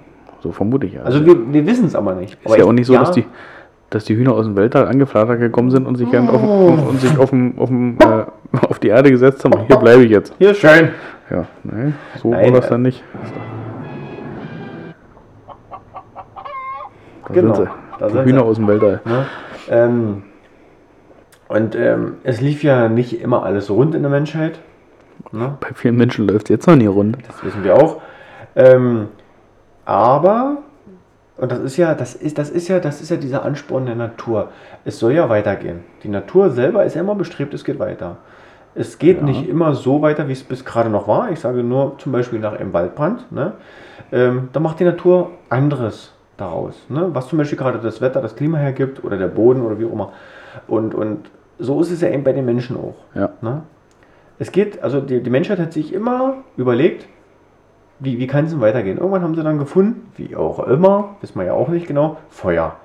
So 0.47 0.53
vermute 0.53 0.87
ich 0.87 0.93
ja. 0.93 1.01
Also 1.01 1.25
wir, 1.25 1.35
wir 1.51 1.65
wissen 1.67 1.85
es 1.87 1.93
aber 1.95 2.15
nicht. 2.15 2.35
ist 2.35 2.45
aber 2.45 2.57
ja 2.57 2.63
auch 2.63 2.71
nicht 2.71 2.85
so, 2.87 2.93
dass, 2.93 3.11
die, 3.11 3.25
dass 3.89 4.05
die 4.05 4.15
Hühner 4.15 4.31
aus 4.31 4.45
dem 4.45 4.55
Weltall 4.55 4.87
angeflattert 4.87 5.39
gekommen 5.41 5.71
sind 5.71 5.85
und 5.85 5.95
sich, 5.97 6.09
gern 6.09 6.29
auf, 6.29 6.41
Oh. 6.41 6.67
und 6.89 7.01
sich 7.01 7.17
auf, 7.17 7.33
auf, 7.33 7.69
äh, 7.69 8.25
auf 8.69 8.79
die 8.79 8.87
Erde 8.87 9.11
gesetzt 9.11 9.43
haben. 9.43 9.59
Hier 9.67 9.75
bleibe 9.75 10.03
ich 10.05 10.11
jetzt. 10.11 10.33
Hier 10.39 10.53
schön. 10.53 10.91
Ja, 11.29 11.45
nee, 11.63 11.91
so 12.21 12.29
Nein, 12.31 12.45
war 12.53 12.61
das 12.61 12.67
äh, 12.67 12.69
dann 12.69 12.81
nicht. 12.83 13.03
Da 17.27 17.33
Genau, 17.33 17.53
sind 17.55 17.67
sie. 17.99 18.09
sind 18.09 18.23
Hühner 18.25 18.39
sie. 18.39 18.45
aus 18.45 18.55
dem 18.55 18.67
Weltall. 18.69 19.01
Ne? 19.03 19.25
Ähm, 19.69 20.23
und 21.49 21.75
ähm, 21.75 22.13
es 22.23 22.39
lief 22.39 22.63
ja 22.63 22.87
nicht 22.87 23.21
immer 23.21 23.43
alles 23.43 23.69
rund 23.69 23.95
in 23.95 24.01
der 24.01 24.11
Menschheit. 24.11 24.59
Ne? 25.33 25.57
Bei 25.59 25.67
vielen 25.73 25.97
Menschen 25.97 26.25
läuft 26.25 26.43
es 26.45 26.49
jetzt 26.51 26.67
noch 26.67 26.77
nie 26.77 26.85
rund. 26.85 27.17
Das 27.27 27.43
wissen 27.43 27.65
wir 27.65 27.75
auch. 27.75 28.01
Ähm, 28.55 29.07
aber, 29.87 30.57
und 31.37 31.49
das 31.49 31.59
ist 31.59 31.77
ja, 31.77 31.95
das 31.95 32.13
ist, 32.13 32.37
das 32.37 32.49
ist 32.49 32.67
ja, 32.67 32.79
das 32.81 32.99
ist 32.99 33.09
ja 33.09 33.15
dieser 33.15 33.45
Ansporn 33.45 33.85
der 33.85 33.95
Natur. 33.95 34.49
Es 34.83 34.99
soll 34.99 35.13
ja 35.13 35.29
weitergehen. 35.29 35.85
Die 36.03 36.09
Natur 36.09 36.49
selber 36.49 36.83
ist 36.83 36.95
ja 36.95 37.01
immer 37.01 37.15
bestrebt, 37.15 37.53
es 37.53 37.63
geht 37.63 37.79
weiter. 37.79 38.17
Es 38.75 38.99
geht 38.99 39.19
Ja. 39.19 39.23
nicht 39.23 39.47
immer 39.47 39.73
so 39.75 40.01
weiter, 40.01 40.27
wie 40.27 40.33
es 40.33 40.43
bis 40.43 40.65
gerade 40.65 40.89
noch 40.89 41.07
war. 41.07 41.31
Ich 41.31 41.39
sage 41.39 41.63
nur 41.63 41.97
zum 41.99 42.11
Beispiel 42.11 42.37
nach 42.39 42.59
einem 42.59 42.73
Waldbrand. 42.73 43.31
Ne? 43.31 43.53
Ähm, 44.11 44.49
da 44.51 44.59
macht 44.59 44.81
die 44.81 44.83
Natur 44.83 45.31
anderes 45.49 46.13
daraus. 46.35 46.75
Ne? 46.89 47.09
Was 47.13 47.29
zum 47.29 47.37
Beispiel 47.37 47.57
gerade 47.57 47.79
das 47.79 48.01
Wetter, 48.01 48.21
das 48.21 48.35
Klima 48.35 48.57
hergibt 48.57 49.05
oder 49.05 49.17
der 49.17 49.29
Boden 49.29 49.61
oder 49.61 49.79
wie 49.79 49.85
auch 49.85 49.93
immer. 49.93 50.11
Und, 50.67 50.93
und 50.95 51.31
so 51.59 51.79
ist 51.79 51.91
es 51.91 52.01
ja 52.01 52.09
eben 52.09 52.25
bei 52.25 52.33
den 52.33 52.43
Menschen 52.45 52.75
auch. 52.75 52.95
Ja. 53.15 53.29
Ne? 53.41 53.61
Es 54.37 54.51
geht, 54.51 54.83
also 54.83 54.99
die, 54.99 55.23
die 55.23 55.29
Menschheit 55.29 55.59
hat 55.59 55.71
sich 55.71 55.93
immer 55.93 56.35
überlegt, 56.57 57.07
wie, 57.99 58.19
wie 58.19 58.27
kann 58.27 58.45
es 58.45 58.51
denn 58.51 58.61
weitergehen? 58.61 58.97
Irgendwann 58.97 59.23
haben 59.23 59.35
sie 59.35 59.43
dann 59.43 59.57
gefunden, 59.59 60.09
wie 60.17 60.35
auch 60.35 60.65
immer, 60.67 61.15
wissen 61.21 61.39
wir 61.39 61.45
ja 61.45 61.53
auch 61.53 61.67
nicht 61.67 61.87
genau, 61.87 62.17
Feuer. 62.29 62.75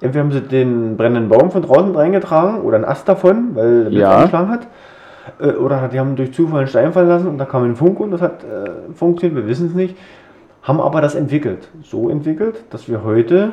Entweder 0.00 0.24
haben 0.24 0.32
sie 0.32 0.42
den 0.42 0.96
brennenden 0.96 1.28
Baum 1.28 1.50
von 1.50 1.62
draußen 1.62 1.94
reingetragen 1.94 2.60
oder 2.60 2.76
einen 2.76 2.84
Ast 2.84 3.08
davon, 3.08 3.54
weil 3.54 3.84
der 3.84 3.90
Blitz 3.90 4.00
Ja. 4.02 4.16
eingeschlagen 4.16 4.50
hat. 4.50 4.66
Äh, 5.40 5.52
Oder 5.52 5.88
die 5.88 5.98
haben 5.98 6.16
durch 6.16 6.32
Zufall 6.32 6.60
einen 6.60 6.68
Stein 6.68 6.92
fallen 6.92 7.08
lassen 7.08 7.26
und 7.28 7.38
da 7.38 7.44
kam 7.46 7.64
ein 7.64 7.76
Funke 7.76 8.02
und 8.02 8.10
das 8.12 8.20
hat 8.22 8.44
äh, 8.44 8.92
funktioniert, 8.94 9.42
wir 9.42 9.48
wissen 9.48 9.66
es 9.68 9.74
nicht. 9.74 9.96
Haben 10.62 10.80
aber 10.80 11.00
das 11.00 11.14
entwickelt. 11.14 11.68
So 11.82 12.08
entwickelt, 12.10 12.64
dass 12.70 12.88
wir 12.88 13.04
heute 13.04 13.52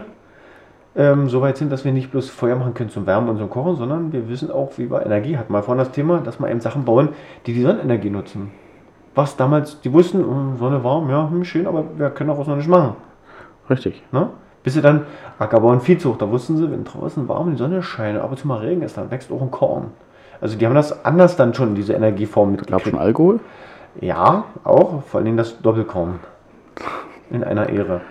ähm, 0.95 1.29
so 1.29 1.41
weit 1.41 1.57
sind, 1.57 1.71
dass 1.71 1.85
wir 1.85 1.91
nicht 1.91 2.11
bloß 2.11 2.29
Feuer 2.29 2.55
machen 2.55 2.73
können 2.73 2.89
zum 2.89 3.05
Wärmen 3.07 3.29
und 3.29 3.37
zum 3.37 3.49
Kochen, 3.49 3.75
sondern 3.75 4.11
wir 4.13 4.29
wissen 4.29 4.51
auch, 4.51 4.71
wie 4.77 4.89
wir 4.91 5.05
Energie 5.05 5.37
hatten. 5.37 5.51
Mal 5.51 5.63
vorhin 5.63 5.79
das 5.79 5.91
Thema, 5.91 6.19
dass 6.19 6.39
wir 6.39 6.49
eben 6.49 6.59
Sachen 6.59 6.85
bauen, 6.85 7.09
die 7.45 7.53
die 7.53 7.61
Sonnenenergie 7.61 8.09
nutzen. 8.09 8.51
Was 9.15 9.35
damals, 9.37 9.79
die 9.81 9.93
wussten, 9.93 10.23
oh, 10.25 10.57
Sonne 10.57 10.83
warm, 10.83 11.09
ja, 11.09 11.29
hm, 11.29 11.43
schön, 11.43 11.67
aber 11.67 11.83
wir 11.97 12.09
können 12.09 12.29
auch 12.31 12.43
Sonne 12.43 12.57
nicht 12.57 12.69
machen. 12.69 12.95
Richtig. 13.69 14.01
Ne? 14.11 14.29
Bis 14.63 14.73
sie 14.73 14.81
dann 14.81 15.05
Ackerbau 15.39 15.69
und 15.69 15.81
Viehzucht, 15.83 16.21
da 16.21 16.29
wussten 16.29 16.57
sie, 16.57 16.71
wenn 16.71 16.83
draußen 16.83 17.27
warm 17.27 17.51
die 17.51 17.57
Sonne 17.57 17.83
scheint, 17.83 18.19
ab 18.19 18.31
und 18.31 18.37
zu 18.39 18.47
mal 18.47 18.59
Regen 18.59 18.81
ist, 18.81 18.97
dann 18.97 19.11
wächst 19.11 19.31
auch 19.31 19.41
ein 19.41 19.51
Korn. 19.51 19.91
Also 20.41 20.57
die 20.57 20.65
haben 20.65 20.73
das 20.75 21.05
anders 21.05 21.35
dann 21.35 21.53
schon, 21.53 21.75
diese 21.75 21.93
Energieform 21.93 22.57
Gab 22.57 22.81
schon. 22.81 22.97
Alkohol? 22.97 23.39
Ja, 24.01 24.45
auch, 24.63 25.03
vor 25.03 25.17
allen 25.19 25.25
Dingen 25.25 25.37
das 25.37 25.61
Doppelkorn. 25.61 26.19
In 27.29 27.43
einer 27.43 27.69
Ehre. 27.69 28.01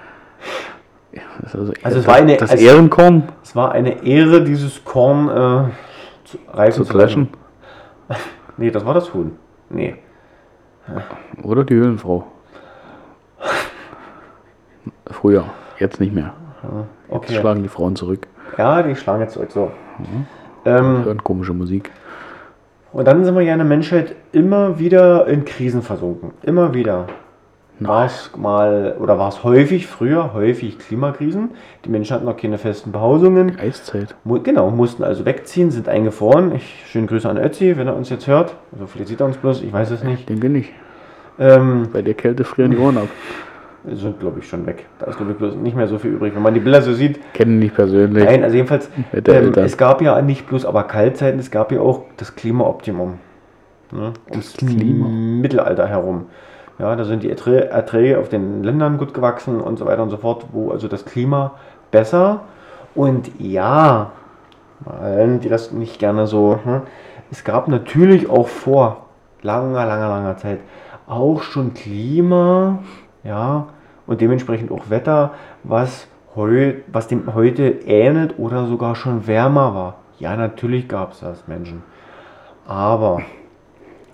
Das 1.40 1.54
ist 1.54 1.56
also, 1.60 1.72
Also 1.82 1.98
es 1.98 2.06
war 2.06 2.14
eine- 2.14 2.36
das 2.36 2.50
also- 2.50 2.64
Ehrenkorn 2.64 3.24
Es 3.42 3.56
war 3.56 3.72
eine 3.72 4.04
Ehre, 4.04 4.42
dieses 4.44 4.84
Korn 4.84 5.28
äh, 5.28 5.70
zu 6.24 6.38
reifen 6.52 6.84
zu 6.84 6.96
lassen. 6.96 7.28
Nee, 8.58 8.70
das 8.70 8.84
war 8.84 8.92
das 8.94 9.12
Huhn. 9.14 9.36
Nee. 9.70 9.96
Oder 11.42 11.64
die 11.64 11.74
Höhlenfrau. 11.74 12.26
Früher, 15.06 15.44
jetzt 15.78 16.00
nicht 16.00 16.14
mehr. 16.14 16.32
Jetzt 16.62 16.74
Okay. 17.08 17.34
schlagen 17.34 17.62
die 17.62 17.68
Frauen 17.68 17.96
zurück. 17.96 18.26
Ja, 18.56 18.82
die 18.82 18.94
schlagen 18.96 19.20
jetzt 19.22 19.34
zurück. 19.34 19.50
So. 19.50 19.70
Ähm, 20.64 21.04
Hören 21.04 21.22
komische 21.24 21.52
Musik. 21.52 21.90
und 22.92 23.06
dann 23.06 23.24
sind 23.24 23.34
wir 23.34 23.42
ja 23.42 23.52
in 23.52 23.58
der 23.58 23.66
Menschheit 23.68 24.14
immer 24.32 24.78
wieder 24.78 25.26
in 25.26 25.44
Krisen 25.44 25.82
versunken. 25.82 26.32
Immer 26.42 26.72
wieder. 26.74 27.06
War 27.86 28.06
es 28.06 28.30
mal, 28.36 28.96
oder 29.00 29.18
war 29.18 29.28
es 29.28 29.44
häufig, 29.44 29.86
früher 29.86 30.32
häufig 30.34 30.78
Klimakrisen. 30.78 31.50
Die 31.84 31.88
Menschen 31.88 32.14
hatten 32.14 32.24
noch 32.26 32.36
keine 32.36 32.58
festen 32.58 32.92
Behausungen. 32.92 33.58
Eiszeit. 33.58 34.14
Mu- 34.24 34.40
Genau, 34.42 34.70
mussten 34.70 35.04
also 35.04 35.24
wegziehen, 35.24 35.70
sind 35.70 35.88
eingefroren. 35.88 36.54
Ich, 36.54 36.84
schönen 36.86 37.06
Grüße 37.06 37.28
an 37.28 37.38
Ötzi, 37.38 37.76
wenn 37.76 37.86
er 37.86 37.96
uns 37.96 38.10
jetzt 38.10 38.26
hört. 38.26 38.54
Also 38.72 38.86
vielleicht 38.86 39.08
sieht 39.08 39.20
er 39.20 39.26
uns 39.26 39.36
bloß, 39.36 39.62
ich 39.62 39.72
weiß 39.72 39.90
es 39.90 40.02
nicht. 40.04 40.28
Denke 40.28 40.48
nicht. 40.48 40.70
Ähm, 41.38 41.88
Bei 41.92 42.02
der 42.02 42.14
Kälte 42.14 42.44
frieren 42.44 42.70
die 42.72 42.78
Ohren 42.78 42.98
ab. 42.98 43.08
sind, 43.90 44.20
glaube 44.20 44.38
ich, 44.40 44.48
schon 44.48 44.64
weg. 44.66 44.86
Da 44.98 45.06
ist, 45.06 45.16
glaube 45.16 45.32
ich, 45.32 45.38
bloß 45.38 45.54
nicht 45.56 45.74
mehr 45.76 45.88
so 45.88 45.98
viel 45.98 46.12
übrig. 46.12 46.34
Wenn 46.34 46.42
man 46.42 46.54
die 46.54 46.60
Bilder 46.60 46.82
so 46.82 46.92
sieht, 46.92 47.18
Kennen 47.34 47.58
nicht 47.58 47.74
persönlich. 47.74 48.22
Nein, 48.24 48.44
also 48.44 48.54
jedenfalls, 48.54 48.88
ähm, 49.26 49.52
es 49.56 49.76
gab 49.76 50.00
ja 50.02 50.20
nicht 50.22 50.46
bloß 50.46 50.64
aber 50.66 50.84
Kaltzeiten, 50.84 51.40
es 51.40 51.50
gab 51.50 51.72
ja 51.72 51.80
auch 51.80 52.02
das 52.16 52.36
Klimaoptimum. 52.36 53.18
Ne? 53.90 54.12
Ums 54.30 54.54
Klima. 54.56 55.08
Mittelalter 55.08 55.86
herum. 55.88 56.26
Ja, 56.82 56.96
da 56.96 57.04
sind 57.04 57.22
die 57.22 57.32
Erträ- 57.32 57.68
Erträge 57.68 58.18
auf 58.18 58.28
den 58.28 58.64
Ländern 58.64 58.98
gut 58.98 59.14
gewachsen 59.14 59.60
und 59.60 59.78
so 59.78 59.86
weiter 59.86 60.02
und 60.02 60.10
so 60.10 60.16
fort, 60.16 60.46
wo 60.50 60.72
also 60.72 60.88
das 60.88 61.04
Klima 61.04 61.52
besser 61.92 62.40
und 62.96 63.30
ja, 63.38 64.10
allen, 64.84 65.38
die 65.38 65.48
das 65.48 65.70
nicht 65.70 66.00
gerne 66.00 66.26
so, 66.26 66.58
hm, 66.64 66.82
es 67.30 67.44
gab 67.44 67.68
natürlich 67.68 68.28
auch 68.28 68.48
vor 68.48 69.06
langer, 69.42 69.86
langer, 69.86 70.08
langer 70.08 70.36
Zeit 70.38 70.58
auch 71.06 71.42
schon 71.42 71.72
Klima, 71.72 72.80
ja, 73.22 73.68
und 74.08 74.20
dementsprechend 74.20 74.72
auch 74.72 74.90
Wetter, 74.90 75.34
was, 75.62 76.08
heu, 76.34 76.72
was 76.88 77.06
dem 77.06 77.32
heute 77.32 77.68
ähnelt 77.86 78.40
oder 78.40 78.66
sogar 78.66 78.96
schon 78.96 79.28
wärmer 79.28 79.72
war. 79.76 79.94
Ja, 80.18 80.34
natürlich 80.34 80.88
gab 80.88 81.12
es 81.12 81.20
das, 81.20 81.46
Menschen. 81.46 81.84
Aber 82.66 83.22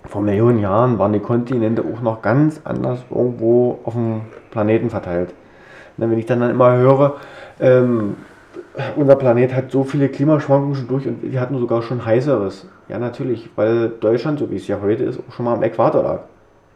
vor 0.09 0.21
Millionen 0.23 0.59
Jahren 0.59 0.97
waren 0.97 1.13
die 1.13 1.19
Kontinente 1.19 1.83
auch 1.83 2.01
noch 2.01 2.21
ganz 2.23 2.61
anders 2.63 3.05
irgendwo 3.11 3.79
auf 3.83 3.93
dem 3.93 4.21
Planeten 4.49 4.89
verteilt. 4.89 5.33
Ne, 5.97 6.09
Wenn 6.09 6.17
ich 6.17 6.25
dann, 6.25 6.39
dann 6.39 6.49
immer 6.49 6.75
höre, 6.75 7.17
ähm, 7.59 8.15
unser 8.95 9.15
Planet 9.15 9.53
hat 9.53 9.71
so 9.71 9.83
viele 9.83 10.09
Klimaschwankungen 10.09 10.75
schon 10.75 10.87
durch 10.87 11.07
und 11.07 11.21
wir 11.21 11.39
hatten 11.39 11.57
sogar 11.59 11.83
schon 11.83 12.05
heißeres. 12.05 12.67
Ja, 12.87 12.97
natürlich, 12.97 13.49
weil 13.55 13.89
Deutschland, 13.89 14.39
so 14.39 14.49
wie 14.49 14.55
es 14.55 14.67
ja 14.67 14.79
heute 14.81 15.03
ist, 15.03 15.19
auch 15.19 15.33
schon 15.33 15.45
mal 15.45 15.53
am 15.53 15.61
Äquator 15.61 16.01
lag. 16.01 16.19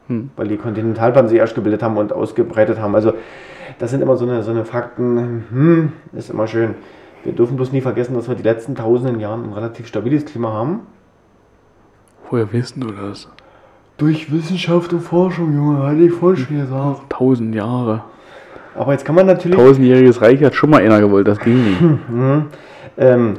Hm. 0.10 0.30
Weil 0.36 0.48
die 0.48 0.58
Kontinentalplatten 0.58 1.30
sich 1.30 1.40
erst 1.40 1.56
gebildet 1.56 1.82
haben 1.82 1.98
und 1.98 2.14
ausgebreitet 2.14 2.80
haben. 2.80 2.94
Also, 2.94 3.14
das 3.80 3.90
sind 3.90 4.02
immer 4.02 4.16
so 4.16 4.26
eine, 4.26 4.44
so 4.44 4.52
eine 4.52 4.66
Fakten, 4.66 5.46
hm, 5.50 5.92
ist 6.12 6.30
immer 6.30 6.46
schön. 6.46 6.76
Wir 7.24 7.34
dürfen 7.34 7.56
bloß 7.56 7.72
nie 7.72 7.82
vergessen, 7.82 8.14
dass 8.14 8.28
wir 8.28 8.36
die 8.36 8.44
letzten 8.44 8.76
tausenden 8.76 9.20
Jahren 9.20 9.46
ein 9.46 9.54
relativ 9.54 9.88
stabiles 9.88 10.26
Klima 10.26 10.52
haben. 10.52 10.82
Woher 12.30 12.52
wissen 12.52 12.82
du 12.82 12.92
das? 12.92 13.30
Durch 13.98 14.32
Wissenschaft 14.32 14.92
und 14.94 15.02
Forschung, 15.02 15.54
Junge, 15.54 15.86
hatte 15.86 16.02
ich 16.02 16.12
voll 16.12 16.36
schon 16.36 16.58
gesagt. 16.58 17.10
Tausend 17.10 17.54
Jahre. 17.54 18.04
Aber 18.76 18.92
jetzt 18.92 19.06
kann 19.06 19.16
man 19.16 19.28
natürlich. 19.28 19.58
Tausendjähriges 19.58 20.22
Reich 20.22 20.44
hat 20.44 20.56
schon 20.56 20.72
mal 20.72 20.82
einer 20.82 21.00
gewollt, 21.00 21.28
das 21.28 21.40
ging 21.40 21.64
nicht. 21.64 21.82
Mhm. 22.10 22.46
Ähm, 22.98 23.34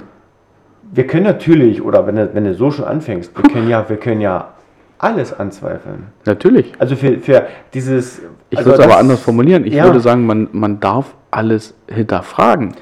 wir 0.93 1.07
können 1.07 1.25
natürlich, 1.25 1.83
oder 1.83 2.07
wenn 2.07 2.17
du, 2.17 2.35
wenn 2.35 2.45
du 2.45 2.55
so 2.55 2.71
schon 2.71 2.85
anfängst, 2.85 3.37
wir 3.37 3.51
können 3.51 3.69
ja, 3.69 3.89
wir 3.89 3.97
können 3.97 4.21
ja 4.21 4.55
alles 4.99 5.33
anzweifeln. 5.33 6.07
Natürlich. 6.25 6.73
Also 6.79 6.97
für, 6.97 7.19
für 7.19 7.47
dieses. 7.73 8.23
Ich 8.51 8.59
also 8.59 8.71
würde 8.71 8.83
es 8.83 8.89
aber 8.89 8.99
anders 8.99 9.21
formulieren. 9.21 9.65
Ich 9.65 9.75
ja. 9.75 9.85
würde 9.85 10.01
sagen, 10.01 10.27
man, 10.27 10.49
man 10.53 10.81
darf 10.81 11.15
alles 11.31 11.75
hinterfragen. 11.89 12.75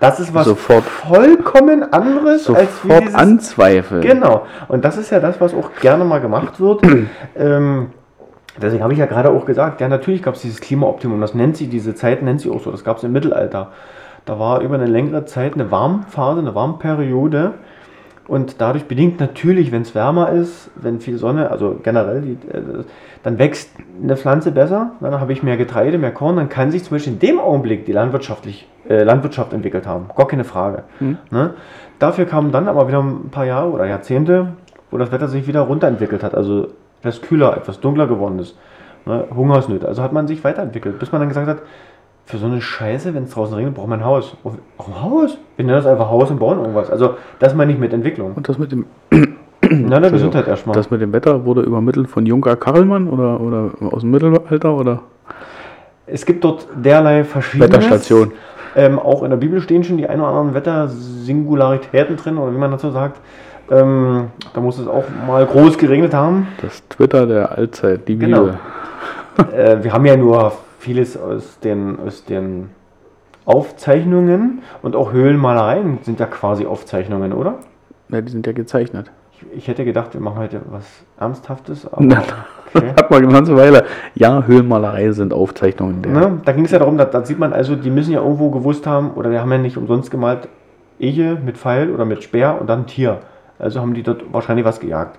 Das 0.00 0.20
ist 0.20 0.34
was 0.34 0.46
sofort- 0.46 0.84
vollkommen 0.84 1.92
anderes 1.92 2.48
als 2.50 2.82
Sofort 2.82 3.02
dieses, 3.02 3.14
anzweifeln. 3.14 4.02
Genau. 4.02 4.46
Und 4.68 4.84
das 4.84 4.96
ist 4.96 5.10
ja 5.10 5.20
das, 5.20 5.40
was 5.40 5.54
auch 5.54 5.70
gerne 5.80 6.04
mal 6.04 6.20
gemacht 6.20 6.60
wird. 6.60 6.82
ähm, 7.36 7.90
deswegen 8.60 8.82
habe 8.82 8.92
ich 8.92 8.98
ja 8.98 9.06
gerade 9.06 9.30
auch 9.30 9.46
gesagt, 9.46 9.80
ja, 9.80 9.88
natürlich 9.88 10.22
gab 10.22 10.34
es 10.34 10.42
dieses 10.42 10.60
Klimaoptimum. 10.60 11.20
Das 11.20 11.34
nennt 11.34 11.56
sie, 11.56 11.68
diese 11.68 11.94
Zeit 11.94 12.22
nennt 12.22 12.40
sie 12.40 12.50
auch 12.50 12.60
so. 12.62 12.70
Das 12.70 12.84
gab 12.84 12.98
es 12.98 13.04
im 13.04 13.12
Mittelalter. 13.12 13.72
Da 14.26 14.38
war 14.38 14.60
über 14.60 14.74
eine 14.74 14.86
längere 14.86 15.24
Zeit 15.24 15.54
eine 15.54 15.70
Warmphase, 15.70 16.40
eine 16.40 16.54
Warmperiode. 16.54 17.54
Und 18.28 18.60
dadurch 18.60 18.86
bedingt 18.86 19.20
natürlich, 19.20 19.70
wenn 19.70 19.82
es 19.82 19.94
wärmer 19.94 20.30
ist, 20.30 20.70
wenn 20.74 21.00
viel 21.00 21.16
Sonne, 21.16 21.50
also 21.50 21.78
generell, 21.82 22.22
die, 22.22 22.32
äh, 22.48 22.84
dann 23.22 23.38
wächst 23.38 23.70
eine 24.02 24.16
Pflanze 24.16 24.50
besser. 24.50 24.92
Dann 25.00 25.20
habe 25.20 25.32
ich 25.32 25.42
mehr 25.42 25.56
Getreide, 25.56 25.96
mehr 25.98 26.12
Korn. 26.12 26.36
Dann 26.36 26.48
kann 26.48 26.70
sich 26.70 26.82
zum 26.84 26.96
Beispiel 26.96 27.12
in 27.12 27.18
dem 27.20 27.38
Augenblick 27.38 27.86
die 27.86 27.92
landwirtschaftlich, 27.92 28.68
äh, 28.88 29.04
Landwirtschaft 29.04 29.52
entwickelt 29.52 29.86
haben. 29.86 30.06
Gar 30.16 30.26
keine 30.26 30.44
Frage. 30.44 30.84
Ne? 31.30 31.54
Dafür 31.98 32.24
kamen 32.24 32.50
dann 32.50 32.68
aber 32.68 32.88
wieder 32.88 33.02
ein 33.02 33.30
paar 33.30 33.46
Jahre 33.46 33.70
oder 33.70 33.86
Jahrzehnte, 33.86 34.48
wo 34.90 34.98
das 34.98 35.12
Wetter 35.12 35.28
sich 35.28 35.46
wieder 35.46 35.60
runterentwickelt 35.60 36.22
hat. 36.22 36.34
Also 36.34 36.68
etwas 37.00 37.22
kühler, 37.22 37.56
etwas 37.56 37.80
dunkler 37.80 38.08
geworden 38.08 38.40
ist. 38.40 38.56
Ne? 39.06 39.24
Hungersnöte. 39.34 39.86
Also 39.86 40.02
hat 40.02 40.12
man 40.12 40.26
sich 40.26 40.42
weiterentwickelt, 40.42 40.98
bis 40.98 41.12
man 41.12 41.20
dann 41.20 41.28
gesagt 41.28 41.46
hat, 41.46 41.58
für 42.26 42.38
so 42.38 42.46
eine 42.46 42.60
Scheiße, 42.60 43.14
wenn 43.14 43.22
es 43.22 43.30
draußen 43.30 43.54
regnet, 43.54 43.74
braucht 43.74 43.88
man 43.88 44.00
ein 44.00 44.04
Haus. 44.04 44.36
Auch 44.44 44.88
ein 44.88 45.02
Haus? 45.02 45.38
Wir 45.56 45.64
nennen 45.64 45.78
das 45.78 45.86
einfach 45.86 46.10
Haus 46.10 46.28
und 46.30 46.38
bauen 46.40 46.58
irgendwas. 46.58 46.90
Also 46.90 47.14
das 47.38 47.54
meine 47.54 47.72
ich 47.72 47.78
mit 47.78 47.92
Entwicklung. 47.92 48.32
Und 48.34 48.48
das 48.48 48.58
mit 48.58 48.72
dem, 48.72 48.84
Na, 49.70 50.00
na, 50.00 50.08
Gesundheit 50.08 50.48
erstmal. 50.48 50.74
das 50.74 50.90
mit 50.90 51.00
dem 51.00 51.12
Wetter 51.12 51.44
wurde 51.44 51.62
übermittelt 51.62 52.08
von 52.08 52.26
Junker 52.26 52.56
Karlmann 52.56 53.08
oder, 53.08 53.40
oder 53.40 53.70
aus 53.92 54.00
dem 54.02 54.10
Mittelalter 54.10 54.74
oder 54.74 55.00
Es 56.06 56.26
gibt 56.26 56.42
dort 56.42 56.66
derlei 56.74 57.22
verschiedene 57.24 57.68
Wetterstation. 57.72 58.32
Ähm, 58.74 58.98
auch 58.98 59.22
in 59.22 59.30
der 59.30 59.36
Bibel 59.38 59.60
stehen 59.60 59.84
schon 59.84 59.96
die 59.96 60.08
ein 60.08 60.20
oder 60.20 60.28
anderen 60.30 60.52
Wettersingularitäten 60.54 62.16
drin, 62.16 62.38
oder 62.38 62.52
wie 62.52 62.58
man 62.58 62.72
dazu 62.72 62.90
sagt. 62.90 63.20
Ähm, 63.70 64.26
da 64.52 64.60
muss 64.60 64.78
es 64.78 64.86
auch 64.86 65.04
mal 65.26 65.46
groß 65.46 65.78
geregnet 65.78 66.12
haben. 66.12 66.48
Das 66.60 66.86
Twitter 66.88 67.26
der 67.26 67.52
Allzeit, 67.56 68.06
die 68.06 68.18
Genau. 68.18 68.50
Bibel. 69.38 69.58
Äh, 69.58 69.82
wir 69.82 69.92
haben 69.92 70.04
ja 70.06 70.16
nur 70.16 70.52
vieles 70.78 71.16
aus 71.16 71.58
den, 71.60 71.98
aus 71.98 72.24
den 72.24 72.70
Aufzeichnungen 73.44 74.62
und 74.82 74.96
auch 74.96 75.12
Höhlenmalereien 75.12 75.98
sind 76.02 76.20
ja 76.20 76.26
quasi 76.26 76.66
Aufzeichnungen, 76.66 77.32
oder? 77.32 77.60
Ja, 78.08 78.20
die 78.20 78.30
sind 78.30 78.46
ja 78.46 78.52
gezeichnet. 78.52 79.10
Ich, 79.32 79.58
ich 79.58 79.68
hätte 79.68 79.84
gedacht, 79.84 80.14
wir 80.14 80.20
machen 80.20 80.38
heute 80.38 80.60
was 80.70 80.84
Ernsthaftes, 81.18 81.86
aber 81.86 82.02
Na, 82.02 82.22
okay. 82.74 82.92
Hat 82.96 83.10
man 83.10 83.22
eine 83.22 83.32
ganze 83.32 83.56
Weile. 83.56 83.84
Ja, 84.14 84.44
Höhlenmalerei 84.44 85.12
sind 85.12 85.32
Aufzeichnungen. 85.32 86.00
Ne? 86.00 86.40
Da 86.44 86.52
ging 86.52 86.64
es 86.64 86.72
ja 86.72 86.78
darum, 86.78 86.98
da, 86.98 87.04
da 87.04 87.24
sieht 87.24 87.38
man 87.38 87.52
also, 87.52 87.76
die 87.76 87.90
müssen 87.90 88.12
ja 88.12 88.20
irgendwo 88.20 88.50
gewusst 88.50 88.86
haben, 88.86 89.12
oder 89.12 89.30
die 89.30 89.38
haben 89.38 89.52
ja 89.52 89.58
nicht 89.58 89.76
umsonst 89.76 90.10
gemalt, 90.10 90.48
Ehe 90.98 91.36
mit 91.36 91.58
Pfeil 91.58 91.90
oder 91.90 92.04
mit 92.04 92.22
Speer 92.22 92.58
und 92.60 92.68
dann 92.68 92.86
Tier. 92.86 93.18
Also 93.58 93.80
haben 93.80 93.94
die 93.94 94.02
dort 94.02 94.32
wahrscheinlich 94.32 94.64
was 94.64 94.80
gejagt. 94.80 95.18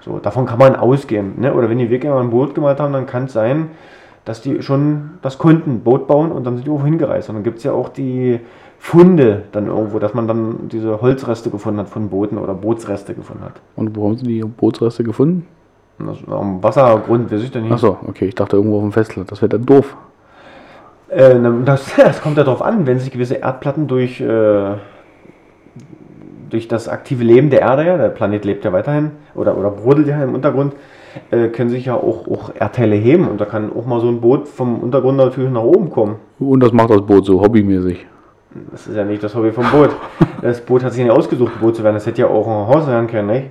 So, 0.00 0.18
davon 0.18 0.46
kann 0.46 0.58
man 0.58 0.76
ausgehen. 0.76 1.40
Ne? 1.40 1.54
Oder 1.54 1.68
wenn 1.68 1.78
die 1.78 1.90
Wikinger 1.90 2.18
ein 2.20 2.30
Boot 2.30 2.54
gemalt 2.54 2.80
haben, 2.80 2.92
dann 2.92 3.06
kann 3.06 3.24
es 3.24 3.32
sein, 3.32 3.70
dass 4.26 4.42
die 4.42 4.60
schon 4.60 5.12
das 5.22 5.38
konnten, 5.38 5.80
Boot 5.80 6.08
bauen 6.08 6.32
und 6.32 6.44
dann 6.44 6.56
sind 6.56 6.66
die 6.66 6.70
irgendwo 6.70 6.84
hingereist. 6.84 7.28
Und 7.30 7.36
dann 7.36 7.44
gibt 7.44 7.58
es 7.58 7.64
ja 7.64 7.72
auch 7.72 7.88
die 7.88 8.40
Funde 8.78 9.44
dann 9.52 9.68
irgendwo, 9.68 10.00
dass 10.00 10.14
man 10.14 10.26
dann 10.26 10.68
diese 10.68 11.00
Holzreste 11.00 11.48
gefunden 11.48 11.78
hat 11.78 11.88
von 11.88 12.10
Booten 12.10 12.36
oder 12.36 12.52
Bootsreste 12.52 13.14
gefunden 13.14 13.44
hat. 13.44 13.54
Und 13.76 13.96
wo 13.96 14.04
haben 14.04 14.18
sie 14.18 14.26
die 14.26 14.42
Bootsreste 14.42 15.04
gefunden? 15.04 15.46
Und 16.00 16.08
das 16.08 16.18
am 16.28 16.60
Wassergrund, 16.60 17.30
weiß 17.30 17.40
ich 17.40 17.52
denn 17.52 17.62
nicht. 17.62 17.72
Achso, 17.72 17.98
okay, 18.04 18.26
ich 18.26 18.34
dachte 18.34 18.56
irgendwo 18.56 18.78
auf 18.78 18.82
dem 18.82 18.92
Festland. 18.92 19.30
Das 19.30 19.40
wäre 19.40 19.48
dann 19.48 19.64
doof. 19.64 19.96
Äh, 21.08 21.36
das, 21.64 21.94
das 21.96 22.20
kommt 22.20 22.36
ja 22.36 22.42
darauf 22.42 22.62
an, 22.62 22.84
wenn 22.84 22.98
sich 22.98 23.12
gewisse 23.12 23.36
Erdplatten 23.36 23.86
durch, 23.86 24.20
äh, 24.20 24.74
durch 26.50 26.66
das 26.66 26.88
aktive 26.88 27.22
Leben 27.22 27.48
der 27.50 27.60
Erde, 27.60 27.86
ja, 27.86 27.96
der 27.96 28.08
Planet 28.08 28.44
lebt 28.44 28.64
ja 28.64 28.72
weiterhin 28.72 29.12
oder, 29.36 29.56
oder 29.56 29.70
brodelt 29.70 30.08
ja 30.08 30.20
im 30.20 30.34
Untergrund, 30.34 30.74
äh, 31.30 31.48
können 31.48 31.70
sich 31.70 31.86
ja 31.86 31.94
auch, 31.94 32.26
auch 32.28 32.50
Erdteile 32.54 32.96
heben 32.96 33.28
und 33.28 33.40
da 33.40 33.44
kann 33.44 33.72
auch 33.72 33.86
mal 33.86 34.00
so 34.00 34.08
ein 34.08 34.20
Boot 34.20 34.48
vom 34.48 34.80
Untergrund 34.80 35.16
natürlich 35.18 35.50
nach 35.50 35.62
oben 35.62 35.90
kommen. 35.90 36.16
Und 36.38 36.60
das 36.60 36.72
macht 36.72 36.90
das 36.90 37.02
Boot 37.02 37.26
so 37.26 37.40
hobbymäßig. 37.40 38.06
Das 38.70 38.86
ist 38.86 38.96
ja 38.96 39.04
nicht 39.04 39.22
das 39.22 39.34
Hobby 39.34 39.52
vom 39.52 39.66
Boot. 39.70 39.90
Das 40.42 40.60
Boot 40.60 40.82
hat 40.82 40.92
sich 40.92 41.02
nicht 41.04 41.12
ausgesucht, 41.12 41.54
ein 41.56 41.60
Boot 41.60 41.76
zu 41.76 41.84
werden. 41.84 41.94
Das 41.96 42.06
hätte 42.06 42.22
ja 42.22 42.28
auch 42.28 42.46
ein 42.46 42.74
Haus 42.74 42.86
werden 42.86 43.06
können, 43.06 43.28
nicht? 43.28 43.50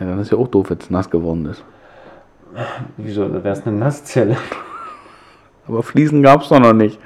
Ja, 0.00 0.06
dann 0.06 0.18
ist 0.20 0.30
ja 0.32 0.38
auch 0.38 0.48
doof, 0.48 0.70
wenn 0.70 0.78
es 0.78 0.88
nass 0.90 1.10
geworden 1.10 1.46
ist. 1.46 1.62
Wieso? 2.96 3.28
Da 3.28 3.42
wäre 3.44 3.54
es 3.54 3.66
eine 3.66 3.76
Nasszelle. 3.76 4.36
Aber 5.68 5.82
Fliesen 5.82 6.22
gab 6.22 6.42
es 6.42 6.48
doch 6.48 6.60
noch 6.60 6.72
nicht. 6.72 6.98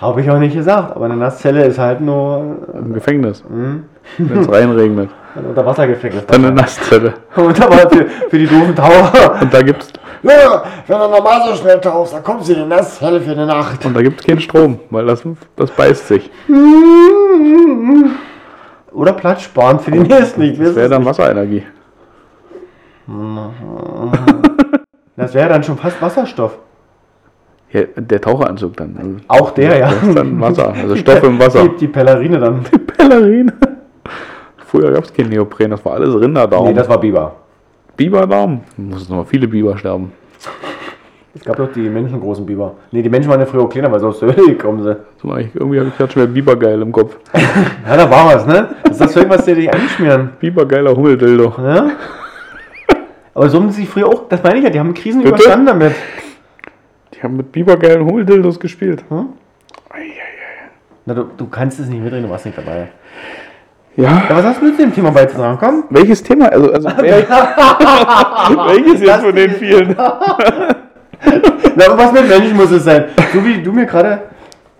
Habe 0.00 0.20
ich 0.20 0.30
auch 0.30 0.38
nicht 0.38 0.54
gesagt, 0.54 0.94
aber 0.94 1.06
eine 1.06 1.16
Nasszelle 1.16 1.64
ist 1.66 1.78
halt 1.78 2.00
nur 2.00 2.58
Im 2.72 2.92
Gefängnis. 2.94 3.42
hm, 3.48 3.84
Wenn 4.18 4.38
es 4.38 4.48
reinregnet. 4.50 5.10
Ein 5.38 5.46
Unterwassergefängnis. 5.46 6.26
Dann 6.26 6.44
eine 6.44 6.54
Nasszelle. 6.54 7.14
Und 7.36 7.60
aber 7.60 7.90
für, 7.90 8.06
für 8.06 8.38
die 8.38 8.46
doofen 8.46 8.74
Taucher. 8.74 9.40
Und 9.40 9.52
da 9.52 9.62
gibt's 9.62 9.92
Ja, 10.22 10.62
wenn 10.86 10.98
du 10.98 11.08
normal 11.08 11.48
so 11.48 11.54
schnell 11.54 11.80
tauchst, 11.80 12.14
dann 12.14 12.22
kommst 12.22 12.48
du 12.48 12.52
in 12.54 12.60
die 12.60 12.66
Nasshelle 12.66 13.20
für 13.20 13.32
eine 13.32 13.46
Nacht. 13.46 13.84
Und 13.84 13.94
da 13.94 14.02
gibt 14.02 14.20
es 14.20 14.26
keinen 14.26 14.40
Strom, 14.40 14.80
weil 14.90 15.06
das, 15.06 15.22
das 15.56 15.70
beißt 15.70 16.08
sich. 16.08 16.30
Oder 18.92 19.12
Platz 19.12 19.42
sparen 19.42 19.78
für 19.78 19.90
die 19.90 20.00
nächsten. 20.00 20.40
Das 20.40 20.58
weiß 20.58 20.76
wäre 20.76 20.88
dann 20.88 21.02
nicht. 21.02 21.08
Wasserenergie. 21.10 21.62
Das 25.16 25.34
wäre 25.34 25.48
dann 25.48 25.64
schon 25.64 25.76
fast 25.76 26.00
Wasserstoff. 26.00 26.58
Ja, 27.72 27.82
der 27.96 28.20
Taucheranzug 28.20 28.76
dann. 28.76 28.96
Also 28.96 29.16
Auch 29.26 29.50
der, 29.50 29.76
ja. 29.76 29.90
Das 29.90 30.02
ist 30.02 30.16
dann 30.16 30.40
Wasser, 30.40 30.72
also 30.72 30.96
Stoff 30.96 31.22
im 31.24 31.40
Wasser. 31.40 31.68
Die, 31.68 31.76
die 31.76 31.88
Pellerine 31.88 32.38
dann. 32.38 32.62
Pellerine. 32.96 33.52
Früher 34.68 34.92
gab 34.92 35.04
es 35.04 35.12
kein 35.14 35.30
Neopren, 35.30 35.70
das 35.70 35.82
war 35.82 35.94
alles 35.94 36.14
Rinderdarm. 36.14 36.66
Nee, 36.66 36.74
das 36.74 36.86
war 36.86 37.00
Biber. 37.00 37.36
Biberdarm. 37.96 38.60
Muss 38.76 39.08
noch 39.08 39.26
viele 39.26 39.48
Biber 39.48 39.78
sterben. 39.78 40.12
Es 41.34 41.42
gab 41.42 41.56
doch 41.56 41.72
die 41.72 41.88
menschengroßen 41.88 42.44
Biber. 42.44 42.74
Nee, 42.90 43.00
die 43.00 43.08
Menschen 43.08 43.30
waren 43.30 43.40
ja 43.40 43.46
früher 43.46 43.62
auch 43.62 43.70
kleiner, 43.70 43.90
weil 43.90 43.98
sie 43.98 44.06
aus 44.06 44.20
der 44.20 44.36
Höhle 44.36 44.48
gekommen 44.48 44.82
sind. 44.82 44.98
So, 45.22 45.34
irgendwie 45.34 45.78
habe 45.78 45.88
ich 45.88 45.96
gerade 45.96 46.12
schon 46.12 46.22
wieder 46.22 46.32
Bibergeil 46.32 46.82
im 46.82 46.92
Kopf. 46.92 47.16
Ja, 47.86 47.96
da 47.96 48.10
war 48.10 48.26
was, 48.26 48.46
ne? 48.46 48.68
Das 48.82 48.92
ist 48.92 49.00
das 49.00 49.12
Zeug, 49.12 49.30
was 49.30 49.46
die 49.46 49.54
dich 49.54 49.72
einschmieren. 49.72 50.32
Bibergeiler 50.38 50.94
Hummeldildo. 50.94 51.54
Ja? 51.62 51.90
Aber 53.32 53.48
so 53.48 53.58
haben 53.58 53.70
sie 53.70 53.80
sich 53.80 53.88
früher 53.88 54.06
auch, 54.06 54.28
das 54.28 54.42
meine 54.42 54.58
ich 54.58 54.64
ja, 54.64 54.70
die 54.70 54.80
haben 54.80 54.92
Krisen 54.92 55.22
Bitte? 55.22 55.36
überstanden 55.36 55.66
damit. 55.66 55.94
Die 57.14 57.22
haben 57.22 57.38
mit 57.38 57.52
bibergeilen 57.52 58.04
Hummeldildos 58.04 58.60
gespielt. 58.60 59.02
Hm? 59.08 59.28
Na, 61.06 61.14
du, 61.14 61.24
du 61.38 61.46
kannst 61.46 61.80
es 61.80 61.88
nicht 61.88 62.02
mitreden, 62.02 62.24
du 62.24 62.30
warst 62.30 62.44
nicht 62.44 62.58
dabei. 62.58 62.88
Ja. 63.98 64.22
Ja, 64.28 64.36
was 64.36 64.44
hast 64.44 64.62
du 64.62 64.70
zu 64.70 64.76
dem 64.76 64.94
Thema 64.94 65.10
beizutragen? 65.10 65.58
Komm. 65.58 65.82
Welches 65.90 66.22
Thema? 66.22 66.46
Also, 66.46 66.72
also 66.72 66.88
wel 66.98 67.26
welches 68.68 69.00
jetzt 69.00 69.24
von 69.24 69.34
den 69.34 69.50
vielen? 69.50 69.88
Na, 69.98 71.98
was 71.98 72.12
mit 72.12 72.28
Menschen 72.28 72.56
muss 72.56 72.70
es 72.70 72.84
sein? 72.84 73.06
So 73.34 73.44
wie 73.44 73.60
du 73.60 73.72
mir 73.72 73.86
gerade 73.86 74.20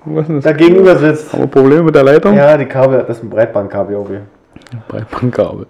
Was 0.05 0.29
ist 0.29 0.47
da 0.47 0.53
das? 0.53 0.59
gegenüber 0.59 0.95
sitzt. 0.95 1.33
Haben 1.33 1.43
wir 1.43 1.49
Probleme 1.49 1.83
mit 1.83 1.97
der 1.97 2.05
Leitung? 2.05 2.37
Ja, 2.37 2.57
die 2.57 2.67
Kabel, 2.67 3.05
das 3.09 3.17
ist 3.17 3.25
ein 3.25 3.31
Breitbandkabel 3.31 3.97
irgendwie. 3.97 4.21
Breitbandkabel. 4.87 5.67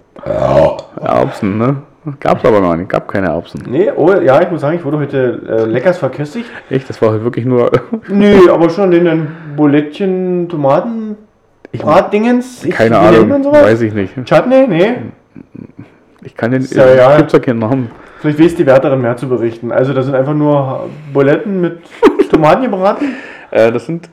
Erbsen, 1.01 1.57
ne? 1.57 1.77
Gab's 2.21 2.45
aber 2.45 2.61
noch 2.61 2.77
nicht. 2.77 2.91
Gab 2.91 3.09
keine 3.09 3.29
Erbsen. 3.29 3.63
Nee, 3.67 3.91
oh, 3.97 4.13
ja, 4.13 4.43
ich 4.43 4.51
muss 4.51 4.61
sagen, 4.61 4.77
ich 4.77 4.85
wurde 4.85 4.99
heute 4.99 5.41
äh, 5.49 5.65
leckers 5.65 5.97
verköstigt. 5.97 6.51
Echt? 6.69 6.91
Das 6.91 7.01
war 7.01 7.13
halt 7.13 7.25
wirklich 7.25 7.47
nur. 7.47 7.71
Nö, 8.09 8.53
aber 8.53 8.69
schon 8.69 8.93
in 8.93 9.07
den 9.07 9.29
Bulettchen, 9.57 10.51
Tomaten, 10.51 11.17
Ich- 11.73 11.81
Bratdingens. 11.83 12.65
Ich- 12.65 12.75
keine 12.75 12.99
Ahnung. 12.99 13.45
Weiß 13.53 13.81
ich 13.83 13.93
nicht. 13.95 14.15
Chutney? 14.25 14.67
Nee. 14.69 14.93
Ich 16.25 16.35
kann 16.37 16.51
den. 16.51 16.67
Ja, 16.71 16.95
ja. 16.95 17.17
Gibt's 17.19 17.33
ja 17.33 17.39
keinen 17.39 17.59
Namen. 17.61 17.91
Vielleicht 18.21 18.41
weiß 18.41 18.57
die 18.57 18.67
Wärterin 18.67 19.01
mehr 19.01 19.17
zu 19.17 19.29
berichten. 19.29 19.71
Also, 19.71 19.93
das 19.93 20.07
sind 20.07 20.15
einfach 20.15 20.35
nur 20.35 20.89
Buletten 21.13 21.61
mit 21.61 21.79
Tomaten 22.31 22.63
gebraten. 22.63 23.15
Äh, 23.51 23.71
das 23.71 23.87
sind 23.87 24.09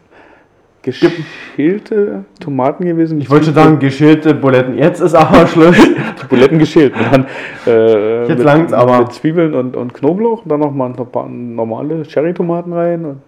geschälte 0.83 2.25
Tomaten 2.39 2.85
gewesen. 2.85 3.19
Ich 3.19 3.29
wollte 3.29 3.45
schon 3.45 3.55
sagen, 3.55 3.79
geschälte 3.79 4.35
Buletten. 4.35 4.77
Jetzt 4.77 4.99
ist 5.01 5.15
aber 5.15 5.47
Schluss. 5.47 5.75
Die 5.77 6.25
Buletten 6.29 6.59
geschält. 6.59 6.93
Dann, 7.11 7.25
äh, 7.65 8.19
Jetzt 8.21 8.29
mit, 8.29 8.39
langt's 8.43 8.73
aber. 8.73 8.99
Mit 8.99 9.13
Zwiebeln 9.13 9.55
und, 9.55 9.75
und 9.75 9.93
Knoblauch. 9.95 10.43
Dann 10.45 10.59
noch 10.59 10.71
mal 10.71 10.87
ein 10.89 10.95
paar 10.95 11.27
normale 11.27 12.03
Cherry-Tomaten 12.03 12.73
rein. 12.73 13.05
Und 13.05 13.21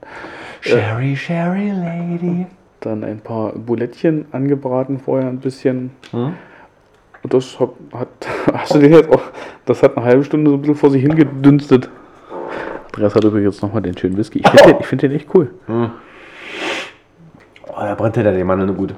Sherry, 0.62 1.16
Sherry 1.16 1.72
Lady. 1.72 2.46
Dann 2.80 3.04
ein 3.04 3.20
paar 3.20 3.54
Bulettchen 3.54 4.26
angebraten 4.32 5.00
vorher 5.00 5.28
ein 5.28 5.40
bisschen. 5.40 5.92
Hm? 6.12 6.34
Und 7.24 7.34
das 7.34 7.60
hat, 7.60 7.72
hat 7.94 8.08
hast 8.54 8.76
du 8.76 8.80
den 8.80 8.94
jetzt 8.94 9.10
auch, 9.10 9.22
das 9.66 9.84
hat 9.84 9.98
eine 9.98 10.06
halbe 10.06 10.24
Stunde 10.24 10.52
so 10.52 10.58
ein 10.58 10.62
bisschen 10.62 10.76
vor 10.76 10.90
sich 10.92 11.02
hingedünstet. 11.02 11.90
Andreas 12.94 13.16
hat 13.16 13.24
übrigens 13.24 13.56
jetzt 13.56 13.62
nochmal 13.62 13.82
den 13.82 13.98
schönen 13.98 14.18
Whisky. 14.18 14.40
Ich 14.40 14.50
finde 14.50 14.64
den, 14.74 14.80
ich 14.80 14.88
find 14.88 15.02
den 15.04 15.12
echt 15.12 15.28
cool. 15.36 15.52
Oh, 15.68 15.90
da 17.76 17.94
brennt 17.96 18.16
der 18.16 18.32
den 18.32 18.48
Mann 18.48 18.66
nur 18.66 18.76
gut. 18.76 18.96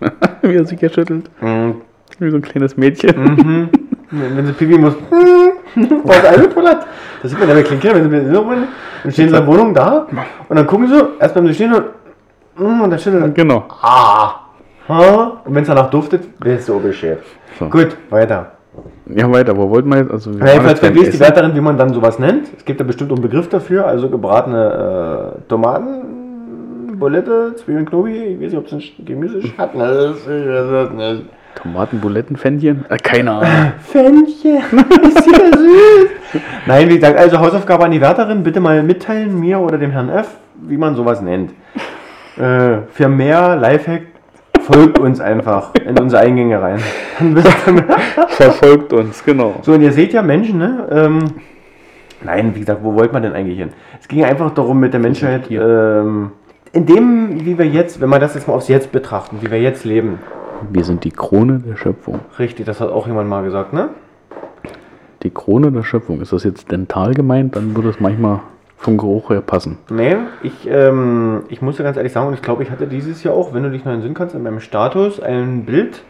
Wie 0.42 0.54
er 0.54 0.64
sich 0.64 0.78
geschüttelt. 0.78 1.30
Mhm. 1.40 1.82
Wie 2.18 2.30
so 2.30 2.36
ein 2.36 2.42
kleines 2.42 2.76
Mädchen. 2.76 3.14
Wenn 3.16 3.70
wenn 4.36 4.46
sie 4.46 4.52
pipi 4.52 4.78
muss, 4.78 4.94
was 6.04 6.24
eine 6.24 6.48
Toilette. 6.48 6.86
Das 7.22 7.30
sieht 7.30 7.40
man 7.40 7.48
ja 7.48 7.54
bei 7.54 7.62
kleinen 7.62 7.80
Kindern, 7.80 8.10
wenn 8.10 8.10
sie 8.10 8.26
mit 8.26 8.34
so 8.34 8.42
rein, 8.42 8.68
dann 9.02 9.12
stehen 9.12 9.28
sie 9.28 9.36
in 9.36 9.40
der 9.40 9.46
Wohnung 9.46 9.74
da 9.74 10.06
und 10.48 10.56
dann 10.56 10.66
gucken 10.66 10.88
sie, 10.88 11.02
erst 11.20 11.34
beim 11.34 11.52
Stehen 11.52 11.74
und, 11.74 11.84
mm, 12.56 12.80
und 12.82 12.90
dann 12.90 12.98
schütteln 12.98 13.24
sie. 13.24 13.32
Genau. 13.32 13.64
Ah. 13.80 14.40
Ha. 14.88 15.40
Und 15.44 15.54
wenn 15.54 15.62
es 15.62 15.68
danach 15.68 15.88
duftet, 15.90 16.28
wirst 16.40 16.68
du 16.68 16.78
Bescheid. 16.78 17.20
So. 17.58 17.68
Gut, 17.70 17.96
weiter. 18.10 18.52
Ja, 19.06 19.30
weiter. 19.30 19.56
Wo 19.56 19.70
wollten 19.70 19.88
wir 19.88 19.98
jetzt? 19.98 20.10
Also, 20.10 20.34
wir 20.34 20.46
Ja, 20.46 20.52
jedenfalls 20.52 20.80
verwies 20.80 21.10
die. 21.10 21.20
Wärterin, 21.20 21.54
wie 21.54 21.60
man 21.60 21.78
dann 21.78 21.94
sowas 21.94 22.18
nennt. 22.18 22.48
Es 22.56 22.64
gibt 22.64 22.80
da 22.80 22.84
bestimmt 22.84 23.12
einen 23.12 23.22
Begriff 23.22 23.48
dafür, 23.48 23.86
also 23.86 24.10
gebratene 24.10 25.36
äh, 25.36 25.48
Tomaten, 25.48 26.98
Bulette, 26.98 27.54
Zwiebeln, 27.56 27.86
Knobi, 27.86 28.12
ich 28.12 28.40
weiß 28.40 28.52
nicht, 28.52 28.58
ob 28.58 28.66
es 28.66 28.72
ein 28.72 28.82
Gemüse 29.04 29.38
ist. 29.38 29.56
Hat 29.56 29.74
ne, 31.54 31.70
ich 31.70 31.74
weiß 31.74 31.94
es 31.94 31.94
nicht. 31.94 31.94
Tomaten, 31.94 32.00
Buletten, 32.00 32.36
Fännchen? 32.36 32.84
Äh, 32.88 32.96
keine 32.98 33.32
Ahnung. 33.32 33.72
Fännchen, 33.80 34.62
ist 35.02 35.26
ja 35.26 35.58
süß. 35.58 36.08
Nein, 36.66 36.88
wie 36.88 36.96
gesagt, 36.96 37.18
also 37.18 37.38
Hausaufgabe 37.38 37.84
an 37.84 37.90
die 37.90 38.00
Wärterin, 38.00 38.42
bitte 38.42 38.60
mal 38.60 38.82
mitteilen, 38.82 39.38
mir 39.38 39.60
oder 39.60 39.78
dem 39.78 39.90
Herrn 39.90 40.08
F., 40.08 40.28
wie 40.62 40.76
man 40.76 40.94
sowas 40.94 41.20
nennt. 41.20 41.52
Äh, 42.36 42.78
für 42.92 43.08
mehr 43.08 43.56
Lifehack 43.56 44.02
folgt 44.60 44.98
uns 44.98 45.20
einfach 45.20 45.72
in 45.74 45.98
unsere 45.98 46.22
Eingänge 46.22 46.60
rein. 46.60 46.78
Verfolgt 48.28 48.92
uns, 48.92 49.24
genau. 49.24 49.56
So, 49.62 49.72
und 49.72 49.82
ihr 49.82 49.92
seht 49.92 50.12
ja 50.12 50.22
Menschen, 50.22 50.58
ne? 50.58 50.88
Ähm, 50.90 51.24
nein, 52.22 52.54
wie 52.54 52.60
gesagt, 52.60 52.80
wo 52.82 52.94
wollte 52.94 53.12
man 53.12 53.22
denn 53.22 53.34
eigentlich 53.34 53.58
hin? 53.58 53.70
Es 54.00 54.08
ging 54.08 54.24
einfach 54.24 54.50
darum, 54.52 54.80
mit 54.80 54.92
der 54.92 55.00
Menschheit, 55.00 55.46
hier. 55.48 55.62
ähm, 55.62 56.32
in 56.74 56.86
dem, 56.86 57.44
wie 57.44 57.56
wir 57.56 57.66
jetzt, 57.66 58.00
wenn 58.00 58.08
wir 58.08 58.18
das 58.18 58.34
jetzt 58.34 58.48
mal 58.48 58.54
aufs 58.54 58.68
Jetzt 58.68 58.90
betrachten, 58.90 59.38
wie 59.40 59.50
wir 59.50 59.60
jetzt 59.60 59.84
leben. 59.84 60.18
Wir 60.70 60.84
sind 60.84 61.04
die 61.04 61.10
Krone 61.10 61.60
der 61.60 61.76
Schöpfung. 61.76 62.20
Richtig, 62.38 62.66
das 62.66 62.80
hat 62.80 62.90
auch 62.90 63.06
jemand 63.06 63.28
mal 63.28 63.42
gesagt, 63.42 63.72
ne? 63.72 63.90
Die 65.22 65.30
Krone 65.30 65.72
der 65.72 65.82
Schöpfung. 65.82 66.20
Ist 66.20 66.32
das 66.32 66.44
jetzt 66.44 66.70
dental 66.70 67.14
gemeint? 67.14 67.56
Dann 67.56 67.74
würde 67.74 67.88
es 67.88 68.00
manchmal 68.00 68.40
vom 68.76 68.98
Geruch 68.98 69.30
her 69.30 69.40
passen. 69.40 69.78
Nee, 69.90 70.16
ich, 70.42 70.68
ähm, 70.68 71.44
ich 71.48 71.62
muss 71.62 71.78
dir 71.78 71.84
ganz 71.84 71.96
ehrlich 71.96 72.12
sagen, 72.12 72.28
und 72.28 72.34
ich 72.34 72.42
glaube, 72.42 72.62
ich 72.62 72.70
hatte 72.70 72.86
dieses 72.86 73.22
Jahr 73.22 73.34
auch, 73.34 73.54
wenn 73.54 73.62
du 73.62 73.70
dich 73.70 73.84
noch 73.84 73.92
entsinnen 73.92 74.14
kannst, 74.14 74.34
in 74.34 74.42
meinem 74.42 74.60
Status 74.60 75.20
ein 75.20 75.64
Bild. 75.64 76.02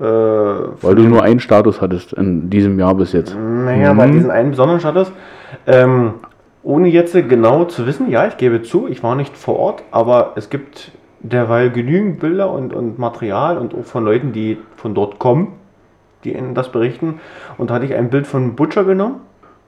Äh, 0.00 0.02
Weil 0.02 0.94
du 0.96 1.02
nur 1.02 1.22
einen 1.22 1.38
Status 1.38 1.80
hattest 1.80 2.12
in 2.12 2.50
diesem 2.50 2.78
Jahr 2.80 2.96
bis 2.96 3.12
jetzt. 3.12 3.36
Naja, 3.36 3.92
bei 3.92 4.08
diesen 4.08 4.30
einen 4.30 4.50
besonderen 4.50 4.80
Status. 4.80 5.12
Ähm, 5.68 6.14
ohne 6.64 6.88
jetzt 6.88 7.12
genau 7.12 7.64
zu 7.64 7.86
wissen, 7.86 8.10
ja, 8.10 8.26
ich 8.26 8.36
gebe 8.38 8.62
zu, 8.62 8.88
ich 8.88 9.02
war 9.04 9.14
nicht 9.14 9.36
vor 9.36 9.56
Ort, 9.56 9.84
aber 9.92 10.32
es 10.34 10.50
gibt 10.50 10.90
derweil 11.24 11.70
genügend 11.70 12.20
Bilder 12.20 12.50
und, 12.52 12.72
und 12.72 12.98
Material 12.98 13.58
und 13.58 13.74
auch 13.74 13.84
von 13.84 14.04
Leuten, 14.04 14.32
die 14.32 14.58
von 14.76 14.94
dort 14.94 15.18
kommen, 15.18 15.48
die 16.22 16.36
ihnen 16.36 16.54
das 16.54 16.70
berichten. 16.70 17.20
Und 17.58 17.70
da 17.70 17.74
hatte 17.74 17.86
ich 17.86 17.94
ein 17.94 18.10
Bild 18.10 18.26
von 18.26 18.54
Butcher 18.54 18.84
genommen, 18.84 19.16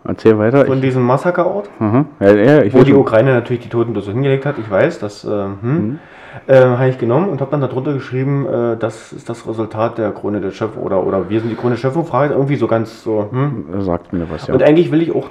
Erzähl 0.04 0.38
weiter. 0.38 0.66
von 0.66 0.76
Ich, 0.76 0.84
diesem 0.84 1.02
Massakerort, 1.02 1.68
aha. 1.80 2.04
Ja, 2.20 2.34
ja, 2.34 2.72
wo 2.72 2.82
die 2.84 2.94
Ukraine 2.94 3.32
natürlich 3.34 3.62
die 3.62 3.68
Toten 3.68 3.92
bloß 3.92 4.04
so 4.04 4.12
hingelegt 4.12 4.46
hat. 4.46 4.56
Ich 4.58 4.70
weiß, 4.70 4.98
das 5.00 5.24
äh, 5.24 5.28
hm, 5.28 5.58
Mhm. 5.62 5.98
äh, 6.46 6.60
habe 6.60 6.88
ich 6.90 6.98
genommen 6.98 7.28
und 7.30 7.40
habe 7.40 7.50
dann 7.50 7.60
darunter 7.62 7.92
geschrieben, 7.94 8.46
äh, 8.46 8.76
das 8.76 9.12
ist 9.12 9.28
das 9.28 9.48
Resultat 9.48 9.98
der 9.98 10.12
Krone 10.12 10.40
der 10.40 10.50
Schöpfung 10.52 10.82
oder, 10.84 11.04
oder 11.04 11.28
wir 11.30 11.40
sind 11.40 11.48
die 11.50 11.56
Krone 11.56 11.74
der 11.74 11.80
Schöpfung. 11.80 12.04
Frage 12.06 12.34
irgendwie 12.34 12.56
so 12.56 12.68
ganz 12.68 13.02
so. 13.02 13.28
Hm, 13.30 13.80
sagt 13.80 14.12
mir 14.12 14.30
was, 14.30 14.46
ja. 14.46 14.54
und 14.54 14.62
eigentlich 14.62 14.92
will 14.92 15.02
ich 15.02 15.12
auch, 15.14 15.28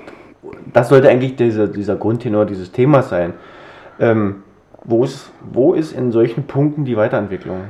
das 0.73 0.89
sollte 0.89 1.07
eigentlich 1.09 1.35
dieser, 1.37 1.67
dieser 1.67 1.95
Grundtenor 1.95 2.45
dieses 2.45 2.71
Themas 2.71 3.09
sein. 3.09 3.33
Ähm, 3.99 4.37
wo, 4.85 5.03
ist, 5.03 5.31
wo 5.51 5.73
ist 5.73 5.93
in 5.93 6.11
solchen 6.11 6.43
Punkten 6.43 6.85
die 6.85 6.97
Weiterentwicklung? 6.97 7.61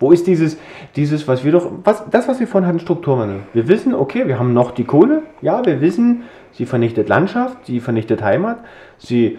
Wo 0.00 0.12
ist 0.12 0.26
dieses, 0.26 0.58
dieses, 0.94 1.26
was 1.26 1.44
wir 1.44 1.52
doch, 1.52 1.70
was, 1.82 2.04
das, 2.10 2.28
was 2.28 2.38
wir 2.38 2.46
vorhin 2.46 2.68
hatten, 2.68 2.78
Strukturwandel? 2.78 3.40
Wir 3.52 3.66
wissen, 3.66 3.94
okay, 3.94 4.28
wir 4.28 4.38
haben 4.38 4.52
noch 4.52 4.70
die 4.70 4.84
Kohle, 4.84 5.22
ja, 5.42 5.64
wir 5.66 5.80
wissen, 5.80 6.22
sie 6.52 6.66
vernichtet 6.66 7.08
Landschaft, 7.08 7.66
sie 7.66 7.80
vernichtet 7.80 8.22
Heimat, 8.22 8.58
sie 8.98 9.38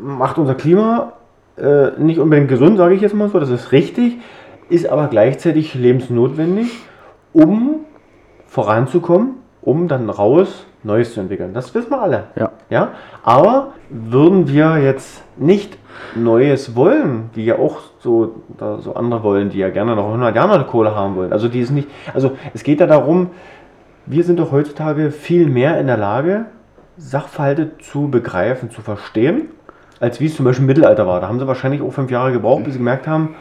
macht 0.00 0.38
unser 0.38 0.54
Klima 0.54 1.12
äh, 1.56 1.90
nicht 1.98 2.18
unbedingt 2.18 2.48
gesund, 2.48 2.76
sage 2.76 2.94
ich 2.94 3.02
jetzt 3.02 3.14
mal 3.14 3.28
so, 3.28 3.38
das 3.38 3.50
ist 3.50 3.70
richtig, 3.70 4.18
ist 4.68 4.88
aber 4.88 5.06
gleichzeitig 5.08 5.74
lebensnotwendig, 5.74 6.70
um 7.32 7.80
voranzukommen, 8.46 9.36
um 9.60 9.86
dann 9.86 10.10
raus 10.10 10.66
Neues 10.84 11.14
zu 11.14 11.20
entwickeln. 11.20 11.54
Das 11.54 11.74
wissen 11.74 11.90
wir 11.90 12.00
alle. 12.00 12.24
Ja. 12.36 12.52
Ja? 12.70 12.92
Aber 13.22 13.72
würden 13.88 14.48
wir 14.48 14.78
jetzt 14.78 15.22
nicht 15.36 15.78
Neues 16.14 16.74
wollen, 16.74 17.30
wie 17.34 17.44
ja 17.44 17.58
auch 17.58 17.78
so, 18.00 18.42
da 18.58 18.78
so 18.78 18.94
andere 18.94 19.22
wollen, 19.22 19.50
die 19.50 19.58
ja 19.58 19.70
gerne 19.70 19.94
noch 19.94 20.06
100 20.06 20.34
Jahre 20.34 20.58
noch 20.58 20.66
Kohle 20.66 20.94
haben 20.94 21.16
wollen. 21.16 21.32
Also 21.32 21.48
die 21.48 21.60
ist 21.60 21.70
nicht, 21.70 21.88
also 22.12 22.32
es 22.54 22.62
geht 22.62 22.80
ja 22.80 22.86
darum, 22.86 23.30
wir 24.06 24.24
sind 24.24 24.38
doch 24.38 24.50
heutzutage 24.50 25.10
viel 25.10 25.48
mehr 25.48 25.78
in 25.78 25.86
der 25.86 25.96
Lage, 25.96 26.46
Sachverhalte 26.96 27.78
zu 27.78 28.08
begreifen, 28.08 28.70
zu 28.70 28.82
verstehen, 28.82 29.48
als 30.00 30.20
wie 30.20 30.26
es 30.26 30.36
zum 30.36 30.44
Beispiel 30.44 30.64
im 30.64 30.66
Mittelalter 30.66 31.06
war. 31.06 31.20
Da 31.20 31.28
haben 31.28 31.38
sie 31.38 31.46
wahrscheinlich 31.46 31.82
auch 31.82 31.92
fünf 31.92 32.10
Jahre 32.10 32.32
gebraucht, 32.32 32.64
bis 32.64 32.74
sie 32.74 32.78
gemerkt 32.78 33.06
haben, 33.06 33.36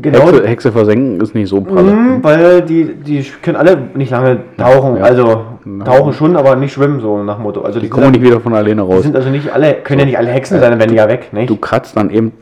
genau, 0.00 0.26
Hexe, 0.26 0.46
Hexe 0.46 0.72
versenken 0.72 1.20
ist 1.20 1.34
nicht 1.34 1.48
so 1.48 1.60
pralle. 1.60 1.92
Mhm, 1.92 2.24
weil 2.24 2.62
die, 2.62 2.94
die 2.94 3.22
können 3.42 3.56
alle 3.56 3.76
nicht 3.94 4.10
lange 4.10 4.40
tauchen. 4.56 4.96
Ja. 4.96 5.04
Also 5.04 5.44
Na. 5.64 5.84
tauchen 5.84 6.12
schon, 6.12 6.36
aber 6.36 6.56
nicht 6.56 6.72
schwimmen, 6.72 7.00
so 7.00 7.22
nach 7.22 7.38
Motto. 7.38 7.62
Also 7.62 7.78
die, 7.80 7.86
Die 7.86 7.90
kommen 7.90 8.10
nicht 8.12 8.22
wieder 8.22 8.40
von 8.40 8.52
alleine 8.54 8.82
die 8.82 8.88
raus. 8.92 9.02
sind 9.02 9.16
also 9.16 9.30
nicht 9.30 9.52
alle, 9.52 9.74
können 9.74 10.00
ja 10.00 10.06
nicht 10.06 10.18
alle 10.18 10.28
Hexen 10.30 10.60
sein, 10.60 10.70
dann 10.70 10.78
werden 10.78 10.90
die 10.90 10.96
ja 10.98 11.08
weg, 11.08 11.32
nicht? 11.32 11.48
Du 11.50 11.56
kratzt 11.56 11.96
dann 11.96 12.10
eben 12.10 12.32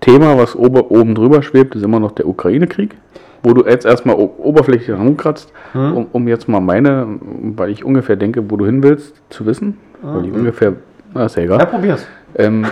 Thema, 0.00 0.36
was 0.36 0.56
ober, 0.56 0.90
oben 0.90 1.14
drüber 1.14 1.42
schwebt, 1.42 1.74
ist 1.76 1.82
immer 1.84 2.00
noch 2.00 2.10
der 2.12 2.26
Ukraine-Krieg, 2.26 2.96
wo 3.44 3.52
du 3.54 3.64
jetzt 3.64 3.86
erstmal 3.86 4.16
oberflächlich 4.16 4.90
rumkratzt, 4.96 5.52
Hm? 5.72 5.96
um, 5.96 6.06
um 6.12 6.26
jetzt 6.28 6.48
mal 6.48 6.60
meine, 6.60 7.06
weil 7.56 7.70
ich 7.70 7.84
ungefähr 7.84 8.16
denke, 8.16 8.50
wo 8.50 8.56
du 8.56 8.66
hin 8.66 8.82
willst, 8.82 9.14
zu 9.30 9.46
wissen. 9.46 9.78
Weil 10.02 10.26
ich 10.26 10.32
ungefähr, 10.32 10.72
na 11.14 11.26
ist 11.26 11.36
ja 11.36 11.44
egal. 11.44 11.60
ja, 11.60 11.64
probier's. 11.66 12.04
Ähm, 12.36 12.66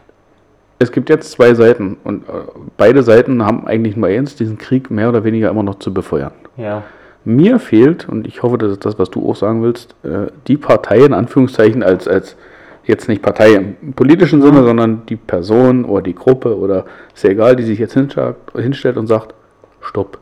es 0.78 0.90
gibt 0.90 1.10
jetzt 1.10 1.30
zwei 1.32 1.52
Seiten 1.54 1.98
und 2.04 2.22
äh, 2.28 2.32
beide 2.78 3.02
Seiten 3.02 3.44
haben 3.44 3.66
eigentlich 3.66 3.96
nur 3.96 4.08
eins, 4.08 4.34
diesen 4.36 4.56
Krieg 4.58 4.90
mehr 4.90 5.08
oder 5.10 5.24
weniger 5.24 5.50
immer 5.50 5.62
noch 5.62 5.76
zu 5.76 5.92
befeuern. 5.92 6.32
Ja. 6.56 6.82
Mir 7.24 7.58
fehlt, 7.58 8.08
und 8.08 8.26
ich 8.26 8.42
hoffe, 8.42 8.58
das 8.58 8.72
ist 8.72 8.84
das, 8.84 8.98
was 8.98 9.10
du 9.10 9.28
auch 9.28 9.36
sagen 9.36 9.62
willst, 9.62 9.94
äh, 10.02 10.26
die 10.48 10.56
Partei 10.56 10.98
in 10.98 11.14
Anführungszeichen 11.14 11.82
als, 11.82 12.08
als 12.08 12.36
jetzt 12.84 13.08
nicht 13.08 13.22
Partei 13.22 13.54
im 13.54 13.92
politischen 13.92 14.42
Sinne, 14.42 14.64
sondern 14.64 15.06
die 15.06 15.16
Person 15.16 15.84
oder 15.84 16.02
die 16.02 16.14
Gruppe 16.14 16.58
oder 16.58 16.84
ist 17.14 17.22
ja 17.22 17.30
egal, 17.30 17.54
die 17.56 17.62
sich 17.62 17.78
jetzt 17.78 17.94
hinstellt, 17.94 18.96
und 18.96 19.06
sagt, 19.06 19.34
stopp. 19.80 20.18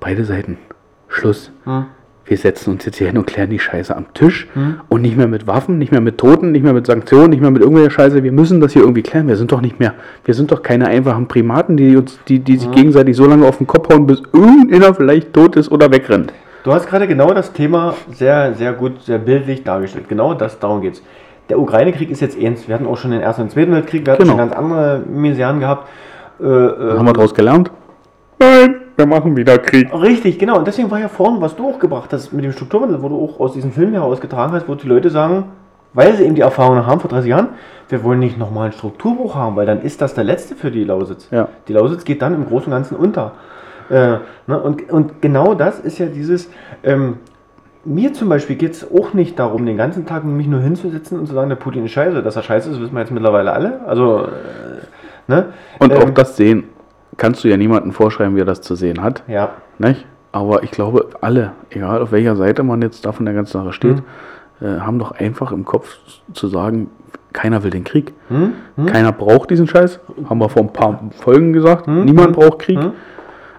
Beide 0.00 0.24
Seiten. 0.24 0.58
Schluss. 1.08 1.52
Hm? 1.64 1.86
Wir 2.26 2.38
setzen 2.38 2.70
uns 2.72 2.84
jetzt 2.86 2.96
hier 2.96 3.08
hin 3.08 3.18
und 3.18 3.26
klären 3.26 3.50
die 3.50 3.58
Scheiße 3.58 3.94
am 3.94 4.06
Tisch 4.14 4.48
und 4.88 5.02
nicht 5.02 5.16
mehr 5.16 5.28
mit 5.28 5.46
Waffen, 5.46 5.76
nicht 5.78 5.92
mehr 5.92 6.00
mit 6.00 6.16
Toten, 6.18 6.52
nicht 6.52 6.62
mehr 6.62 6.72
mit 6.72 6.86
Sanktionen, 6.86 7.30
nicht 7.30 7.42
mehr 7.42 7.50
mit 7.50 7.60
irgendwelcher 7.60 7.90
Scheiße. 7.90 8.22
Wir 8.22 8.32
müssen 8.32 8.60
das 8.62 8.72
hier 8.72 8.82
irgendwie 8.82 9.02
klären. 9.02 9.28
Wir 9.28 9.36
sind 9.36 9.52
doch 9.52 9.60
nicht 9.60 9.78
mehr, 9.78 9.92
wir 10.24 10.32
sind 10.34 10.50
doch 10.50 10.62
keine 10.62 10.86
einfachen 10.86 11.28
Primaten, 11.28 11.76
die 11.76 11.96
uns, 11.96 12.18
die, 12.28 12.38
die 12.38 12.56
sich 12.56 12.70
gegenseitig 12.70 13.14
so 13.16 13.26
lange 13.26 13.46
auf 13.46 13.58
den 13.58 13.66
Kopf 13.66 13.92
hauen, 13.92 14.06
bis 14.06 14.22
irgendeiner 14.32 14.94
vielleicht 14.94 15.32
tot 15.34 15.56
ist 15.56 15.70
oder 15.70 15.90
wegrennt. 15.92 16.32
Du 16.64 16.72
hast 16.72 16.86
gerade 16.86 17.06
genau 17.06 17.34
das 17.34 17.52
Thema 17.52 17.94
sehr, 18.10 18.54
sehr 18.54 18.72
gut, 18.72 19.02
sehr 19.02 19.18
bildlich 19.18 19.64
dargestellt. 19.64 20.08
Genau 20.08 20.32
das, 20.32 20.58
darum 20.58 20.80
geht's. 20.80 21.02
Der 21.50 21.58
Ukraine-Krieg 21.58 22.10
ist 22.10 22.22
jetzt 22.22 22.40
ernst. 22.40 22.68
Wir 22.68 22.74
hatten 22.74 22.86
auch 22.86 22.96
schon 22.96 23.10
den 23.10 23.20
Ersten 23.20 23.42
und 23.42 23.50
Zweiten 23.50 23.72
Weltkrieg, 23.72 24.06
wir 24.06 24.14
hatten 24.14 24.22
Genau. 24.22 24.32
schon 24.32 24.48
ganz 24.48 24.52
andere 24.54 25.02
Miseren 25.06 25.60
gehabt. 25.60 25.90
Äh, 26.40 26.46
äh, 26.46 26.96
Haben 26.98 27.04
wir 27.06 27.12
daraus 27.12 27.34
gelernt? 27.34 27.70
Nein, 28.38 28.76
wir 28.96 29.06
machen 29.06 29.36
wieder 29.36 29.58
Krieg. 29.58 29.92
Richtig, 29.92 30.38
genau. 30.38 30.58
Und 30.58 30.66
deswegen 30.66 30.90
war 30.90 31.00
ja 31.00 31.08
vorhin, 31.08 31.40
was 31.40 31.56
du 31.56 31.68
auch 31.68 31.78
gebracht 31.78 32.12
hast 32.12 32.32
mit 32.32 32.44
dem 32.44 32.52
Strukturwandel, 32.52 33.02
wo 33.02 33.08
du 33.08 33.24
auch 33.24 33.40
aus 33.40 33.52
diesem 33.52 33.72
Film 33.72 33.92
herausgetragen 33.92 34.54
hast, 34.54 34.68
wo 34.68 34.74
die 34.74 34.86
Leute 34.86 35.10
sagen, 35.10 35.46
weil 35.92 36.14
sie 36.14 36.24
eben 36.24 36.34
die 36.34 36.42
Erfahrung 36.42 36.86
haben 36.86 37.00
vor 37.00 37.10
30 37.10 37.30
Jahren, 37.30 37.48
wir 37.88 38.02
wollen 38.02 38.18
nicht 38.18 38.38
nochmal 38.38 38.64
einen 38.64 38.72
Strukturbruch 38.72 39.34
haben, 39.34 39.56
weil 39.56 39.66
dann 39.66 39.82
ist 39.82 40.00
das 40.00 40.14
der 40.14 40.24
letzte 40.24 40.54
für 40.54 40.70
die 40.70 40.84
Lausitz. 40.84 41.28
Ja. 41.30 41.48
Die 41.68 41.72
Lausitz 41.72 42.04
geht 42.04 42.22
dann 42.22 42.34
im 42.34 42.46
Großen 42.46 42.66
und 42.66 42.72
Ganzen 42.72 42.96
unter. 42.96 43.32
Äh, 43.90 44.18
ne? 44.46 44.60
und, 44.60 44.90
und 44.90 45.20
genau 45.20 45.54
das 45.54 45.78
ist 45.80 45.98
ja 45.98 46.06
dieses, 46.06 46.48
ähm, 46.82 47.18
mir 47.84 48.14
zum 48.14 48.28
Beispiel 48.28 48.56
geht 48.56 48.72
es 48.72 48.90
auch 48.90 49.12
nicht 49.12 49.38
darum, 49.38 49.66
den 49.66 49.76
ganzen 49.76 50.06
Tag 50.06 50.24
mich 50.24 50.46
nur 50.46 50.60
hinzusetzen 50.60 51.18
und 51.18 51.26
zu 51.26 51.34
sagen, 51.34 51.50
der 51.50 51.56
Putin 51.56 51.84
ist 51.84 51.92
scheiße. 51.92 52.22
Dass 52.22 52.36
er 52.36 52.42
scheiße 52.42 52.70
ist, 52.70 52.80
wissen 52.80 52.94
wir 52.94 53.00
jetzt 53.00 53.12
mittlerweile 53.12 53.52
alle. 53.52 53.80
Also, 53.86 54.22
äh, 54.22 55.30
ne? 55.30 55.52
Und 55.78 55.92
Ähm, 55.92 55.98
auch 55.98 56.10
das 56.10 56.36
Sehen 56.36 56.64
kannst 57.16 57.44
du 57.44 57.48
ja 57.48 57.56
niemandem 57.56 57.92
vorschreiben, 57.92 58.36
wie 58.36 58.40
er 58.40 58.44
das 58.46 58.60
zu 58.60 58.74
sehen 58.74 59.02
hat. 59.02 59.22
Ja. 59.28 59.50
Nicht? 59.78 60.06
Aber 60.32 60.62
ich 60.62 60.70
glaube, 60.70 61.10
alle, 61.20 61.52
egal 61.70 62.02
auf 62.02 62.12
welcher 62.12 62.36
Seite 62.36 62.62
man 62.62 62.82
jetzt 62.82 63.04
da 63.06 63.12
von 63.12 63.24
der 63.24 63.34
ganzen 63.34 63.52
Sache 63.52 63.72
steht, 63.72 64.02
äh, 64.60 64.80
haben 64.80 64.98
doch 64.98 65.12
einfach 65.12 65.52
im 65.52 65.64
Kopf 65.64 65.96
zu 66.32 66.48
sagen, 66.48 66.90
keiner 67.32 67.62
will 67.64 67.70
den 67.70 67.84
Krieg. 67.84 68.12
Hm? 68.28 68.52
Keiner 68.86 69.12
braucht 69.12 69.50
diesen 69.50 69.66
Scheiß. 69.66 70.00
Haben 70.28 70.38
wir 70.40 70.48
vor 70.48 70.62
ein 70.62 70.72
paar 70.72 71.00
Folgen 71.20 71.52
gesagt. 71.52 71.86
Hm? 71.86 72.04
Niemand 72.04 72.28
Hm? 72.28 72.32
braucht 72.34 72.58
Krieg. 72.60 72.78
Hm? 72.78 72.92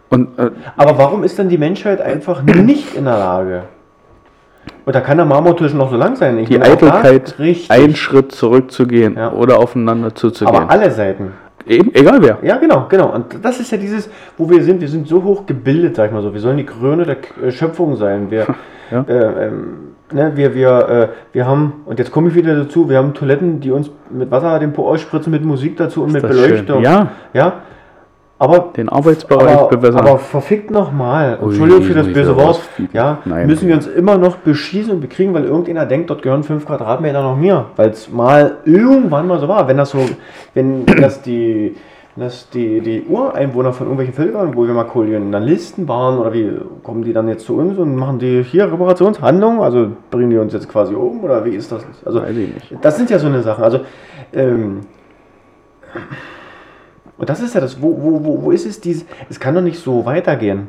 Und 0.09 0.37
äh, 0.39 0.51
Aber 0.77 0.97
warum 0.97 1.23
ist 1.23 1.37
dann 1.39 1.49
die 1.49 1.57
Menschheit 1.57 1.99
einfach 2.01 2.41
nicht 2.43 2.95
in 2.95 3.05
der 3.05 3.17
Lage? 3.17 3.63
Und 4.85 4.95
da 4.95 5.01
kann 5.01 5.17
der 5.17 5.25
Marmortisch 5.25 5.73
noch 5.73 5.89
so 5.89 5.97
lang 5.97 6.15
sein. 6.15 6.37
Ich 6.37 6.47
die. 6.49 6.61
Eitelkeit, 6.61 7.35
einen 7.69 7.95
Schritt 7.95 8.31
zurückzugehen 8.31 9.15
Ja. 9.15 9.31
oder 9.33 9.57
aufeinander 9.59 10.13
zuzugehen. 10.13 10.55
Aber 10.55 10.69
alle 10.69 10.91
Seiten. 10.91 11.31
Eben, 11.67 11.93
egal 11.95 12.21
wer. 12.21 12.37
Ja, 12.43 12.57
genau, 12.57 12.85
genau. 12.89 13.13
Und 13.13 13.43
das 13.43 13.59
ist 13.59 13.71
ja 13.71 13.77
dieses, 13.77 14.09
wo 14.37 14.49
wir 14.49 14.63
sind. 14.63 14.81
Wir 14.81 14.87
sind 14.87 15.07
so 15.07 15.23
hoch 15.23 15.45
gebildet, 15.45 15.95
sag 15.95 16.07
ich 16.07 16.11
mal 16.11 16.21
so. 16.21 16.33
Wir 16.33 16.41
sollen 16.41 16.57
die 16.57 16.65
Krone 16.65 17.05
der 17.05 17.17
äh, 17.43 17.51
Schöpfung 17.51 17.95
sein. 17.95 18.29
Wir, 18.29 18.45
Ja. 18.91 19.03
äh, 19.07 19.47
ähm, 19.47 19.77
ne, 20.13 20.33
wir, 20.35 20.53
wir, 20.53 20.69
äh, 20.89 21.07
wir 21.33 21.47
haben, 21.47 21.81
und 21.85 21.97
jetzt 21.97 22.11
komme 22.11 22.29
ich 22.29 22.35
wieder 22.35 22.55
dazu, 22.55 22.87
wir 22.87 22.99
haben 22.99 23.15
Toiletten, 23.15 23.59
die 23.59 23.71
uns 23.71 23.89
mit 24.11 24.29
Wasser 24.29 24.59
den 24.59 24.73
Po 24.73 24.87
ausspritzen, 24.87 25.31
mit 25.31 25.43
Musik 25.43 25.75
dazu 25.77 26.03
und 26.03 26.11
mit 26.13 26.23
das 26.23 26.35
schön. 26.35 26.49
Beleuchtung. 26.49 26.83
Ja. 26.83 27.11
ja. 27.33 27.53
Aber 28.37 28.71
Den 28.75 28.89
Arbeitsbereich 28.89 29.57
aber, 29.57 29.69
bewässern. 29.69 30.01
aber 30.01 30.19
verfickt 30.19 30.69
nochmal, 30.69 31.39
Entschuldigung 31.41 31.83
für 31.83 31.93
das 31.93 32.07
böse 32.07 32.35
Wort, 32.35 32.59
ja, 32.91 33.19
Nein. 33.23 33.47
müssen 33.47 33.69
wir 33.69 33.75
uns 33.75 33.87
immer 33.87 34.17
noch 34.17 34.35
beschießen 34.37 34.91
und 34.91 34.99
bekriegen, 34.99 35.33
weil 35.33 35.45
irgendeiner 35.45 35.85
denkt, 35.85 36.09
dort 36.09 36.21
gehören 36.21 36.43
5 36.43 36.65
Quadratmeter 36.65 37.21
noch 37.21 37.37
mehr. 37.37 37.67
Weil 37.77 37.91
es 37.91 38.11
mal 38.11 38.57
irgendwann 38.65 39.27
mal 39.27 39.39
so 39.39 39.47
war. 39.47 39.69
Wenn 39.69 39.77
das 39.77 39.91
so, 39.91 39.99
wenn 40.53 40.85
das 40.85 41.21
die, 41.21 41.77
wenn 42.15 42.25
das 42.25 42.49
die, 42.49 42.81
die 42.81 43.03
Ureinwohner 43.03 43.71
von 43.71 43.87
irgendwelchen 43.87 44.13
Völkern, 44.13 44.53
wo 44.53 44.67
wir 44.67 44.73
mal 44.73 44.83
Kolonialisten 44.83 45.87
waren, 45.87 46.19
oder 46.19 46.33
wie 46.33 46.51
kommen 46.83 47.05
die 47.05 47.13
dann 47.13 47.29
jetzt 47.29 47.45
zu 47.45 47.55
uns 47.55 47.77
und 47.77 47.95
machen 47.95 48.19
die 48.19 48.43
hier 48.43 48.69
Reparationshandlungen? 48.69 49.61
Also 49.61 49.91
bringen 50.11 50.29
die 50.29 50.37
uns 50.37 50.51
jetzt 50.51 50.67
quasi 50.67 50.93
um 50.93 51.23
oder 51.23 51.45
wie 51.45 51.55
ist 51.55 51.71
das? 51.71 51.85
Also 52.03 52.21
das 52.81 52.97
sind 52.97 53.09
ja 53.09 53.17
so 53.17 53.27
eine 53.27 53.41
Sachen. 53.41 53.63
Also, 53.63 53.79
ähm, 54.33 54.81
und 57.17 57.29
das 57.29 57.41
ist 57.41 57.55
ja 57.55 57.61
das, 57.61 57.81
wo, 57.81 57.97
wo, 58.01 58.23
wo, 58.25 58.43
wo 58.43 58.51
ist 58.51 58.65
es 58.65 58.81
dieses, 58.81 59.05
es 59.29 59.39
kann 59.39 59.55
doch 59.55 59.61
nicht 59.61 59.79
so 59.79 60.05
weitergehen. 60.05 60.67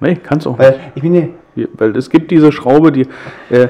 Nee, 0.00 0.16
kannst 0.22 0.46
auch 0.46 0.58
Weil, 0.58 0.78
ich 0.94 1.02
meine, 1.02 1.30
Weil 1.78 1.96
es 1.96 2.10
gibt 2.10 2.30
diese 2.30 2.52
Schraube, 2.52 2.92
die, 2.92 3.06
äh, 3.50 3.68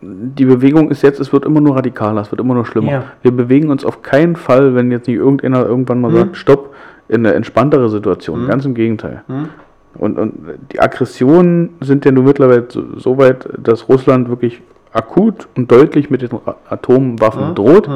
die 0.00 0.44
Bewegung 0.44 0.90
ist 0.90 1.02
jetzt, 1.02 1.20
es 1.20 1.32
wird 1.32 1.44
immer 1.44 1.60
nur 1.60 1.76
radikaler, 1.76 2.20
es 2.22 2.30
wird 2.30 2.40
immer 2.40 2.54
nur 2.54 2.66
schlimmer. 2.66 2.90
Ja. 2.90 3.04
Wir 3.22 3.30
bewegen 3.30 3.70
uns 3.70 3.84
auf 3.84 4.02
keinen 4.02 4.36
Fall, 4.36 4.74
wenn 4.74 4.90
jetzt 4.90 5.06
nicht 5.06 5.16
irgendeiner 5.16 5.64
irgendwann 5.64 6.00
mal 6.00 6.10
Hm. 6.10 6.18
sagt, 6.18 6.36
stopp, 6.36 6.74
in 7.08 7.24
eine 7.26 7.34
entspanntere 7.34 7.88
Situation. 7.88 8.40
Hm. 8.40 8.48
Ganz 8.48 8.64
im 8.64 8.74
Gegenteil. 8.74 9.22
Hm. 9.28 9.48
Und, 9.96 10.18
und 10.18 10.34
die 10.72 10.80
Aggressionen 10.80 11.70
sind 11.80 12.04
ja 12.04 12.10
nur 12.10 12.24
mittlerweile 12.24 12.64
so, 12.68 12.82
so 12.98 13.16
weit, 13.18 13.48
dass 13.56 13.88
Russland 13.88 14.28
wirklich 14.28 14.60
akut 14.92 15.46
und 15.56 15.70
deutlich 15.70 16.10
mit 16.10 16.22
den 16.22 16.30
Atomwaffen 16.68 17.48
Hm. 17.48 17.54
droht. 17.54 17.88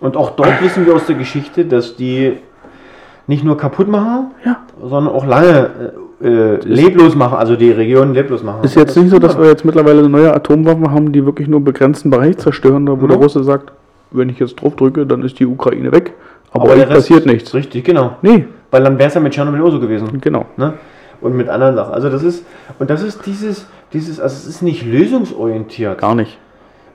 Und 0.00 0.16
auch 0.16 0.30
dort 0.30 0.62
wissen 0.62 0.86
wir 0.86 0.94
aus 0.94 1.06
der 1.06 1.16
Geschichte, 1.16 1.64
dass 1.64 1.96
die 1.96 2.36
nicht 3.26 3.44
nur 3.44 3.56
kaputt 3.56 3.88
machen, 3.88 4.32
Ja. 4.44 4.58
sondern 4.82 5.14
auch 5.14 5.24
lange 5.26 5.70
äh, 6.22 6.26
äh, 6.26 6.56
leblos 6.64 7.14
machen, 7.14 7.38
also 7.38 7.56
die 7.56 7.70
Regionen 7.70 8.12
leblos 8.12 8.42
machen. 8.42 8.64
Ist 8.64 8.74
jetzt 8.74 8.96
nicht 8.96 9.10
so, 9.10 9.18
dass 9.18 9.38
wir 9.38 9.46
jetzt 9.46 9.64
mittlerweile 9.64 10.08
neue 10.08 10.34
Atomwaffen 10.34 10.90
haben, 10.90 11.12
die 11.12 11.24
wirklich 11.24 11.48
nur 11.48 11.58
einen 11.58 11.64
begrenzten 11.64 12.10
Bereich 12.10 12.38
zerstören, 12.38 12.86
da 12.86 13.00
wo 13.00 13.06
der 13.06 13.16
Mhm. 13.16 13.22
Russe 13.22 13.44
sagt, 13.44 13.72
wenn 14.10 14.28
ich 14.28 14.38
jetzt 14.40 14.56
drauf 14.60 14.74
drücke, 14.76 15.06
dann 15.06 15.22
ist 15.22 15.38
die 15.38 15.46
Ukraine 15.46 15.92
weg. 15.92 16.12
Aber, 16.52 16.64
der 16.64 16.72
eigentlich 16.74 16.88
Rest- 16.88 16.96
passiert 17.08 17.26
nichts. 17.26 17.54
Richtig, 17.54 17.84
genau. 17.84 18.16
Nee, 18.22 18.46
Weil 18.72 18.82
dann 18.82 18.98
wäre 18.98 19.08
es 19.08 19.14
ja 19.14 19.20
mit 19.20 19.32
Tschernobyl 19.32 19.62
auch 19.62 19.70
so 19.70 19.78
gewesen. 19.80 20.20
genau. 20.20 20.46
Ne? 20.56 20.74
Und 21.20 21.36
mit 21.36 21.48
anderen 21.48 21.74
Sachen. 21.76 21.94
Also 21.94 22.08
das 22.10 22.22
ist, 22.24 22.44
und 22.78 22.90
das 22.90 23.02
ist 23.04 23.24
dieses, 23.26 23.66
dieses, 23.92 24.18
also 24.20 24.34
es 24.34 24.46
ist 24.46 24.62
nicht 24.62 24.84
lösungsorientiert. 24.84 25.98
Gar 25.98 26.14
nicht. 26.16 26.38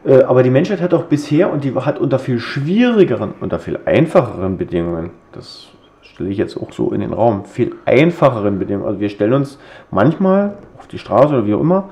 Äh, 0.05 0.23
aber 0.23 0.43
die 0.43 0.49
Menschheit 0.49 0.81
hat 0.81 0.93
auch 0.93 1.05
bisher 1.05 1.51
und 1.51 1.63
die 1.63 1.73
hat 1.75 1.99
unter 1.99 2.19
viel 2.19 2.39
schwierigeren, 2.39 3.33
unter 3.39 3.59
viel 3.59 3.79
einfacheren 3.85 4.57
Bedingungen, 4.57 5.11
das 5.31 5.67
stelle 6.01 6.29
ich 6.29 6.37
jetzt 6.37 6.55
auch 6.57 6.71
so 6.71 6.91
in 6.91 7.01
den 7.01 7.11
Raum, 7.11 7.45
viel 7.45 7.75
einfacheren 7.85 8.59
Bedingungen. 8.59 8.87
Also 8.87 8.99
wir 8.99 9.09
stellen 9.09 9.33
uns 9.33 9.59
manchmal 9.91 10.57
auf 10.77 10.87
die 10.87 10.99
Straße 10.99 11.33
oder 11.33 11.45
wie 11.45 11.53
auch 11.55 11.61
immer, 11.61 11.89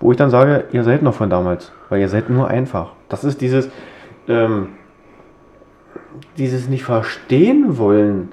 wo 0.00 0.10
ich 0.10 0.16
dann 0.16 0.30
sage, 0.30 0.64
ihr 0.72 0.82
seid 0.82 1.02
noch 1.02 1.14
von 1.14 1.30
damals, 1.30 1.70
weil 1.88 2.00
ihr 2.00 2.08
seid 2.08 2.28
nur 2.28 2.48
einfach. 2.48 2.92
Das 3.08 3.22
ist 3.22 3.40
dieses, 3.40 3.70
ähm, 4.26 4.70
dieses 6.38 6.68
nicht 6.68 6.82
verstehen 6.82 7.78
wollen. 7.78 8.32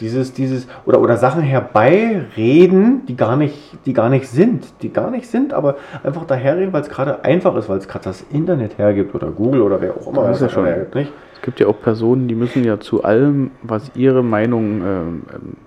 Dieses, 0.00 0.32
dieses, 0.32 0.68
oder, 0.86 1.00
oder 1.00 1.16
Sachen 1.16 1.42
herbeireden, 1.42 3.04
die 3.06 3.16
gar 3.16 3.36
nicht, 3.36 3.56
die 3.86 3.92
gar 3.92 4.08
nicht 4.08 4.28
sind, 4.28 4.64
die 4.82 4.92
gar 4.92 5.10
nicht 5.10 5.28
sind, 5.28 5.52
aber 5.52 5.76
einfach 6.04 6.24
daherreden, 6.24 6.72
weil 6.72 6.82
es 6.82 6.88
gerade 6.88 7.24
einfach 7.24 7.56
ist, 7.56 7.68
weil 7.68 7.78
es 7.78 7.88
gerade 7.88 8.04
das 8.04 8.24
Internet 8.32 8.78
hergibt 8.78 9.14
oder 9.14 9.28
Google 9.30 9.62
oder 9.62 9.80
wer 9.80 9.94
auch 9.96 10.06
immer 10.06 10.22
Das 10.28 10.36
ist 10.36 10.40
ja 10.42 10.46
es 10.46 10.52
schon- 10.52 10.66
hergibt, 10.66 10.94
nicht? 10.94 11.12
Es 11.34 11.42
gibt 11.42 11.60
ja 11.60 11.66
auch 11.66 11.80
Personen, 11.80 12.28
die 12.28 12.34
müssen 12.34 12.64
ja 12.64 12.78
zu 12.80 13.04
allem, 13.04 13.50
was 13.62 13.90
ihre 13.94 14.22
Meinung 14.22 14.82
ähm, 14.84 15.22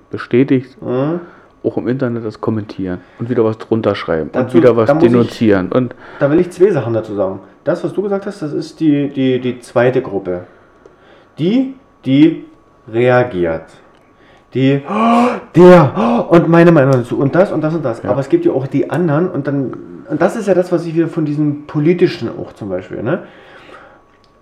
bestätigt, 0.09 0.81
Mhm. 0.81 1.19
auch 1.63 1.77
im 1.77 1.87
Internet 1.87 2.25
das 2.25 2.39
kommentieren 2.41 2.99
und 3.19 3.29
wieder 3.29 3.43
was 3.43 3.57
drunter 3.57 3.95
schreiben 3.95 4.29
Dazu- 4.31 4.57
und 4.57 4.63
wieder 4.63 4.75
was 4.77 4.93
muss 4.93 5.03
ich- 5.03 5.11
denunzieren. 5.11 5.71
Und 5.71 5.93
Da 6.19 6.29
will 6.31 6.39
ich 6.39 6.49
zwei 6.51 6.71
Sachen 6.71 6.93
dazu 6.93 7.15
sagen. 7.15 7.39
Das, 7.63 7.83
was 7.83 7.93
du 7.93 8.01
gesagt 8.01 8.25
hast, 8.25 8.41
das 8.41 8.53
ist 8.53 8.79
die, 8.79 9.09
die, 9.09 9.39
die 9.39 9.59
zweite 9.59 10.01
Gruppe. 10.01 10.41
Die, 11.37 11.75
die 12.05 12.45
reagiert. 12.91 13.63
Die, 14.53 14.81
"Oh, 14.87 15.27
der, 15.55 15.93
oh, 15.97 16.35
und 16.35 16.49
meine 16.49 16.71
Meinung 16.71 16.91
dazu, 16.91 17.17
und 17.17 17.33
das 17.35 17.51
und 17.51 17.61
das 17.61 17.73
und 17.73 17.85
das. 17.85 18.03
Ja. 18.03 18.09
Aber 18.09 18.19
es 18.19 18.29
gibt 18.29 18.45
ja 18.45 18.51
auch 18.51 18.67
die 18.67 18.89
anderen, 18.89 19.29
und 19.29 19.47
dann, 19.47 19.73
und 20.09 20.21
das 20.21 20.35
ist 20.35 20.47
ja 20.47 20.53
das, 20.53 20.71
was 20.71 20.85
ich 20.85 20.95
wieder 20.95 21.07
von 21.07 21.23
diesen 21.25 21.67
politischen 21.67 22.29
auch 22.29 22.51
zum 22.53 22.69
Beispiel, 22.69 23.01
ne? 23.01 23.23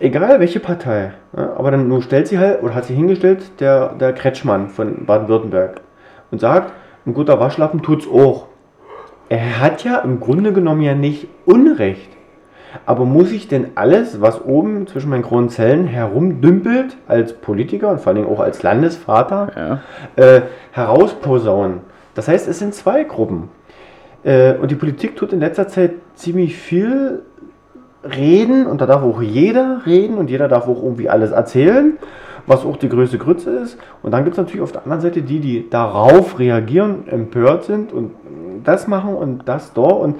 egal 0.00 0.40
welche 0.40 0.58
Partei, 0.58 1.12
ja, 1.36 1.52
aber 1.56 1.70
dann 1.70 1.86
nur 1.86 2.02
stellt 2.02 2.26
sie 2.26 2.38
halt, 2.38 2.62
oder 2.62 2.74
hat 2.74 2.86
sie 2.86 2.94
hingestellt, 2.94 3.60
der, 3.60 3.90
der 3.90 4.12
Kretschmann 4.12 4.68
von 4.68 5.04
Baden-Württemberg 5.06 5.82
und 6.30 6.40
sagt, 6.40 6.72
ein 7.06 7.14
guter 7.14 7.38
Waschlappen 7.38 7.82
tut's 7.82 8.06
auch. 8.08 8.46
Er 9.28 9.60
hat 9.60 9.84
ja 9.84 9.98
im 9.98 10.18
Grunde 10.18 10.52
genommen 10.52 10.82
ja 10.82 10.94
nicht 10.94 11.28
Unrecht. 11.44 12.08
Aber 12.86 13.04
muss 13.04 13.32
ich 13.32 13.48
denn 13.48 13.68
alles, 13.74 14.20
was 14.20 14.44
oben 14.44 14.86
zwischen 14.86 15.10
meinen 15.10 15.22
grauen 15.22 15.48
Zellen 15.48 15.86
herumdümpelt, 15.86 16.96
als 17.08 17.32
Politiker 17.32 17.90
und 17.90 18.00
vor 18.00 18.12
allem 18.12 18.26
auch 18.26 18.40
als 18.40 18.62
Landesvater, 18.62 19.80
Ja. 20.16 20.24
äh, 20.24 20.42
herausposaunen? 20.72 21.80
Das 22.14 22.28
heißt, 22.28 22.48
es 22.48 22.58
sind 22.58 22.74
zwei 22.74 23.04
Gruppen. 23.04 23.48
Äh, 24.24 24.54
und 24.54 24.70
die 24.70 24.74
Politik 24.76 25.16
tut 25.16 25.32
in 25.32 25.40
letzter 25.40 25.68
Zeit 25.68 25.92
ziemlich 26.14 26.56
viel 26.56 27.22
reden 28.04 28.66
und 28.66 28.80
da 28.80 28.86
darf 28.86 29.02
auch 29.02 29.20
jeder 29.20 29.82
reden 29.86 30.16
und 30.18 30.30
jeder 30.30 30.48
darf 30.48 30.66
auch 30.68 30.82
irgendwie 30.82 31.08
alles 31.08 31.32
erzählen, 31.32 31.98
was 32.46 32.64
auch 32.64 32.76
die 32.76 32.88
größte 32.88 33.18
Grütze 33.18 33.50
ist. 33.50 33.78
Und 34.02 34.12
dann 34.12 34.24
gibt 34.24 34.34
es 34.34 34.38
natürlich 34.38 34.62
auf 34.62 34.72
der 34.72 34.82
anderen 34.82 35.02
Seite 35.02 35.22
die, 35.22 35.40
die 35.40 35.68
darauf 35.68 36.38
reagieren, 36.38 37.06
empört 37.08 37.64
sind 37.64 37.92
und 37.92 38.12
das 38.64 38.88
machen 38.88 39.14
und 39.14 39.48
das 39.48 39.72
da 39.74 39.82
und 39.82 40.16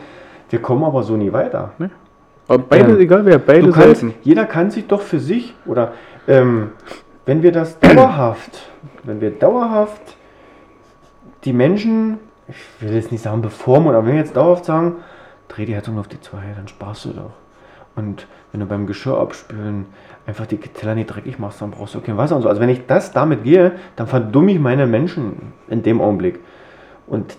wir 0.51 0.61
kommen 0.61 0.85
aber 0.85 1.03
so 1.03 1.17
nie 1.17 1.33
weiter. 1.33 1.73
Aber 2.51 2.65
beide, 2.69 2.91
Ähm, 2.95 3.01
egal 3.01 3.25
wer, 3.25 3.39
beide 3.39 3.71
kannst, 3.71 4.01
Seiten. 4.01 4.15
jeder 4.23 4.45
kann 4.45 4.73
sich 4.73 4.89
doch 4.89 5.03
für 5.03 5.21
sich 5.21 5.55
oder 5.67 5.93
ähm, 6.27 6.73
wenn 7.25 7.45
wir 7.45 7.53
das 7.53 7.79
dauerhaft, 7.79 8.71
wenn 9.05 9.21
wir 9.21 9.31
dauerhaft 9.31 10.17
die 11.45 11.53
Menschen, 11.53 12.19
ich 12.49 12.57
will 12.81 12.93
jetzt 12.93 13.13
nicht 13.13 13.23
sagen 13.23 13.41
bevormunden, 13.41 13.95
aber 13.95 14.05
wenn 14.05 14.15
wir 14.15 14.21
jetzt 14.21 14.37
dauerhaft 14.37 14.65
sagen, 14.65 14.97
dreh 15.47 15.65
die 15.65 15.77
Heizung 15.77 15.97
auf 16.01 16.09
die 16.09 16.21
zwei, 16.21 16.43
dann 16.57 16.67
sparst 16.67 17.05
du 17.05 17.11
doch. 17.11 17.31
Und 17.95 18.27
wenn 18.51 18.59
du 18.59 18.67
beim 18.67 18.89
Geschirr 18.89 19.19
abspülen 19.19 19.87
einfach 20.27 20.47
die 20.47 20.59
Teller 20.59 20.97
nicht 20.97 21.07
dreckig 21.07 21.39
machst, 21.39 21.63
dann 21.63 21.71
brauchst 21.71 21.95
du 21.95 22.01
kein 22.01 22.17
Wasser 22.17 22.35
und 22.35 22.43
so. 22.43 22.49
Also 22.49 22.61
wenn 22.61 22.69
ich 22.69 22.85
das 22.85 23.13
damit 23.13 23.45
gehe, 23.45 23.73
dann 23.95 24.09
verdumme 24.09 24.51
ich 24.51 24.59
meine 24.59 24.89
Menschen 24.89 25.53
in 25.69 25.85
dem 25.85 26.01
Augenblick. 26.01 26.41
Und 27.07 27.37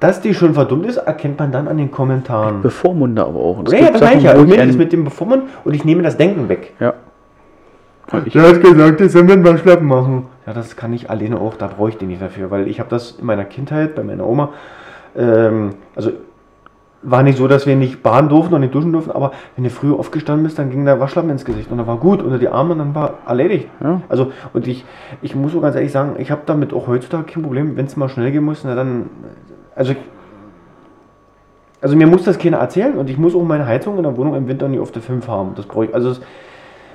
dass 0.00 0.20
die 0.20 0.34
schon 0.34 0.54
verdummt 0.54 0.86
ist, 0.86 0.96
erkennt 0.98 1.38
man 1.38 1.50
dann 1.50 1.68
an 1.68 1.76
den 1.76 1.90
Kommentaren. 1.90 2.62
Bevormunde 2.62 3.24
aber 3.24 3.40
auch. 3.40 3.58
Und 3.58 3.70
Ja, 3.70 3.78
ja, 3.78 3.84
gibt 3.86 3.94
das 3.96 4.02
meine 4.02 4.18
ich 4.18 4.24
ja. 4.24 4.36
Ich 4.36 4.68
das 4.68 4.76
mit 4.76 4.92
dem 4.92 5.04
Bevormunden 5.04 5.48
und 5.64 5.74
ich 5.74 5.84
nehme 5.84 6.02
das 6.02 6.16
Denken 6.16 6.48
weg. 6.48 6.74
Ja. 6.78 6.94
Ich, 8.24 8.32
Der 8.32 8.42
hat 8.42 8.62
gesagt, 8.62 9.00
das 9.00 9.12
sollen 9.12 9.28
wir 9.28 9.36
mal 9.36 9.58
Schlappen 9.58 9.86
machen. 9.86 10.26
Ja, 10.46 10.54
das 10.54 10.76
kann 10.76 10.94
ich 10.94 11.10
alleine 11.10 11.38
auch, 11.40 11.54
da 11.54 11.66
brauche 11.66 11.90
ich 11.90 11.98
den 11.98 12.08
nicht 12.08 12.22
dafür, 12.22 12.50
weil 12.50 12.68
ich 12.68 12.80
habe 12.80 12.88
das 12.88 13.12
in 13.18 13.26
meiner 13.26 13.44
Kindheit 13.44 13.94
bei 13.94 14.02
meiner 14.02 14.26
Oma, 14.26 14.50
ähm, 15.14 15.74
also 15.94 16.12
war 17.02 17.22
nicht 17.22 17.38
so, 17.38 17.46
dass 17.46 17.66
wir 17.66 17.76
nicht 17.76 18.02
baden 18.02 18.28
durften 18.28 18.54
und 18.54 18.60
nicht 18.60 18.74
duschen 18.74 18.92
durften, 18.92 19.12
aber 19.12 19.32
wenn 19.54 19.64
du 19.64 19.70
früh 19.70 19.92
aufgestanden 19.92 20.44
bist, 20.44 20.58
dann 20.58 20.70
ging 20.70 20.84
der 20.84 20.98
Waschlappen 20.98 21.30
ins 21.30 21.44
Gesicht 21.44 21.70
und 21.70 21.78
dann 21.78 21.86
war 21.86 21.98
gut 21.98 22.22
unter 22.22 22.38
die 22.38 22.48
Arme 22.48 22.72
und 22.72 22.78
dann 22.78 22.94
war 22.94 23.18
erledigt. 23.26 23.68
Ja. 23.80 24.00
Also 24.08 24.32
und 24.52 24.66
ich, 24.66 24.84
ich 25.22 25.34
muss 25.36 25.52
so 25.52 25.60
ganz 25.60 25.76
ehrlich 25.76 25.92
sagen, 25.92 26.16
ich 26.18 26.30
habe 26.30 26.42
damit 26.46 26.72
auch 26.72 26.88
heutzutage 26.88 27.24
kein 27.24 27.42
Problem, 27.42 27.76
wenn 27.76 27.86
es 27.86 27.96
mal 27.96 28.08
schnell 28.08 28.32
gehen 28.32 28.44
muss, 28.44 28.62
na 28.64 28.74
dann, 28.74 29.10
also 29.78 29.94
also 31.80 31.96
mir 31.96 32.06
muss 32.08 32.24
das 32.24 32.38
keiner 32.38 32.58
erzählen 32.58 32.94
und 32.98 33.08
ich 33.08 33.18
muss 33.18 33.34
auch 33.34 33.44
meine 33.44 33.64
Heizung 33.64 33.96
in 33.98 34.02
der 34.02 34.16
Wohnung 34.16 34.34
im 34.34 34.48
Winter 34.48 34.68
nie 34.68 34.80
auf 34.80 34.90
der 34.90 35.00
5 35.02 35.28
haben. 35.28 35.52
Das 35.54 35.64
brauche 35.66 35.84
ich. 35.86 35.94
Also 35.94 36.16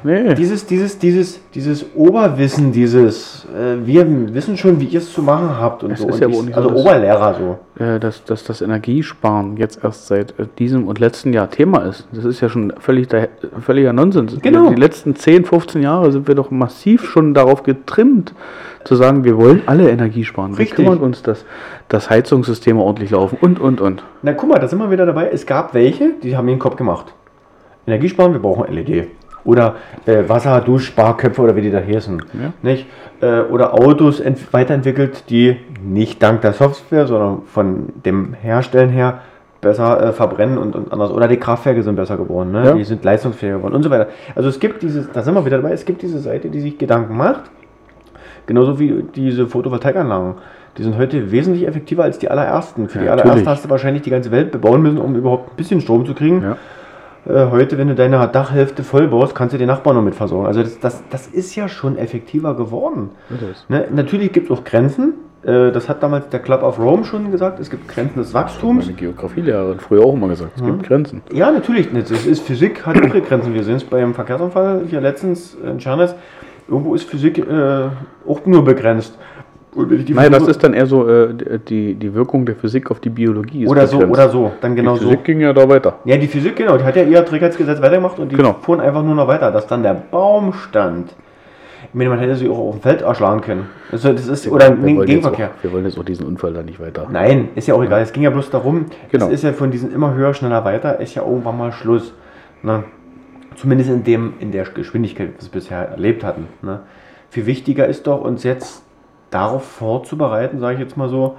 nee. 0.03 0.33
dieses, 0.33 0.65
dieses, 0.65 0.99
dieses, 0.99 1.39
dieses 1.51 1.85
Oberwissen, 1.95 2.73
dieses, 2.73 3.45
äh, 3.45 3.77
wir 3.85 4.05
wissen 4.33 4.57
schon, 4.57 4.81
wie 4.81 4.85
ihr 4.85 4.99
es 4.99 5.13
zu 5.13 5.21
machen 5.21 5.57
habt 5.57 5.85
und 5.85 5.91
Es 5.91 6.01
so. 6.01 6.09
ist 6.09 6.15
und 6.15 6.21
ja 6.21 6.27
ich, 6.27 6.41
nicht 6.43 6.55
so, 6.55 6.61
also 6.61 6.69
dass- 6.71 6.81
Oberlehrer 6.81 7.35
so. 7.79 7.81
äh, 7.81 7.97
dass, 7.97 8.25
dass 8.25 8.43
das 8.43 8.61
Energiesparen 8.61 9.55
jetzt 9.55 9.81
erst 9.81 10.07
seit 10.07 10.37
äh, 10.37 10.47
diesem 10.59 10.85
und 10.89 10.99
letzten 10.99 11.31
Jahr 11.31 11.49
Thema 11.49 11.83
ist. 11.83 12.05
Das 12.11 12.25
ist 12.25 12.41
ja 12.41 12.49
schon 12.49 12.73
völlig 12.79 13.07
der, 13.07 13.29
völliger 13.61 13.93
Nonsens. 13.93 14.37
Genau. 14.41 14.69
Die 14.69 14.75
letzten 14.75 15.15
10, 15.15 15.45
15 15.45 15.81
Jahre 15.81 16.11
sind 16.11 16.27
wir 16.27 16.35
doch 16.35 16.51
massiv 16.51 17.05
schon 17.05 17.33
darauf 17.33 17.63
getrimmt, 17.63 18.33
zu 18.83 18.95
sagen, 18.97 19.23
wir 19.23 19.37
wollen 19.37 19.61
alle 19.65 19.89
Energie 19.89 20.25
sparen. 20.25 20.55
Richtig. 20.55 20.77
Wir 20.77 20.85
kümmern 20.85 20.99
uns, 20.99 21.23
dass 21.93 22.05
das 22.05 22.09
Heizungssysteme 22.09 22.81
ordentlich 22.81 23.11
laufen 23.11 23.37
und, 23.39 23.59
und, 23.59 23.79
und. 23.79 24.03
Na 24.23 24.33
guck 24.33 24.49
mal, 24.49 24.59
da 24.59 24.67
sind 24.67 24.79
wir 24.79 24.89
wieder 24.89 25.05
dabei. 25.05 25.29
Es 25.29 25.45
gab 25.45 25.75
welche, 25.75 26.13
die 26.23 26.35
haben 26.35 26.49
ihren 26.49 26.57
Kopf 26.57 26.75
gemacht. 26.75 27.13
Energiesparen, 27.85 28.33
wir 28.33 28.39
brauchen 28.39 28.73
LED. 28.73 29.09
Oder 29.45 29.75
äh, 30.07 30.23
Wasserduschsparköpfe 30.27 31.39
oder 31.39 31.55
wie 31.55 31.61
die 31.61 31.69
da 31.69 31.79
heißen. 31.79 32.23
Ja. 32.33 32.53
Nicht? 32.63 32.87
Äh, 33.21 33.41
oder 33.41 33.75
Autos 33.75 34.19
ent 34.19 34.51
weiterentwickelt, 34.53 35.29
die 35.29 35.57
nicht 35.83 36.23
dank 36.23 36.41
der 36.41 36.53
Software, 36.53 37.05
sondern 37.05 37.43
von 37.43 37.89
dem 38.03 38.33
Herstellen 38.33 38.89
her 38.89 39.19
besser 39.61 40.01
äh, 40.01 40.13
verbrennen 40.13 40.57
und, 40.57 40.75
und 40.75 40.91
anders. 40.91 41.11
Oder 41.11 41.27
die 41.27 41.37
Kraftwerke 41.37 41.83
sind 41.83 41.95
besser 41.95 42.17
geworden, 42.17 42.53
ne? 42.53 42.65
Ja. 42.65 42.73
die 42.73 42.85
sind 42.85 43.03
leistungsfähiger 43.03 43.57
geworden 43.57 43.75
und 43.75 43.83
so 43.83 43.91
weiter. 43.91 44.07
Also 44.33 44.49
es 44.49 44.59
gibt 44.59 44.81
dieses, 44.81 45.11
da 45.11 45.21
sind 45.21 45.35
wir 45.35 45.45
wieder 45.45 45.57
dabei, 45.57 45.73
es 45.73 45.85
gibt 45.85 46.01
diese 46.01 46.19
Seite, 46.19 46.49
die 46.49 46.59
sich 46.59 46.77
Gedanken 46.79 47.15
macht, 47.15 47.43
genauso 48.47 48.79
wie 48.79 49.03
diese 49.13 49.45
Photovoltaikanlagen. 49.45 50.35
Die 50.77 50.83
sind 50.83 50.97
heute 50.97 51.31
wesentlich 51.31 51.67
effektiver 51.67 52.03
als 52.03 52.17
die 52.19 52.29
allerersten. 52.31 52.89
Für 52.89 52.97
Ja, 52.99 53.03
die 53.03 53.09
allerersten 53.09 53.29
natürlich. 53.29 53.47
hast 53.47 53.65
du 53.65 53.69
wahrscheinlich 53.69 54.01
die 54.03 54.09
ganze 54.09 54.31
Welt 54.31 54.51
bebauen 54.51 54.81
müssen, 54.81 54.97
um 54.97 55.15
überhaupt 55.15 55.51
ein 55.51 55.55
bisschen 55.55 55.81
Strom 55.81 56.05
zu 56.05 56.13
kriegen. 56.15 56.41
Ja. 56.41 56.57
Äh, 57.25 57.51
heute, 57.51 57.77
wenn 57.77 57.87
du 57.87 57.95
deine 57.95 58.27
Dachhälfte 58.27 58.83
voll 58.83 59.07
baust, 59.07 59.35
kannst 59.35 59.53
du 59.53 59.57
den 59.57 59.67
Nachbarn 59.67 59.95
noch 59.95 60.03
mit 60.03 60.15
versorgen. 60.15 60.45
Also 60.47 60.61
das, 60.63 60.79
das, 60.79 61.03
das 61.09 61.27
ist 61.27 61.55
ja 61.55 61.67
schon 61.69 61.97
effektiver 61.97 62.55
geworden. 62.55 63.11
Ne? 63.69 63.85
Natürlich 63.93 64.31
gibt 64.33 64.49
es 64.49 64.57
auch 64.57 64.63
Grenzen. 64.63 65.13
Äh, 65.43 65.71
das 65.71 65.87
hat 65.89 66.01
damals 66.01 66.27
der 66.29 66.39
Club 66.39 66.63
of 66.63 66.79
Rome 66.79 67.05
schon 67.05 67.31
gesagt. 67.31 67.59
Es 67.59 67.69
gibt 67.69 67.87
Grenzen 67.87 68.17
des 68.19 68.33
Wachstums. 68.33 68.85
Meine 68.85 68.97
Geografielehrerin 68.97 69.79
früher 69.79 70.03
auch 70.03 70.13
immer 70.13 70.27
gesagt, 70.29 70.53
es 70.55 70.61
Mhm. 70.63 70.65
gibt 70.67 70.83
Grenzen. 70.87 71.21
Ja, 71.31 71.51
natürlich. 71.51 71.89
Das 71.93 72.09
ist 72.25 72.41
Physik 72.41 72.85
hat 72.85 72.95
ihre 72.95 73.21
Grenzen. 73.21 73.53
Wir 73.53 73.63
sehen 73.63 73.75
es 73.75 73.83
beim 73.83 74.13
Verkehrsunfall 74.15 74.81
hier 74.89 74.99
letztens 75.01 75.55
in 75.63 75.77
Czernetz. 75.77 76.15
Irgendwo 76.67 76.95
ist 76.95 77.03
Physik 77.09 77.37
äh, 77.37 77.83
auch 78.27 78.45
nur 78.45 78.63
begrenzt. 78.65 79.17
Und 79.75 79.89
wenn 79.89 79.99
ich 79.99 80.05
die 80.05 80.13
Nein, 80.13 80.31
das 80.31 80.47
ist 80.47 80.63
dann 80.63 80.73
eher 80.73 80.85
so 80.85 81.07
äh, 81.07 81.33
die, 81.67 81.95
die 81.95 82.13
Wirkung 82.13 82.45
der 82.45 82.55
Physik 82.55 82.91
auf 82.91 82.99
die 82.99 83.09
Biologie. 83.09 83.63
ist 83.63 83.69
oder 83.69 83.87
so, 83.87 83.97
begrenzt. 83.99 84.19
oder 84.19 84.29
so. 84.29 84.51
Dann 84.61 84.75
genau 84.75 84.93
die 84.93 84.99
so. 85.01 85.09
Physik 85.09 85.23
ging 85.23 85.41
ja 85.41 85.51
da 85.53 85.67
weiter. 85.67 85.99
Ja, 86.05 86.17
die 86.17 86.27
Physik, 86.27 86.55
genau, 86.55 86.77
die 86.77 86.83
hat 86.83 86.95
ja 86.95 87.03
ihr 87.03 87.25
Trägheitsgesetz 87.25 87.81
weitergemacht 87.81 88.19
und 88.19 88.31
die 88.31 88.35
Genau. 88.35 88.53
fuhren 88.61 88.79
einfach 88.79 89.03
nur 89.03 89.15
noch 89.15 89.27
weiter, 89.27 89.51
dass 89.51 89.65
dann 89.67 89.81
der 89.83 89.93
Baum 89.95 90.53
stand. 90.53 91.15
Ich 91.89 91.93
meine, 91.95 92.09
man 92.09 92.19
hätte 92.19 92.35
sie 92.35 92.49
auch 92.49 92.57
auf 92.57 92.75
dem 92.75 92.81
Feld 92.81 93.01
erschlagen 93.01 93.41
können. 93.41 93.65
Also 93.91 94.11
das 94.13 94.27
ist, 94.27 94.47
oder 94.47 94.67
wir, 94.69 94.73
ein 94.73 94.81
wollen 94.81 94.97
jetzt 94.97 95.05
Gegenverkehr. 95.07 95.49
auch, 95.49 95.63
wir 95.63 95.71
wollen 95.73 95.85
jetzt 95.85 95.99
auch 95.99 96.03
diesen 96.05 96.25
Unfall 96.25 96.53
da 96.53 96.63
nicht 96.63 96.79
weiter. 96.79 97.07
Nein, 97.11 97.49
ist 97.55 97.67
ja 97.67 97.75
auch 97.75 97.83
egal. 97.83 98.01
Es 98.01 98.13
ging 98.13 98.23
ja 98.23 98.29
bloß 98.31 98.49
darum, 98.49 98.85
Genau. 99.11 99.27
es 99.27 99.33
ist 99.33 99.43
ja 99.43 99.53
von 99.53 99.69
diesen 99.69 99.93
immer 99.93 100.13
höher, 100.15 100.33
schneller 100.33 100.65
weiter, 100.65 100.99
ist 100.99 101.13
ja 101.13 101.23
irgendwann 101.23 101.57
mal 101.57 101.71
Schluss. 101.71 102.13
Ne? 102.63 102.83
Zumindest 103.55 103.91
in, 103.91 104.03
dem, 104.03 104.33
in 104.39 104.51
der 104.51 104.63
Geschwindigkeit, 104.65 105.27
wie 105.27 105.31
wir 105.33 105.39
es 105.39 105.49
bisher 105.49 105.89
erlebt 105.89 106.23
hatten. 106.23 106.47
Ne? 106.63 106.79
Viel 107.29 107.45
wichtiger 107.45 107.85
ist 107.87 108.07
doch, 108.07 108.21
uns 108.21 108.43
jetzt 108.43 108.83
darauf 109.33 109.63
vorzubereiten, 109.65 110.59
sage 110.59 110.75
ich 110.75 110.79
jetzt 110.79 110.97
mal 110.97 111.09
so, 111.09 111.37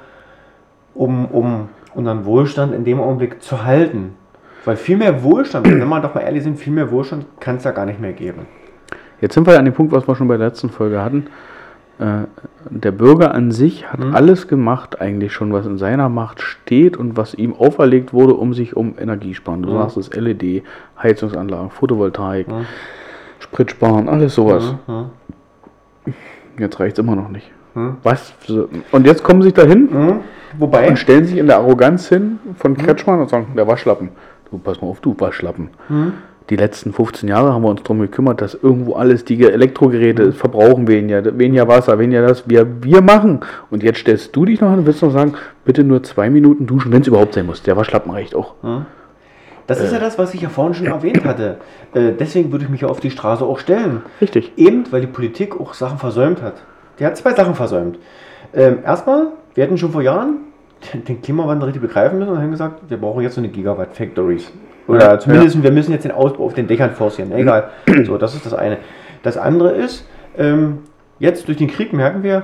um, 0.94 1.26
um 1.26 1.68
unseren 1.94 2.24
Wohlstand 2.24 2.74
in 2.74 2.84
dem 2.84 3.00
Augenblick 3.00 3.42
zu 3.42 3.64
halten. 3.64 4.14
Weil 4.64 4.76
viel 4.76 4.96
mehr 4.96 5.22
Wohlstand, 5.22 5.66
wenn 5.68 5.86
wir 5.88 6.00
doch 6.00 6.14
mal 6.14 6.22
ehrlich 6.22 6.42
sind, 6.42 6.56
viel 6.58 6.72
mehr 6.72 6.90
Wohlstand 6.90 7.26
kann 7.40 7.56
es 7.56 7.64
ja 7.64 7.70
gar 7.72 7.84
nicht 7.86 8.00
mehr 8.00 8.12
geben. 8.12 8.46
Jetzt 9.20 9.34
sind 9.34 9.46
wir 9.46 9.58
an 9.58 9.64
dem 9.64 9.74
Punkt, 9.74 9.92
was 9.92 10.08
wir 10.08 10.14
schon 10.16 10.26
bei 10.28 10.36
der 10.36 10.48
letzten 10.48 10.70
Folge 10.70 11.02
hatten. 11.02 11.26
Äh, 11.98 12.24
der 12.70 12.90
Bürger 12.90 13.32
an 13.34 13.52
sich 13.52 13.92
hat 13.92 14.00
Mhm. 14.00 14.14
alles 14.14 14.48
gemacht, 14.48 15.00
eigentlich 15.00 15.32
schon, 15.32 15.52
was 15.52 15.64
in 15.66 15.78
seiner 15.78 16.08
Macht 16.08 16.40
steht 16.42 16.96
und 16.96 17.16
was 17.16 17.34
ihm 17.34 17.54
auferlegt 17.54 18.12
wurde, 18.12 18.34
um 18.34 18.52
sich 18.54 18.74
um 18.76 18.94
Energiesparen. 18.98 19.62
Du 19.62 19.68
Mhm. 19.70 19.78
sagst 19.78 19.96
es 19.98 20.08
LED, 20.12 20.64
Heizungsanlagen, 21.00 21.70
Photovoltaik, 21.70 22.48
Mhm. 22.48 22.66
Spritsparen, 23.38 24.08
alles 24.08 24.34
sowas. 24.34 24.74
Mhm. 24.88 26.12
Jetzt 26.58 26.80
reicht 26.80 26.98
es 26.98 27.04
immer 27.04 27.14
noch 27.16 27.28
nicht. 27.28 27.50
Mhm. 27.74 27.96
Was? 28.02 28.32
Und 28.92 29.06
jetzt 29.06 29.22
kommen 29.22 29.42
sie 29.42 29.52
dahin. 29.52 30.20
Wobei, 30.58 30.88
und 30.88 30.98
stellen 30.98 31.24
sich 31.24 31.38
in 31.38 31.46
der 31.46 31.56
Arroganz 31.56 32.08
hin 32.08 32.38
von 32.56 32.76
Kretschmann 32.76 33.20
und 33.20 33.28
sagen, 33.28 33.48
der 33.56 33.66
Waschlappen. 33.66 34.10
Du, 34.50 34.58
pass 34.58 34.80
mal 34.80 34.88
auf, 34.88 35.00
du 35.00 35.14
Waschlappen. 35.18 35.70
Mhm. 35.88 36.12
Die 36.50 36.56
letzten 36.56 36.92
15 36.92 37.28
Jahre 37.28 37.54
haben 37.54 37.62
wir 37.62 37.70
uns 37.70 37.82
darum 37.82 38.00
gekümmert, 38.00 38.42
dass 38.42 38.52
irgendwo 38.54 38.94
alles, 38.94 39.24
die 39.24 39.42
Elektrogeräte 39.42 40.32
verbrauchen 40.32 40.86
weniger, 40.86 41.38
weniger 41.38 41.66
Wasser, 41.68 41.98
weniger 41.98 42.26
das, 42.26 42.48
wir, 42.48 42.82
wir 42.82 43.00
machen. 43.00 43.40
Und 43.70 43.82
jetzt 43.82 44.00
stellst 44.00 44.36
du 44.36 44.44
dich 44.44 44.60
noch 44.60 44.68
hin 44.68 44.80
und 44.80 44.86
willst 44.86 45.02
noch 45.02 45.10
sagen, 45.10 45.32
bitte 45.64 45.82
nur 45.84 46.02
zwei 46.02 46.28
Minuten 46.28 46.66
duschen, 46.66 46.92
wenn 46.92 47.00
es 47.00 47.08
überhaupt 47.08 47.32
sein 47.32 47.46
muss. 47.46 47.62
Der 47.62 47.78
Waschlappen 47.78 48.12
reicht 48.12 48.34
auch. 48.34 48.54
das 49.66 49.80
ist 49.80 49.92
ja 49.92 49.98
das, 49.98 50.18
was 50.18 50.34
ich 50.34 50.42
ja 50.42 50.50
vorhin 50.50 50.74
schon 50.74 50.86
erwähnt 50.86 51.24
hatte. 51.24 51.56
Äh, 51.94 52.12
deswegen 52.12 52.52
würde 52.52 52.66
ich 52.66 52.70
mich 52.70 52.82
ja 52.82 52.88
auf 52.88 53.00
die 53.00 53.10
Straße 53.10 53.42
auch 53.42 53.58
stellen. 53.58 54.02
Richtig. 54.20 54.52
Eben, 54.56 54.84
weil 54.90 55.00
die 55.00 55.06
Politik 55.06 55.58
auch 55.58 55.72
Sachen 55.72 55.96
versäumt 55.96 56.42
hat. 56.42 56.56
Die 56.98 57.06
hat 57.06 57.16
zwei 57.16 57.32
Sachen 57.34 57.54
versäumt. 57.54 57.98
Ähm, 58.52 58.78
erstmal, 58.84 59.28
wir 59.54 59.64
hätten 59.64 59.78
schon 59.78 59.90
vor 59.90 60.02
Jahren 60.02 60.36
den 60.92 61.22
Klimawandel 61.22 61.66
richtig 61.66 61.82
begreifen 61.82 62.18
müssen 62.18 62.30
und 62.32 62.38
haben 62.38 62.50
gesagt, 62.50 62.82
wir 62.88 62.96
brauchen 62.98 63.22
jetzt 63.22 63.34
so 63.34 63.40
eine 63.40 63.48
Gigawatt 63.48 63.94
Factories. 63.96 64.52
Oder 64.86 65.12
Ja, 65.12 65.18
zumindest, 65.18 65.62
wir 65.62 65.72
müssen 65.72 65.92
jetzt 65.92 66.04
den 66.04 66.12
Ausbau 66.12 66.44
auf 66.44 66.54
den 66.54 66.66
Dächern 66.66 66.90
forcieren. 66.92 67.32
Egal. 67.32 67.70
So, 68.04 68.18
das 68.18 68.34
ist 68.34 68.44
das 68.44 68.54
eine. 68.54 68.78
Das 69.22 69.38
andere 69.38 69.72
ist, 69.72 70.06
ähm, 70.36 70.80
jetzt 71.18 71.48
durch 71.48 71.56
den 71.56 71.68
Krieg 71.68 71.92
merken 71.94 72.22
wir, 72.22 72.42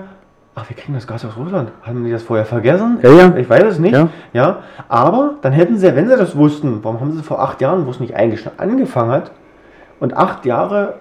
ach, 0.55 0.69
wir 0.69 0.77
kriegen 0.77 0.95
das 0.95 1.07
Gas 1.07 1.25
aus 1.25 1.37
Russland. 1.37 1.71
Haben 1.83 2.05
die 2.05 2.11
das 2.11 2.23
vorher 2.23 2.47
vergessen? 2.47 2.99
Ja, 3.03 3.11
ja. 3.11 3.37
Ich 3.37 3.49
weiß 3.49 3.65
es 3.65 3.79
nicht. 3.79 3.93
Ja. 3.93 4.09
Ja, 4.33 4.61
aber 4.89 5.35
dann 5.43 5.53
hätten 5.53 5.77
sie, 5.77 5.95
wenn 5.95 6.09
sie 6.09 6.17
das 6.17 6.35
wussten, 6.35 6.79
warum 6.83 7.01
haben 7.01 7.13
sie 7.13 7.23
vor 7.23 7.41
acht 7.41 7.61
Jahren, 7.61 7.87
wo 7.87 7.91
es 7.91 8.01
nicht 8.01 8.17
eigentlich 8.17 8.41
schon 8.41 8.53
angefangen 8.57 9.11
hat, 9.11 9.33
Und 10.01 10.17
acht 10.17 10.47
Jahre, 10.47 10.95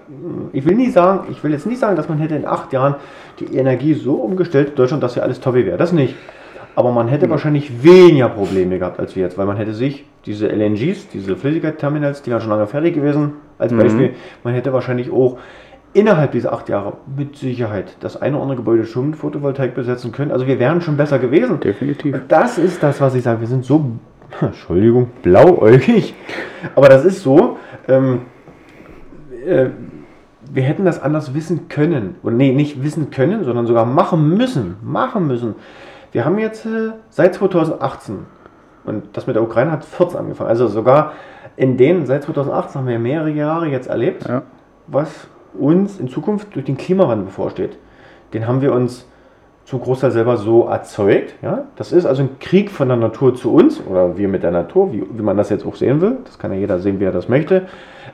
ich 0.51 0.65
will 0.65 0.76
nie 0.76 0.89
sagen, 0.89 1.27
ich 1.31 1.41
will 1.43 1.51
jetzt 1.51 1.65
nicht 1.65 1.80
sagen, 1.80 1.95
dass 1.95 2.09
man 2.09 2.19
hätte 2.19 2.35
in 2.35 2.45
acht 2.45 2.73
Jahren 2.73 2.95
die 3.39 3.55
Energie 3.55 3.93
so 3.93 4.15
umgestellt 4.15 4.69
in 4.69 4.76
Deutschland, 4.76 5.01
dass 5.01 5.15
ja 5.15 5.23
alles 5.23 5.39
toll 5.39 5.65
wäre. 5.65 5.77
Das 5.77 5.93
nicht. 5.93 6.15
Aber 6.76 6.91
man 6.91 7.07
hätte 7.07 7.30
wahrscheinlich 7.30 7.84
weniger 7.84 8.30
Probleme 8.30 8.77
gehabt 8.77 8.99
als 8.99 9.15
wir 9.15 9.23
jetzt, 9.23 9.38
weil 9.38 9.45
man 9.45 9.57
hätte 9.57 9.73
sich 9.73 10.05
diese 10.26 10.47
LNGs, 10.47 11.09
diese 11.09 11.35
Flüssigkeitsterminals, 11.35 12.21
die 12.21 12.31
waren 12.31 12.41
schon 12.41 12.49
lange 12.49 12.67
fertig 12.67 12.93
gewesen, 12.93 13.34
als 13.57 13.73
Beispiel, 13.73 14.13
man 14.43 14.53
hätte 14.53 14.71
wahrscheinlich 14.71 15.11
auch 15.11 15.38
innerhalb 15.93 16.31
dieser 16.34 16.53
acht 16.53 16.69
Jahre 16.69 16.93
mit 17.17 17.35
Sicherheit 17.35 17.95
das 17.99 18.21
eine 18.21 18.35
oder 18.35 18.43
andere 18.43 18.57
Gebäude 18.57 18.85
schon 18.85 19.11
mit 19.11 19.19
Photovoltaik 19.19 19.73
besetzen 19.73 20.11
können. 20.11 20.31
Also 20.31 20.45
wir 20.45 20.59
wären 20.59 20.81
schon 20.81 20.97
besser 20.97 21.19
gewesen. 21.19 21.59
Definitiv. 21.59 22.13
Und 22.13 22.31
das 22.31 22.57
ist 22.57 22.84
das, 22.84 23.01
was 23.01 23.15
ich 23.15 23.23
sage. 23.23 23.39
Wir 23.39 23.47
sind 23.47 23.65
so, 23.65 23.91
Entschuldigung, 24.41 25.09
blauäugig. 25.23 26.13
Aber 26.76 26.89
das 26.89 27.05
ist 27.05 27.23
so. 27.23 27.57
Ähm, 27.88 28.21
äh, 29.49 29.69
wir 30.51 30.63
hätten 30.63 30.85
das 30.85 31.01
anders 31.01 31.34
wissen 31.34 31.67
können. 31.67 32.15
Und 32.23 32.38
nee, 32.38 32.53
nicht 32.53 32.84
wissen 32.84 33.09
können, 33.09 33.43
sondern 33.43 33.67
sogar 33.67 33.85
machen 33.85 34.38
müssen. 34.38 34.77
Machen 34.81 35.27
müssen. 35.27 35.55
Wir 36.11 36.26
haben 36.26 36.39
jetzt 36.39 36.65
äh, 36.65 36.91
seit 37.09 37.35
2018, 37.35 38.19
und 38.85 39.05
das 39.13 39.27
mit 39.27 39.35
der 39.35 39.43
Ukraine 39.43 39.71
hat 39.71 39.85
14 39.85 40.17
angefangen, 40.19 40.49
also 40.49 40.67
sogar 40.67 41.13
in 41.55 41.77
den, 41.77 42.05
seit 42.05 42.23
2018 42.23 42.80
haben 42.81 42.88
wir 42.88 42.99
mehrere 42.99 43.30
Jahre 43.30 43.67
jetzt 43.67 43.88
erlebt, 43.88 44.27
Ja. 44.27 44.43
was 44.88 45.27
uns 45.57 45.99
in 45.99 46.07
Zukunft 46.07 46.55
durch 46.55 46.65
den 46.65 46.77
Klimawandel 46.77 47.26
bevorsteht. 47.26 47.77
Den 48.34 48.47
haben 48.47 48.61
wir 48.61 48.71
uns 48.73 49.09
zum 49.69 49.81
Großteil 49.81 50.09
selber 50.09 50.35
so 50.37 50.65
erzeugt. 50.65 51.35
Ja? 51.43 51.65
Das 51.75 51.91
ist 51.91 52.07
also 52.07 52.23
ein 52.23 52.39
Krieg 52.39 52.71
von 52.71 52.87
der 52.87 52.97
Natur 52.97 53.35
zu 53.35 53.53
uns 53.53 53.79
oder 53.85 54.17
wir 54.17 54.27
mit 54.27 54.41
der 54.41 54.49
Natur, 54.49 54.91
wie, 54.91 55.03
wie 55.11 55.21
man 55.21 55.37
das 55.37 55.51
jetzt 55.51 55.63
auch 55.63 55.75
sehen 55.75 56.01
will. 56.01 56.17
Das 56.25 56.39
kann 56.39 56.51
ja 56.51 56.57
jeder 56.57 56.79
sehen, 56.79 56.99
wie 56.99 57.03
er 57.03 57.11
das 57.11 57.29
möchte. 57.29 57.67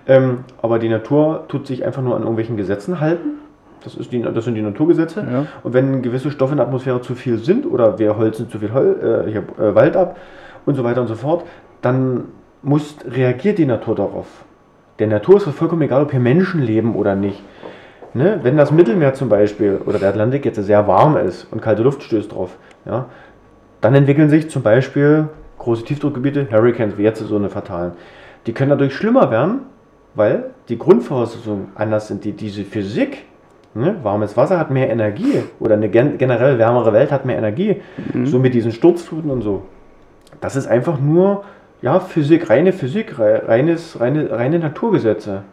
Ähm, 0.05 0.39
aber 0.61 0.79
die 0.79 0.89
Natur 0.89 1.45
tut 1.47 1.65
sich 1.65 1.85
einfach 1.85 2.01
nur 2.01 2.13
an 2.13 2.23
irgendwelchen 2.23 2.57
Gesetzen 2.57 2.99
halten. 2.99 3.39
Das, 3.85 3.95
ist 3.95 4.11
die, 4.11 4.21
das 4.21 4.43
sind 4.43 4.55
die 4.55 4.61
Naturgesetze. 4.61 5.25
Ja. 5.31 5.45
Und 5.63 5.73
wenn 5.73 6.01
gewisse 6.01 6.29
Stoffe 6.29 6.51
in 6.51 6.57
der 6.57 6.65
Atmosphäre 6.65 6.99
zu 6.99 7.15
viel 7.15 7.37
sind 7.37 7.65
oder 7.65 7.99
wir 7.99 8.17
holzen 8.17 8.49
zu 8.49 8.59
viel 8.59 8.73
Hol, 8.73 9.23
äh, 9.25 9.31
hier, 9.31 9.43
äh, 9.57 9.73
Wald 9.73 9.95
ab 9.95 10.17
und 10.65 10.75
so 10.75 10.83
weiter 10.83 10.99
und 10.99 11.07
so 11.07 11.15
fort, 11.15 11.45
dann 11.81 12.25
muss, 12.63 12.97
reagiert 13.07 13.59
die 13.59 13.65
Natur 13.65 13.95
darauf. 13.95 14.27
Der 14.99 15.07
Natur 15.07 15.37
ist 15.37 15.47
es 15.47 15.55
vollkommen 15.55 15.83
egal, 15.83 16.03
ob 16.03 16.11
hier 16.11 16.19
Menschen 16.19 16.61
leben 16.61 16.95
oder 16.95 17.15
nicht. 17.15 17.41
Ne? 18.15 18.39
Wenn 18.43 18.55
das 18.55 18.71
Mittelmeer 18.71 19.13
zum 19.13 19.27
Beispiel 19.27 19.81
oder 19.85 19.99
der 19.99 20.07
Atlantik 20.09 20.45
jetzt 20.45 20.55
sehr 20.63 20.87
warm 20.87 21.17
ist 21.17 21.47
und 21.51 21.61
kalte 21.61 21.83
Luft 21.83 22.01
stößt 22.01 22.31
drauf, 22.31 22.57
ja, 22.85 23.07
dann 23.81 23.93
entwickeln 23.93 24.29
sich 24.29 24.49
zum 24.49 24.63
Beispiel 24.63 25.27
große 25.59 25.83
Tiefdruckgebiete, 25.83 26.47
Hurricanes, 26.49 26.97
wie 26.97 27.03
jetzt 27.03 27.19
so 27.19 27.35
eine 27.35 27.49
fatalen. 27.49 27.91
Die 28.47 28.53
können 28.53 28.69
dadurch 28.69 28.95
schlimmer 28.95 29.31
werden, 29.31 29.63
weil 30.13 30.51
die 30.69 30.77
Grundvoraussetzungen 30.79 31.67
anders 31.75 32.07
sind. 32.07 32.23
Die, 32.23 32.31
diese 32.31 32.63
Physik, 32.63 33.25
ne? 33.73 33.97
warmes 34.01 34.37
Wasser 34.37 34.57
hat 34.57 34.71
mehr 34.71 34.89
Energie 34.89 35.43
oder 35.59 35.73
eine 35.73 35.89
gen 35.89 36.17
generell 36.17 36.57
wärmere 36.57 36.93
Welt 36.93 37.11
hat 37.11 37.25
mehr 37.25 37.37
Energie, 37.37 37.81
so 38.23 38.39
mit 38.39 38.53
diesen 38.53 38.71
Sturzfluten 38.71 39.29
und 39.29 39.41
so. 39.41 39.63
Das 40.39 40.55
ist 40.55 40.67
einfach 40.67 40.99
nur 41.01 41.43
ja, 41.81 41.99
Physik, 41.99 42.49
reine 42.49 42.71
Physik, 42.71 43.19
rei- 43.19 43.39
reines, 43.45 43.99
reine, 43.99 44.31
reine 44.31 44.59
Naturgesetze. 44.59 45.43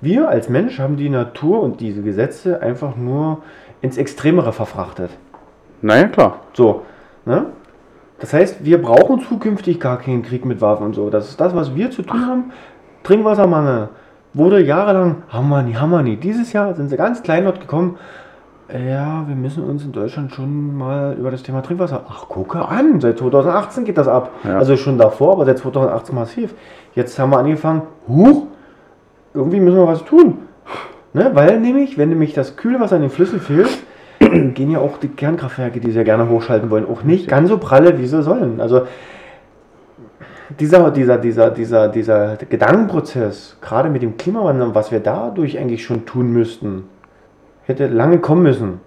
Wir 0.00 0.28
als 0.28 0.48
Mensch 0.48 0.78
haben 0.78 0.96
die 0.96 1.08
Natur 1.08 1.62
und 1.62 1.80
diese 1.80 2.02
Gesetze 2.02 2.62
einfach 2.62 2.96
nur 2.96 3.38
ins 3.80 3.96
Extremere 3.96 4.52
verfrachtet. 4.52 5.10
Naja, 5.82 6.06
klar. 6.06 6.40
So, 6.52 6.82
ne? 7.24 7.46
Das 8.20 8.32
heißt, 8.32 8.64
wir 8.64 8.80
brauchen 8.82 9.20
zukünftig 9.20 9.80
gar 9.80 9.98
keinen 9.98 10.22
Krieg 10.22 10.44
mit 10.44 10.60
Waffen 10.60 10.86
und 10.86 10.94
so. 10.94 11.10
Das 11.10 11.28
ist 11.28 11.40
das, 11.40 11.54
was 11.54 11.74
wir 11.74 11.90
zu 11.90 12.02
tun 12.02 12.26
haben. 12.26 12.52
Trinkwassermangel 13.02 13.90
wurde 14.34 14.62
jahrelang, 14.62 15.22
haben 15.28 15.48
wir 15.48 15.62
nie, 15.62 15.74
haben 15.74 15.90
wir 15.90 16.02
nie. 16.02 16.16
Dieses 16.16 16.52
Jahr 16.52 16.74
sind 16.74 16.88
sie 16.88 16.96
ganz 16.96 17.22
kleinlaut 17.22 17.60
gekommen. 17.60 17.96
Ja, 18.72 19.24
wir 19.26 19.34
müssen 19.34 19.64
uns 19.64 19.84
in 19.84 19.92
Deutschland 19.92 20.32
schon 20.32 20.76
mal 20.76 21.16
über 21.18 21.30
das 21.30 21.42
Thema 21.42 21.62
Trinkwasser. 21.62 22.04
Ach, 22.08 22.28
gucke 22.28 22.68
an, 22.68 23.00
seit 23.00 23.18
2018 23.18 23.84
geht 23.84 23.96
das 23.96 24.08
ab. 24.08 24.30
Ja. 24.44 24.58
Also 24.58 24.76
schon 24.76 24.98
davor, 24.98 25.32
aber 25.32 25.46
seit 25.46 25.58
2018 25.58 26.14
massiv. 26.14 26.54
Jetzt 26.94 27.18
haben 27.18 27.30
wir 27.30 27.38
angefangen, 27.38 27.82
huch, 28.06 28.48
irgendwie 29.34 29.60
müssen 29.60 29.76
wir 29.78 29.86
was 29.86 30.04
tun. 30.04 30.38
Ne? 31.12 31.30
Weil 31.34 31.60
nämlich, 31.60 31.96
wenn 31.98 32.08
nämlich 32.10 32.34
das 32.34 32.56
Kühlwasser 32.56 32.96
in 32.96 33.02
den 33.02 33.10
Flüssen 33.10 33.40
fehlt, 33.40 33.68
gehen 34.18 34.70
ja 34.70 34.78
auch 34.78 34.98
die 34.98 35.08
Kernkraftwerke, 35.08 35.80
die 35.80 35.90
sie 35.90 35.98
ja 35.98 36.04
gerne 36.04 36.28
hochschalten 36.28 36.70
wollen, 36.70 36.86
auch 36.86 37.02
nicht 37.04 37.28
ganz 37.28 37.48
so 37.48 37.58
pralle, 37.58 37.98
wie 37.98 38.06
sie 38.06 38.22
sollen. 38.22 38.60
Also 38.60 38.82
dieser, 40.58 40.90
dieser, 40.90 41.18
dieser, 41.18 41.50
dieser, 41.50 41.88
dieser 41.88 42.36
Gedankenprozess, 42.36 43.56
gerade 43.60 43.90
mit 43.90 44.02
dem 44.02 44.16
Klimawandel, 44.16 44.68
und 44.68 44.74
was 44.74 44.90
wir 44.90 45.00
dadurch 45.00 45.58
eigentlich 45.58 45.84
schon 45.84 46.06
tun 46.06 46.32
müssten, 46.32 46.84
hätte 47.64 47.86
lange 47.86 48.18
kommen 48.18 48.42
müssen. 48.42 48.80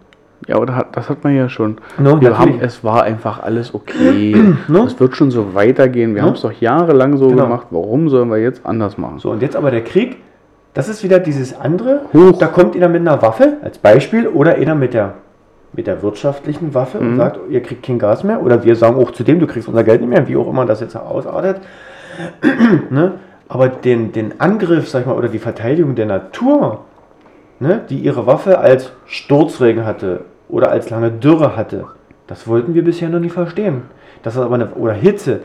Ja, 0.48 0.56
aber 0.56 0.66
das 0.92 1.08
hat 1.08 1.24
man 1.24 1.36
ja 1.36 1.50
schon. 1.50 1.78
No, 2.00 2.20
wir 2.20 2.32
natürlich. 2.32 2.38
haben, 2.40 2.60
es 2.62 2.84
war 2.84 3.04
einfach 3.04 3.44
alles 3.44 3.76
okay. 3.76 4.36
No? 4.68 4.86
Es 4.86 5.00
wird 5.00 5.16
schon 5.16 5.30
so 5.30 5.54
weitergehen. 5.54 6.16
Wir 6.16 6.24
No? 6.24 6.30
haben 6.30 6.34
es 6.36 6.42
doch 6.42 6.52
jahrelang 6.52 7.16
so 7.18 7.28
Genau. 7.28 7.44
gemacht. 7.44 7.68
Warum 7.70 8.10
sollen 8.10 8.30
wir 8.32 8.38
jetzt 8.38 8.66
anders 8.66 8.98
machen? 8.98 9.20
So, 9.20 9.30
und 9.30 9.44
jetzt 9.44 9.56
aber 9.56 9.70
der 9.70 9.84
Krieg, 9.84 10.18
das 10.74 10.90
ist 10.90 11.04
wieder 11.04 11.20
dieses 11.20 11.60
andere. 11.60 12.02
Huch. 12.14 12.38
Da 12.38 12.48
kommt 12.48 12.76
einer 12.76 12.90
mit 12.90 13.02
einer 13.02 13.22
Waffe 13.22 13.58
als 13.62 13.78
Beispiel 13.78 14.28
oder 14.28 14.56
einer 14.56 14.76
mit 14.76 14.94
der, 14.94 15.16
mit 15.74 15.88
der 15.88 16.02
wirtschaftlichen 16.02 16.74
Waffe 16.74 17.00
Mhm. 17.00 17.08
und 17.12 17.18
sagt, 17.18 17.40
ihr 17.50 17.62
kriegt 17.62 17.84
kein 17.84 18.00
Gas 18.00 18.24
mehr. 18.24 18.42
Oder 18.42 18.64
wir 18.64 18.76
sagen 18.76 18.96
auch 18.96 19.12
zu 19.12 19.24
dem, 19.24 19.40
du 19.40 19.48
kriegst 19.48 19.68
unser 19.68 19.84
Geld 19.84 20.02
nicht 20.02 20.10
mehr, 20.10 20.28
wie 20.28 20.38
auch 20.38 20.48
immer 20.48 20.66
das 20.66 20.80
jetzt 20.80 20.96
ausartet. 20.96 21.62
ne? 22.90 23.14
Aber 23.48 23.68
den, 23.68 24.14
den 24.14 24.40
Angriff, 24.40 24.88
sag 24.88 25.02
ich 25.02 25.06
mal, 25.08 25.18
oder 25.18 25.28
die 25.28 25.40
Verteidigung 25.40 25.96
der 25.96 26.06
Natur, 26.06 26.86
ne, 27.60 27.82
die 27.90 28.00
ihre 28.00 28.26
Waffe 28.26 28.60
als 28.60 28.94
Sturzregen 29.06 29.86
hatte 29.86 30.22
oder 30.48 30.72
als 30.72 30.90
lange 30.90 31.12
Dürre 31.12 31.58
hatte, 31.58 31.86
das 32.28 32.48
wollten 32.48 32.74
wir 32.74 32.84
bisher 32.84 33.10
noch 33.10 33.20
nicht 33.20 33.34
verstehen. 33.34 33.82
Das 34.24 34.36
ist 34.36 34.42
aber 34.42 34.56
eine, 34.56 34.70
oder 34.76 34.94
Hitze. 34.94 35.42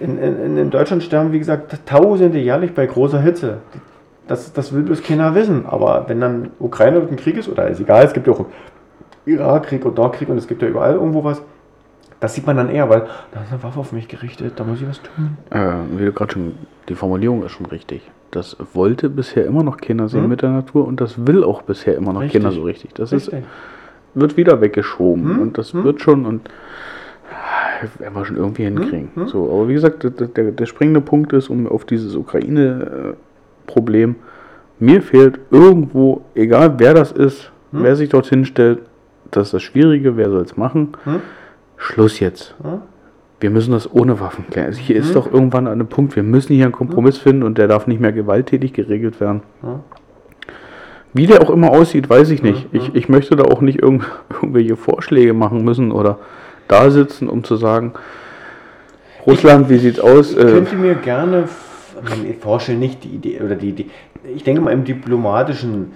In, 0.00 0.16
in, 0.18 0.56
in 0.56 0.70
Deutschland 0.70 1.02
sterben, 1.02 1.32
wie 1.32 1.38
gesagt, 1.38 1.74
Tausende 1.84 2.38
jährlich 2.38 2.72
bei 2.72 2.86
großer 2.86 3.20
Hitze. 3.20 3.58
Das, 4.28 4.52
das 4.52 4.72
will 4.72 4.82
bloß 4.82 5.02
keiner 5.02 5.34
wissen. 5.34 5.66
Aber 5.66 6.04
wenn 6.08 6.20
dann 6.20 6.50
Ukraine 6.60 7.00
ein 7.00 7.16
Krieg 7.16 7.36
ist, 7.36 7.48
oder 7.48 7.68
ist 7.68 7.80
egal, 7.80 8.04
es 8.04 8.12
gibt 8.12 8.26
ja 8.26 8.32
auch 8.34 8.44
Irakkrieg 9.26 9.84
und 9.84 9.98
Dortkrieg 9.98 10.28
und 10.28 10.38
es 10.38 10.46
gibt 10.46 10.62
ja 10.62 10.68
überall 10.68 10.94
irgendwo 10.94 11.24
was, 11.24 11.42
das 12.20 12.34
sieht 12.34 12.46
man 12.46 12.56
dann 12.56 12.68
eher, 12.68 12.88
weil 12.88 13.06
da 13.32 13.42
ist 13.42 13.52
eine 13.52 13.62
Waffe 13.62 13.78
auf 13.80 13.92
mich 13.92 14.08
gerichtet, 14.08 14.54
da 14.56 14.64
muss 14.64 14.80
ich 14.80 14.88
was 14.88 15.00
tun. 15.02 15.36
Äh, 15.50 15.72
wie 15.98 16.04
du 16.06 16.12
gerade 16.12 16.32
schon, 16.32 16.52
die 16.88 16.94
Formulierung 16.94 17.44
ist 17.44 17.52
schon 17.52 17.66
richtig. 17.66 18.02
Das 18.30 18.56
wollte 18.74 19.08
bisher 19.08 19.46
immer 19.46 19.62
noch 19.62 19.76
keiner 19.78 20.08
sehen 20.08 20.24
Mhm. 20.24 20.28
mit 20.28 20.42
der 20.42 20.50
Natur 20.50 20.86
und 20.86 21.00
das 21.00 21.26
will 21.26 21.44
auch 21.44 21.62
bisher 21.62 21.96
immer 21.96 22.12
noch 22.12 22.20
Richtig. 22.22 22.42
keiner 22.42 22.52
so 22.52 22.62
richtig. 22.62 22.92
Das 22.94 23.12
ist, 23.12 23.28
Richtig. 23.32 23.44
wird 24.14 24.36
wieder 24.36 24.60
weggeschoben 24.60 25.36
Hm? 25.36 25.38
und 25.40 25.58
das 25.58 25.72
Hm? 25.72 25.84
wird 25.84 26.00
schon 26.02 26.26
und 26.26 26.50
ah, 27.32 27.86
werden 28.00 28.14
wir 28.14 28.24
schon 28.24 28.36
irgendwie 28.36 28.64
hinkriegen. 28.64 29.10
Hm? 29.14 29.28
So, 29.28 29.44
aber 29.50 29.68
wie 29.68 29.74
gesagt, 29.74 30.02
der, 30.02 30.10
der, 30.10 30.50
der 30.50 30.66
springende 30.66 31.00
Punkt 31.00 31.32
ist, 31.32 31.48
um 31.48 31.66
auf 31.68 31.84
dieses 31.84 32.16
Ukraine-Problem, 33.68 34.16
mir 34.80 35.02
fehlt 35.02 35.40
irgendwo, 35.50 36.22
egal 36.34 36.74
wer 36.78 36.94
das 36.94 37.12
ist, 37.12 37.50
Hm? 37.72 37.82
wer 37.82 37.96
sich 37.96 38.08
dorthin 38.08 38.44
stellt, 38.46 38.78
das 39.30 39.48
ist 39.48 39.54
das 39.54 39.62
Schwierige, 39.62 40.16
wer 40.16 40.30
soll 40.30 40.42
es 40.42 40.56
machen? 40.56 40.92
Hm? 41.04 41.20
Schluss 41.76 42.18
jetzt. 42.18 42.54
Hm? 42.62 42.80
Wir 43.40 43.50
müssen 43.50 43.72
das 43.72 43.92
ohne 43.92 44.18
Waffen 44.20 44.46
klären. 44.50 44.66
Also 44.68 44.80
hier 44.80 44.96
ist 44.96 45.08
Hm? 45.08 45.14
doch 45.14 45.32
irgendwann 45.32 45.66
an 45.66 45.74
einem 45.74 45.86
Punkt, 45.86 46.16
wir 46.16 46.22
müssen 46.22 46.54
hier 46.54 46.64
einen 46.64 46.72
Kompromiss 46.72 47.18
finden 47.18 47.42
und 47.42 47.58
der 47.58 47.68
darf 47.68 47.86
nicht 47.86 48.00
mehr 48.00 48.12
gewalttätig 48.12 48.72
geregelt 48.72 49.20
werden. 49.20 49.42
Hm? 49.60 49.80
Wie 51.14 51.26
der 51.26 51.42
auch 51.42 51.50
immer 51.50 51.70
aussieht, 51.70 52.08
weiß 52.08 52.30
ich 52.30 52.42
nicht. 52.42 52.64
Hm, 52.72 52.80
Ich, 52.80 52.94
ich 52.94 53.08
möchte 53.08 53.34
da 53.36 53.44
auch 53.44 53.60
nicht 53.60 53.80
irgend, 53.82 54.04
irgendwelche 54.32 54.76
Vorschläge 54.76 55.34
machen 55.34 55.64
müssen 55.64 55.92
oder 55.92 56.18
da 56.68 56.90
sitzen, 56.90 57.28
um 57.28 57.44
zu 57.44 57.56
sagen, 57.56 57.92
Russland, 59.26 59.68
wie 59.68 59.78
sieht's 59.78 60.00
aus? 60.00 60.32
Ich 60.32 60.38
Äh, 60.38 60.44
könnte 60.52 60.76
mir 60.76 60.94
gerne 60.94 61.48
f- 62.04 62.22
mir 62.22 62.34
vorstellen, 62.34 62.78
nicht 62.78 63.04
die 63.04 63.08
Idee, 63.08 63.40
oder 63.40 63.54
die, 63.54 63.72
die, 63.72 63.90
ich 64.34 64.44
denke 64.44 64.60
mal 64.60 64.72
im 64.72 64.84
Diplomatischen 64.84 65.92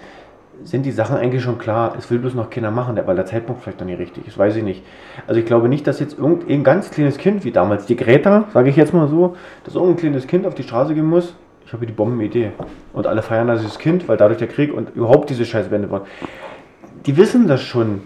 sind 0.64 0.86
die 0.86 0.92
Sachen 0.92 1.16
eigentlich 1.16 1.42
schon 1.42 1.58
klar. 1.58 1.94
Es 1.98 2.08
will 2.10 2.18
bloß 2.20 2.34
noch 2.34 2.48
keiner 2.48 2.70
machen, 2.70 2.96
weil 3.04 3.16
der 3.16 3.26
Zeitpunkt 3.26 3.62
vielleicht 3.62 3.80
noch 3.80 3.86
nicht 3.86 3.98
richtig 3.98 4.28
ist, 4.28 4.38
weiß 4.38 4.54
ich 4.56 4.62
nicht. 4.62 4.84
Also 5.26 5.40
ich 5.40 5.46
glaube 5.46 5.68
nicht, 5.68 5.86
dass 5.86 5.98
jetzt 5.98 6.16
irgendein 6.16 6.62
ganz 6.62 6.90
kleines 6.90 7.18
Kind, 7.18 7.44
wie 7.44 7.50
damals 7.50 7.86
die 7.86 7.96
Greta, 7.96 8.44
sage 8.52 8.70
ich 8.70 8.76
jetzt 8.76 8.94
mal 8.94 9.08
so, 9.08 9.34
dass 9.64 9.74
irgendein 9.74 9.96
kleines 9.96 10.26
Kind 10.26 10.46
auf 10.46 10.54
die 10.54 10.62
Straße 10.62 10.94
gehen 10.94 11.06
muss. 11.06 11.34
Ich 11.66 11.72
habe 11.72 11.86
die 11.86 11.92
Bombenidee. 11.92 12.52
Und 12.92 13.06
alle 13.06 13.22
feiern 13.22 13.48
da 13.48 13.56
dieses 13.56 13.78
Kind, 13.78 14.06
weil 14.06 14.16
dadurch 14.16 14.38
der 14.38 14.48
Krieg 14.48 14.72
und 14.72 14.94
überhaupt 14.94 15.30
diese 15.30 15.44
Scheiße 15.44 15.70
beendet 15.70 15.90
wird. 15.90 16.06
Die 17.06 17.16
wissen 17.16 17.48
das 17.48 17.62
schon, 17.62 18.02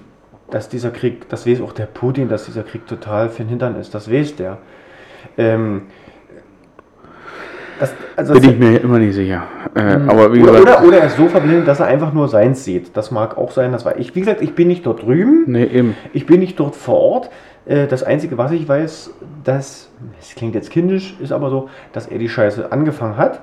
dass 0.51 0.69
dieser 0.69 0.91
Krieg, 0.91 1.29
das 1.29 1.47
weiß 1.47 1.61
auch 1.61 1.73
der 1.73 1.87
Putin, 1.87 2.29
dass 2.29 2.47
dieser 2.47 2.63
Krieg 2.63 2.87
total 2.87 3.29
für 3.29 3.43
den 3.43 3.49
Hintern 3.49 3.77
ist. 3.77 3.95
Das 3.95 4.11
weiß 4.11 4.37
der. 4.37 4.59
Ähm, 5.37 5.83
das, 7.81 7.95
also 8.17 8.33
bin 8.35 8.43
das- 8.43 8.53
ich 8.53 8.59
mir 8.59 8.81
immer 8.81 8.99
nicht 8.99 9.15
sicher. 9.15 9.45
Äh, 9.75 9.81
aber 10.07 10.33
wie 10.35 10.43
oder, 10.43 10.53
gesagt, 10.61 10.79
oder, 10.81 10.89
oder 10.89 10.99
er 10.99 11.07
ist 11.07 11.17
so 11.17 11.29
verblendet, 11.29 11.67
dass 11.69 11.81
er 11.81 11.87
einfach 11.87 12.13
nur 12.13 12.29
seins 12.29 12.65
sieht. 12.65 12.97
Das 12.97 13.11
mag 13.11 13.37
auch 13.37 13.51
sein, 13.51 13.73
das 13.73 13.85
war 13.85 13.99
ich. 13.99 14.15
Wie 14.15 14.21
gesagt, 14.21 14.41
ich 14.43 14.55
bin 14.55 14.69
nicht 14.69 14.87
dort 14.87 15.03
drüben, 15.03 15.45
nee, 15.47 15.65
eben. 15.65 15.95
ich 16.13 16.27
bin 16.27 16.41
nicht 16.41 16.59
dort 16.59 16.75
vor 16.77 16.99
Ort. 17.01 17.31
Äh, 17.67 17.87
Das 17.87 18.03
Einzige, 18.03 18.39
was 18.39 18.53
ich 18.53 18.69
weiß, 18.69 19.11
dass, 19.45 19.91
es 20.21 20.35
klingt 20.35 20.55
jetzt 20.55 20.71
kindisch, 20.71 21.17
ist 21.21 21.33
aber 21.33 21.51
so, 21.51 21.69
dass 21.93 22.07
er 22.07 22.19
die 22.19 22.29
Scheiße 22.29 22.71
angefangen 22.73 23.17
hat 23.17 23.43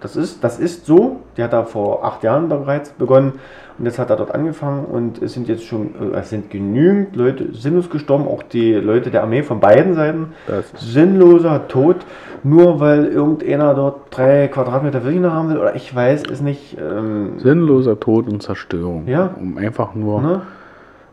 Das 0.00 0.16
ist, 0.16 0.42
das 0.42 0.58
ist 0.58 0.86
so. 0.86 1.20
Die 1.36 1.42
hat 1.42 1.52
da 1.52 1.64
vor 1.64 2.04
acht 2.04 2.22
Jahren 2.22 2.48
bereits 2.48 2.90
begonnen 2.90 3.34
und 3.80 3.86
jetzt 3.86 3.98
hat 3.98 4.10
er 4.10 4.16
dort 4.16 4.34
angefangen 4.34 4.84
und 4.84 5.22
es 5.22 5.32
sind 5.32 5.48
jetzt 5.48 5.64
schon, 5.64 6.12
äh, 6.12 6.18
es 6.18 6.28
sind 6.28 6.50
genügend 6.50 7.16
Leute 7.16 7.54
sinnlos 7.54 7.88
gestorben, 7.88 8.28
auch 8.28 8.42
die 8.42 8.74
Leute 8.74 9.10
der 9.10 9.22
Armee 9.22 9.42
von 9.42 9.58
beiden 9.58 9.94
Seiten. 9.94 10.34
Sinnloser 10.76 11.66
Tod, 11.66 11.96
nur 12.42 12.78
weil 12.80 13.06
irgendeiner 13.06 13.74
dort 13.74 14.00
drei 14.10 14.48
Quadratmeter 14.48 15.00
Fläche 15.00 15.32
haben 15.32 15.48
will 15.48 15.56
oder 15.56 15.74
ich 15.76 15.94
weiß 15.94 16.24
es 16.30 16.42
nicht. 16.42 16.76
Ähm, 16.78 17.38
Sinnloser 17.38 17.98
Tod 17.98 18.28
und 18.28 18.42
Zerstörung. 18.42 19.06
Ja. 19.06 19.34
Um 19.40 19.56
einfach 19.56 19.94
nur. 19.94 20.20
Ne? 20.20 20.42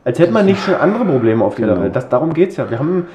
Als 0.04 0.20
hätte 0.20 0.34
man 0.34 0.46
nicht 0.46 0.62
schon 0.62 0.76
andere 0.76 1.06
Probleme 1.06 1.46
auf 1.46 1.56
dieser 1.56 1.70
genau. 1.70 1.82
Welt. 1.84 1.96
Das, 1.96 2.10
darum 2.10 2.34
geht 2.34 2.50
es 2.50 2.58
ja. 2.58 2.70
Wir 2.70 2.80
haben 2.80 3.08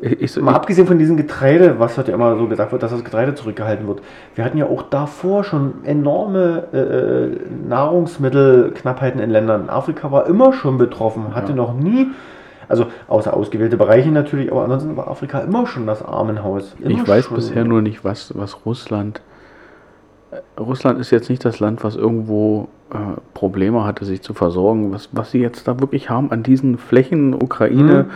ich, 0.00 0.20
ich, 0.20 0.36
Mal 0.40 0.54
abgesehen 0.54 0.86
von 0.86 0.98
diesem 0.98 1.16
Getreide, 1.16 1.78
was 1.78 1.98
heute 1.98 2.12
immer 2.12 2.36
so 2.36 2.46
gesagt 2.46 2.72
wird, 2.72 2.82
dass 2.82 2.92
das 2.92 3.04
Getreide 3.04 3.34
zurückgehalten 3.34 3.86
wird. 3.88 4.00
Wir 4.34 4.44
hatten 4.44 4.58
ja 4.58 4.66
auch 4.66 4.82
davor 4.82 5.44
schon 5.44 5.84
enorme 5.84 6.64
äh, 6.72 6.78
äh 6.78 7.36
Nahrungsmittelknappheiten 7.68 9.20
in 9.20 9.30
Ländern. 9.30 9.68
Afrika 9.68 10.12
war 10.12 10.26
immer 10.26 10.52
schon 10.52 10.78
betroffen, 10.78 11.34
hatte 11.34 11.50
ja. 11.50 11.56
noch 11.56 11.74
nie, 11.74 12.08
also 12.68 12.86
außer 13.08 13.34
ausgewählte 13.34 13.76
Bereiche 13.76 14.10
natürlich, 14.10 14.52
aber 14.52 14.62
ansonsten 14.64 14.96
war 14.96 15.08
Afrika 15.08 15.40
immer 15.40 15.66
schon 15.66 15.86
das 15.86 16.04
Armenhaus. 16.04 16.76
Immer 16.80 16.90
ich 16.90 17.08
weiß 17.08 17.26
schon. 17.26 17.36
bisher 17.36 17.64
nur 17.64 17.82
nicht, 17.82 18.04
was, 18.04 18.36
was 18.36 18.64
Russland. 18.64 19.20
Äh, 20.30 20.60
Russland 20.60 21.00
ist 21.00 21.10
jetzt 21.10 21.28
nicht 21.28 21.44
das 21.44 21.58
Land, 21.58 21.82
was 21.82 21.96
irgendwo 21.96 22.68
äh, 22.90 22.96
Probleme 23.34 23.84
hatte, 23.84 24.04
sich 24.04 24.22
zu 24.22 24.32
versorgen. 24.32 24.92
Was, 24.92 25.08
was 25.10 25.32
sie 25.32 25.40
jetzt 25.40 25.66
da 25.66 25.80
wirklich 25.80 26.08
haben 26.08 26.30
an 26.30 26.44
diesen 26.44 26.78
Flächen, 26.78 27.34
Ukraine. 27.34 28.04
Mhm 28.04 28.10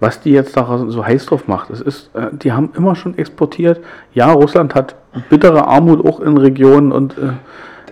was 0.00 0.20
die 0.20 0.30
jetzt 0.30 0.56
da 0.56 0.84
so 0.88 1.04
heiß 1.04 1.26
drauf 1.26 1.48
macht. 1.48 1.70
Es 1.70 1.80
ist, 1.80 2.10
äh, 2.14 2.28
die 2.32 2.52
haben 2.52 2.70
immer 2.76 2.94
schon 2.94 3.16
exportiert. 3.16 3.80
Ja, 4.12 4.32
Russland 4.32 4.74
hat 4.74 4.96
bittere 5.30 5.66
Armut 5.66 6.04
auch 6.04 6.20
in 6.20 6.36
Regionen 6.36 6.92
und 6.92 7.16
äh, 7.16 7.32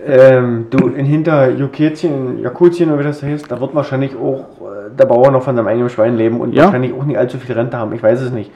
ähm, 0.07 0.67
du, 0.69 0.89
in 0.89 1.05
hinter 1.05 1.49
Juketien, 1.49 2.39
Jakutien 2.39 2.89
oder 2.89 2.99
wie 2.99 3.03
das 3.03 3.23
heißt, 3.23 3.49
da 3.49 3.59
wird 3.59 3.73
wahrscheinlich 3.73 4.15
auch 4.15 4.61
äh, 4.61 4.95
der 4.95 5.05
Bauer 5.05 5.31
noch 5.31 5.41
von 5.41 5.55
seinem 5.55 5.67
eigenen 5.67 5.89
Schwein 5.89 6.15
leben 6.15 6.41
und 6.41 6.53
ja. 6.53 6.65
wahrscheinlich 6.65 6.93
auch 6.93 7.05
nicht 7.05 7.17
allzu 7.17 7.39
viel 7.39 7.55
Rente 7.55 7.77
haben. 7.77 7.91
Ich 7.93 8.03
weiß 8.03 8.21
es 8.21 8.31
nicht. 8.31 8.51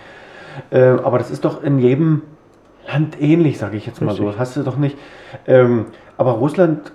Äh, 0.69 0.79
aber 0.79 1.17
das 1.17 1.31
ist 1.31 1.45
doch 1.45 1.63
in 1.63 1.79
jedem 1.79 2.21
Land 2.87 3.19
ähnlich, 3.19 3.57
sage 3.57 3.77
ich 3.77 3.87
jetzt 3.87 3.99
mal 4.01 4.11
Richtig. 4.11 4.25
so. 4.25 4.31
Das 4.31 4.39
hast 4.39 4.57
du 4.57 4.63
doch 4.63 4.77
nicht. 4.77 4.95
Ähm, 5.47 5.87
aber 6.17 6.33
Russland. 6.33 6.91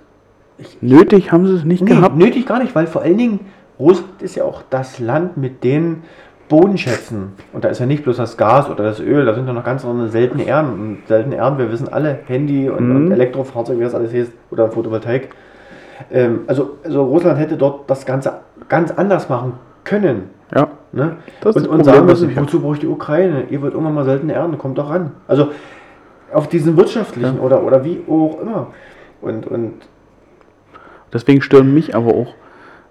Ich, 0.56 0.81
nötig 0.81 1.32
haben 1.32 1.48
sie 1.48 1.55
es 1.55 1.64
nicht 1.64 1.82
nee, 1.82 1.90
gehabt. 1.90 2.16
Nötig 2.16 2.47
gar 2.47 2.62
nicht, 2.62 2.76
weil 2.76 2.86
vor 2.86 3.02
allen 3.02 3.18
Dingen 3.18 3.40
Russland 3.81 4.22
ist 4.22 4.36
ja 4.36 4.44
auch 4.44 4.62
das 4.70 5.01
Land 5.01 5.36
mit 5.36 5.64
den 5.64 6.05
Bodenschätzen. 6.48 7.32
Und 7.52 7.64
da 7.64 7.68
ist 7.68 7.78
ja 7.78 7.86
nicht 7.86 8.04
bloß 8.04 8.16
das 8.16 8.36
Gas 8.36 8.68
oder 8.70 8.84
das 8.84 9.00
Öl, 9.00 9.24
da 9.24 9.34
sind 9.34 9.46
ja 9.46 9.52
noch 9.52 9.64
ganz 9.64 9.84
andere 9.84 10.08
seltene 10.08 10.44
Erden. 10.44 10.72
Und 10.72 10.98
seltene 11.06 11.36
Erden, 11.36 11.58
wir 11.58 11.70
wissen 11.70 11.88
alle, 11.92 12.18
Handy 12.26 12.68
und, 12.68 12.88
mhm. 12.88 12.96
und 12.96 13.12
Elektrofahrzeug, 13.12 13.78
wie 13.78 13.84
das 13.84 13.94
alles 13.94 14.12
heißt, 14.12 14.32
oder 14.50 14.70
Photovoltaik. 14.70 15.30
Ähm, 16.12 16.40
also, 16.46 16.78
also 16.84 17.04
Russland 17.04 17.38
hätte 17.38 17.56
dort 17.56 17.88
das 17.88 18.04
Ganze 18.04 18.40
ganz 18.68 18.90
anders 18.90 19.28
machen 19.28 19.54
können. 19.84 20.30
Ja. 20.54 20.68
Ne? 20.92 21.16
Das 21.40 21.56
und, 21.56 21.66
und 21.66 21.84
sagen 21.84 22.06
müssen, 22.06 22.36
wozu 22.36 22.60
braucht 22.60 22.82
die 22.82 22.86
Ukraine? 22.86 23.44
Ihr 23.50 23.62
wollt 23.62 23.72
irgendwann 23.72 23.94
mal 23.94 24.04
seltene 24.04 24.32
Erden, 24.32 24.58
kommt 24.58 24.78
doch 24.78 24.90
ran. 24.90 25.12
Also 25.26 25.48
auf 26.32 26.48
diesen 26.48 26.76
wirtschaftlichen 26.76 27.36
ja. 27.36 27.42
oder, 27.42 27.62
oder 27.62 27.84
wie 27.84 28.02
auch 28.08 28.40
immer. 28.40 28.68
Und, 29.20 29.46
und 29.46 29.72
deswegen 31.12 31.42
stören 31.42 31.72
mich 31.72 31.94
aber 31.94 32.14
auch 32.14 32.34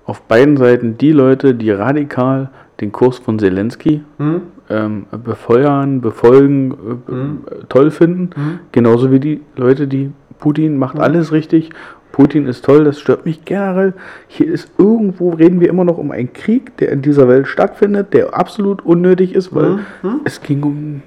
auf 0.06 0.22
beiden 0.22 0.58
Seiten 0.58 0.98
die 0.98 1.12
Leute, 1.12 1.56
die 1.56 1.72
radikal 1.72 2.50
den 2.82 2.92
Kurs 2.92 3.20
von 3.20 3.40
Zelensky 3.40 4.04
mhm. 4.18 4.42
ähm, 4.70 5.06
befeuern, 5.24 6.02
befolgen, 6.02 6.72
äh, 7.08 7.12
mhm. 7.12 7.40
toll 7.70 7.92
finden. 7.92 8.30
Mhm. 8.36 8.60
Genauso 8.72 9.12
wie 9.12 9.20
die 9.20 9.42
Leute, 9.56 9.88
die 9.88 10.12
Putin 10.44 10.78
macht 10.78 10.96
hm. 10.96 11.02
alles 11.02 11.32
richtig. 11.32 11.70
Putin 12.12 12.48
ist 12.48 12.66
toll, 12.66 12.84
das 12.84 13.00
stört 13.00 13.26
mich 13.26 13.46
generell. 13.46 13.94
Hier 14.28 14.52
ist 14.52 14.70
irgendwo, 14.78 15.30
reden 15.30 15.62
wir 15.62 15.70
immer 15.70 15.86
noch 15.86 15.98
um 15.98 16.12
einen 16.12 16.34
Krieg, 16.34 16.76
der 16.78 16.92
in 16.92 17.02
dieser 17.02 17.28
Welt 17.30 17.48
stattfindet, 17.48 18.14
der 18.14 18.38
absolut 18.38 18.86
unnötig 18.86 19.34
ist, 19.34 19.56
weil 19.56 19.70
hm. 19.70 19.80
Hm. 20.02 20.22
es 20.26 20.42
ging 20.42 20.64
um 20.64 21.02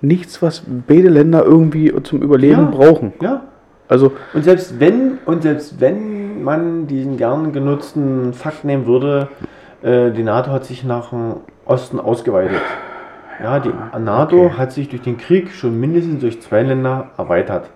nichts, 0.00 0.40
was 0.40 0.62
beide 0.86 1.08
Länder 1.08 1.44
irgendwie 1.44 1.92
zum 2.04 2.22
Überleben 2.22 2.60
ja. 2.60 2.70
brauchen. 2.70 3.12
Ja. 3.20 3.42
Also 3.88 4.12
und 4.34 4.44
selbst 4.44 4.78
wenn 4.80 5.18
und 5.24 5.42
selbst 5.42 5.80
wenn 5.80 6.44
man 6.44 6.86
diesen 6.86 7.16
gern 7.16 7.52
genutzten 7.52 8.32
Fakt 8.34 8.64
nehmen 8.64 8.86
würde, 8.86 9.28
äh, 9.82 10.10
die 10.10 10.22
NATO 10.22 10.50
hat 10.50 10.64
sich 10.64 10.84
nach 10.84 11.10
dem 11.10 11.36
Osten 11.64 11.98
ausgeweitet. 11.98 12.60
Ja, 13.42 13.60
die 13.60 13.72
NATO 13.98 14.46
okay. 14.46 14.54
hat 14.58 14.72
sich 14.72 14.88
durch 14.88 15.02
den 15.02 15.16
Krieg 15.16 15.52
schon 15.52 15.78
mindestens 15.78 16.20
durch 16.20 16.42
zwei 16.42 16.62
Länder 16.62 17.10
erweitert, 17.16 17.70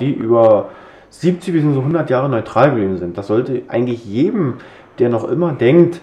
die 0.00 0.12
über 0.12 0.70
70 1.10 1.52
bis 1.52 1.62
100 1.62 2.08
Jahre 2.08 2.28
neutral 2.28 2.70
geblieben 2.70 2.96
sind. 2.96 3.18
Das 3.18 3.26
sollte 3.26 3.62
eigentlich 3.68 4.04
jedem, 4.06 4.54
der 4.98 5.10
noch 5.10 5.28
immer 5.28 5.52
denkt, 5.52 6.00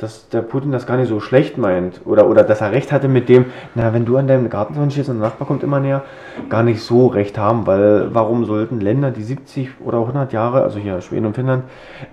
dass 0.00 0.28
der 0.30 0.40
Putin 0.40 0.72
das 0.72 0.86
gar 0.86 0.96
nicht 0.96 1.08
so 1.08 1.20
schlecht 1.20 1.58
meint 1.58 2.00
oder, 2.06 2.26
oder 2.26 2.42
dass 2.42 2.62
er 2.62 2.72
recht 2.72 2.90
hatte 2.90 3.06
mit 3.06 3.28
dem, 3.28 3.46
na, 3.74 3.92
wenn 3.92 4.06
du 4.06 4.16
an 4.16 4.26
deinem 4.26 4.48
Gartenzaun 4.48 4.90
stehst 4.90 5.10
und 5.10 5.20
der 5.20 5.28
Nachbar 5.28 5.46
kommt 5.46 5.62
immer 5.62 5.78
näher, 5.78 6.02
gar 6.48 6.62
nicht 6.62 6.82
so 6.82 7.06
recht 7.06 7.36
haben, 7.36 7.66
weil 7.66 8.08
warum 8.14 8.46
sollten 8.46 8.80
Länder, 8.80 9.10
die 9.10 9.22
70 9.22 9.72
oder 9.84 9.98
100 9.98 10.32
Jahre, 10.32 10.62
also 10.62 10.78
hier 10.78 11.00
Schweden 11.02 11.26
und 11.26 11.34
Finnland, 11.34 11.64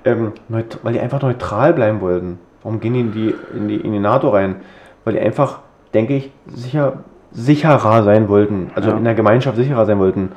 ähm, 0.03 0.33
weil 0.49 0.93
die 0.93 0.99
einfach 0.99 1.21
neutral 1.21 1.73
bleiben 1.73 2.01
wollten. 2.01 2.39
Warum 2.61 2.81
gehen 2.81 2.93
die 2.93 2.99
in 2.99 3.11
die, 3.13 3.35
in 3.55 3.67
die, 3.69 3.77
in 3.77 3.93
die 3.93 3.99
NATO 3.99 4.29
rein? 4.29 4.57
Weil 5.05 5.13
die 5.13 5.21
einfach, 5.21 5.59
denke 5.93 6.15
ich, 6.15 6.31
sicher, 6.47 7.03
sicherer 7.31 8.03
sein 8.03 8.27
wollten, 8.27 8.71
also 8.75 8.89
ja. 8.89 8.97
in 8.97 9.05
der 9.05 9.15
Gemeinschaft 9.15 9.55
sicherer 9.55 9.85
sein 9.85 9.99
wollten. 9.99 10.33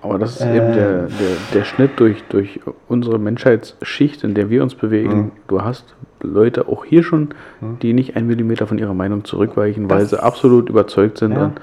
Aber 0.00 0.18
das 0.18 0.36
ist 0.36 0.42
äh, 0.42 0.56
eben 0.56 0.72
der, 0.72 1.02
der, 1.02 1.36
der 1.54 1.64
Schnitt 1.64 1.92
durch, 1.96 2.22
durch 2.28 2.60
unsere 2.88 3.18
Menschheitsschicht, 3.18 4.22
in 4.22 4.34
der 4.34 4.48
wir 4.48 4.62
uns 4.62 4.74
bewegen. 4.74 5.16
Mhm. 5.16 5.32
Du 5.48 5.62
hast 5.62 5.94
Leute 6.22 6.68
auch 6.68 6.84
hier 6.84 7.02
schon, 7.02 7.30
mhm. 7.60 7.78
die 7.80 7.92
nicht 7.92 8.16
einen 8.16 8.26
Millimeter 8.28 8.66
von 8.66 8.78
ihrer 8.78 8.94
Meinung 8.94 9.24
zurückweichen, 9.24 9.90
weil 9.90 10.00
das 10.00 10.10
sie 10.10 10.22
absolut 10.22 10.68
überzeugt 10.68 11.18
sind 11.18 11.32
ja. 11.32 11.44
und 11.44 11.60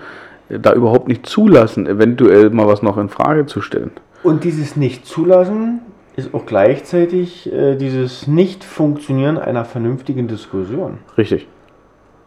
da 0.50 0.74
überhaupt 0.74 1.08
nicht 1.08 1.26
zulassen, 1.26 1.88
eventuell 1.88 2.50
mal 2.50 2.68
was 2.68 2.82
noch 2.82 2.98
in 2.98 3.10
Frage 3.10 3.46
zu 3.46 3.62
stellen. 3.62 3.92
Und 4.22 4.44
dieses 4.44 4.76
Nicht-Zulassen 4.76 5.82
ist 6.16 6.34
auch 6.34 6.46
gleichzeitig 6.46 7.52
äh, 7.52 7.76
dieses 7.76 8.28
Nicht-Funktionieren 8.28 9.38
einer 9.38 9.66
vernünftigen 9.66 10.28
Diskussion. 10.28 11.00
Richtig. 11.18 11.48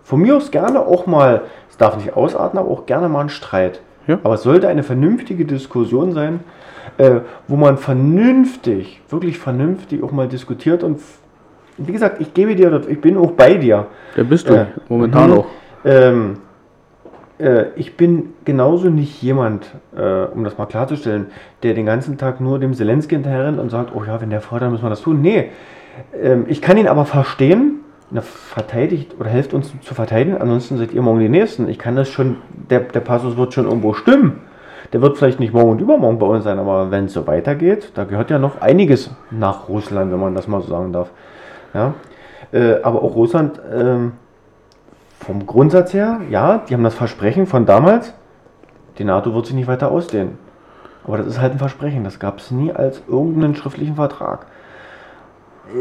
Von 0.02 0.20
mir 0.20 0.36
aus 0.36 0.50
gerne 0.50 0.80
auch 0.80 1.06
mal, 1.06 1.42
es 1.70 1.76
darf 1.76 1.96
nicht 1.96 2.16
ausarten, 2.16 2.58
aber 2.58 2.70
auch 2.70 2.86
gerne 2.86 3.08
mal 3.08 3.22
ein 3.22 3.28
Streit. 3.28 3.80
Ja. 4.08 4.18
Aber 4.24 4.34
es 4.34 4.42
sollte 4.42 4.66
eine 4.66 4.82
vernünftige 4.82 5.44
Diskussion 5.44 6.12
sein, 6.12 6.40
äh, 6.96 7.20
wo 7.46 7.56
man 7.56 7.78
vernünftig, 7.78 9.00
wirklich 9.08 9.38
vernünftig 9.38 10.02
auch 10.02 10.10
mal 10.10 10.26
diskutiert 10.26 10.82
und 10.82 11.00
wie 11.76 11.92
gesagt, 11.92 12.20
ich 12.20 12.34
gebe 12.34 12.56
dir, 12.56 12.82
ich 12.88 13.00
bin 13.00 13.16
auch 13.16 13.30
bei 13.32 13.54
dir. 13.54 13.86
Da 14.16 14.24
bist 14.24 14.48
du, 14.48 14.54
äh, 14.54 14.66
momentan 14.88 15.30
auch. 15.30 15.46
Ähm, 15.84 16.38
äh, 17.38 17.66
ich 17.76 17.96
bin 17.96 18.30
genauso 18.44 18.90
nicht 18.90 19.22
jemand, 19.22 19.66
äh, 19.96 20.24
um 20.24 20.42
das 20.42 20.58
mal 20.58 20.66
klarzustellen, 20.66 21.26
der 21.62 21.74
den 21.74 21.86
ganzen 21.86 22.18
Tag 22.18 22.40
nur 22.40 22.58
dem 22.58 22.74
Zelensky 22.74 23.14
hinterherrennt 23.14 23.60
und 23.60 23.70
sagt, 23.70 23.94
oh 23.94 24.02
ja, 24.04 24.20
wenn 24.20 24.30
der 24.30 24.40
fordert, 24.40 24.72
müssen 24.72 24.84
wir 24.84 24.90
das 24.90 25.02
tun. 25.02 25.20
Nee, 25.20 25.50
ähm, 26.20 26.46
ich 26.48 26.60
kann 26.60 26.76
ihn 26.76 26.88
aber 26.88 27.04
verstehen, 27.04 27.80
na, 28.10 28.20
verteidigt 28.20 29.14
oder 29.18 29.28
helft 29.28 29.54
uns 29.54 29.72
zu 29.82 29.94
verteidigen, 29.94 30.38
ansonsten 30.38 30.78
seid 30.78 30.92
ihr 30.92 31.02
morgen 31.02 31.20
die 31.20 31.28
Nächsten. 31.28 31.68
Ich 31.68 31.78
kann 31.78 31.96
das 31.96 32.08
schon, 32.08 32.36
der, 32.70 32.80
der 32.80 33.00
Passus 33.00 33.36
wird 33.36 33.54
schon 33.54 33.66
irgendwo 33.66 33.92
stimmen. 33.92 34.40
Der 34.92 35.02
wird 35.02 35.18
vielleicht 35.18 35.38
nicht 35.38 35.52
morgen 35.52 35.70
und 35.70 35.80
übermorgen 35.80 36.18
bei 36.18 36.26
uns 36.26 36.44
sein, 36.44 36.58
aber 36.58 36.90
wenn 36.90 37.06
es 37.06 37.12
so 37.12 37.26
weitergeht, 37.26 37.92
da 37.94 38.04
gehört 38.04 38.30
ja 38.30 38.38
noch 38.38 38.62
einiges 38.62 39.10
nach 39.30 39.68
Russland, 39.68 40.10
wenn 40.10 40.20
man 40.20 40.34
das 40.34 40.48
mal 40.48 40.62
so 40.62 40.68
sagen 40.68 40.92
darf. 40.92 41.10
Ja? 41.74 41.94
Äh, 42.52 42.80
aber 42.82 43.02
auch 43.02 43.14
Russland, 43.14 43.58
äh, 43.58 44.10
vom 45.20 45.46
Grundsatz 45.46 45.92
her, 45.92 46.20
ja, 46.30 46.58
die 46.58 46.74
haben 46.74 46.84
das 46.84 46.94
Versprechen 46.94 47.46
von 47.46 47.66
damals, 47.66 48.14
die 48.96 49.04
NATO 49.04 49.34
wird 49.34 49.46
sich 49.46 49.54
nicht 49.54 49.68
weiter 49.68 49.90
ausdehnen. 49.90 50.38
Aber 51.04 51.18
das 51.18 51.26
ist 51.26 51.40
halt 51.40 51.52
ein 51.52 51.58
Versprechen, 51.58 52.04
das 52.04 52.18
gab 52.18 52.38
es 52.38 52.50
nie 52.50 52.72
als 52.72 53.02
irgendeinen 53.08 53.54
schriftlichen 53.54 53.96
Vertrag. 53.96 54.46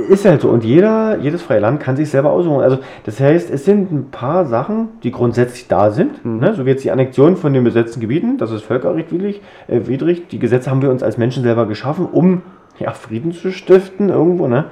Ist 0.09 0.25
halt 0.25 0.41
so. 0.41 0.49
Und 0.49 0.65
jeder, 0.65 1.17
jedes 1.19 1.41
freie 1.41 1.59
Land 1.59 1.79
kann 1.79 1.95
sich 1.95 2.09
selber 2.09 2.31
aussuchen. 2.31 2.61
Also, 2.61 2.79
das 3.05 3.19
heißt, 3.19 3.49
es 3.49 3.63
sind 3.63 3.91
ein 3.91 4.11
paar 4.11 4.45
Sachen, 4.45 4.89
die 5.03 5.11
grundsätzlich 5.11 5.67
da 5.67 5.91
sind. 5.91 6.25
Mhm. 6.25 6.39
Ne? 6.39 6.53
So 6.53 6.65
wie 6.65 6.71
jetzt 6.71 6.83
die 6.83 6.91
Annexion 6.91 7.37
von 7.37 7.53
den 7.53 7.63
besetzten 7.63 8.01
Gebieten. 8.01 8.37
Das 8.37 8.51
ist 8.51 8.63
völkerrechtwidrig. 8.63 9.41
Äh, 9.67 9.87
widrig. 9.87 10.27
Die 10.27 10.39
Gesetze 10.39 10.69
haben 10.69 10.81
wir 10.81 10.89
uns 10.89 11.03
als 11.03 11.17
Menschen 11.17 11.43
selber 11.43 11.67
geschaffen, 11.67 12.05
um 12.11 12.41
ja, 12.79 12.91
Frieden 12.91 13.31
zu 13.31 13.51
stiften 13.51 14.09
irgendwo. 14.09 14.47
Ne? 14.47 14.65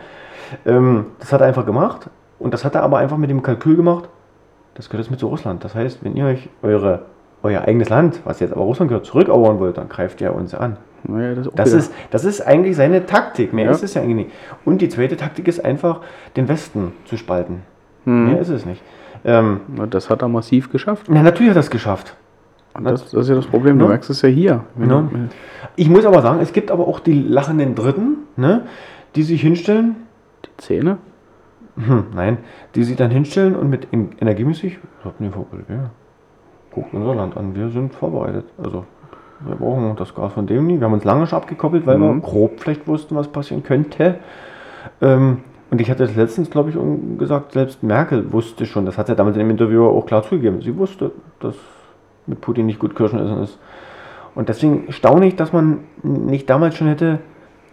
Ähm, 0.65 1.05
das 1.19 1.31
hat 1.31 1.41
er 1.41 1.47
einfach 1.47 1.65
gemacht. 1.65 2.09
Und 2.37 2.53
das 2.53 2.65
hat 2.65 2.75
er 2.75 2.83
aber 2.83 2.97
einfach 2.97 3.17
mit 3.17 3.29
dem 3.29 3.41
Kalkül 3.41 3.75
gemacht. 3.77 4.09
Das 4.73 4.89
gehört 4.89 5.05
jetzt 5.05 5.11
mit 5.11 5.19
zu 5.19 5.27
Russland. 5.27 5.63
Das 5.63 5.73
heißt, 5.73 6.03
wenn 6.03 6.15
ihr 6.15 6.25
euch 6.25 6.49
eure, 6.61 7.03
euer 7.45 7.61
eigenes 7.61 7.89
Land, 7.89 8.21
was 8.25 8.39
jetzt 8.39 8.51
aber 8.53 8.61
Russland 8.63 8.89
gehört, 8.89 9.05
zurückerobern 9.05 9.59
wollt, 9.59 9.77
dann 9.77 9.87
greift 9.89 10.19
ihr 10.21 10.33
uns 10.35 10.53
an. 10.53 10.77
Naja, 11.07 11.35
das, 11.35 11.49
das 11.53 11.73
ist, 11.73 11.93
das 12.09 12.25
ist 12.25 12.41
eigentlich 12.41 12.75
seine 12.75 13.05
Taktik. 13.05 13.53
Mehr 13.53 13.65
ja. 13.65 13.71
ist 13.71 13.83
es 13.83 13.93
ja 13.93 14.01
eigentlich 14.01 14.15
nicht. 14.15 14.31
Und 14.65 14.81
die 14.81 14.89
zweite 14.89 15.15
Taktik 15.17 15.47
ist 15.47 15.63
einfach, 15.63 16.01
den 16.35 16.47
Westen 16.47 16.93
zu 17.05 17.15
spalten. 17.17 17.61
Hm. 18.05 18.31
Mehr 18.31 18.39
ist 18.41 18.49
es 18.49 18.65
nicht. 18.65 18.81
Ähm, 19.23 19.61
das 19.91 20.09
hat 20.09 20.21
er 20.23 20.27
massiv 20.27 20.71
geschafft. 20.71 21.05
Na, 21.09 21.21
natürlich 21.21 21.51
hat 21.51 21.57
er 21.57 21.61
es 21.61 21.69
geschafft. 21.69 22.15
Das, 22.83 23.03
das 23.03 23.13
ist 23.13 23.29
ja 23.29 23.35
das 23.35 23.45
Problem, 23.45 23.77
du 23.79 23.85
Ja. 23.85 23.89
merkst 23.89 24.09
es 24.09 24.21
ja 24.21 24.29
hier. 24.29 24.63
Ja. 24.79 24.85
du- 24.85 25.09
Ich 25.77 25.89
muss 25.89 26.05
aber 26.05 26.21
sagen, 26.21 26.39
es 26.41 26.51
gibt 26.51 26.71
aber 26.71 26.87
auch 26.87 26.99
die 26.99 27.21
lachenden 27.21 27.73
Dritten, 27.75 28.17
ne, 28.35 28.65
die 29.15 29.23
sich 29.23 29.41
hinstellen, 29.41 29.95
Die 30.45 30.49
Zähne? 30.57 30.97
hm, 31.77 32.05
nein, 32.15 32.37
die 32.75 32.83
sich 32.83 32.95
dann 32.97 33.11
hinstellen 33.11 33.55
und 33.55 33.69
mit 33.69 33.87
en- 33.93 34.09
energiemäßig, 34.19 34.79
ja. 35.69 35.91
Guckt 36.75 36.93
unser 36.93 37.15
Land 37.15 37.37
an, 37.37 37.55
wir 37.55 37.69
sind 37.69 37.95
vorbereitet. 37.95 38.45
Also, 38.61 38.83
wir 39.39 39.55
brauchen 39.55 39.95
das 39.95 40.13
Gas 40.13 40.33
von 40.33 40.45
dem 40.45 40.67
nie. 40.67 40.77
Wir 40.79 40.85
haben 40.85 40.93
uns 40.93 41.05
lange 41.05 41.25
schon 41.25 41.37
abgekoppelt, 41.37 41.87
weil 41.87 41.97
wir 41.99 42.11
Mhm. 42.11 42.21
grob 42.21 42.59
vielleicht 42.59 42.87
wussten, 42.87 43.15
was 43.15 43.27
passieren 43.29 43.63
könnte. 43.63 44.15
Ähm, 45.01 45.37
und 45.71 45.81
ich 45.81 45.89
hatte 45.89 46.05
das 46.05 46.15
letztens, 46.15 46.49
glaube 46.49 46.69
ich, 46.69 47.17
gesagt, 47.17 47.53
selbst 47.53 47.81
Merkel 47.81 48.31
wusste 48.31 48.65
schon, 48.65 48.85
das 48.85 48.97
hat 48.97 49.07
sie 49.07 49.15
damals 49.15 49.35
in 49.35 49.39
dem 49.39 49.49
Interview 49.49 49.85
auch 49.87 50.05
klar 50.05 50.23
zugegeben. 50.23 50.61
Sie 50.61 50.77
wusste, 50.77 51.11
dass 51.39 51.55
mit 52.27 52.41
Putin 52.41 52.65
nicht 52.65 52.79
gut 52.79 52.95
Kirschen 52.95 53.19
essen 53.19 53.41
ist. 53.41 53.57
Und 54.35 54.49
deswegen 54.49 54.91
staune 54.91 55.27
ich, 55.27 55.35
dass 55.35 55.53
man 55.53 55.79
nicht 56.03 56.49
damals 56.49 56.75
schon 56.75 56.87
hätte, 56.87 57.19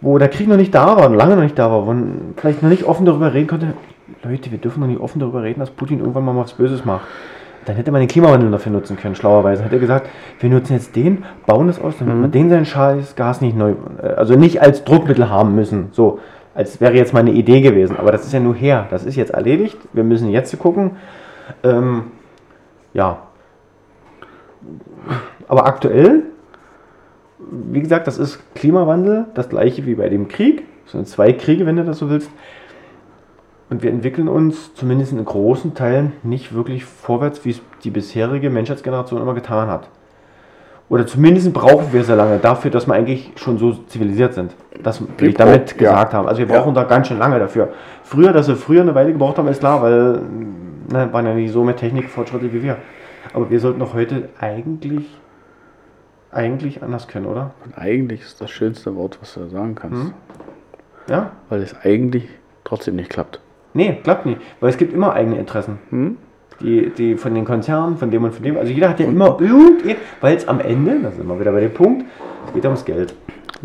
wo 0.01 0.17
der 0.17 0.29
Krieg 0.29 0.47
noch 0.47 0.57
nicht 0.57 0.73
da 0.73 0.97
war, 0.97 1.09
lange 1.09 1.35
noch 1.35 1.43
nicht 1.43 1.57
da 1.59 1.69
war, 1.69 1.83
wo 1.83 1.87
man 1.87 2.33
vielleicht 2.37 2.61
noch 2.63 2.69
nicht 2.69 2.83
offen 2.85 3.05
darüber 3.05 3.33
reden 3.33 3.47
konnte, 3.47 3.73
Leute, 4.23 4.51
wir 4.51 4.57
dürfen 4.57 4.81
noch 4.81 4.87
nicht 4.87 4.99
offen 4.99 5.19
darüber 5.19 5.43
reden, 5.43 5.59
dass 5.59 5.69
Putin 5.69 5.99
irgendwann 5.99 6.25
mal 6.25 6.35
was 6.35 6.53
Böses 6.53 6.85
macht. 6.85 7.05
Dann 7.65 7.75
hätte 7.75 7.91
man 7.91 8.01
den 8.01 8.07
Klimawandel 8.07 8.51
dafür 8.51 8.71
nutzen 8.71 8.97
können, 8.97 9.15
schlauerweise. 9.15 9.63
Hätte 9.63 9.75
er 9.75 9.79
gesagt, 9.79 10.09
wir 10.39 10.49
nutzen 10.49 10.73
jetzt 10.73 10.95
den, 10.95 11.23
bauen 11.45 11.67
das 11.67 11.79
aus, 11.79 11.95
damit 11.99 12.15
wir 12.21 12.27
den 12.27 12.49
seinen 12.49 12.65
Scheiß 12.65 13.15
Gas 13.15 13.41
nicht 13.41 13.57
neu, 13.57 13.73
äh, 14.01 14.07
also 14.07 14.35
nicht 14.35 14.61
als 14.61 14.83
Druckmittel 14.83 15.29
haben 15.29 15.55
müssen. 15.55 15.89
So, 15.91 16.19
als 16.55 16.79
wäre 16.81 16.93
jetzt 16.93 17.13
mal 17.13 17.21
eine 17.21 17.31
Idee 17.31 17.61
gewesen. 17.61 17.97
Aber 17.97 18.11
das 18.11 18.25
ist 18.25 18.33
ja 18.33 18.39
nur 18.39 18.55
her. 18.55 18.87
Das 18.89 19.05
ist 19.05 19.15
jetzt 19.15 19.31
erledigt. 19.31 19.77
Wir 19.93 20.03
müssen 20.03 20.29
jetzt 20.29 20.57
gucken. 20.59 20.91
Ähm, 21.63 22.03
ja. 22.93 23.23
Aber 25.47 25.65
aktuell, 25.65 26.23
wie 27.39 27.81
gesagt, 27.81 28.07
das 28.07 28.17
ist 28.17 28.39
Klimawandel, 28.55 29.25
das 29.33 29.49
gleiche 29.49 29.85
wie 29.85 29.95
bei 29.95 30.09
dem 30.09 30.27
Krieg. 30.27 30.63
Es 30.85 30.91
sind 30.91 31.07
zwei 31.07 31.33
Kriege, 31.33 31.65
wenn 31.65 31.75
du 31.75 31.83
das 31.83 31.97
so 31.97 32.09
willst. 32.09 32.29
Und 33.73 33.81
wir 33.81 33.89
entwickeln 33.89 34.27
uns 34.27 34.75
zumindest 34.75 35.13
in 35.13 35.25
großen 35.25 35.73
Teilen 35.73 36.11
nicht 36.21 36.53
wirklich 36.53 36.85
vorwärts, 36.85 37.43
wie 37.43 37.49
es 37.49 37.61
die 37.83 37.89
bisherige 37.89 38.51
Menschheitsgeneration 38.51 39.19
immer 39.19 39.33
getan 39.33 39.67
hat. 39.67 39.89
Oder 40.89 41.07
zumindest 41.07 41.51
brauchen 41.53 41.91
wir 41.91 42.03
sehr 42.03 42.15
lange 42.15 42.37
dafür, 42.37 42.69
dass 42.69 42.85
wir 42.85 42.93
eigentlich 42.93 43.31
schon 43.35 43.57
so 43.57 43.73
zivilisiert 43.87 44.35
sind. 44.35 44.53
Das 44.83 45.01
will 45.17 45.29
ich 45.29 45.33
damit 45.33 45.71
ja. 45.71 45.89
gesagt 45.89 46.13
haben. 46.13 46.27
Also 46.27 46.43
wir 46.43 46.47
Ja. 46.53 46.59
brauchen 46.61 46.75
da 46.75 46.83
ganz 46.83 47.07
schön 47.07 47.17
lange 47.17 47.39
dafür. 47.39 47.69
Früher, 48.03 48.31
dass 48.31 48.47
wir 48.47 48.57
früher 48.57 48.81
eine 48.81 48.93
Weile 48.93 49.11
gebraucht 49.11 49.39
haben, 49.39 49.47
ist 49.47 49.59
klar, 49.59 49.81
weil 49.81 50.21
ne, 50.91 51.09
waren 51.11 51.25
ja 51.25 51.33
nicht 51.33 51.51
so 51.51 51.63
mit 51.63 51.77
Technikfortschritte 51.77 52.53
wie 52.53 52.61
wir. 52.61 52.77
Aber 53.33 53.49
wir 53.49 53.59
sollten 53.59 53.79
doch 53.79 53.95
heute 53.95 54.29
eigentlich 54.39 55.05
eigentlich 56.29 56.83
anders 56.83 57.07
können, 57.07 57.25
oder? 57.25 57.55
Und 57.65 57.75
eigentlich 57.75 58.21
ist 58.21 58.39
das 58.39 58.51
schönste 58.51 58.95
Wort, 58.95 59.17
was 59.19 59.33
du 59.33 59.49
sagen 59.49 59.73
kannst. 59.73 60.03
Mhm. 60.03 60.13
Ja? 61.09 61.31
Weil 61.49 61.63
es 61.63 61.75
eigentlich 61.83 62.29
trotzdem 62.63 62.97
nicht 62.97 63.09
klappt. 63.09 63.39
Nee, 63.73 63.97
klappt 64.03 64.25
nicht. 64.25 64.39
Weil 64.59 64.69
es 64.69 64.77
gibt 64.77 64.93
immer 64.93 65.13
eigene 65.13 65.37
Interessen. 65.37 65.79
Hm? 65.89 66.17
Die, 66.61 66.91
die 66.91 67.15
von 67.15 67.33
den 67.33 67.45
Konzernen, 67.45 67.97
von 67.97 68.11
dem 68.11 68.23
und 68.23 68.33
von 68.33 68.43
dem. 68.43 68.57
Also 68.57 68.71
jeder 68.71 68.89
hat 68.89 68.99
ja 68.99 69.07
immer 69.07 69.37
irgendein, 69.39 69.95
weil 70.21 70.37
es 70.37 70.47
am 70.47 70.59
Ende, 70.59 70.99
das 71.01 71.15
ist 71.15 71.19
immer 71.19 71.39
wieder 71.39 71.51
bei 71.51 71.61
dem 71.61 71.73
Punkt, 71.73 72.05
es 72.47 72.53
geht 72.53 72.63
ums 72.65 72.85
Geld. 72.85 73.15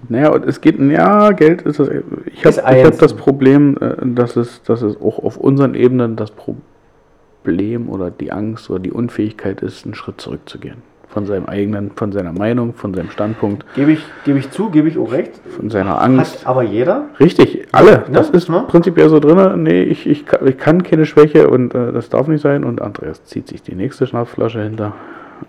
Naja, 0.09 0.31
und 0.31 0.45
es 0.47 0.61
geht, 0.61 0.79
ja, 0.79 1.33
Geld 1.33 1.63
ist 1.63 1.81
das. 1.81 1.91
Ich 2.27 2.45
habe 2.45 2.85
hab 2.85 2.99
das 2.99 3.15
Problem, 3.15 3.77
äh, 3.81 3.95
dass 4.15 4.37
es, 4.37 4.63
dass 4.63 4.83
es 4.83 5.01
auch 5.01 5.19
auf 5.19 5.37
unseren 5.37 5.75
Ebenen 5.75 6.17
das 6.17 6.31
Problem 6.31 7.89
oder 7.89 8.11
die 8.11 8.33
Angst 8.33 8.71
oder 8.71 8.79
die 8.79 8.93
Unfähigkeit 8.93 9.61
ist, 9.61 9.85
einen 9.85 9.95
Schritt 9.95 10.21
zurückzugehen. 10.21 10.83
Von 11.11 11.25
seinem 11.25 11.47
eigenen, 11.47 11.91
von 11.93 12.13
seiner 12.13 12.33
Meinung, 12.33 12.75
von 12.75 12.93
seinem 12.93 13.11
Standpunkt, 13.11 13.65
Gebe 13.75 13.93
ich, 13.93 14.05
gebe 14.25 14.39
ich 14.39 14.51
zu, 14.51 14.69
gebe 14.69 14.89
ich 14.89 14.99
auch 14.99 15.11
recht. 15.11 15.33
von 15.57 15.71
seiner 15.71 16.01
Angst. 16.03 16.41
Hat 16.41 16.47
aber 16.47 16.63
jeder. 16.63 17.07
Richtig, 17.19 17.67
alle. 17.73 17.91
Ja, 17.93 18.05
das 18.13 18.29
ist 18.31 18.51
ne? 18.51 18.65
prinzipiell 18.69 19.09
so 19.09 19.19
drin. 19.19 19.63
Nee, 19.63 19.83
ich, 19.85 20.07
ich, 20.07 20.27
kann, 20.27 20.47
ich 20.47 20.59
kann 20.59 20.83
keine 20.83 21.07
Schwäche 21.07 21.49
und 21.49 21.75
äh, 21.75 21.93
das 21.93 22.11
darf 22.11 22.29
nicht 22.29 22.43
sein. 22.43 22.63
Und 22.63 22.83
Andreas 22.83 23.25
zieht 23.25 23.49
sich 23.49 23.63
die 23.63 23.75
nächste 23.75 24.07
Schnapsflasche 24.07 24.63
hinter. 24.63 24.93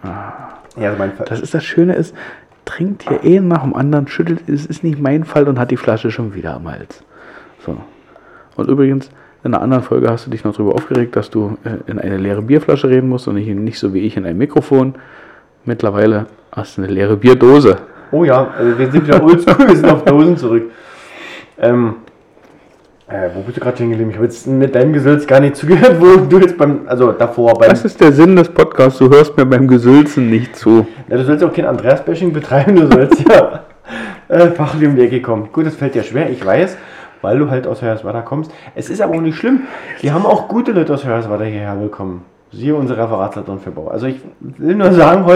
Ja, 0.04 0.90
also 0.90 0.98
mein 0.98 1.12
Fall. 1.14 1.26
Das 1.28 1.42
ist 1.42 1.54
das 1.54 1.64
Schöne 1.66 1.94
ist, 1.96 2.16
trinkt 2.66 3.10
hier 3.10 3.24
eh 3.24 3.40
nach 3.40 3.64
dem 3.64 3.76
anderen, 3.76 4.08
schüttelt, 4.08 4.48
es 4.48 4.66
ist 4.66 4.84
nicht 4.84 5.00
mein 5.00 5.24
Fall 5.24 5.48
und 5.48 5.60
hat 5.60 5.72
die 5.72 5.78
Flasche 5.78 6.12
schon 6.12 6.36
wieder 6.36 6.56
am 6.56 6.70
Hals. 6.70 7.04
So. 7.66 7.78
Und 8.56 8.70
übrigens, 8.70 9.10
in 9.44 9.54
einer 9.54 9.64
anderen 9.64 9.84
Folge 9.84 10.10
hast 10.10 10.28
du 10.28 10.30
dich 10.32 10.44
noch 10.44 10.56
darüber 10.56 10.76
aufgeregt, 10.76 11.16
dass 11.16 11.30
du 11.30 11.58
äh, 11.64 11.90
in 11.90 11.98
eine 11.98 12.18
leere 12.18 12.42
Bierflasche 12.42 12.90
reden 12.90 13.10
musst 13.10 13.28
und 13.28 13.36
nicht, 13.36 13.48
nicht 13.48 13.80
so 13.80 13.94
wie 13.94 14.00
ich 14.00 14.18
in 14.18 14.26
ein 14.26 14.38
Mikrofon. 14.38 14.96
Mittlerweile 15.70 16.26
hast 16.52 16.78
du 16.78 16.82
eine 16.82 16.92
leere 16.92 17.16
Bierdose. 17.16 17.78
Oh 18.12 18.24
ja, 18.24 18.48
also 18.58 18.80
wir 18.80 18.92
sind 18.92 19.06
wieder 19.06 19.24
oldschool, 19.24 19.68
wir 19.68 19.76
sind 19.76 19.88
auf 19.88 20.04
Dosen 20.04 20.36
zurück. 20.36 20.72
Ähm, 21.60 21.98
äh, 23.08 23.30
wo 23.36 23.42
bist 23.42 23.58
du 23.58 23.62
gerade 23.62 23.78
geblieben? 23.78 24.10
Ich 24.10 24.16
habe 24.16 24.26
jetzt 24.26 24.48
mit 24.48 24.74
deinem 24.74 24.94
Gesülz 24.94 25.28
gar 25.28 25.40
nicht 25.40 25.56
zugehört, 25.56 25.98
wo 26.02 26.26
du 26.26 26.40
jetzt 26.40 26.58
beim, 26.58 26.88
also 26.88 27.12
davor 27.12 27.54
beim, 27.54 27.70
Das 27.70 27.86
ist 27.86 28.02
der 28.02 28.12
Sinn 28.12 28.36
des 28.36 28.50
Podcasts. 28.50 28.98
Du 28.98 29.12
hörst 29.12 29.38
mir 29.38 29.46
beim 29.46 29.68
Gesülzen 29.68 30.32
nicht 30.32 30.56
zu. 30.56 30.88
ja, 31.08 31.18
du 31.18 31.24
sollst 31.24 31.44
auch 31.44 31.54
kein 31.54 31.66
Andreas-Bashing 31.66 32.34
betreiben, 32.34 32.76
du 32.76 32.88
sollst 32.92 33.24
ja 33.30 33.66
äh, 34.28 34.48
fachlich 34.50 34.90
um 34.90 34.96
die 34.96 35.04
Ecke 35.04 35.22
kommen. 35.22 35.50
Gut, 35.52 35.68
das 35.68 35.76
fällt 35.76 35.94
dir 35.94 36.02
schwer, 36.02 36.32
ich 36.32 36.44
weiß, 36.44 36.78
weil 37.22 37.38
du 37.38 37.52
halt 37.52 37.68
aus 37.68 37.84
Hoyerswerda 37.84 38.22
kommst. 38.22 38.52
Es 38.74 38.90
ist 38.90 39.02
aber 39.02 39.14
auch 39.14 39.22
nicht 39.22 39.38
schlimm. 39.38 39.68
Wir 40.02 40.16
haben 40.16 40.26
auch 40.26 40.48
gute 40.48 40.72
Leute 40.72 40.96
aus 40.96 41.06
Hoyerswerda 41.06 41.44
hierher 41.44 41.76
bekommen. 41.76 42.26
Siehe 42.52 42.74
unsere 42.74 43.04
Referatsleiterin 43.04 43.60
für 43.60 43.70
Bau. 43.70 43.90
Also 43.90 44.08
ich 44.08 44.22
will 44.40 44.76
nur 44.76 44.92
sagen, 44.92 45.24
war... 45.24 45.34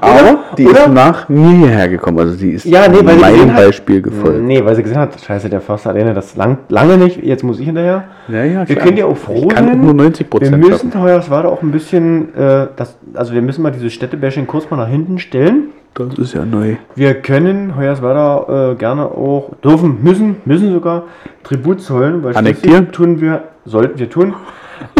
Aber 0.00 0.38
die 0.56 0.66
oder? 0.66 0.80
ist 0.86 0.88
nach 0.88 1.28
mir 1.28 1.68
hergekommen. 1.68 2.18
Also 2.18 2.34
die 2.34 2.52
ist 2.52 2.64
Ja, 2.64 2.88
nee, 2.88 2.96
sie 2.96 3.02
meinem 3.04 3.52
hat- 3.52 3.66
Beispiel 3.66 4.00
gefolgt. 4.00 4.40
Nee, 4.42 4.64
weil 4.64 4.74
sie 4.74 4.82
gesehen 4.82 4.98
hat, 4.98 5.20
scheiße, 5.20 5.50
der 5.50 5.60
Förster 5.60 5.90
alleine, 5.90 6.14
das 6.14 6.36
langt 6.36 6.70
lange 6.70 6.96
nicht, 6.96 7.22
jetzt 7.22 7.44
muss 7.44 7.60
ich 7.60 7.66
hinterher. 7.66 8.04
Ja, 8.28 8.44
ja, 8.44 8.66
Wir 8.66 8.76
können 8.76 8.96
ja 8.96 9.04
auch 9.04 9.18
froh 9.18 9.50
sein. 9.50 9.82
nur 9.82 9.92
90 9.92 10.28
Wir 10.32 10.56
müssen 10.56 10.98
Hoyerswerda 10.98 11.46
auch 11.48 11.60
ein 11.60 11.72
bisschen, 11.72 12.34
äh, 12.34 12.68
das, 12.74 12.96
also 13.12 13.34
wir 13.34 13.42
müssen 13.42 13.60
mal 13.62 13.70
diese 13.72 13.90
Städtebashing 13.90 14.46
kurz 14.46 14.70
mal 14.70 14.78
nach 14.78 14.88
hinten 14.88 15.18
stellen. 15.18 15.64
Das 15.92 16.18
ist 16.18 16.32
ja 16.32 16.46
neu. 16.46 16.76
Wir 16.94 17.14
können 17.20 17.76
Hoyerswerda 17.76 18.70
äh, 18.72 18.74
gerne 18.76 19.06
auch, 19.06 19.50
dürfen, 19.62 19.98
müssen, 20.02 20.36
müssen 20.46 20.72
sogar 20.72 21.02
Tribut 21.44 21.82
zollen, 21.82 22.24
weil 22.24 22.34
Annektieren? 22.34 22.92
tun 22.92 23.20
wir, 23.20 23.42
sollten 23.66 23.98
wir 23.98 24.08
tun. 24.08 24.32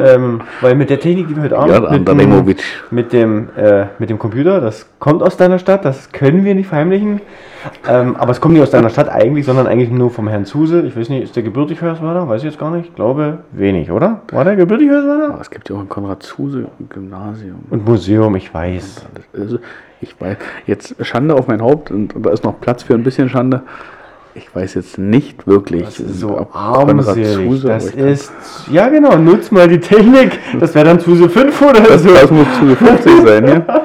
Ähm, 0.02 0.40
weil 0.61 0.74
mit 0.74 0.90
der 0.90 1.01
Technik, 1.01 1.28
die 1.28 1.36
wir 1.36 1.43
heute 1.44 1.59
Abend 1.59 1.73
Ja, 1.74 1.81
mit, 1.81 2.09
dem- 2.09 2.57
mit, 2.90 3.12
dem, 3.12 3.48
äh, 3.57 3.86
mit 3.98 4.11
dem 4.11 4.19
Computer, 4.19 4.61
das 4.61 4.86
kommt 4.98 5.23
aus 5.23 5.36
deiner 5.36 5.59
Stadt, 5.59 5.85
das 5.85 6.12
können 6.12 6.44
wir 6.44 6.55
nicht 6.55 6.69
verheimlichen. 6.69 7.20
Ähm, 7.86 8.16
aber 8.16 8.31
es 8.32 8.40
kommt 8.40 8.55
nicht 8.55 8.62
aus 8.62 8.70
deiner 8.70 8.89
Stadt 8.89 9.09
eigentlich, 9.11 9.44
sondern 9.44 9.66
eigentlich 9.66 9.90
nur 9.90 10.11
vom 10.11 10.28
Herrn 10.28 10.47
Zuse. 10.47 10.82
Ich 10.86 10.97
weiß 10.97 11.11
nicht, 11.11 11.23
ist 11.24 11.36
der 11.36 11.43
gebürtig 11.43 11.82
Hoyerswerda? 11.82 12.27
Weiß 12.27 12.40
ich 12.43 12.47
jetzt 12.51 12.59
gar 12.59 12.70
nicht. 12.70 12.97
Glaube 12.97 13.39
wenig, 13.52 13.90
oder? 13.90 14.23
War 14.32 14.44
der 14.44 14.57
gebürtig 14.57 14.89
Hoyerswerda? 14.89 15.35
Aber 15.35 15.40
es 15.43 15.51
gibt 15.51 15.69
ja 15.69 15.77
auch 15.77 15.81
ein 15.81 15.89
Konrad-Zuse-Gymnasium. 15.90 17.65
Und 17.70 17.86
Museum, 17.86 18.35
ich 18.36 18.52
weiß. 18.52 19.07
Also, 19.39 19.59
ich 20.01 20.19
weiß, 20.19 20.36
jetzt 20.66 20.94
Schande 21.05 21.35
auf 21.35 21.48
mein 21.48 21.61
Haupt 21.61 21.90
und 21.90 22.15
da 22.19 22.31
ist 22.31 22.44
noch 22.44 22.59
Platz 22.61 22.82
für 22.82 22.94
ein 22.94 23.02
bisschen 23.02 23.28
Schande. 23.28 23.62
Ich 24.35 24.55
weiß 24.55 24.74
jetzt 24.74 24.97
nicht 24.97 25.47
wirklich, 25.48 25.82
Das 25.85 25.98
ist 25.98 26.20
so 26.20 26.39
ob 26.39 26.55
armselig. 26.55 27.35
Zuse, 27.35 27.66
Das 27.66 27.86
ist, 27.90 28.32
ja 28.70 28.89
genau, 28.89 29.16
nutz 29.16 29.51
mal 29.51 29.66
die 29.66 29.81
Technik. 29.81 30.39
Das 30.61 30.73
wäre 30.74 30.85
dann 30.85 31.01
Zuse 31.01 31.28
5 31.28 31.61
oder 31.62 31.81
das, 31.81 32.02
so. 32.05 32.11
das 32.15 32.31
muss 32.31 32.47
Zuse 32.59 32.77
50 32.77 33.12
sein, 33.27 33.48
ja. 33.48 33.82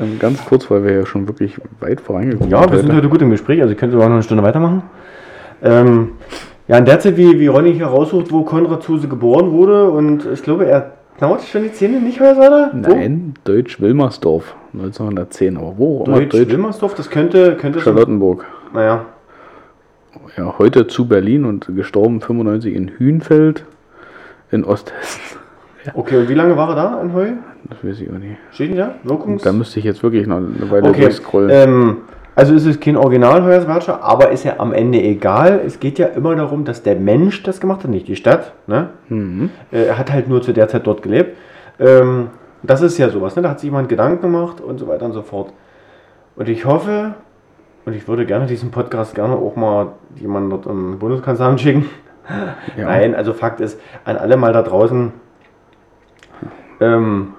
Ähm, 0.00 0.18
Ganz 0.18 0.44
kurz, 0.44 0.68
weil 0.70 0.82
wir 0.84 0.92
ja 0.92 1.06
schon 1.06 1.28
wirklich 1.28 1.54
weit 1.78 2.00
vorangekommen 2.00 2.50
Ja, 2.50 2.70
wir 2.70 2.80
sind 2.80 2.92
heute 2.92 3.08
gut 3.08 3.22
im 3.22 3.30
Gespräch, 3.30 3.60
also 3.60 3.72
ihr 3.74 3.76
könnt 3.76 3.92
sogar 3.92 4.08
noch 4.08 4.14
eine 4.16 4.22
Stunde 4.24 4.42
weitermachen. 4.42 4.82
Ähm, 5.62 6.10
ja, 6.66 6.78
in 6.78 6.84
der 6.84 6.98
Zeit, 6.98 7.16
wie, 7.16 7.38
wie 7.38 7.46
Ronny 7.46 7.72
hier 7.74 7.86
raussucht, 7.86 8.32
wo 8.32 8.42
Konrad 8.42 8.82
Zuse 8.82 9.06
geboren 9.06 9.52
wurde 9.52 9.88
und 9.88 10.26
ich 10.32 10.42
glaube, 10.42 10.66
er 10.66 10.94
knaut 11.16 11.42
schon 11.42 11.62
die 11.62 11.72
Zähne 11.72 12.00
nicht, 12.00 12.18
Hoyerswerda? 12.20 12.72
Wo? 12.74 12.92
Nein, 12.92 13.34
Deutsch-Wilmersdorf, 13.44 14.54
1910. 14.74 15.56
Aber 15.56 15.74
wo? 15.78 16.00
auch 16.02 16.06
immer 16.08 16.20
Deutsch, 16.24 16.48
Wilmersdorf, 16.50 16.94
das 16.94 17.08
könnte, 17.08 17.54
könnte 17.54 17.78
schon, 17.80 17.92
Charlottenburg. 17.94 18.44
naja, 18.74 19.04
Ja, 20.36 20.54
heute 20.58 20.86
zu 20.86 21.06
Berlin 21.08 21.44
und 21.44 21.66
gestorben 21.74 22.20
95 22.20 22.74
in 22.74 22.98
Hünfeld 22.98 23.64
in 24.50 24.64
Osthessen. 24.64 25.20
okay, 25.94 26.18
und 26.18 26.28
wie 26.28 26.34
lange 26.34 26.56
war 26.56 26.70
er 26.70 26.74
da 26.74 27.00
in 27.02 27.12
Heu? 27.12 27.28
Das 27.68 27.82
weiß 27.82 28.00
ich 28.00 28.08
auch 28.10 28.18
nicht. 28.18 28.36
Steht 28.52 28.78
da? 28.78 28.94
Wirkungs... 29.02 29.42
Da 29.42 29.52
müsste 29.52 29.78
ich 29.78 29.84
jetzt 29.84 30.02
wirklich 30.02 30.26
noch 30.26 30.36
eine 30.36 30.70
Weile 30.70 30.88
Okay, 30.88 31.02
durchscrollen. 31.02 31.50
ähm, 31.50 31.96
also 32.34 32.54
ist 32.54 32.66
es 32.66 32.78
kein 32.78 32.96
Original 32.96 33.42
Hoyerswerda, 33.42 34.00
aber 34.02 34.30
ist 34.30 34.44
ja 34.44 34.54
am 34.58 34.72
Ende 34.74 35.00
egal. 35.02 35.60
Es 35.64 35.80
geht 35.80 35.98
ja 35.98 36.06
immer 36.08 36.36
darum, 36.36 36.64
dass 36.64 36.82
der 36.82 36.96
Mensch 36.96 37.42
das 37.42 37.60
gemacht 37.60 37.82
hat, 37.82 37.90
nicht 37.90 38.08
die 38.08 38.16
Stadt. 38.16 38.52
Ne? 38.66 38.90
Mhm. 39.08 39.50
Äh, 39.72 39.84
Er 39.86 39.98
hat 39.98 40.12
halt 40.12 40.28
nur 40.28 40.42
zu 40.42 40.52
der 40.52 40.68
Zeit 40.68 40.86
dort 40.86 41.02
gelebt. 41.02 41.36
Ähm, 41.80 42.28
das 42.62 42.82
ist 42.82 42.98
ja 42.98 43.08
sowas, 43.08 43.36
ne? 43.36 43.42
da 43.42 43.50
hat 43.50 43.60
sich 43.60 43.68
jemand 43.68 43.88
Gedanken 43.88 44.20
gemacht 44.22 44.60
und 44.60 44.78
so 44.78 44.86
weiter 44.86 45.06
und 45.06 45.12
so 45.12 45.22
fort. 45.22 45.52
Und 46.36 46.48
ich 46.48 46.64
hoffe, 46.66 47.14
und 47.86 47.94
ich 47.94 48.06
würde 48.06 48.26
gerne 48.26 48.46
diesen 48.46 48.70
Podcast 48.70 49.14
gerne 49.14 49.34
auch 49.36 49.56
mal 49.56 49.92
jemanden 50.16 50.50
dort 50.50 50.66
im 50.66 50.98
Bundeskanzleramt 50.98 51.60
schicken. 51.60 51.86
Ja. 52.76 52.86
Nein, 52.86 53.14
also 53.14 53.32
Fakt 53.32 53.60
ist, 53.60 53.80
an 54.04 54.16
alle 54.16 54.36
mal 54.36 54.52
da 54.52 54.62
draußen, 54.62 55.12
ähm, 56.80 57.34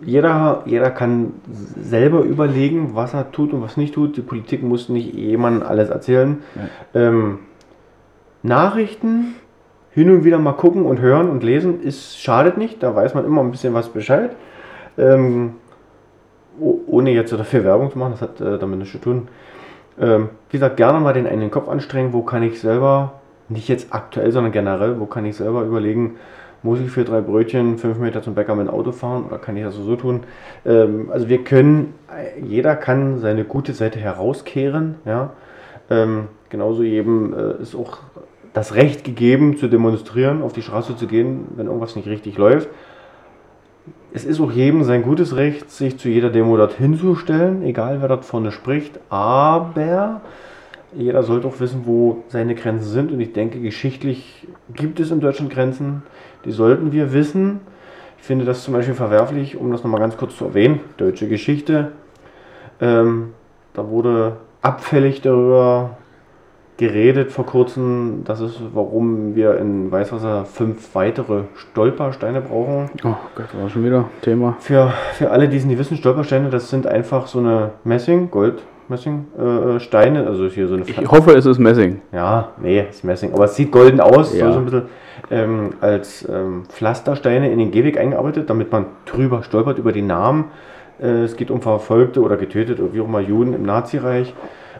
jeder, 0.00 0.62
jeder 0.66 0.90
kann 0.90 1.34
selber 1.48 2.20
überlegen, 2.22 2.94
was 2.94 3.14
er 3.14 3.30
tut 3.30 3.52
und 3.52 3.62
was 3.62 3.76
nicht 3.76 3.94
tut. 3.94 4.16
Die 4.16 4.22
Politik 4.22 4.62
muss 4.62 4.88
nicht 4.88 5.14
jemandem 5.14 5.66
alles 5.66 5.88
erzählen. 5.88 6.42
Ähm, 6.94 7.38
Nachrichten 8.42 9.36
hin 9.90 10.10
und 10.10 10.24
wieder 10.24 10.38
mal 10.38 10.52
gucken 10.52 10.84
und 10.84 11.00
hören 11.00 11.30
und 11.30 11.42
lesen 11.42 11.80
ist 11.80 12.20
schadet 12.20 12.58
nicht. 12.58 12.82
Da 12.82 12.94
weiß 12.94 13.14
man 13.14 13.24
immer 13.24 13.40
ein 13.40 13.50
bisschen 13.50 13.72
was 13.72 13.88
Bescheid. 13.88 14.36
Ähm, 14.98 15.54
ohne 16.60 17.10
jetzt 17.10 17.32
dafür 17.32 17.64
Werbung 17.64 17.90
zu 17.90 17.98
machen, 17.98 18.12
das 18.12 18.22
hat 18.22 18.40
äh, 18.40 18.58
damit 18.58 18.78
nichts 18.78 18.92
zu 18.92 18.98
tun. 18.98 19.28
Ähm, 20.00 20.28
wie 20.50 20.56
gesagt, 20.58 20.76
gerne 20.76 21.00
mal 21.00 21.12
den 21.12 21.26
einen 21.26 21.50
Kopf 21.50 21.68
anstrengen, 21.68 22.12
wo 22.12 22.22
kann 22.22 22.42
ich 22.42 22.60
selber, 22.60 23.14
nicht 23.48 23.68
jetzt 23.68 23.88
aktuell, 23.90 24.32
sondern 24.32 24.52
generell, 24.52 25.00
wo 25.00 25.06
kann 25.06 25.24
ich 25.24 25.36
selber 25.36 25.62
überlegen, 25.62 26.16
muss 26.62 26.80
ich 26.80 26.90
für 26.90 27.04
drei 27.04 27.20
Brötchen 27.20 27.78
fünf 27.78 27.98
Meter 27.98 28.22
zum 28.22 28.34
Bäcker 28.34 28.54
mit 28.54 28.66
dem 28.66 28.74
Auto 28.74 28.92
fahren 28.92 29.24
oder 29.26 29.38
kann 29.38 29.56
ich 29.56 29.62
das 29.62 29.76
so 29.76 29.96
tun? 29.96 30.24
Ähm, 30.64 31.10
also 31.12 31.28
wir 31.28 31.44
können, 31.44 31.94
äh, 32.10 32.40
jeder 32.44 32.76
kann 32.76 33.18
seine 33.20 33.44
gute 33.44 33.72
Seite 33.72 33.98
herauskehren, 33.98 34.96
ja. 35.04 35.30
Ähm, 35.88 36.26
genauso 36.48 36.82
jedem 36.82 37.32
äh, 37.32 37.62
ist 37.62 37.76
auch 37.76 37.98
das 38.52 38.74
Recht 38.74 39.04
gegeben, 39.04 39.56
zu 39.56 39.68
demonstrieren, 39.68 40.42
auf 40.42 40.52
die 40.52 40.62
Straße 40.62 40.96
zu 40.96 41.06
gehen, 41.06 41.46
wenn 41.56 41.66
irgendwas 41.66 41.94
nicht 41.94 42.08
richtig 42.08 42.38
läuft. 42.38 42.68
Es 44.12 44.24
ist 44.24 44.40
auch 44.40 44.50
jedem 44.50 44.84
sein 44.84 45.02
gutes 45.02 45.36
Recht, 45.36 45.70
sich 45.70 45.98
zu 45.98 46.08
jeder 46.08 46.30
Demo 46.30 46.56
dorthin 46.56 46.98
zu 46.98 47.16
stellen, 47.16 47.62
egal 47.62 48.00
wer 48.00 48.08
dort 48.08 48.24
vorne 48.24 48.52
spricht. 48.52 48.98
Aber 49.10 50.22
jeder 50.94 51.22
sollte 51.22 51.48
auch 51.48 51.60
wissen, 51.60 51.82
wo 51.84 52.24
seine 52.28 52.54
Grenzen 52.54 52.88
sind. 52.88 53.12
Und 53.12 53.20
ich 53.20 53.32
denke, 53.32 53.60
geschichtlich 53.60 54.46
gibt 54.72 55.00
es 55.00 55.10
in 55.10 55.20
Deutschland 55.20 55.52
Grenzen, 55.52 56.02
die 56.44 56.52
sollten 56.52 56.92
wir 56.92 57.12
wissen. 57.12 57.60
Ich 58.18 58.24
finde 58.24 58.44
das 58.44 58.64
zum 58.64 58.74
Beispiel 58.74 58.94
verwerflich, 58.94 59.56
um 59.56 59.70
das 59.70 59.84
nochmal 59.84 60.00
ganz 60.00 60.16
kurz 60.16 60.36
zu 60.36 60.46
erwähnen, 60.46 60.80
deutsche 60.96 61.28
Geschichte. 61.28 61.92
Ähm, 62.80 63.34
da 63.74 63.88
wurde 63.88 64.38
abfällig 64.62 65.20
darüber 65.20 65.98
geredet 66.76 67.32
vor 67.32 67.46
kurzem, 67.46 68.22
das 68.24 68.40
ist, 68.40 68.60
warum 68.74 69.34
wir 69.34 69.56
in 69.58 69.90
Weißwasser 69.90 70.44
fünf 70.44 70.94
weitere 70.94 71.42
Stolpersteine 71.56 72.40
brauchen. 72.42 72.90
Oh 73.04 73.14
Gott, 73.34 73.46
war 73.60 73.70
schon 73.70 73.84
wieder 73.84 74.04
Thema. 74.20 74.56
Für, 74.60 74.92
für 75.14 75.30
alle, 75.30 75.48
die 75.48 75.56
es 75.56 75.64
nicht 75.64 75.78
wissen, 75.78 75.96
Stolpersteine, 75.96 76.50
das 76.50 76.68
sind 76.68 76.86
einfach 76.86 77.26
so 77.28 77.38
eine 77.38 77.70
Messing, 77.84 78.30
Gold, 78.30 78.62
Messing, 78.88 79.26
äh, 79.38 79.80
Steine, 79.80 80.26
also 80.26 80.46
hier 80.48 80.68
so 80.68 80.74
eine 80.74 80.84
Ich 80.84 81.10
hoffe, 81.10 81.32
es 81.32 81.46
ist 81.46 81.58
Messing. 81.58 82.02
ja, 82.12 82.48
nee, 82.60 82.84
ist 82.88 83.04
Messing. 83.04 83.32
Aber 83.32 83.44
es 83.44 83.56
sieht 83.56 83.72
golden 83.72 84.00
aus, 84.00 84.36
Ja. 84.36 84.46
so, 84.48 84.52
so 84.52 84.58
ein 84.58 84.64
bisschen 84.66 84.82
ähm, 85.30 85.70
als 85.80 86.28
ähm, 86.28 86.64
Pflastersteine 86.68 87.50
in 87.50 87.58
den 87.58 87.70
Gehweg 87.70 87.98
eingearbeitet, 87.98 88.50
damit 88.50 88.70
man 88.70 88.86
drüber 89.06 89.42
stolpert 89.42 89.78
über 89.78 89.92
die 89.92 90.02
Namen. 90.02 90.44
Äh, 91.00 91.22
es 91.24 91.36
geht 91.36 91.50
um 91.50 91.62
Verfolgte 91.62 92.20
oder 92.20 92.36
Getötete 92.36 92.82
oder 92.84 92.92
wie 92.92 93.00
auch 93.00 93.06
immer 93.08 93.20
Juden 93.20 93.54
im 93.54 93.62
Nazireich. 93.64 94.34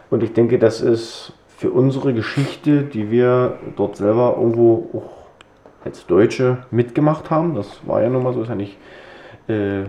Und 0.09 0.23
ich 0.23 0.31
denke, 0.33 0.57
das 0.57 0.79
ist 0.79 1.33
für 1.57 1.71
unsere 1.71 2.13
Geschichte, 2.13 2.83
die 2.83 3.09
wir 3.11 3.53
dort 3.75 3.95
selber 3.97 4.35
irgendwo 4.37 4.89
auch 4.93 5.85
als 5.85 6.05
Deutsche 6.05 6.59
mitgemacht 6.71 7.29
haben, 7.31 7.55
das 7.55 7.81
war 7.87 8.01
ja 8.03 8.09
nun 8.09 8.23
mal 8.23 8.33
so, 8.33 8.41
ist 8.43 8.49
ja 8.49 8.55
nicht 8.55 8.77
äh, 9.47 9.83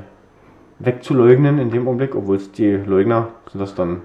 wegzuleugnen 0.78 1.59
in 1.59 1.70
dem 1.70 1.86
Augenblick, 1.86 2.15
obwohl 2.15 2.36
es 2.36 2.51
die 2.53 2.73
Leugner, 2.73 3.28
sind 3.53 3.61
das 3.61 3.74
dann 3.74 4.03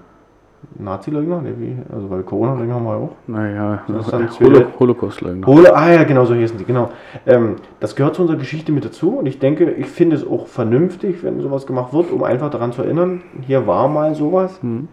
Nazi-Leugner? 0.78 1.40
Nee? 1.42 1.76
Also 1.94 2.10
weil 2.10 2.22
Corona-Leugner 2.22 2.74
haben 2.74 2.84
wir 2.84 2.96
auch. 2.96 3.10
Naja, 3.26 3.82
Das 3.86 4.12
Holo 4.12 4.26
Holo- 4.40 4.66
Holocaust-Leugner. 4.80 5.46
Hole, 5.46 5.74
ah 5.76 5.92
ja, 5.92 6.04
genau 6.04 6.24
so 6.24 6.34
hießen 6.34 6.58
die, 6.58 6.64
genau. 6.64 6.90
Ähm, 7.26 7.56
das 7.80 7.94
gehört 7.96 8.14
zu 8.16 8.22
unserer 8.22 8.38
Geschichte 8.38 8.72
mit 8.72 8.84
dazu 8.84 9.16
und 9.18 9.26
ich 9.26 9.38
denke, 9.38 9.70
ich 9.70 9.86
finde 9.86 10.16
es 10.16 10.26
auch 10.26 10.46
vernünftig, 10.48 11.22
wenn 11.22 11.40
sowas 11.40 11.66
gemacht 11.66 11.92
wird, 11.94 12.10
um 12.10 12.22
einfach 12.24 12.50
daran 12.50 12.72
zu 12.72 12.82
erinnern, 12.82 13.22
hier 13.46 13.66
war 13.66 13.88
mal 13.88 14.14
sowas, 14.14 14.60
Hm. 14.62 14.88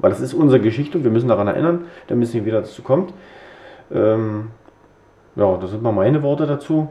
Weil 0.00 0.10
das 0.10 0.20
ist 0.20 0.34
unsere 0.34 0.60
Geschichte 0.60 0.98
und 0.98 1.04
wir 1.04 1.10
müssen 1.10 1.28
daran 1.28 1.46
erinnern, 1.46 1.86
damit 2.08 2.28
es 2.28 2.34
nicht 2.34 2.44
wieder 2.44 2.60
dazu 2.60 2.82
kommt. 2.82 3.12
Ähm, 3.92 4.48
ja, 5.36 5.56
das 5.56 5.70
sind 5.70 5.82
mal 5.82 5.92
meine 5.92 6.22
Worte 6.22 6.46
dazu. 6.46 6.88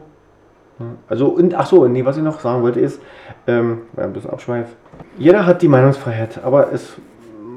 Also, 1.08 1.26
und, 1.26 1.54
ach 1.54 1.66
so, 1.66 1.86
nee, 1.86 2.04
was 2.04 2.16
ich 2.16 2.22
noch 2.22 2.40
sagen 2.40 2.62
wollte 2.62 2.80
ist, 2.80 3.02
ähm, 3.46 3.82
ein 3.96 4.12
bisschen 4.12 4.30
Abschweif. 4.30 4.68
Jeder 5.18 5.44
hat 5.44 5.60
die 5.60 5.68
Meinungsfreiheit, 5.68 6.42
aber 6.42 6.72
es 6.72 6.96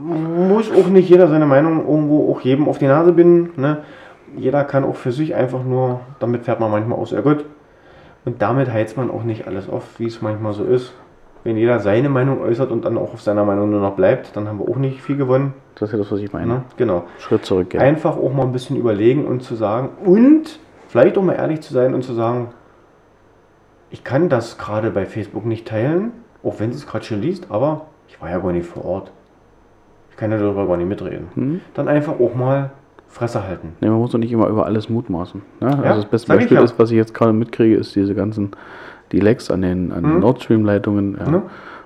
muss 0.03 0.69
auch 0.71 0.87
nicht 0.87 1.09
jeder 1.09 1.29
seine 1.29 1.45
Meinung 1.45 1.87
irgendwo 1.87 2.31
auch 2.31 2.41
jedem 2.41 2.67
auf 2.67 2.79
die 2.79 2.87
Nase 2.87 3.13
binden. 3.13 3.61
Ne? 3.61 3.77
Jeder 4.35 4.65
kann 4.65 4.83
auch 4.83 4.95
für 4.95 5.13
sich 5.13 5.35
einfach 5.35 5.63
nur, 5.63 6.01
damit 6.19 6.43
fährt 6.43 6.59
man 6.59 6.71
manchmal 6.71 6.99
auch 6.99 7.07
sehr 7.07 7.21
gut. 7.21 7.45
Und 8.25 8.41
damit 8.41 8.71
heizt 8.71 8.97
man 8.97 9.09
auch 9.09 9.23
nicht 9.23 9.47
alles 9.47 9.69
auf, 9.69 9.83
wie 9.99 10.07
es 10.07 10.21
manchmal 10.21 10.53
so 10.53 10.65
ist. 10.65 10.93
Wenn 11.43 11.57
jeder 11.57 11.79
seine 11.79 12.09
Meinung 12.09 12.41
äußert 12.41 12.71
und 12.71 12.85
dann 12.85 12.97
auch 12.97 13.13
auf 13.13 13.21
seiner 13.21 13.43
Meinung 13.43 13.69
nur 13.69 13.81
noch 13.81 13.95
bleibt, 13.95 14.35
dann 14.35 14.47
haben 14.47 14.59
wir 14.59 14.69
auch 14.69 14.77
nicht 14.77 15.01
viel 15.01 15.17
gewonnen. 15.17 15.53
Das 15.75 15.89
ist 15.89 15.93
ja 15.93 15.99
das, 15.99 16.11
was 16.11 16.19
ich 16.19 16.31
meine. 16.31 16.47
Ne? 16.47 16.63
Genau. 16.77 17.03
Schritt 17.19 17.45
zurück. 17.45 17.71
gehen. 17.71 17.81
Einfach 17.81 18.15
auch 18.15 18.33
mal 18.33 18.43
ein 18.43 18.51
bisschen 18.51 18.77
überlegen 18.77 19.25
und 19.25 19.43
zu 19.43 19.55
sagen 19.55 19.89
und 20.05 20.59
vielleicht 20.87 21.17
auch 21.17 21.23
mal 21.23 21.33
ehrlich 21.33 21.61
zu 21.61 21.73
sein 21.73 21.93
und 21.93 22.03
zu 22.03 22.13
sagen, 22.13 22.49
ich 23.89 24.03
kann 24.03 24.29
das 24.29 24.57
gerade 24.57 24.89
bei 24.91 25.05
Facebook 25.05 25.45
nicht 25.45 25.67
teilen, 25.67 26.13
auch 26.43 26.59
wenn 26.59 26.71
es 26.71 26.87
gerade 26.87 27.05
schon 27.05 27.21
liest, 27.21 27.47
aber 27.49 27.87
ich 28.07 28.21
war 28.21 28.29
ja 28.29 28.39
gar 28.39 28.51
nicht 28.51 28.67
vor 28.67 28.85
Ort. 28.85 29.11
Ich 30.11 30.17
kann 30.17 30.31
ja 30.31 30.37
darüber 30.37 30.67
gar 30.67 30.77
nicht 30.77 30.87
mitreden. 30.87 31.27
Hm? 31.35 31.61
Dann 31.73 31.87
einfach 31.87 32.19
auch 32.19 32.35
mal 32.35 32.71
Fresse 33.07 33.43
halten. 33.43 33.75
Nee, 33.81 33.89
man 33.89 33.99
muss 33.99 34.11
doch 34.11 34.17
nicht 34.17 34.31
immer 34.31 34.47
über 34.47 34.65
alles 34.65 34.89
mutmaßen. 34.89 35.41
Ne? 35.59 35.69
Ja, 35.69 35.89
also 35.89 36.01
das 36.01 36.09
beste 36.09 36.27
Beispiel 36.27 36.57
ja. 36.57 36.63
ist, 36.63 36.77
was 36.79 36.89
ich 36.89 36.97
jetzt 36.97 37.13
gerade 37.13 37.33
mitkriege, 37.33 37.75
ist 37.75 37.95
diese 37.95 38.15
ganzen, 38.15 38.51
die 39.13 39.19
Lecks 39.21 39.49
an 39.49 39.61
den, 39.61 39.91
an 39.93 40.03
den 40.03 40.13
Mhm. 40.15 40.19
Nord 40.19 40.43
Stream 40.43 40.65
Leitungen. 40.65 41.17
Ja. 41.17 41.29
Mhm. 41.31 41.41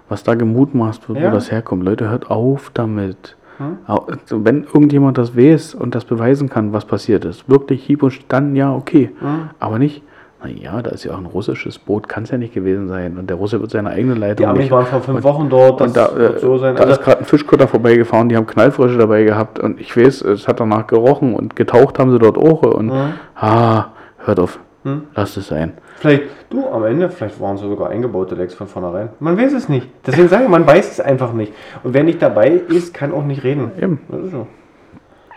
Was 0.09 0.23
da 0.23 0.33
gemutmaßt 0.35 1.09
wird, 1.09 1.19
Ja. 1.19 1.29
wo 1.29 1.35
das 1.35 1.51
herkommt. 1.51 1.83
Leute, 1.83 2.09
hört 2.09 2.31
auf 2.31 2.71
damit. 2.73 3.35
Mhm. 3.59 3.77
Also 3.85 4.45
Wenn 4.45 4.63
irgendjemand 4.63 5.17
das 5.17 5.35
weiß 5.37 5.75
und 5.75 5.93
das 5.95 6.05
beweisen 6.05 6.49
kann, 6.49 6.71
was 6.73 6.85
passiert 6.85 7.25
ist, 7.25 7.49
wirklich 7.49 7.83
hieb 7.83 8.01
und 8.03 8.17
dann 8.29 8.55
ja, 8.55 8.73
okay. 8.73 9.09
Mhm. 9.19 9.49
Aber 9.59 9.79
nicht, 9.79 10.03
naja, 10.41 10.81
da 10.81 10.91
ist 10.91 11.03
ja 11.03 11.11
auch 11.13 11.17
ein 11.17 11.25
russisches 11.25 11.77
Boot, 11.77 12.07
kann 12.07 12.23
es 12.23 12.29
ja 12.31 12.37
nicht 12.37 12.53
gewesen 12.53 12.87
sein. 12.87 13.17
Und 13.17 13.29
der 13.29 13.35
Russe 13.35 13.59
wird 13.59 13.71
seine 13.71 13.89
eigene 13.89 14.13
Leitung 14.13 14.37
Die 14.37 14.45
Amis 14.45 14.59
nicht. 14.61 14.71
waren 14.71 14.85
vor 14.85 15.01
fünf 15.01 15.17
und- 15.17 15.23
Wochen 15.25 15.49
dort, 15.49 15.81
das 15.81 15.87
und 15.87 15.97
da, 15.97 16.15
wird 16.15 16.37
äh, 16.37 16.39
so 16.39 16.57
sein. 16.57 16.75
da 16.75 16.83
Also, 16.83 16.93
ist 16.93 17.01
gerade 17.03 17.19
ein 17.19 17.25
Fischkutter 17.25 17.67
vorbeigefahren, 17.67 18.29
die 18.29 18.37
haben 18.37 18.45
Knallfrösche 18.47 18.97
dabei 18.97 19.23
gehabt 19.23 19.59
und 19.59 19.81
ich 19.81 19.97
weiß, 19.97 20.21
es 20.21 20.47
hat 20.47 20.61
danach 20.61 20.87
gerochen 20.87 21.33
und 21.33 21.55
getaucht 21.57 21.99
haben 21.99 22.11
sie 22.11 22.19
dort 22.19 22.37
auch 22.37 22.61
und 22.61 22.85
Mhm. 22.87 23.13
ah, 23.35 23.85
hört 24.19 24.39
auf, 24.39 24.59
Hm. 24.85 25.01
lasst 25.15 25.35
es 25.35 25.47
sein. 25.47 25.73
Vielleicht, 25.97 26.23
du, 26.49 26.67
am 26.67 26.83
Ende, 26.85 27.09
vielleicht 27.09 27.39
waren 27.41 27.57
sie 27.57 27.67
sogar 27.67 27.89
eingebaute 27.89 28.35
Lecks 28.35 28.53
von 28.53 28.67
vornherein. 28.67 29.09
Man 29.19 29.37
weiß 29.37 29.53
es 29.53 29.67
nicht. 29.69 29.87
Deswegen 30.05 30.27
sage 30.29 30.43
ich, 30.45 30.49
man 30.49 30.65
weiß 30.65 30.91
es 30.93 30.99
einfach 30.99 31.33
nicht. 31.33 31.53
Und 31.83 31.93
wer 31.93 32.03
nicht 32.03 32.21
dabei 32.21 32.49
ist, 32.69 32.93
kann 32.93 33.11
auch 33.11 33.23
nicht 33.25 33.43
reden. 33.43 33.71
Eben. 33.81 33.99
Das 34.09 34.21
ist 34.25 34.31
so. 34.31 34.47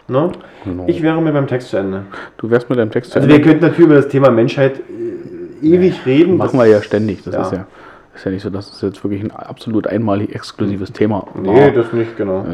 Ne? 0.08 0.32
Genau. 0.64 0.84
Ich 0.88 1.02
wäre 1.02 1.20
mit 1.22 1.34
meinem 1.34 1.46
Text 1.46 1.68
zu 1.70 1.76
Ende. 1.76 2.02
Du 2.38 2.50
wärst 2.50 2.68
mit 2.68 2.78
deinem 2.78 2.90
Text 2.90 3.12
zu 3.12 3.18
Also 3.18 3.28
Ende. 3.28 3.38
wir 3.38 3.44
könnten 3.44 3.64
natürlich 3.64 3.86
über 3.86 3.94
das 3.96 4.08
Thema 4.08 4.30
Menschheit 4.30 4.80
äh, 4.80 5.66
ewig 5.66 6.04
reden. 6.06 6.36
machen 6.36 6.56
Das- 6.58 6.66
wir 6.66 6.70
ja 6.70 6.82
ständig. 6.82 7.22
Das 7.22 7.34
ja. 7.34 7.42
ist 7.42 7.52
ja 7.52 7.66
ist 8.12 8.24
ja 8.24 8.30
nicht 8.32 8.42
so, 8.42 8.50
dass 8.50 8.70
es 8.72 8.80
jetzt 8.82 9.02
wirklich 9.04 9.22
ein 9.22 9.30
absolut 9.30 9.86
einmalig 9.86 10.34
exklusives 10.34 10.92
Thema 10.92 11.26
Nee, 11.40 11.48
war. 11.48 11.70
das 11.70 11.92
nicht, 11.92 12.16
genau. 12.16 12.44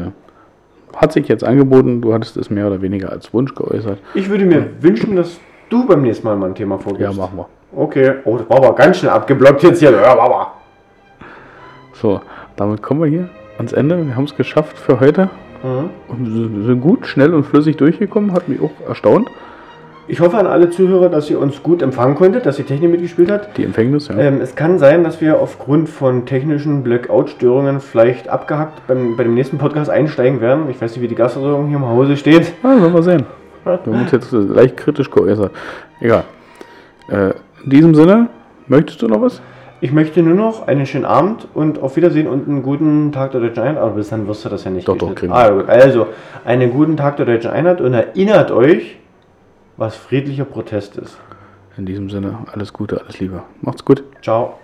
Hat 0.95 1.11
sich 1.13 1.27
jetzt 1.27 1.43
angeboten, 1.43 1.99
du 1.99 2.13
hattest 2.13 2.37
es 2.37 2.49
mehr 2.51 2.67
oder 2.67 2.81
weniger 2.83 3.11
als 3.11 3.33
Wunsch 3.33 3.53
geäußert. 3.55 3.97
Ich 4.13 4.29
würde 4.29 4.45
mir 4.45 4.67
wünschen, 4.81 5.15
dass 5.15 5.39
du 5.69 5.85
beim 5.87 6.03
nächsten 6.03 6.27
Mal 6.27 6.37
mal 6.37 6.45
ein 6.49 6.55
Thema 6.55 6.77
vorgibst. 6.77 7.01
Ja, 7.03 7.11
machen 7.11 7.37
wir. 7.37 7.47
Okay. 7.75 8.13
Oh, 8.25 8.37
das 8.37 8.49
war 8.49 8.57
aber 8.57 8.75
ganz 8.75 8.97
schnell 8.97 9.11
abgeblockt 9.11 9.63
jetzt 9.63 9.79
hier. 9.79 9.91
Ja, 9.91 10.17
aber. 10.17 10.53
So, 11.93 12.21
damit 12.55 12.81
kommen 12.81 13.01
wir 13.01 13.07
hier 13.07 13.29
ans 13.57 13.73
Ende. 13.73 14.05
Wir 14.05 14.15
haben 14.15 14.25
es 14.25 14.35
geschafft 14.35 14.77
für 14.77 14.99
heute. 14.99 15.29
Mhm. 15.63 15.89
Und 16.07 16.65
sind 16.65 16.81
gut, 16.81 17.07
schnell 17.07 17.33
und 17.33 17.43
flüssig 17.43 17.77
durchgekommen. 17.77 18.31
Hat 18.33 18.47
mich 18.47 18.61
auch 18.61 18.71
erstaunt, 18.87 19.27
Ich 20.07 20.21
hoffe 20.21 20.37
an 20.37 20.45
alle 20.47 20.69
Zuhörer, 20.69 21.09
dass 21.09 21.29
ihr 21.29 21.39
uns 21.39 21.61
gut 21.63 21.81
empfangen 21.81 22.15
konntet, 22.15 22.45
dass 22.45 22.55
die 22.55 22.63
Technik 22.63 22.91
mitgespielt 22.91 23.29
hat. 23.31 23.57
die 23.57 23.63
Empfängnis. 23.65 24.07
Ja. 24.07 24.17
Ähm, 24.17 24.39
es 24.39 24.55
kann 24.55 24.79
sein, 24.79 25.03
dass 25.03 25.19
wir 25.19 25.41
aufgrund 25.41 25.89
von 25.89 26.25
technischen 26.25 26.83
Blackout-Störungen 26.83 27.81
vielleicht 27.81 28.29
abgehackt 28.29 28.85
beim, 28.87 29.17
bei 29.17 29.23
dem 29.23 29.33
nächsten 29.33 29.57
Podcast 29.57 29.89
einsteigen 29.89 30.39
werden. 30.39 30.69
Ich 30.69 30.79
weiß 30.81 30.91
nicht, 30.91 31.01
wie 31.01 31.07
die 31.09 31.15
Gastversorgung 31.15 31.67
hier 31.67 31.77
im 31.77 31.85
Hause 31.85 32.15
steht. 32.15 32.53
Ah, 32.63 32.69
werden 32.79 32.93
wir 32.93 33.03
sehen. 33.03 33.25
Wir 33.65 33.73
haben 33.73 33.91
uns 34.01 34.11
jetzt 34.11 34.31
leicht 34.31 34.77
kritisch 34.77 35.11
geäußert. 35.11 35.51
Egal. 35.99 36.23
Äh, 37.09 37.31
in 37.67 37.71
diesem 37.71 37.95
Sinne, 37.95 38.29
möchtest 38.67 39.01
du 39.01 39.09
noch 39.09 39.21
was? 39.21 39.41
Ich 39.81 39.91
möchte 39.91 40.23
nur 40.23 40.35
noch 40.35 40.67
einen 40.69 40.85
schönen 40.85 41.03
Abend 41.03 41.49
und 41.53 41.79
auf 41.81 41.97
Wiedersehen 41.97 42.25
und 42.25 42.47
einen 42.47 42.63
guten 42.63 43.11
Tag 43.11 43.31
der 43.31 43.41
Deutschen 43.41 43.61
Einheit. 43.61 43.83
Aber 43.83 43.91
bis 43.91 44.07
dann 44.07 44.25
wirst 44.25 44.45
du 44.45 44.49
das 44.49 44.63
ja 44.63 44.71
nicht 44.71 44.87
Doch, 44.87 44.97
doch, 44.97 45.13
ah, 45.29 45.49
gut. 45.49 45.67
Also, 45.67 46.07
einen 46.45 46.71
guten 46.71 46.95
Tag 46.95 47.17
der 47.17 47.25
Deutschen 47.25 47.51
Einheit 47.51 47.81
und 47.81 47.93
erinnert 47.93 48.51
euch, 48.51 48.95
was 49.75 49.97
friedlicher 49.97 50.45
Protest 50.45 50.95
ist. 50.95 51.19
In 51.75 51.85
diesem 51.85 52.09
Sinne, 52.09 52.37
alles 52.53 52.71
Gute, 52.71 53.01
alles 53.01 53.19
Liebe. 53.19 53.43
Macht's 53.59 53.83
gut. 53.83 54.01
Ciao. 54.21 54.57